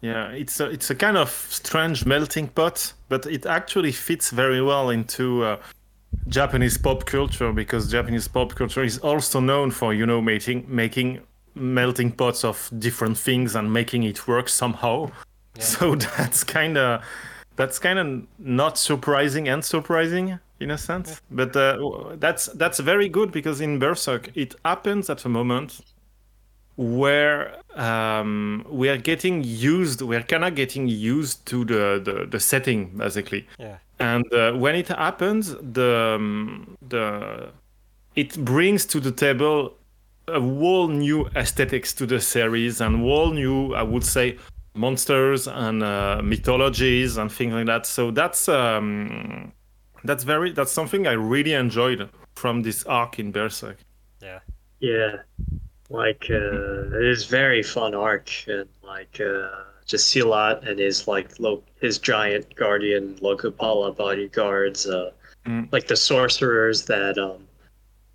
Yeah, 0.00 0.30
it's 0.30 0.58
a 0.58 0.68
it's 0.68 0.90
a 0.90 0.94
kind 0.96 1.16
of 1.16 1.30
strange 1.30 2.04
melting 2.04 2.48
pot, 2.48 2.92
but 3.08 3.24
it 3.26 3.46
actually 3.46 3.92
fits 3.92 4.30
very 4.30 4.60
well 4.60 4.90
into 4.90 5.44
uh, 5.44 5.56
Japanese 6.26 6.76
pop 6.76 7.04
culture 7.06 7.52
because 7.52 7.90
Japanese 7.90 8.26
pop 8.26 8.54
culture 8.54 8.82
is 8.82 8.98
also 8.98 9.38
known 9.38 9.70
for 9.70 9.94
you 9.94 10.04
know 10.04 10.20
making 10.20 10.64
making 10.68 11.20
melting 11.54 12.10
pots 12.10 12.44
of 12.44 12.70
different 12.78 13.16
things 13.16 13.54
and 13.54 13.72
making 13.72 14.02
it 14.02 14.26
work 14.26 14.48
somehow. 14.48 15.10
Yeah. 15.56 15.62
So 15.62 15.94
that's 16.16 16.42
kind 16.42 16.76
of 16.76 17.04
that's 17.54 17.78
kind 17.78 17.98
of 17.98 18.26
not 18.38 18.78
surprising 18.78 19.48
and 19.48 19.64
surprising 19.64 20.38
in 20.58 20.70
a 20.72 20.78
sense. 20.78 21.20
But 21.30 21.54
uh, 21.54 22.16
that's 22.16 22.46
that's 22.46 22.80
very 22.80 23.08
good 23.08 23.30
because 23.30 23.60
in 23.60 23.78
Berserk 23.78 24.30
it 24.34 24.56
happens 24.64 25.10
at 25.10 25.24
a 25.24 25.28
moment 25.28 25.80
where 26.82 27.54
um, 27.74 28.64
we 28.68 28.88
are 28.88 28.96
getting 28.96 29.42
used, 29.44 30.02
we 30.02 30.16
are 30.16 30.22
kind 30.22 30.44
of 30.44 30.54
getting 30.54 30.88
used 30.88 31.46
to 31.46 31.64
the, 31.64 32.00
the, 32.04 32.26
the 32.26 32.40
setting 32.40 32.96
basically. 32.96 33.46
Yeah. 33.58 33.78
and 33.98 34.32
uh, 34.32 34.52
when 34.52 34.74
it 34.74 34.88
happens, 34.88 35.54
the 35.60 36.16
um, 36.16 36.76
the 36.88 37.50
it 38.14 38.36
brings 38.44 38.84
to 38.86 39.00
the 39.00 39.12
table 39.12 39.74
a 40.28 40.40
whole 40.40 40.88
new 40.88 41.26
aesthetics 41.34 41.92
to 41.94 42.06
the 42.06 42.20
series 42.20 42.80
and 42.80 43.00
whole 43.00 43.32
new, 43.32 43.74
I 43.74 43.82
would 43.82 44.04
say, 44.04 44.38
monsters 44.74 45.46
and 45.46 45.82
uh, 45.82 46.20
mythologies 46.22 47.16
and 47.16 47.30
things 47.30 47.52
like 47.54 47.66
that. 47.66 47.86
So 47.86 48.10
that's 48.10 48.48
um, 48.48 49.52
that's 50.04 50.24
very 50.24 50.52
that's 50.52 50.72
something 50.72 51.06
I 51.06 51.12
really 51.12 51.52
enjoyed 51.52 52.08
from 52.34 52.62
this 52.62 52.84
arc 52.84 53.18
in 53.18 53.32
Berserk. 53.32 53.78
Yeah. 54.20 54.40
Yeah. 54.80 55.16
Like 55.92 56.26
uh, 56.30 56.96
it 56.96 57.04
is 57.04 57.26
very 57.26 57.62
fun 57.62 57.94
arc 57.94 58.30
and 58.46 58.68
like 58.82 59.20
uh, 59.20 59.64
just 59.86 60.12
Silat 60.12 60.66
and 60.66 60.78
his 60.78 61.06
like 61.06 61.38
lo- 61.38 61.62
his 61.80 61.98
giant 61.98 62.54
guardian 62.56 63.14
Lokapala 63.16 63.94
bodyguards, 63.94 64.86
uh, 64.86 65.10
mm. 65.44 65.70
like 65.70 65.88
the 65.88 65.96
sorcerers 65.96 66.86
that 66.86 67.18
um 67.18 67.46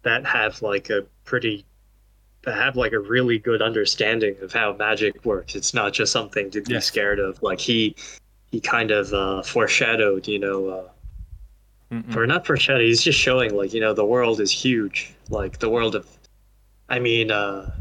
that 0.02 0.26
have 0.26 0.62
like 0.64 0.90
a 0.90 1.04
pretty 1.24 1.66
that 2.42 2.56
have 2.56 2.76
like 2.76 2.94
a 2.94 3.00
really 3.00 3.38
good 3.38 3.62
understanding 3.62 4.36
of 4.42 4.52
how 4.52 4.74
magic 4.74 5.24
works. 5.24 5.56
It's 5.56 5.74
not 5.74 5.94
just 5.94 6.12
something 6.12 6.50
to 6.52 6.62
be 6.62 6.74
yes. 6.74 6.86
scared 6.86 7.20
of. 7.20 7.44
Like 7.44 7.60
he 7.60 7.96
he 8.52 8.60
kind 8.60 8.90
of 8.90 9.14
uh, 9.14 9.44
foreshadowed, 9.44 10.28
you 10.28 10.40
know, 10.40 10.68
uh, 10.68 10.90
Mm-mm. 11.94 12.16
or 12.16 12.26
not 12.26 12.48
foreshadowed. 12.48 12.86
He's 12.86 13.04
just 13.04 13.20
showing 13.20 13.56
like 13.56 13.72
you 13.72 13.82
know 13.82 13.94
the 13.94 14.06
world 14.06 14.40
is 14.40 14.52
huge. 14.52 15.14
Like 15.30 15.60
the 15.60 15.70
world 15.70 15.94
of, 15.94 16.08
I 16.90 17.00
mean, 17.00 17.32
uh, 17.32 17.72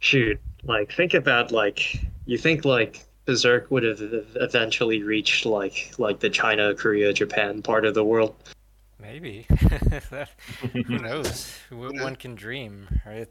shoot, 0.00 0.40
like 0.64 0.92
think 0.92 1.14
about 1.14 1.52
like 1.52 2.00
you 2.26 2.38
think 2.38 2.64
like 2.64 3.06
Berserk 3.24 3.70
would 3.70 3.82
have 3.82 4.00
eventually 4.36 5.02
reached 5.02 5.46
like 5.46 5.92
like 5.98 6.20
the 6.20 6.30
China, 6.30 6.74
Korea, 6.74 7.12
Japan 7.12 7.62
part 7.62 7.84
of 7.84 7.94
the 7.94 8.04
world. 8.04 8.34
Maybe. 9.00 9.46
Who 10.86 10.98
knows? 10.98 11.56
One 11.70 12.16
can 12.16 12.34
dream, 12.34 12.88
right? 13.06 13.28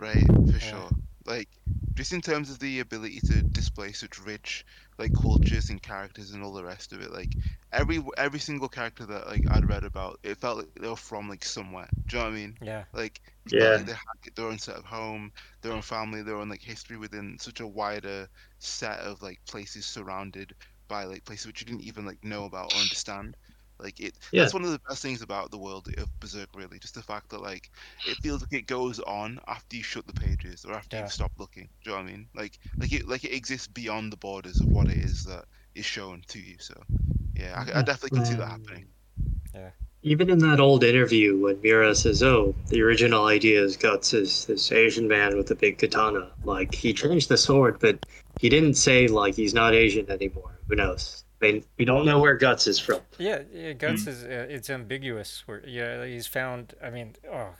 Right, 0.00 0.26
for 0.26 0.50
yeah. 0.50 0.58
sure. 0.58 0.90
Like, 1.26 1.48
just 1.94 2.12
in 2.12 2.20
terms 2.20 2.50
of 2.50 2.58
the 2.58 2.80
ability 2.80 3.20
to 3.20 3.42
display 3.42 3.92
such 3.92 4.20
rich 4.20 4.66
like 4.98 5.12
cultures 5.12 5.70
and 5.70 5.82
characters 5.82 6.30
and 6.32 6.42
all 6.42 6.52
the 6.52 6.64
rest 6.64 6.92
of 6.92 7.00
it. 7.00 7.10
Like 7.12 7.36
every 7.72 8.02
every 8.16 8.38
single 8.40 8.68
character 8.68 9.06
that 9.06 9.26
like 9.26 9.44
I'd 9.50 9.64
read 9.64 9.84
about, 9.84 10.18
it 10.22 10.38
felt 10.40 10.58
like 10.58 10.68
they 10.80 10.88
were 10.88 10.96
from 10.96 11.28
like 11.28 11.44
somewhere. 11.44 11.90
Do 12.08 12.16
you 12.16 12.22
know 12.22 12.28
what 12.30 12.34
I 12.34 12.36
mean? 12.36 12.58
Yeah. 12.60 12.86
Like 12.92 13.20
yeah, 13.50 13.70
like 13.70 13.86
they 13.86 13.92
had 13.92 14.34
their 14.36 14.46
own 14.46 14.58
set 14.58 14.76
of 14.76 14.84
home, 14.84 15.30
their 15.62 15.72
own 15.72 15.82
family, 15.82 16.22
their 16.22 16.36
own 16.36 16.48
like 16.48 16.62
history 16.62 16.96
within 16.96 17.38
such 17.38 17.60
a 17.60 17.66
wider 17.68 18.28
set 18.58 19.00
of 19.00 19.20
like 19.22 19.40
places 19.48 19.86
surrounded 19.86 20.54
by 20.88 21.04
like 21.04 21.24
places 21.24 21.46
which 21.46 21.60
you 21.60 21.66
didn't 21.66 21.82
even 21.82 22.04
like 22.06 22.22
know 22.22 22.44
about 22.44 22.70
or 22.72 22.80
understand. 22.80 23.36
Like 23.78 24.00
it, 24.00 24.14
yeah. 24.32 24.42
that's 24.42 24.54
one 24.54 24.64
of 24.64 24.70
the 24.70 24.80
best 24.88 25.02
things 25.02 25.22
about 25.22 25.50
the 25.50 25.58
world 25.58 25.88
of 25.98 26.20
Berserk. 26.20 26.48
Really, 26.54 26.78
just 26.78 26.94
the 26.94 27.02
fact 27.02 27.30
that 27.30 27.42
like 27.42 27.70
it 28.06 28.16
feels 28.18 28.40
like 28.40 28.52
it 28.52 28.66
goes 28.66 29.00
on 29.00 29.40
after 29.48 29.76
you 29.76 29.82
shut 29.82 30.06
the 30.06 30.12
pages 30.12 30.64
or 30.64 30.74
after 30.74 30.96
yeah. 30.96 31.04
you 31.04 31.08
stop 31.08 31.32
looking. 31.38 31.68
Do 31.82 31.90
you 31.90 31.96
know 31.96 32.02
what 32.02 32.08
I 32.08 32.12
mean? 32.12 32.28
Like, 32.34 32.58
like 32.78 32.92
it, 32.92 33.08
like 33.08 33.24
it 33.24 33.34
exists 33.34 33.66
beyond 33.66 34.12
the 34.12 34.16
borders 34.16 34.60
of 34.60 34.68
what 34.68 34.88
it 34.88 34.98
is 34.98 35.24
that 35.24 35.44
is 35.74 35.84
shown 35.84 36.22
to 36.28 36.38
you. 36.38 36.56
So, 36.58 36.74
yeah, 37.34 37.64
I, 37.74 37.80
I 37.80 37.82
definitely 37.82 38.18
can 38.18 38.26
see 38.26 38.34
that 38.34 38.48
happening. 38.48 38.86
Mm. 39.20 39.30
Yeah. 39.54 39.70
Even 40.02 40.28
in 40.28 40.38
that 40.40 40.60
old 40.60 40.84
interview 40.84 41.40
when 41.40 41.60
Miura 41.62 41.94
says, 41.94 42.22
"Oh, 42.22 42.54
the 42.68 42.82
original 42.82 43.26
idea 43.26 43.62
is 43.62 43.76
Guts 43.76 44.12
is 44.14 44.44
this 44.44 44.70
Asian 44.70 45.08
man 45.08 45.36
with 45.36 45.50
a 45.50 45.54
big 45.54 45.78
katana," 45.78 46.30
like 46.44 46.74
he 46.74 46.92
changed 46.92 47.28
the 47.28 47.36
sword, 47.36 47.78
but 47.80 47.98
he 48.38 48.48
didn't 48.48 48.74
say 48.74 49.08
like 49.08 49.34
he's 49.34 49.54
not 49.54 49.74
Asian 49.74 50.10
anymore. 50.10 50.52
Who 50.68 50.76
knows? 50.76 51.24
Mean, 51.44 51.64
we 51.78 51.84
don't 51.84 52.04
know 52.06 52.18
where 52.18 52.36
Guts 52.36 52.66
is 52.66 52.78
from. 52.78 53.00
Yeah, 53.18 53.42
yeah 53.52 53.72
Guts 53.72 54.04
mm. 54.04 54.08
is 54.08 54.24
uh, 54.24 54.46
it's 54.48 54.70
ambiguous. 54.70 55.42
Where 55.46 55.66
yeah, 55.66 56.04
he's 56.04 56.26
found. 56.26 56.74
I 56.82 56.90
mean, 56.90 57.14
oh, 57.30 57.50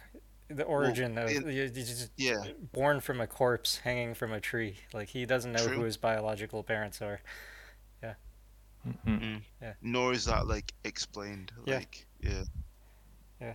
the 0.49 0.65
origin 0.65 1.15
well, 1.15 1.25
of 1.25 1.31
it, 1.31 1.77
he's 1.77 2.11
yeah, 2.17 2.37
born 2.73 3.01
from 3.01 3.21
a 3.21 3.27
corpse 3.27 3.79
hanging 3.79 4.15
from 4.15 4.33
a 4.33 4.41
tree. 4.41 4.77
Like 4.93 5.09
he 5.09 5.27
doesn't 5.27 5.53
know 5.53 5.65
True. 5.67 5.77
who 5.77 5.83
his 5.85 5.97
biological 5.97 6.63
parents 6.63 7.01
are. 7.03 7.21
Yeah. 8.03 8.15
Mm-hmm. 8.87 9.25
Mm. 9.25 9.41
Yeah. 9.63 9.73
Nor 9.83 10.13
is 10.13 10.27
that 10.27 10.47
like 10.47 10.73
explained. 10.85 11.53
Like 11.67 12.07
yeah. 12.21 12.31
Yeah. 12.31 12.45
Yeah. 13.41 13.55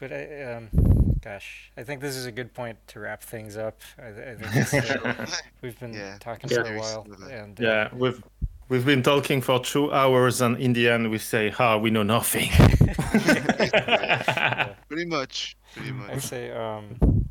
But 0.00 0.12
I 0.12 0.52
um 0.54 0.68
gosh, 1.22 1.72
I 1.76 1.82
think 1.82 2.00
this 2.00 2.16
is 2.16 2.26
a 2.26 2.32
good 2.32 2.54
point 2.54 2.78
to 2.88 3.00
wrap 3.00 3.22
things 3.22 3.56
up. 3.56 3.80
I, 3.98 4.08
I 4.08 4.64
think 4.64 5.04
uh, 5.04 5.26
we've 5.62 5.78
been 5.78 5.92
yeah. 5.92 6.16
talking 6.20 6.48
for 6.48 6.62
a 6.62 6.78
while, 6.78 7.06
and 7.30 7.60
uh, 7.60 7.64
yeah, 7.64 7.88
we've 7.92 8.22
We've 8.68 8.84
been 8.84 9.04
talking 9.04 9.42
for 9.42 9.60
two 9.60 9.92
hours, 9.92 10.40
and 10.40 10.58
in 10.58 10.72
the 10.72 10.88
end, 10.88 11.08
we 11.08 11.18
say, 11.18 11.50
"Ha, 11.50 11.74
oh, 11.74 11.78
we 11.78 11.90
know 11.90 12.02
nothing." 12.02 12.50
pretty 14.88 15.04
much. 15.04 15.56
Pretty 15.72 15.92
much. 15.92 16.10
I 16.10 16.18
say, 16.18 16.50
um, 16.50 17.28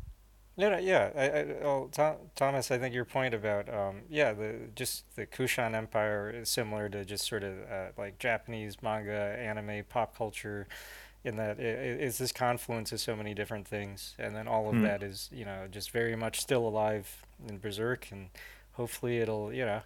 yeah, 0.56 0.78
yeah. 0.78 1.10
I, 1.14 1.28
I, 1.28 1.44
well, 1.62 1.90
Thomas, 2.36 2.70
I 2.70 2.78
think 2.78 2.94
your 2.94 3.04
point 3.04 3.34
about, 3.34 3.68
um, 3.68 4.00
yeah, 4.08 4.32
the 4.32 4.60
just 4.74 5.04
the 5.14 5.26
Kushan 5.26 5.74
Empire 5.74 6.30
is 6.30 6.48
similar 6.48 6.88
to 6.88 7.04
just 7.04 7.26
sort 7.26 7.44
of 7.44 7.52
uh, 7.70 7.88
like 7.98 8.18
Japanese 8.18 8.82
manga, 8.82 9.36
anime, 9.38 9.84
pop 9.90 10.16
culture, 10.16 10.66
in 11.22 11.36
that 11.36 11.60
it, 11.60 12.00
it's 12.00 12.16
this 12.16 12.32
confluence 12.32 12.92
of 12.92 13.00
so 13.00 13.14
many 13.14 13.34
different 13.34 13.68
things, 13.68 14.14
and 14.18 14.34
then 14.34 14.48
all 14.48 14.70
of 14.70 14.76
mm. 14.76 14.84
that 14.84 15.02
is, 15.02 15.28
you 15.30 15.44
know, 15.44 15.68
just 15.70 15.90
very 15.90 16.16
much 16.16 16.40
still 16.40 16.66
alive 16.66 17.26
in 17.46 17.58
Berserk, 17.58 18.10
and 18.10 18.30
hopefully 18.72 19.18
it'll, 19.18 19.52
you 19.52 19.66
know, 19.66 19.82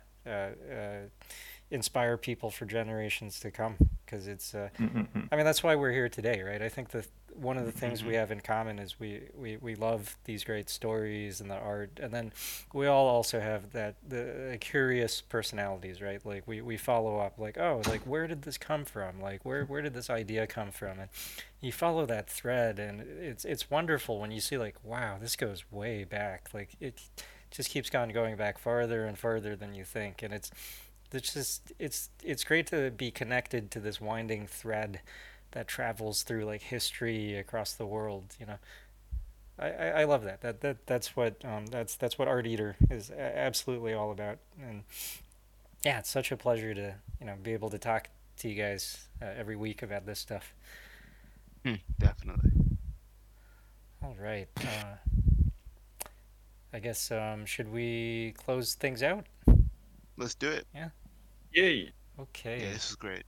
inspire 1.70 2.16
people 2.16 2.50
for 2.50 2.66
generations 2.66 3.38
to 3.40 3.50
come 3.50 3.76
because 4.04 4.26
it's 4.26 4.56
uh, 4.56 4.68
mm-hmm. 4.76 5.20
i 5.30 5.36
mean 5.36 5.44
that's 5.44 5.62
why 5.62 5.76
we're 5.76 5.92
here 5.92 6.08
today 6.08 6.42
right? 6.42 6.62
I 6.62 6.68
think 6.68 6.90
the 6.90 7.06
one 7.34 7.56
of 7.56 7.64
the 7.64 7.72
things 7.72 8.00
mm-hmm. 8.00 8.08
we 8.08 8.14
have 8.14 8.30
in 8.30 8.40
common 8.40 8.78
is 8.78 8.98
we, 8.98 9.22
we 9.34 9.56
we 9.56 9.74
love 9.74 10.16
these 10.24 10.44
great 10.44 10.68
stories 10.68 11.40
and 11.40 11.50
the 11.50 11.56
art 11.56 11.98
and 12.02 12.12
then 12.12 12.32
we 12.72 12.86
all 12.86 13.06
also 13.06 13.40
have 13.40 13.72
that 13.72 13.96
the 14.06 14.54
uh, 14.54 14.56
curious 14.60 15.20
personalities 15.20 16.02
right? 16.02 16.24
Like 16.24 16.46
we, 16.46 16.60
we 16.60 16.76
follow 16.76 17.18
up 17.18 17.38
like 17.38 17.58
oh 17.58 17.82
like 17.86 18.02
where 18.02 18.26
did 18.26 18.42
this 18.42 18.58
come 18.58 18.84
from? 18.84 19.20
Like 19.20 19.44
where 19.44 19.64
where 19.64 19.82
did 19.82 19.94
this 19.94 20.10
idea 20.10 20.46
come 20.46 20.70
from? 20.70 21.00
And 21.00 21.08
you 21.60 21.72
follow 21.72 22.06
that 22.06 22.28
thread 22.28 22.78
and 22.78 23.00
it's 23.00 23.44
it's 23.44 23.70
wonderful 23.70 24.20
when 24.20 24.30
you 24.30 24.40
see 24.40 24.58
like 24.58 24.76
wow 24.82 25.16
this 25.20 25.36
goes 25.36 25.64
way 25.70 26.04
back. 26.04 26.48
Like 26.52 26.70
it 26.80 27.00
just 27.50 27.70
keeps 27.70 27.92
on 27.94 28.10
going 28.10 28.36
back 28.36 28.58
farther 28.58 29.04
and 29.06 29.18
farther 29.18 29.56
than 29.56 29.74
you 29.74 29.84
think, 29.84 30.22
and 30.22 30.32
it's 30.32 30.50
it's 31.12 31.34
just 31.34 31.72
it's 31.78 32.10
it's 32.22 32.44
great 32.44 32.66
to 32.68 32.90
be 32.90 33.10
connected 33.10 33.70
to 33.72 33.80
this 33.80 34.00
winding 34.00 34.46
thread 34.46 35.00
that 35.52 35.66
travels 35.66 36.22
through 36.22 36.44
like 36.44 36.62
history 36.62 37.36
across 37.36 37.72
the 37.72 37.86
world. 37.86 38.36
You 38.38 38.46
know, 38.46 38.58
I, 39.58 39.70
I, 39.70 39.86
I 40.00 40.04
love 40.04 40.24
that. 40.24 40.40
That 40.42 40.60
that 40.60 40.86
that's 40.86 41.16
what 41.16 41.44
um 41.44 41.66
that's 41.66 41.96
that's 41.96 42.18
what 42.18 42.28
Art 42.28 42.46
Eater 42.46 42.76
is 42.88 43.10
absolutely 43.10 43.92
all 43.92 44.12
about. 44.12 44.38
And 44.62 44.84
yeah, 45.84 45.98
it's 45.98 46.10
such 46.10 46.30
a 46.30 46.36
pleasure 46.36 46.74
to 46.74 46.94
you 47.20 47.26
know 47.26 47.34
be 47.42 47.52
able 47.52 47.70
to 47.70 47.78
talk 47.78 48.08
to 48.38 48.48
you 48.48 48.54
guys 48.54 49.08
uh, 49.20 49.26
every 49.36 49.56
week 49.56 49.82
about 49.82 50.06
this 50.06 50.18
stuff. 50.18 50.54
Hmm, 51.64 51.74
definitely. 51.98 52.50
All 54.02 54.16
right. 54.18 54.48
Uh, 54.56 54.96
I 56.72 56.78
guess 56.78 57.10
um, 57.10 57.44
should 57.46 57.70
we 57.70 58.34
close 58.36 58.74
things 58.74 59.02
out? 59.02 59.26
Let's 60.16 60.34
do 60.34 60.48
it. 60.48 60.66
Yeah. 60.74 60.90
Yay. 61.52 61.92
Okay. 62.18 62.62
Yeah, 62.62 62.72
this 62.72 62.90
is 62.90 62.96
great. 62.96 63.24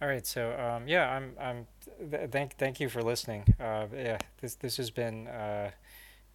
All 0.00 0.08
right, 0.08 0.26
so 0.26 0.52
um, 0.58 0.86
yeah, 0.86 1.10
I'm 1.10 1.32
I'm 1.40 1.66
th- 2.10 2.30
thank 2.30 2.56
thank 2.58 2.80
you 2.80 2.88
for 2.90 3.02
listening. 3.02 3.54
Uh, 3.58 3.86
yeah, 3.94 4.18
this 4.42 4.54
this 4.56 4.76
has 4.76 4.90
been 4.90 5.26
uh, 5.26 5.70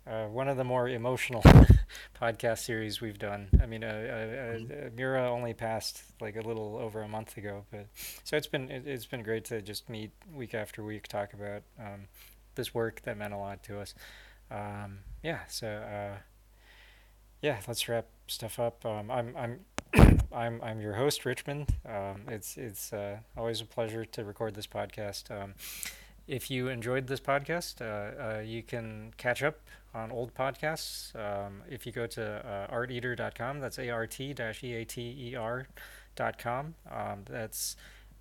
uh, 0.08 0.26
one 0.26 0.48
of 0.48 0.58
the 0.58 0.64
more 0.64 0.90
emotional 0.90 1.44
podcast 2.22 2.60
series 2.60 3.02
we've 3.02 3.20
done. 3.20 3.50
I 3.62 3.68
mean, 3.68 3.84
uh, 3.84 3.88
uh, 3.88 4.74
uh, 4.74 4.90
Miura 4.96 5.30
only 5.30 5.54
passed 5.54 6.02
like 6.20 6.36
a 6.38 6.42
little 6.42 6.78
over 6.82 7.04
a 7.04 7.08
month 7.08 7.38
ago, 7.38 7.66
but 7.72 7.86
so 8.24 8.36
it's 8.36 8.48
been 8.48 8.72
it, 8.72 8.88
has 8.88 9.06
been 9.06 9.22
great 9.22 9.46
to 9.46 9.62
just 9.62 9.90
meet 9.90 10.12
week 10.34 10.56
after 10.56 10.84
week, 10.84 11.08
talk 11.08 11.34
about 11.34 11.62
um, 11.80 12.08
this 12.56 12.74
work 12.74 13.02
that 13.04 13.16
meant 13.16 13.34
a 13.34 13.38
lot 13.38 13.62
to 13.64 13.80
us 13.80 13.94
um, 14.52 15.00
yeah, 15.24 15.40
so 15.48 15.68
uh, 15.68 16.18
yeah, 17.42 17.60
let's 17.68 17.88
wrap 17.88 18.08
stuff 18.28 18.60
up. 18.60 18.86
Um, 18.86 19.10
I'm 19.12 19.36
I'm 19.36 19.60
I'm 20.32 20.62
I'm 20.62 20.82
your 20.82 20.94
host, 20.94 21.26
Richmond. 21.26 21.70
Um, 21.88 22.24
it's 22.28 22.58
it's 22.58 22.94
uh, 22.94 23.18
always 23.38 23.62
a 23.62 23.66
pleasure 23.66 24.06
to 24.06 24.24
record 24.24 24.56
this 24.56 24.68
podcast. 24.68 25.32
Um, 25.32 25.54
if 26.28 26.52
you 26.52 26.70
enjoyed 26.70 27.08
this 27.08 27.20
podcast, 27.20 27.82
uh, 27.82 28.38
uh, 28.38 28.40
you 28.40 28.64
can 28.64 29.14
catch 29.18 29.44
up 29.44 29.60
on 29.94 30.12
old 30.12 30.34
podcasts. 30.34 31.16
Um, 31.16 31.64
if 31.70 31.86
you 31.86 31.92
go 31.92 32.08
to 32.08 32.68
uh, 32.70 32.74
arteater.com, 32.74 33.60
that's 33.60 33.80
a 33.80 33.90
r 33.90 34.08
t 34.08 34.34
e 34.38 34.74
a 34.74 34.86
t 34.86 35.30
e 35.30 35.36
r 35.36 35.68
dot 36.16 36.38
com. 36.38 36.76
Um, 36.90 37.26
that's 37.30 37.76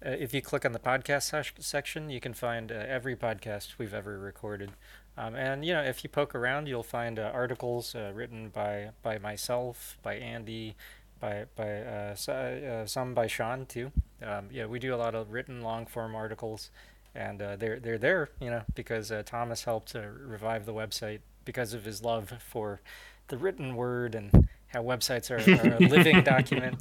uh, 0.05 0.11
if 0.11 0.33
you 0.33 0.41
click 0.41 0.65
on 0.65 0.73
the 0.73 0.79
podcast 0.79 1.63
section, 1.63 2.11
you 2.11 2.21
can 2.21 2.33
find 2.33 2.73
uh, 2.73 2.75
every 2.75 3.15
podcast 3.15 3.79
we've 3.79 3.95
ever 3.95 4.19
recorded. 4.19 4.73
Um, 5.21 5.35
and 5.35 5.65
you 5.65 5.75
know, 5.75 5.83
if 5.83 6.03
you 6.03 6.09
poke 6.09 6.35
around, 6.35 6.67
you'll 6.67 6.83
find 6.83 7.19
uh, 7.19 7.31
articles 7.35 7.95
uh, 7.95 8.11
written 8.15 8.49
by 8.49 8.91
by 9.03 9.19
myself, 9.19 9.99
by 10.03 10.15
Andy, 10.15 10.77
by 11.21 11.45
by 11.57 11.83
uh, 11.83 12.17
uh, 12.31 12.87
some 12.87 13.13
by 13.13 13.27
Sean 13.27 13.67
too. 13.67 13.93
Um, 14.23 14.49
yeah, 14.51 14.65
we 14.65 14.79
do 14.79 14.95
a 14.95 14.97
lot 14.97 15.15
of 15.15 15.31
written 15.31 15.61
long 15.61 15.85
form 15.85 16.15
articles, 16.15 16.71
and 17.15 17.43
uh, 17.43 17.57
they're 17.57 17.79
they're 17.79 17.99
there, 17.99 18.31
you 18.41 18.49
know, 18.49 18.63
because 18.75 19.13
uh, 19.13 19.23
Thomas 19.27 19.65
helped 19.65 19.95
revive 19.95 20.65
the 20.65 20.73
website 20.73 21.21
because 21.45 21.75
of 21.75 21.85
his 21.85 22.03
love 22.03 22.33
for 22.49 22.81
the 23.29 23.37
written 23.37 23.77
word 23.77 24.15
and 24.15 24.49
how 24.69 24.83
websites 24.83 25.31
are, 25.31 25.69
are 25.69 25.75
a 25.75 25.81
living 25.81 26.23
document. 26.25 26.81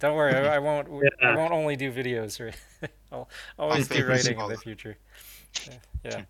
don't 0.00 0.16
worry, 0.16 0.34
I, 0.34 0.56
I 0.56 0.58
won't. 0.58 0.88
Yeah. 0.90 1.28
I 1.28 1.36
won't 1.36 1.52
only 1.52 1.76
do 1.76 1.92
videos. 1.92 2.40
I'll 3.12 3.28
always 3.58 3.88
do 3.88 4.06
writing 4.06 4.40
in 4.40 4.48
the 4.48 4.56
future. 4.56 4.96
Yeah. 5.66 5.74
yeah. 6.02 6.22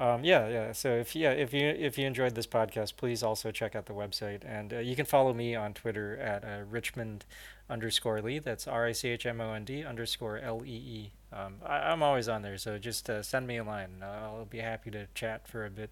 Um, 0.00 0.24
yeah, 0.24 0.48
yeah. 0.48 0.72
So 0.72 0.94
if 0.94 1.14
yeah, 1.14 1.32
if 1.32 1.52
you 1.52 1.68
if 1.68 1.98
you 1.98 2.06
enjoyed 2.06 2.34
this 2.34 2.46
podcast, 2.46 2.96
please 2.96 3.22
also 3.22 3.50
check 3.50 3.76
out 3.76 3.84
the 3.84 3.92
website, 3.92 4.40
and 4.46 4.72
uh, 4.72 4.78
you 4.78 4.96
can 4.96 5.04
follow 5.04 5.34
me 5.34 5.54
on 5.54 5.74
Twitter 5.74 6.16
at 6.16 6.42
uh, 6.42 6.64
Richmond 6.66 7.26
underscore 7.68 8.22
Lee. 8.22 8.38
That's 8.38 8.66
R 8.66 8.86
I 8.86 8.92
C 8.92 9.10
H 9.10 9.26
M 9.26 9.42
O 9.42 9.52
N 9.52 9.66
D 9.66 9.84
underscore 9.84 10.38
L 10.38 10.62
E 10.64 10.70
E. 10.70 11.12
Um, 11.34 11.56
I, 11.66 11.92
am 11.92 12.02
always 12.02 12.30
on 12.30 12.40
there, 12.40 12.56
so 12.56 12.78
just 12.78 13.10
uh, 13.10 13.22
send 13.22 13.46
me 13.46 13.58
a 13.58 13.64
line. 13.64 14.02
I'll 14.02 14.46
be 14.46 14.60
happy 14.60 14.90
to 14.90 15.06
chat 15.14 15.46
for 15.46 15.66
a 15.66 15.70
bit. 15.70 15.90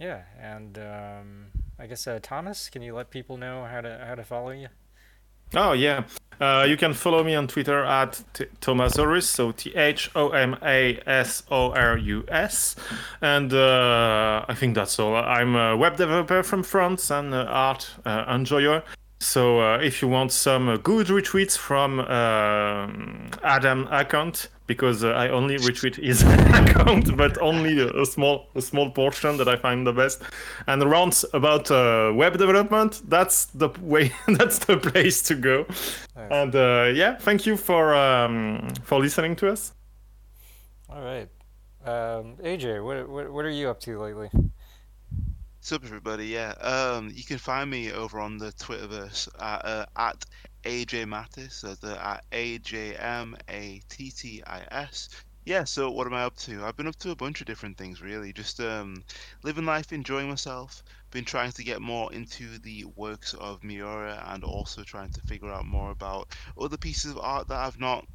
Yeah, 0.00 0.22
and 0.40 0.76
um, 0.78 1.46
I 1.78 1.86
guess 1.86 2.04
uh, 2.04 2.18
Thomas, 2.20 2.68
can 2.68 2.82
you 2.82 2.96
let 2.96 3.10
people 3.10 3.36
know 3.36 3.64
how 3.64 3.80
to 3.80 4.04
how 4.08 4.16
to 4.16 4.24
follow 4.24 4.50
you? 4.50 4.68
Oh 5.54 5.72
yeah, 5.72 6.04
uh, 6.40 6.66
you 6.68 6.76
can 6.76 6.92
follow 6.92 7.24
me 7.24 7.34
on 7.34 7.46
Twitter 7.48 7.82
at 7.84 8.22
T- 8.34 8.44
Thomasorus, 8.60 9.24
so 9.24 9.52
T 9.52 9.74
H 9.74 10.10
O 10.14 10.28
M 10.28 10.56
A 10.62 11.00
S 11.06 11.42
O 11.50 11.72
R 11.72 11.96
U 11.96 12.24
S, 12.28 12.76
and 13.22 13.52
uh, 13.52 14.44
I 14.48 14.54
think 14.54 14.74
that's 14.74 14.98
all. 14.98 15.16
I'm 15.16 15.56
a 15.56 15.76
web 15.76 15.96
developer 15.96 16.42
from 16.42 16.62
France 16.62 17.10
and 17.10 17.34
uh, 17.34 17.44
art 17.48 17.90
uh, 18.04 18.24
enjoyer. 18.28 18.82
So 19.20 19.60
uh, 19.60 19.78
if 19.78 20.00
you 20.00 20.08
want 20.08 20.32
some 20.32 20.68
uh, 20.68 20.76
good 20.76 21.08
retweets 21.08 21.56
from 21.56 22.00
Adam 22.00 23.88
account, 23.90 24.48
because 24.68 25.02
uh, 25.02 25.08
I 25.08 25.30
only 25.30 25.56
retweet 25.56 25.96
his 25.96 26.22
account, 26.60 27.16
but 27.16 27.36
only 27.40 27.80
a, 27.80 27.88
a, 28.02 28.06
small 28.06 28.46
a 28.54 28.62
small 28.62 28.90
portion 28.90 29.36
that 29.38 29.48
I 29.48 29.56
find 29.56 29.84
the 29.84 29.92
best. 29.92 30.22
And 30.68 30.80
around 30.82 31.24
about 31.32 31.68
uh, 31.70 32.12
web 32.14 32.38
development, 32.38 33.02
that's 33.08 33.46
the 33.46 33.70
way, 33.80 34.12
that's 34.28 34.58
the 34.60 34.76
place 34.76 35.22
to 35.22 35.34
go. 35.34 35.66
Nice. 36.14 36.30
And 36.30 36.54
uh, 36.54 36.92
yeah, 36.94 37.16
thank 37.16 37.46
you 37.46 37.56
for 37.56 37.94
um, 37.96 38.68
for 38.84 39.00
listening 39.00 39.34
to 39.36 39.50
us. 39.50 39.72
All 40.90 41.02
right, 41.02 41.28
um, 41.84 42.36
AJ, 42.42 42.84
what, 42.84 43.08
what 43.08 43.32
what 43.32 43.44
are 43.44 43.50
you 43.50 43.68
up 43.70 43.80
to 43.80 43.98
lately? 43.98 44.30
Sup, 45.68 45.84
everybody? 45.84 46.28
Yeah, 46.28 46.52
um, 46.62 47.10
you 47.12 47.22
can 47.22 47.36
find 47.36 47.68
me 47.68 47.92
over 47.92 48.20
on 48.20 48.38
the 48.38 48.52
Twitterverse 48.52 49.28
at, 49.38 49.64
uh, 49.66 49.84
at 49.96 50.24
AJ 50.64 51.04
Mattis, 51.04 51.52
so 51.52 51.74
the 51.74 52.02
at 52.02 52.24
A 52.32 52.56
J 52.60 52.96
M 52.96 53.36
A 53.50 53.78
T 53.90 54.10
T 54.10 54.42
I 54.46 54.62
S. 54.70 55.10
Yeah, 55.44 55.64
so 55.64 55.90
what 55.90 56.06
am 56.06 56.14
I 56.14 56.22
up 56.22 56.38
to? 56.38 56.64
I've 56.64 56.78
been 56.78 56.86
up 56.86 56.96
to 57.00 57.10
a 57.10 57.16
bunch 57.16 57.42
of 57.42 57.46
different 57.46 57.76
things 57.76 58.00
really. 58.00 58.32
Just 58.32 58.60
um, 58.60 59.04
living 59.42 59.66
life, 59.66 59.92
enjoying 59.92 60.30
myself. 60.30 60.82
Been 61.10 61.26
trying 61.26 61.52
to 61.52 61.62
get 61.62 61.82
more 61.82 62.10
into 62.14 62.58
the 62.60 62.86
works 62.96 63.34
of 63.34 63.62
Miura 63.62 64.24
and 64.28 64.44
also 64.44 64.82
trying 64.84 65.10
to 65.10 65.20
figure 65.20 65.52
out 65.52 65.66
more 65.66 65.90
about 65.90 66.34
other 66.58 66.78
pieces 66.78 67.10
of 67.10 67.18
art 67.18 67.46
that 67.48 67.58
I've 67.58 67.78
not 67.78 68.06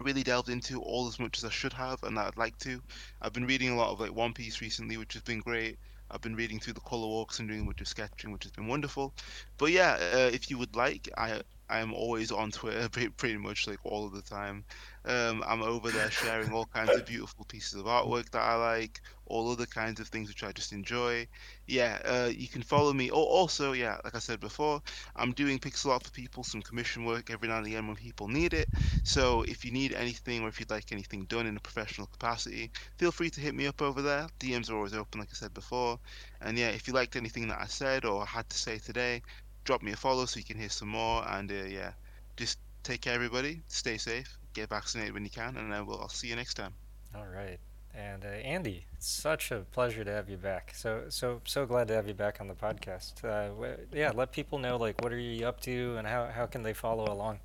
really 0.00 0.24
delved 0.24 0.48
into 0.48 0.80
all 0.82 1.06
as 1.06 1.20
much 1.20 1.38
as 1.38 1.44
I 1.44 1.50
should 1.50 1.74
have 1.74 2.02
and 2.02 2.16
that 2.16 2.26
I'd 2.26 2.36
like 2.36 2.58
to. 2.58 2.82
I've 3.20 3.32
been 3.32 3.46
reading 3.46 3.70
a 3.70 3.76
lot 3.76 3.92
of 3.92 4.00
like 4.00 4.12
One 4.12 4.32
Piece 4.34 4.60
recently, 4.60 4.96
which 4.96 5.12
has 5.12 5.22
been 5.22 5.38
great. 5.38 5.78
I've 6.12 6.20
been 6.20 6.36
reading 6.36 6.60
through 6.60 6.74
the 6.74 6.80
color 6.80 7.06
walks 7.08 7.38
and 7.38 7.48
doing 7.48 7.62
a 7.62 7.64
bunch 7.64 7.80
of 7.80 7.88
sketching, 7.88 8.32
which 8.32 8.44
has 8.44 8.52
been 8.52 8.68
wonderful. 8.68 9.14
But 9.58 9.72
yeah, 9.72 9.94
uh, 9.94 10.30
if 10.32 10.50
you 10.50 10.58
would 10.58 10.76
like, 10.76 11.08
I 11.16 11.42
I 11.68 11.78
am 11.80 11.92
always 11.94 12.30
on 12.30 12.50
Twitter 12.52 12.88
pretty 13.16 13.38
much 13.38 13.66
like 13.66 13.78
all 13.84 14.06
of 14.06 14.12
the 14.12 14.22
time. 14.22 14.64
Um, 15.04 15.42
I'm 15.46 15.62
over 15.62 15.90
there 15.90 16.10
sharing 16.10 16.52
all 16.52 16.66
kinds 16.66 16.96
of 16.96 17.04
beautiful 17.04 17.44
pieces 17.44 17.74
of 17.74 17.86
artwork 17.86 18.30
that 18.30 18.42
I 18.42 18.54
like, 18.54 19.00
all 19.26 19.50
other 19.50 19.66
kinds 19.66 19.98
of 20.00 20.08
things 20.08 20.28
which 20.28 20.44
I 20.44 20.52
just 20.52 20.72
enjoy. 20.72 21.26
Yeah, 21.66 21.98
uh, 22.04 22.30
you 22.32 22.48
can 22.48 22.62
follow 22.62 22.92
me. 22.92 23.10
Oh, 23.10 23.22
also, 23.22 23.72
yeah, 23.72 23.98
like 24.04 24.14
I 24.14 24.20
said 24.20 24.40
before, 24.40 24.80
I'm 25.16 25.32
doing 25.32 25.58
pixel 25.58 25.90
art 25.90 26.04
for 26.04 26.10
people, 26.10 26.44
some 26.44 26.62
commission 26.62 27.04
work 27.04 27.30
every 27.30 27.48
now 27.48 27.58
and 27.58 27.66
again 27.66 27.86
when 27.86 27.96
people 27.96 28.28
need 28.28 28.54
it. 28.54 28.68
So 29.02 29.42
if 29.42 29.64
you 29.64 29.72
need 29.72 29.92
anything 29.92 30.42
or 30.42 30.48
if 30.48 30.60
you'd 30.60 30.70
like 30.70 30.92
anything 30.92 31.24
done 31.24 31.46
in 31.46 31.56
a 31.56 31.60
professional 31.60 32.06
capacity, 32.06 32.70
feel 32.98 33.10
free 33.10 33.30
to 33.30 33.40
hit 33.40 33.54
me 33.54 33.66
up 33.66 33.82
over 33.82 34.02
there. 34.02 34.28
DMs 34.38 34.70
are 34.70 34.76
always 34.76 34.94
open, 34.94 35.20
like 35.20 35.30
I 35.32 35.34
said 35.34 35.54
before. 35.54 35.98
And 36.40 36.58
yeah, 36.58 36.68
if 36.68 36.86
you 36.86 36.94
liked 36.94 37.16
anything 37.16 37.48
that 37.48 37.60
I 37.60 37.66
said 37.66 38.04
or 38.04 38.24
had 38.24 38.48
to 38.50 38.58
say 38.58 38.78
today, 38.78 39.22
drop 39.64 39.82
me 39.82 39.92
a 39.92 39.96
follow 39.96 40.26
so 40.26 40.38
you 40.38 40.44
can 40.44 40.58
hear 40.58 40.68
some 40.68 40.88
more. 40.88 41.24
And 41.28 41.50
uh, 41.50 41.64
yeah, 41.66 41.92
just 42.36 42.58
take 42.84 43.00
care, 43.00 43.14
everybody. 43.14 43.62
Stay 43.68 43.98
safe. 43.98 44.41
Get 44.54 44.68
vaccinated 44.68 45.14
when 45.14 45.24
you 45.24 45.30
can, 45.30 45.56
and 45.56 45.72
then 45.72 45.86
we'll, 45.86 46.00
I'll 46.00 46.08
see 46.08 46.28
you 46.28 46.36
next 46.36 46.54
time. 46.54 46.72
All 47.14 47.26
right. 47.26 47.58
And 47.94 48.24
uh, 48.24 48.28
Andy, 48.28 48.86
it's 48.94 49.08
such 49.08 49.50
a 49.50 49.60
pleasure 49.72 50.02
to 50.02 50.10
have 50.10 50.28
you 50.30 50.38
back. 50.38 50.72
So 50.74 51.04
so 51.08 51.40
so 51.44 51.66
glad 51.66 51.88
to 51.88 51.94
have 51.94 52.08
you 52.08 52.14
back 52.14 52.40
on 52.40 52.48
the 52.48 52.54
podcast. 52.54 53.22
Uh, 53.24 53.76
yeah, 53.92 54.12
let 54.14 54.32
people 54.32 54.58
know 54.58 54.76
like 54.76 55.02
what 55.02 55.12
are 55.12 55.18
you 55.18 55.46
up 55.46 55.60
to 55.62 55.96
and 55.98 56.06
how 56.06 56.26
how 56.26 56.46
can 56.46 56.62
they 56.62 56.72
follow 56.72 57.12
along. 57.12 57.38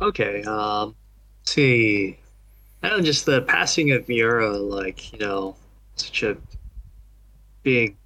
Okay. 0.00 0.42
Um. 0.44 0.94
See. 1.44 2.18
I 2.82 2.90
don't 2.90 3.04
just 3.04 3.26
the 3.26 3.42
passing 3.42 3.90
of 3.92 4.08
Miura, 4.08 4.56
like 4.56 5.12
you 5.12 5.18
know, 5.18 5.56
such 5.96 6.22
a 6.22 6.36
big 7.62 7.96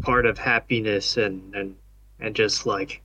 part 0.00 0.26
of 0.26 0.38
happiness 0.38 1.16
and 1.16 1.54
and 1.54 1.76
and 2.20 2.34
just 2.34 2.66
like 2.66 3.02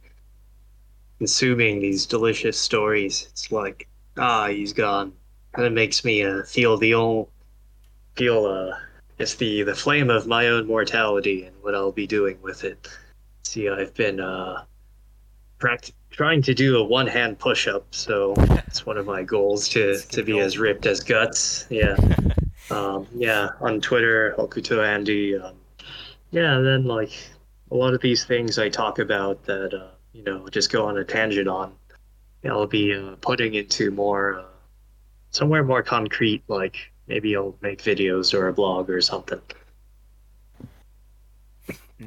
consuming 1.21 1.79
these 1.79 2.07
delicious 2.07 2.57
stories. 2.57 3.27
It's 3.29 3.51
like 3.51 3.87
ah, 4.17 4.47
he's 4.47 4.73
gone. 4.73 5.13
Kind 5.53 5.67
of 5.67 5.73
makes 5.73 6.03
me 6.03 6.23
uh, 6.23 6.41
feel 6.41 6.77
the 6.77 6.95
old 6.95 7.29
feel 8.15 8.47
uh, 8.47 8.75
it's 9.19 9.35
the 9.35 9.61
the 9.61 9.75
flame 9.75 10.09
of 10.09 10.25
my 10.25 10.47
own 10.47 10.65
mortality 10.65 11.43
and 11.43 11.55
what 11.61 11.75
I'll 11.75 11.91
be 11.91 12.07
doing 12.07 12.41
with 12.41 12.63
it. 12.63 12.87
See, 13.43 13.69
I've 13.69 13.93
been 13.93 14.19
uh, 14.19 14.63
pract- 15.59 15.91
trying 16.09 16.41
to 16.41 16.55
do 16.55 16.77
a 16.77 16.83
one 16.83 17.05
hand 17.05 17.37
push 17.37 17.67
up, 17.67 17.85
so 17.91 18.33
it's 18.65 18.87
one 18.87 18.97
of 18.97 19.05
my 19.05 19.21
goals 19.21 19.69
to 19.69 19.99
to 19.99 20.23
be 20.23 20.31
goal. 20.31 20.41
as 20.41 20.57
ripped 20.57 20.87
as 20.87 21.01
guts. 21.01 21.67
Yeah. 21.69 21.95
Um, 22.69 23.05
yeah, 23.13 23.49
on 23.59 23.81
Twitter, 23.81 24.33
Hokuto 24.37 24.81
Andy. 24.81 25.35
Um, 25.35 25.55
yeah, 26.29 26.55
and 26.55 26.65
then 26.65 26.85
like 26.85 27.11
a 27.69 27.75
lot 27.75 27.93
of 27.93 27.99
these 27.99 28.23
things 28.23 28.57
I 28.57 28.69
talk 28.69 28.97
about 28.99 29.43
that 29.43 29.73
uh, 29.73 29.91
you 30.13 30.23
know 30.23 30.47
just 30.49 30.71
go 30.71 30.85
on 30.85 30.97
a 30.97 31.03
tangent 31.03 31.47
on, 31.47 31.73
I'll 32.45 32.67
be 32.67 32.93
uh, 32.93 33.15
putting 33.21 33.53
into 33.53 33.91
more 33.91 34.39
uh, 34.39 34.45
somewhere 35.31 35.63
more 35.63 35.83
concrete. 35.83 36.43
Like 36.47 36.91
maybe 37.07 37.35
I'll 37.35 37.55
make 37.61 37.81
videos 37.81 38.33
or 38.33 38.47
a 38.47 38.53
blog 38.53 38.89
or 38.89 39.01
something. 39.01 39.41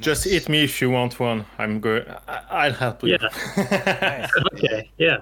Just 0.01 0.25
hit 0.25 0.49
me 0.49 0.65
if 0.65 0.81
you 0.83 0.91
want 0.91 1.21
one. 1.21 1.47
I'm 1.59 1.79
good. 1.79 2.13
I'll 2.27 2.73
help 2.73 3.05
you. 3.05 3.17
Yeah. 3.21 4.29
okay. 4.53 4.91
Yeah. 4.99 5.19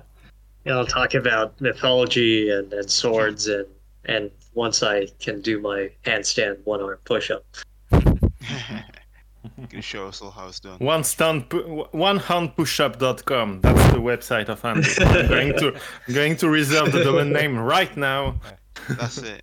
yeah. 0.64 0.76
I'll 0.76 0.86
talk 0.86 1.12
about 1.14 1.60
mythology 1.60 2.50
and, 2.50 2.72
and 2.72 2.90
swords 2.90 3.48
and 3.48 3.66
and 4.06 4.30
once 4.54 4.82
I 4.82 5.06
can 5.20 5.40
do 5.40 5.60
my 5.60 5.90
handstand 6.04 6.58
one 6.64 6.80
arm 6.80 6.98
push 7.04 7.30
up. 7.30 7.44
you 9.58 9.66
can 9.66 9.80
show 9.80 10.08
us 10.08 10.22
all 10.22 10.30
how 10.30 10.48
it's 10.48 10.60
done. 10.60 10.78
One 10.78 11.04
stand, 11.04 11.52
one 11.92 12.18
hand 12.18 12.56
pushup.com. 12.56 13.60
That's 13.60 13.92
the 13.92 13.98
website 13.98 14.48
of 14.48 14.64
Andy. 14.64 14.88
I'm 15.00 15.28
going 15.28 15.58
to 15.58 15.74
I'm 16.08 16.14
going 16.14 16.36
to 16.36 16.48
reserve 16.48 16.92
the 16.92 17.02
domain 17.04 17.32
name 17.40 17.58
right 17.58 17.94
now. 17.96 18.40
That's 18.88 19.18
it. 19.18 19.42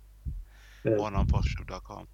One 0.84 1.14
hand 1.14 1.28
pushup.com. 1.28 2.08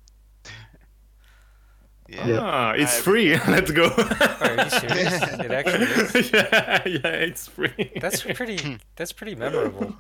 Yeah. 2.09 2.39
Ah, 2.41 2.71
it's 2.73 2.99
free. 2.99 3.37
Let's 3.49 3.71
go. 3.73 3.89
Are 3.89 4.65
you 4.65 4.71
serious? 4.71 5.23
It 5.47 5.51
actually 5.51 5.87
is. 5.87 6.33
Yeah, 6.33 6.83
yeah, 6.87 7.27
it's 7.27 7.49
free. 7.49 7.93
That's 8.01 8.23
pretty. 8.23 8.79
That's 8.95 9.13
pretty 9.13 9.35
memorable. 9.35 9.95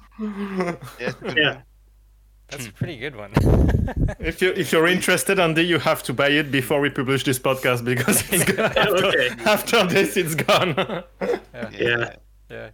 Yeah. 1.00 1.12
yeah. 1.36 1.62
That's 2.48 2.68
a 2.68 2.72
pretty 2.72 2.96
good 2.96 3.16
one. 3.16 3.32
if 4.20 4.40
you 4.40 4.52
if 4.52 4.70
you're 4.70 4.86
interested, 4.86 5.40
Andy, 5.40 5.62
you 5.62 5.78
have 5.78 6.02
to 6.04 6.12
buy 6.12 6.28
it 6.28 6.52
before 6.52 6.80
we 6.80 6.90
publish 6.90 7.24
this 7.24 7.38
podcast 7.38 7.84
because 7.84 8.22
after, 8.58 9.06
okay. 9.06 9.30
after 9.44 9.86
this 9.86 10.16
it's 10.16 10.34
gone. 10.34 10.74
yeah. 11.20 11.70
yeah. 11.72 12.10
Yeah. 12.48 12.70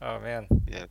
Oh 0.00 0.18
man. 0.20 0.46
Yeah. 0.66 0.86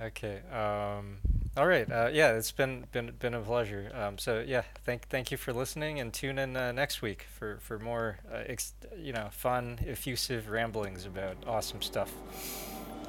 Okay. 0.00 0.40
Um, 0.50 1.18
all 1.56 1.66
right. 1.66 1.90
Uh, 1.90 2.08
yeah, 2.10 2.32
it's 2.32 2.52
been 2.52 2.86
been 2.92 3.12
been 3.18 3.34
a 3.34 3.40
pleasure. 3.40 3.90
Um, 3.94 4.16
so 4.16 4.42
yeah, 4.46 4.62
thank 4.84 5.08
thank 5.08 5.30
you 5.30 5.36
for 5.36 5.52
listening, 5.52 6.00
and 6.00 6.12
tune 6.12 6.38
in 6.38 6.56
uh, 6.56 6.72
next 6.72 7.02
week 7.02 7.26
for 7.38 7.58
for 7.60 7.78
more 7.78 8.18
uh, 8.32 8.42
ex- 8.46 8.74
you 8.96 9.12
know 9.12 9.28
fun, 9.30 9.78
effusive 9.86 10.48
ramblings 10.48 11.04
about 11.04 11.36
awesome 11.46 11.82
stuff. 11.82 12.12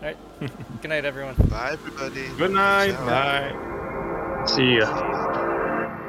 All 0.04 0.10
right. 0.10 0.18
Good 0.82 0.90
night, 0.90 1.06
everyone. 1.06 1.36
Bye, 1.50 1.70
everybody. 1.72 2.28
Good 2.38 2.52
night. 2.52 2.92
Bye. 3.06 4.46
See 4.48 4.80
ya. 4.80 6.00